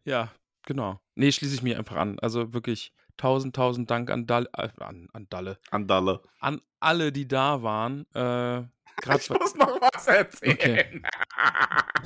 Ja, 0.03 0.31
genau. 0.63 0.99
Ne, 1.15 1.31
schließe 1.31 1.53
ich 1.55 1.61
mich 1.61 1.77
einfach 1.77 1.97
an. 1.97 2.17
Also, 2.19 2.53
wirklich 2.53 2.93
tausend, 3.17 3.55
tausend 3.55 3.91
Dank 3.91 4.09
an 4.09 4.25
Dal 4.25 4.49
äh, 4.53 4.69
an 4.79 5.07
an 5.13 5.27
Dalle. 5.29 5.59
An 5.69 5.87
Dalle. 5.87 6.23
An 6.39 6.61
alle, 6.79 7.11
die 7.11 7.27
da 7.27 7.61
waren. 7.63 8.05
Äh, 8.13 8.63
Ich 9.19 9.29
muss 9.29 9.53
noch 9.55 9.79
was 9.79 10.07
Okay. 10.07 10.17
erzählen. 10.17 11.07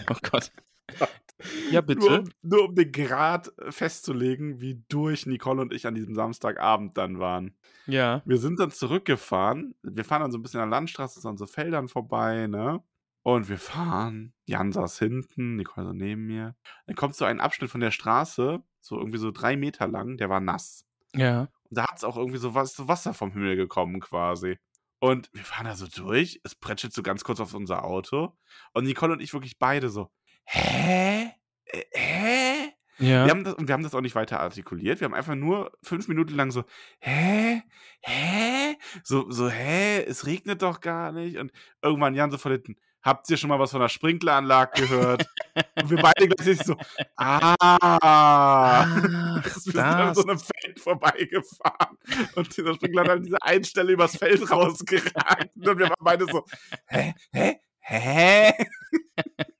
Oh 0.09 0.16
Gott. 0.30 0.51
Ja, 1.70 1.82
Nur 1.94 2.10
bitte. 2.10 2.22
um 2.22 2.30
nur 2.42 2.70
um 2.70 2.76
den 2.76 2.92
Grad 2.92 3.52
festzulegen, 3.70 4.62
wie 4.62 4.84
durch 4.89 5.26
Nicole 5.26 5.62
und 5.62 5.74
ich 5.74 5.88
an 5.88 5.96
diesem 5.96 6.16
Samstagabend 6.16 6.98
dann 6.98 7.20
waren. 7.20 7.56
Ja. 7.88 8.24
Wir 8.26 8.38
sind 8.38 8.60
dann 8.60 8.72
zurückgefahren. 8.72 9.76
Wir 9.84 10.06
fahren 10.06 10.22
dann 10.22 10.32
so 10.32 10.38
'n 10.38 10.42
bisschen 10.44 10.60
an 10.62 10.70
der 10.70 10.78
Landstraße, 10.80 11.20
so 11.22 11.30
an 11.30 11.38
so 11.38 11.46
Feldern 11.48 11.88
vorbei, 11.89 12.48
ne? 12.48 12.84
Und 13.24 13.50
wir 13.50 13.58
fahren. 13.60 14.34
Jan 14.48 14.72
saß 14.72 15.00
hinten, 15.00 15.56
Nicole 15.58 15.88
so 15.88 15.94
neben 15.94 16.26
mir. 16.28 16.56
Dann 16.88 16.96
kommt 16.96 17.16
so 17.16 17.26
ein 17.26 17.39
Abschnitt 17.39 17.70
von 17.72 17.82
der 17.82 17.92
Straße, 17.92 18.64
so 18.82 18.98
irgendwie 18.98 19.18
so 19.20 19.32
3 19.32 19.56
Meter 19.58 19.88
lang, 19.88 20.18
der 20.18 20.30
war 20.30 20.39
nass. 20.39 20.86
Ja. 21.16 21.42
Und 21.70 21.78
da 21.78 21.88
hat's 21.88 22.04
auch 22.04 22.18
irgendwie 22.18 22.38
so 22.39 22.54
was 22.56 22.74
so 22.76 22.88
Wasser 22.88 23.14
vom 23.14 23.32
Himmel 23.34 23.56
gekommen 23.56 24.00
quasi. 24.00 24.58
Und 25.00 25.30
wir 25.34 25.44
fahren 25.44 25.66
da 25.66 25.76
so 25.76 25.88
durch. 25.88 26.39
Es 26.44 26.56
prätschelt 26.56 26.94
so 26.94 27.02
ganz 27.04 27.24
kurz 27.24 27.39
auf 27.39 27.54
unser 27.56 27.84
Auto. 27.86 28.38
Und 28.74 28.86
Nicole 28.86 29.14
und 29.14 29.22
ich 29.22 29.34
wirklich 29.34 29.58
beide 29.60 29.89
so: 29.89 30.12
„Hä? 30.54 31.32
Äh, 31.66 31.82
hä?“ 31.93 32.74
Ja. 32.99 33.26
Wir 33.26 33.32
haben 33.32 33.43
das 33.45 33.54
und 33.56 33.68
wir 33.68 33.74
haben 33.74 33.84
das 33.84 33.95
auch 33.95 34.02
nicht 34.02 34.16
weiter 34.16 34.39
artikuliert. 34.41 34.99
Wir 35.02 35.06
haben 35.06 35.14
einfach 35.16 35.36
nur 35.36 35.72
5 35.84 36.08
Minuten 36.10 36.36
lang 36.36 36.52
so: 36.52 36.64
„Hä? 36.99 37.62
Hä?“ 38.02 38.76
So 39.04 39.32
so: 39.32 39.49
„Hä? 39.49 40.04
Es 40.08 40.26
regnet 40.28 40.62
doch 40.62 40.82
gar 40.82 41.12
nicht.“ 41.14 41.38
Und 41.38 41.52
irgendwann 41.82 42.16
Jan 42.16 42.32
so 42.32 42.38
von 42.38 42.52
hinten: 42.52 42.76
„Habt 43.04 43.30
ihr 43.30 43.38
schon 43.38 43.49
mal 43.49 43.60
was 43.60 43.72
von 43.72 43.80
'ner 43.82 43.89
Sprinkleranlage 43.89 44.72
gehört?“ 44.88 45.26
Und 45.76 45.89
wir 45.91 45.99
beide 45.99 46.28
gleichzeitig 46.28 46.64
so: 46.66 46.76
„Ah.“ 47.18 47.56
Ach, 47.64 48.88
Wir 49.66 49.82
sind 49.82 49.99
an 49.99 50.14
so 50.14 50.24
das. 50.24 50.26
'nem 50.26 50.39
Feld 50.39 50.80
vorbeigefahren 50.80 51.97
und 52.36 52.56
dieser 52.58 52.76
Sprinkler 52.76 53.04
hat 53.04 53.10
an 53.12 53.24
dieser 53.24 53.43
einen 53.43 53.64
Stelle 53.64 53.93
übers 53.93 54.18
Feld 54.18 54.49
rausgeragt. 54.52 55.49
Und 55.56 55.80
wir 55.80 55.89
waren 55.89 55.95
beide 56.02 56.26
so: 56.28 56.45
„Hä? 56.88 57.14
Hä? 57.34 57.60
Hä?“ 57.82 58.54
Und 58.58 58.68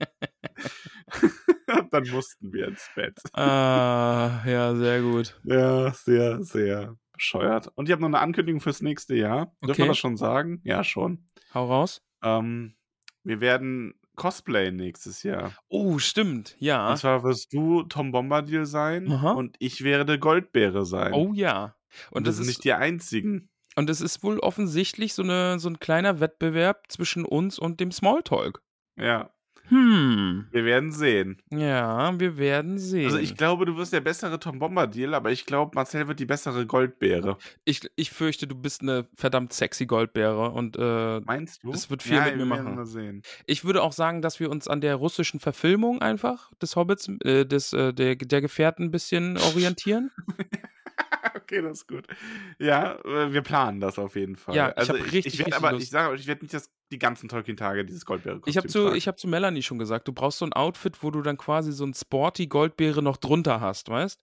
dann 1.92 2.08
mussten 2.10 2.52
wir 2.54 2.68
ins 2.68 2.90
Bett. 2.90 3.20
Ah, 3.34 4.44
ja, 4.46 4.76
sehr 4.76 5.02
gut. 5.02 5.42
Ja, 5.44 5.92
sehr, 5.94 6.44
sehr 6.44 6.98
bescheuert. 7.14 7.70
Und 7.76 7.88
ich 7.88 7.92
habe 7.92 8.02
noch 8.02 8.10
'ne 8.10 8.20
Ankündigung 8.20 8.62
fürs 8.62 8.82
nächste 8.82 9.16
Jahr. 9.16 9.56
Dürfen 9.66 9.82
wir 9.82 9.86
Okay. 9.86 9.88
das 9.88 9.98
schon 9.98 10.16
sagen? 10.18 10.62
Ja, 10.64 10.84
schon. 10.84 11.26
Hau 11.54 11.66
raus. 11.68 12.02
Ähm, 12.24 12.76
wir 13.24 13.42
werden 13.42 13.96
cosplayen 14.16 14.76
nächstes 14.76 15.24
Jahr. 15.24 15.58
Oh, 15.74 16.00
stimmt, 16.00 16.56
Und 16.88 16.96
ja. 16.96 16.98
zwar 16.98 17.24
wirst 17.24 17.54
du 17.54 17.84
Tom 17.84 18.12
Bombadil 18.12 18.66
sein 18.66 19.08
Aha. 19.08 19.32
und 19.32 19.56
ich 19.60 19.84
werde 19.84 20.20
Goldbeere 20.20 20.86
sein. 20.86 21.14
Oh 21.14 21.34
ja. 21.34 21.76
Und 22.10 22.26
Und 22.26 22.28
das 22.28 22.38
sind 22.38 22.46
ist 22.46 22.48
nicht 22.48 22.64
die 22.64 22.74
Einzigen. 22.74 23.50
und 23.78 23.90
es 23.90 24.02
ist 24.02 24.24
wohl 24.24 24.40
offensichtlich 24.40 25.14
so 25.14 25.24
'ne 25.24 25.60
so 25.60 25.70
'n 25.70 25.80
kleiner 25.80 26.20
Wettbewerb 26.20 26.92
zwischen 26.92 27.26
uns 27.26 27.58
und 27.60 27.80
dem 27.80 27.92
Smalltalk. 27.92 28.62
Ja. 28.98 29.32
Hm. 29.72 30.52
Wir 30.52 30.66
werden 30.66 30.92
sehen. 30.92 31.42
Ja, 31.50 32.20
wir 32.20 32.38
werden 32.38 32.78
sehen. 32.78 33.06
Also, 33.06 33.18
ich 33.18 33.36
glaube, 33.36 33.66
du 33.66 33.78
wirst 33.78 33.94
der 33.94 34.02
bessere 34.02 34.38
Tom 34.40 34.60
Bombadil, 34.60 35.14
aber 35.14 35.32
ich 35.32 35.46
glaube, 35.46 35.72
Marcel 35.76 36.08
wird 36.08 36.20
die 36.20 36.26
bessere 36.26 36.66
Goldbeere. 36.68 37.38
Ich 37.66 37.82
ich 37.96 38.10
fürchte, 38.12 38.48
du 38.48 38.56
bist 38.56 38.82
'ne 38.84 39.08
verdammt 39.16 39.54
sexy 39.54 39.86
Goldbeere 39.86 40.52
und, 40.52 40.78
äh, 40.78 41.22
Meinst 41.26 41.64
du? 41.64 41.72
es 41.74 41.90
wird 41.90 42.04
viel 42.04 42.18
Ja, 42.18 42.26
mit 42.26 42.36
mir 42.36 42.46
wir 42.46 42.46
machen. 42.46 42.82
Ich 43.46 43.64
würde 43.66 43.84
auch 43.84 43.94
sagen, 43.94 44.22
dass 44.22 44.40
wir 44.40 44.50
uns 44.50 44.68
an 44.68 44.82
der 44.82 44.96
russischen 44.96 45.40
Verfilmung 45.40 46.02
einfach 46.02 46.52
des 46.62 46.76
Hobbits 46.76 47.08
äh, 47.24 47.46
des 47.46 47.74
äh, 47.74 47.94
der 47.94 48.16
der 48.16 48.42
Gefährten 48.42 48.86
'n 48.88 48.92
bisschen 48.92 49.38
orientieren. 49.38 50.12
Okay, 51.36 51.62
das 51.62 51.80
ist 51.80 51.88
gut. 51.88 52.08
Ja, 52.60 52.96
äh, 53.06 53.34
wir 53.34 53.42
planen 53.42 53.80
das 53.80 54.00
auf 54.00 54.16
jeden 54.16 54.36
Fall. 54.36 54.54
Ja, 54.54 54.74
ich 54.78 54.90
Also, 54.90 54.90
habe 54.90 55.02
ich 55.06 55.14
richtig, 55.14 55.40
ich 55.40 55.40
werde 55.40 55.56
aber 55.56 55.70
Lust. 55.70 55.80
ich 55.80 55.90
sage 55.90 56.16
ich 56.16 56.28
werde 56.28 56.42
nicht 56.44 56.54
das 56.54 56.70
die 56.92 57.00
ganzen 57.00 57.30
Tolkien-Tage 57.30 57.86
dieses 57.86 58.04
Ich 58.48 58.58
habe 58.58 58.66
zu 58.66 58.92
ich 58.94 59.08
habe 59.08 59.18
zu 59.18 59.28
Melanie 59.28 59.62
schon 59.62 59.78
gesagt, 59.78 60.08
du 60.08 60.14
brauchst 60.14 60.40
so 60.40 60.46
'n 60.46 60.54
Outfit, 60.54 61.04
wo 61.04 61.12
du 61.12 61.22
dann 61.22 61.38
quasi 61.38 61.72
so 61.72 61.84
'n 61.86 61.94
sporty 61.94 62.48
Goldbeere 62.48 63.04
noch 63.04 63.18
drunter 63.18 63.62
hast, 63.62 63.88
weißt? 63.90 64.20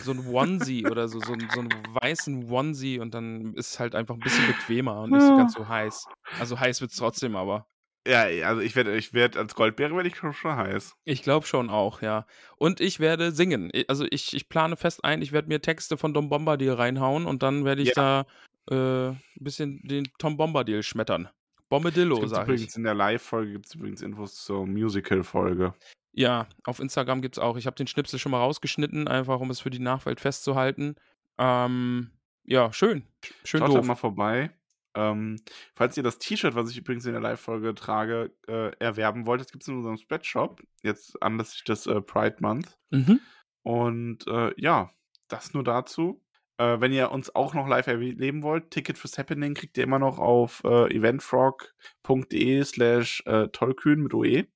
So 0.00 0.10
'n 0.10 0.18
Onesie 0.26 0.86
oder 0.88 1.06
so 1.08 1.20
so 1.20 1.36
so 1.48 1.60
'n 1.60 1.94
weißen 1.94 2.50
Onesie 2.50 2.98
und 2.98 3.14
dann 3.14 3.54
ist 3.54 3.78
halt 3.78 3.94
einfach 3.94 4.16
'n 4.16 4.22
bisschen 4.24 4.44
bequemer 4.46 5.02
und 5.02 5.12
nicht 5.12 5.24
so 5.26 5.34
ganz 5.34 5.52
so 5.52 5.68
heiß. 5.68 6.08
Also, 6.36 6.58
heiß 6.58 6.80
wird's 6.80 6.96
trotzdem, 6.96 7.36
aber 7.36 7.66
Ja, 8.06 8.22
also, 8.48 8.60
ich 8.62 8.74
werde 8.76 8.96
ich 8.96 9.12
werde 9.12 9.38
als 9.38 9.54
Goldbeere 9.54 9.94
werde 9.94 10.08
ich 10.08 10.16
schon 10.16 10.32
schon 10.32 10.56
heiß. 10.56 10.94
Ich 11.06 11.22
glaube 11.22 11.46
schon 11.46 11.70
auch, 11.70 12.02
ja. 12.02 12.26
Und 12.56 12.80
ich 12.80 12.98
werde 13.00 13.32
singen. 13.32 13.70
Also, 13.88 14.06
ich 14.10 14.34
ich 14.34 14.48
plane 14.48 14.76
fest 14.76 15.04
ein, 15.04 15.22
ich 15.22 15.32
werde 15.32 15.48
mir 15.48 15.60
Texte 15.60 15.96
von 15.98 16.14
Dom 16.14 16.28
Bombadil 16.28 16.72
reinhauen 16.72 17.26
und 17.26 17.42
dann 17.42 17.64
werde 17.64 17.82
ich 17.82 17.94
Ja. 17.94 17.94
da, 17.94 18.26
äh, 18.70 19.10
'n 19.12 19.18
bisschen 19.44 19.80
den 19.82 20.08
Tom 20.18 20.36
Bombadil 20.36 20.82
schmettern. 20.82 21.28
Es 21.62 21.68
Bombadillo, 21.68 22.26
sage 22.26 22.54
übrigens 22.54 22.70
ich. 22.70 22.76
in 22.76 22.84
der 22.84 22.94
Live-Folge 22.94 23.52
gibt's 23.52 23.74
übrigens 23.74 24.02
Infos 24.02 24.34
zur 24.44 24.66
Musical-Folge. 24.66 25.74
Ja, 26.12 26.48
auf 26.64 26.80
Instagram 26.80 27.22
gibt's 27.22 27.38
auch. 27.38 27.56
Ich 27.56 27.66
habe 27.66 27.76
den 27.76 27.86
Schnipsel 27.86 28.18
schon 28.18 28.32
mal 28.32 28.38
rausgeschnitten, 28.40 29.06
einfach 29.06 29.38
um 29.40 29.50
es 29.50 29.60
für 29.60 29.70
die 29.70 29.78
Nachwelt 29.78 30.20
festzuhalten. 30.20 30.96
Ähm, 31.38 32.10
ja, 32.44 32.72
schön. 32.72 33.06
Schön 33.44 33.60
Schaut 33.60 33.74
da 33.74 33.80
doof. 33.80 33.86
mal 33.86 33.94
vorbei. 33.94 34.50
Ähm, 34.94 35.36
falls 35.74 35.96
ihr 35.96 36.02
das 36.02 36.18
T-Shirt, 36.18 36.54
was 36.54 36.70
ich 36.70 36.78
übrigens 36.78 37.06
in 37.06 37.12
der 37.12 37.20
Live-Folge 37.20 37.74
trage, 37.74 38.32
äh, 38.48 38.72
erwerben 38.78 39.26
wollt, 39.26 39.40
das 39.40 39.52
gibt 39.52 39.62
es 39.62 39.68
in 39.68 39.76
unserem 39.76 39.96
Spreadshop, 39.96 40.62
jetzt 40.82 41.22
anlässlich 41.22 41.64
des 41.64 41.86
äh, 41.86 42.00
Pride 42.00 42.36
Month. 42.40 42.78
Mhm. 42.90 43.20
Und 43.62 44.26
äh, 44.26 44.52
ja, 44.56 44.90
das 45.28 45.54
nur 45.54 45.64
dazu. 45.64 46.22
Äh, 46.58 46.80
wenn 46.80 46.92
ihr 46.92 47.10
uns 47.10 47.34
auch 47.34 47.54
noch 47.54 47.68
live 47.68 47.86
erleben 47.86 48.42
wollt, 48.42 48.70
Ticket 48.70 48.98
fürs 48.98 49.16
Happening 49.16 49.54
kriegt 49.54 49.78
ihr 49.78 49.84
immer 49.84 49.98
noch 49.98 50.18
auf 50.18 50.62
äh, 50.64 50.94
eventfrog.de 50.94 52.64
slash 52.64 53.22
äh, 53.26 53.48
tollkühn 53.48 54.00
mit 54.02 54.12
OE. 54.12 54.46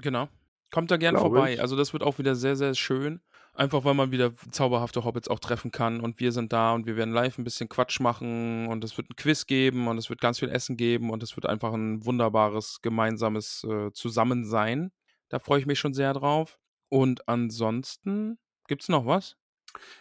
Genau. 0.00 0.28
Kommt 0.70 0.90
da 0.90 0.96
gern 0.96 1.14
Glaub 1.14 1.32
vorbei. 1.32 1.54
ich. 1.54 1.60
Also 1.60 1.76
das 1.76 1.92
wird 1.92 2.02
auch 2.02 2.18
wieder 2.18 2.34
sehr, 2.34 2.56
sehr 2.56 2.74
schön. 2.74 3.20
Einfach 3.56 3.84
weil 3.84 3.94
man 3.94 4.10
wieder 4.10 4.32
zauberhafte 4.50 5.04
Hobbits 5.04 5.28
auch 5.28 5.38
treffen 5.38 5.70
kann. 5.70 6.00
Und 6.00 6.18
wir 6.18 6.32
sind 6.32 6.52
da 6.52 6.72
und 6.72 6.86
wir 6.86 6.96
werden 6.96 7.14
live 7.14 7.38
ein 7.38 7.44
bisschen 7.44 7.68
Quatsch 7.68 8.00
machen. 8.00 8.66
Und 8.66 8.82
es 8.82 8.96
wird 8.96 9.10
ein 9.10 9.16
Quiz 9.16 9.46
geben 9.46 9.86
und 9.86 9.96
es 9.96 10.10
wird 10.10 10.20
ganz 10.20 10.40
viel 10.40 10.48
Essen 10.48 10.76
geben. 10.76 11.10
Und 11.10 11.22
es 11.22 11.36
wird 11.36 11.46
einfach 11.46 11.72
ein 11.72 12.04
wunderbares 12.04 12.80
gemeinsames 12.82 13.64
äh, 13.64 13.92
Zusammensein. 13.92 14.90
Da 15.28 15.38
freue 15.38 15.60
ich 15.60 15.66
mich 15.66 15.78
schon 15.78 15.94
sehr 15.94 16.12
drauf. 16.12 16.58
Und 16.88 17.28
ansonsten, 17.28 18.38
gibt's 18.66 18.88
noch 18.88 19.06
was? 19.06 19.36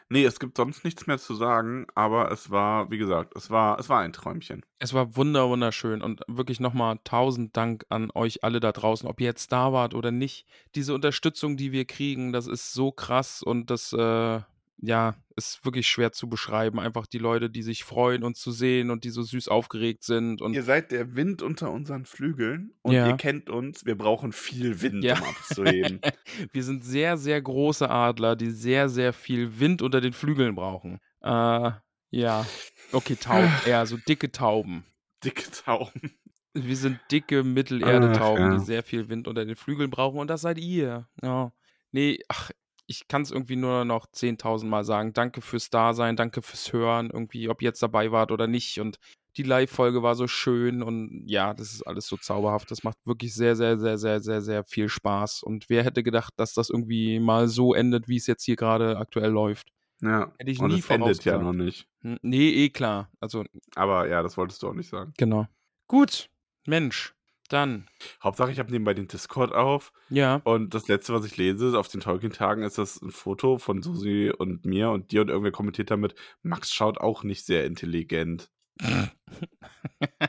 Nee, 0.09 0.26
es 0.26 0.39
gibt 0.39 0.57
sonst 0.57 0.84
nichts 0.84 1.07
mehr 1.07 1.17
zu 1.17 1.34
sagen, 1.36 1.88
aber 1.95 2.32
es 2.32 2.51
war, 2.51 2.91
wie 2.91 2.97
gesagt, 2.97 3.36
es 3.36 3.49
war, 3.49 3.80
es 3.80 3.89
war 3.89 3.99
ein 3.99 4.13
Träumchen. 4.13 4.65
Es 4.80 4.93
war 4.93 5.15
wunder 5.15 5.49
wunderschön 5.49 6.01
und 6.01 6.21
wirklich 6.28 6.59
nochmal 6.59 6.99
tausend 7.03 7.55
Dank 7.57 7.86
an 7.89 8.11
euch 8.13 8.43
alle 8.43 8.59
da 8.59 8.71
draußen, 8.71 9.07
ob 9.07 9.19
ihr 9.21 9.28
jetzt 9.28 9.51
da 9.51 9.74
wart 9.74 9.93
oder 9.93 10.11
nicht. 10.11 10.45
Diese 10.76 10.93
Unterstützung, 10.93 11.57
die 11.57 11.71
wir 11.71 11.86
kriegen, 11.86 12.34
das 12.34 12.47
ist 12.47 12.74
so 12.74 12.91
krass 12.91 13.41
und 13.41 13.69
das, 13.69 13.93
äh, 13.93 14.41
ja, 14.86 15.15
ist 15.38 15.63
wirklich 15.63 15.88
schwer 15.88 16.11
zu 16.11 16.27
beschreiben. 16.27 16.77
Einfach 16.79 17.07
die 17.07 17.17
Leute, 17.17 17.49
die 17.49 17.63
sich 17.63 17.86
freuen, 17.86 18.21
uns 18.23 18.39
zu 18.41 18.51
sehen 18.51 18.91
und 18.91 19.05
die 19.05 19.11
so 19.11 19.21
süß 19.23 19.47
aufgeregt 19.47 20.03
sind 20.03 20.41
und 20.41 20.53
Ihr 20.53 20.63
seid 20.63 20.91
der 20.91 21.15
Wind 21.15 21.41
unter 21.41 21.71
unseren 21.71 22.05
Flügeln 22.05 22.73
und 22.81 22.91
Ja. 22.93 23.07
ihr 23.07 23.15
kennt 23.15 23.49
uns, 23.49 23.86
wir 23.86 23.97
brauchen 23.97 24.34
viel 24.34 24.81
Wind, 24.81 25.03
Ja. 25.03 25.17
um 25.19 25.23
abzuheben. 25.23 26.01
wir 26.51 26.63
sind 26.63 26.84
sehr, 26.84 27.15
sehr 27.17 27.41
große 27.41 27.89
Adler, 27.89 28.36
die 28.36 28.49
sehr, 28.51 28.89
sehr 28.89 29.13
viel 29.13 29.57
Wind 29.59 29.81
unter 29.81 30.01
den 30.01 30.11
Flügeln 30.11 30.53
brauchen. 30.55 30.99
Äh, 31.21 31.71
ja. 32.09 32.45
Okay, 32.91 33.15
Tauben, 33.15 33.49
eher 33.65 33.86
so 33.86 33.95
dicke 33.97 34.31
Tauben. 34.34 34.84
Dicke 35.23 35.49
Tauben. 35.49 36.11
Wir 36.53 36.75
sind 36.75 36.99
dicke 37.09 37.43
Mittelerde-Tauben, 37.43 38.43
ja. 38.43 38.57
die 38.57 38.65
sehr 38.65 38.84
viel 38.84 39.07
Wind 39.07 39.27
unter 39.29 39.45
den 39.45 39.55
Flügeln 39.55 39.89
brauchen 39.89 40.19
und 40.19 40.27
das 40.29 40.41
seid 40.41 40.57
ihr. 40.59 41.07
Ja. 41.23 41.53
Nee, 41.91 42.19
ach, 42.27 42.51
ich 42.93 43.07
kann 43.07 43.23
es 43.23 43.31
irgendwie 43.31 43.55
nur 43.55 43.85
noch 43.85 44.05
10.000 44.07 44.65
Mal 44.65 44.83
sagen. 44.83 45.13
Danke 45.13 45.41
fürs 45.41 45.69
Dasein, 45.71 46.15
danke 46.15 46.41
fürs 46.43 46.71
Hören, 46.71 47.09
irgendwie, 47.11 47.49
ob 47.49 47.61
ihr 47.61 47.69
jetzt 47.69 47.81
dabei 47.81 48.11
wart 48.11 48.31
oder 48.31 48.45
nicht. 48.47 48.79
Und 48.79 48.97
die 49.35 49.43
Live-Folge 49.43 50.03
war 50.03 50.13
so 50.13 50.27
schön 50.27 50.83
und 50.83 51.23
ja, 51.25 51.55
das 51.55 51.73
ist 51.73 51.81
alles 51.81 52.05
so 52.05 52.17
zauberhaft. 52.17 52.69
Das 52.69 52.83
macht 52.83 52.97
wirklich 53.05 53.33
sehr, 53.33 53.55
sehr, 53.55 53.79
sehr, 53.79 53.97
sehr, 53.97 54.19
sehr, 54.19 54.41
sehr 54.41 54.63
viel 54.63 54.89
Spaß. 54.89 55.41
Und 55.41 55.69
wer 55.69 55.83
hätte 55.83 56.03
gedacht, 56.03 56.33
dass 56.37 56.53
das 56.53 56.69
irgendwie 56.69 57.19
mal 57.19 57.47
so 57.47 57.73
endet, 57.73 58.07
wie 58.07 58.17
es 58.17 58.27
jetzt 58.27 58.43
hier 58.43 58.55
gerade 58.55 58.97
aktuell 58.97 59.31
läuft? 59.31 59.69
Ja. 60.01 60.31
Hätte 60.37 60.51
ich 60.51 60.59
und 60.59 60.71
nie 60.71 60.79
es 60.79 60.89
endet 60.89 61.25
ja 61.25 61.39
noch 61.39 61.53
nicht. 61.53 61.87
Hm, 62.01 62.19
Nee, 62.21 62.49
eh 62.49 62.69
klar. 62.69 63.09
Also, 63.19 63.43
Aber 63.75 64.07
ja, 64.07 64.21
das 64.21 64.37
wolltest 64.37 64.61
du 64.61 64.67
auch 64.69 64.73
nicht 64.73 64.89
sagen. 64.89 65.13
genau. 65.17 65.47
Gut, 65.87 66.29
Mensch, 66.67 67.15
dann, 67.53 67.87
Hauptsache, 68.21 68.51
ich 68.51 68.59
habe 68.59 68.71
nebenbei 68.71 68.93
den 68.93 69.07
Discord 69.07 69.53
auf 69.53 69.93
ja. 70.09 70.41
und 70.43 70.73
das 70.73 70.87
letzte, 70.87 71.13
was 71.13 71.25
ich 71.25 71.37
lese 71.37 71.77
auf 71.77 71.87
den 71.87 72.01
Tolkien-Tagen, 72.01 72.63
ist 72.63 72.77
das 72.77 73.01
ein 73.01 73.11
Foto 73.11 73.57
von 73.57 73.81
Susi 73.81 74.31
und 74.35 74.65
mir 74.65 74.89
und 74.89 75.11
dir 75.11 75.21
und 75.21 75.29
irgendwer 75.29 75.51
kommentiert 75.51 75.91
damit, 75.91 76.15
Max 76.41 76.73
schaut 76.73 76.97
auch 76.97 77.23
nicht 77.23 77.45
sehr 77.45 77.65
intelligent. 77.65 78.49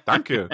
Danke, 0.05 0.49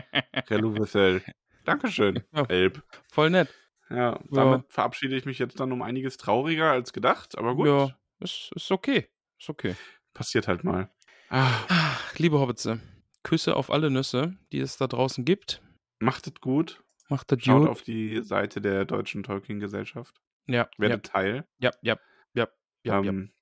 Relu 0.50 0.74
Wissel. 0.76 1.22
Dankeschön, 1.64 2.22
Ja. 2.34 2.44
Elb. 2.44 2.82
Voll 3.10 3.30
nett. 3.30 3.52
Ja, 3.88 4.18
damit 4.30 4.64
verabschiede 4.68 5.16
ich 5.16 5.26
mich 5.26 5.38
jetzt 5.38 5.60
dann 5.60 5.70
um 5.72 5.82
einiges 5.82 6.16
trauriger 6.16 6.70
als 6.72 6.92
gedacht, 6.92 7.38
aber 7.38 7.54
gut, 7.54 7.66
Ja, 7.66 7.96
ist, 8.20 8.50
ist 8.54 8.70
okay. 8.72 9.08
Ist 9.38 9.48
okay. 9.48 9.76
passiert 10.12 10.48
halt 10.48 10.64
mal. 10.64 10.90
Ah, 11.28 11.52
Ach, 11.68 12.18
liebe 12.18 12.38
Hobbitze, 12.38 12.80
Küsse 13.22 13.54
auf 13.56 13.70
alle 13.70 13.90
Nüsse, 13.90 14.36
die 14.52 14.58
es 14.60 14.76
da 14.76 14.86
draußen 14.86 15.24
gibt. 15.24 15.60
Macht 15.98 16.26
es 16.26 16.34
gut. 16.40 16.82
Macht 17.08 17.30
Schaut 17.42 17.62
gut. 17.62 17.68
auf 17.68 17.82
die 17.82 18.22
Seite 18.22 18.60
der 18.60 18.84
Deutschen 18.84 19.22
Tolkien-Gesellschaft. 19.22 20.20
Ja, 20.46 20.54
ja, 20.54 20.68
Werdet 20.78 21.06
Teil. 21.06 21.46
ja, 21.58 21.70
ja, 21.82 21.96
ja, 22.34 22.48
ja, 22.82 23.00
ja. 23.00 23.08
ähm, 23.08 23.32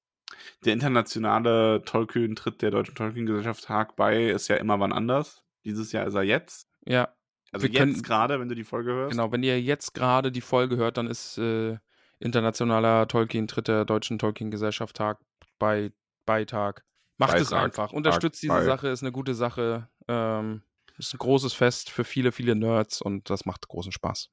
Der 0.64 0.72
internationale 0.74 1.82
Tolkien-Tritt 1.84 2.62
der 2.62 2.70
Deutschen 2.70 2.94
Tolkien-Gesellschaft 2.94 3.64
Tag 3.64 3.96
bei 3.96 4.26
ist 4.26 4.48
ja 4.48 4.56
immer 4.56 4.80
wann 4.80 4.92
anders. 4.92 5.42
Dieses 5.64 5.92
Jahr 5.92 6.06
ist 6.06 6.14
er 6.14 6.22
jetzt. 6.22 6.68
ja. 6.86 7.14
Also 7.52 7.68
Wir 7.72 7.86
jetzt 7.86 8.02
gerade, 8.02 8.40
wenn 8.40 8.48
du 8.48 8.56
die 8.56 8.64
Folge 8.64 8.92
hörst. 8.92 9.12
Genau, 9.12 9.30
wenn 9.30 9.44
ihr 9.44 9.62
jetzt 9.62 9.94
gerade 9.94 10.32
die 10.32 10.40
Folge 10.40 10.76
hört, 10.76 10.96
dann 10.96 11.06
ist 11.06 11.38
äh, 11.38 11.78
internationaler 12.18 13.06
Tolkien-Tritt 13.06 13.68
der 13.68 13.84
Deutschen 13.84 14.18
Tolkien-Gesellschaft 14.18 14.96
Tag 14.96 15.20
bei 15.60 15.92
Beitag. 16.26 16.84
Macht 17.16 17.38
es 17.38 17.50
Beitrag, 17.50 17.64
einfach. 17.64 17.92
Unterstützt 17.92 18.38
Tag, 18.38 18.40
diese 18.40 18.54
bei. 18.54 18.64
Sache, 18.64 18.88
ist 18.88 19.02
eine 19.04 19.12
gute 19.12 19.34
Sache. 19.34 19.88
Ähm, 20.08 20.62
ist 20.98 21.14
ein 21.14 21.18
großes 21.18 21.52
Fest 21.54 21.90
für 21.90 22.04
viele, 22.04 22.32
viele 22.32 22.54
Nerds 22.54 23.00
und 23.02 23.30
das 23.30 23.44
macht 23.46 23.68
großen 23.68 23.92
Spaß. 23.92 24.30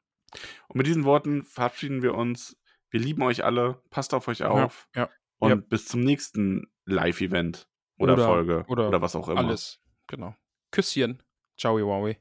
Und 0.67 0.77
mit 0.77 0.87
diesen 0.87 1.03
Worten 1.03 1.43
verabschieden 1.43 2.01
wir 2.01 2.15
uns. 2.15 2.57
Wir 2.89 2.99
lieben 2.99 3.21
euch 3.23 3.43
alle. 3.43 3.81
Passt 3.89 4.13
auf 4.13 4.27
euch 4.27 4.43
auf. 4.43 4.87
ja, 4.95 5.09
Und 5.39 5.49
ja. 5.49 5.55
bis 5.55 5.85
zum 5.87 6.01
nächsten 6.01 6.71
Live-Event 6.85 7.67
oder, 7.97 8.13
Oder- 8.13 8.25
Folge 8.25 8.65
oder 8.67 8.87
oder 8.87 9.01
was 9.01 9.15
auch 9.15 9.27
immer. 9.29 9.39
Alles. 9.39 9.79
Genau. 10.07 10.35
Küsschen. 10.71 11.21
Ciao, 11.57 11.77
Wowie. 11.77 12.17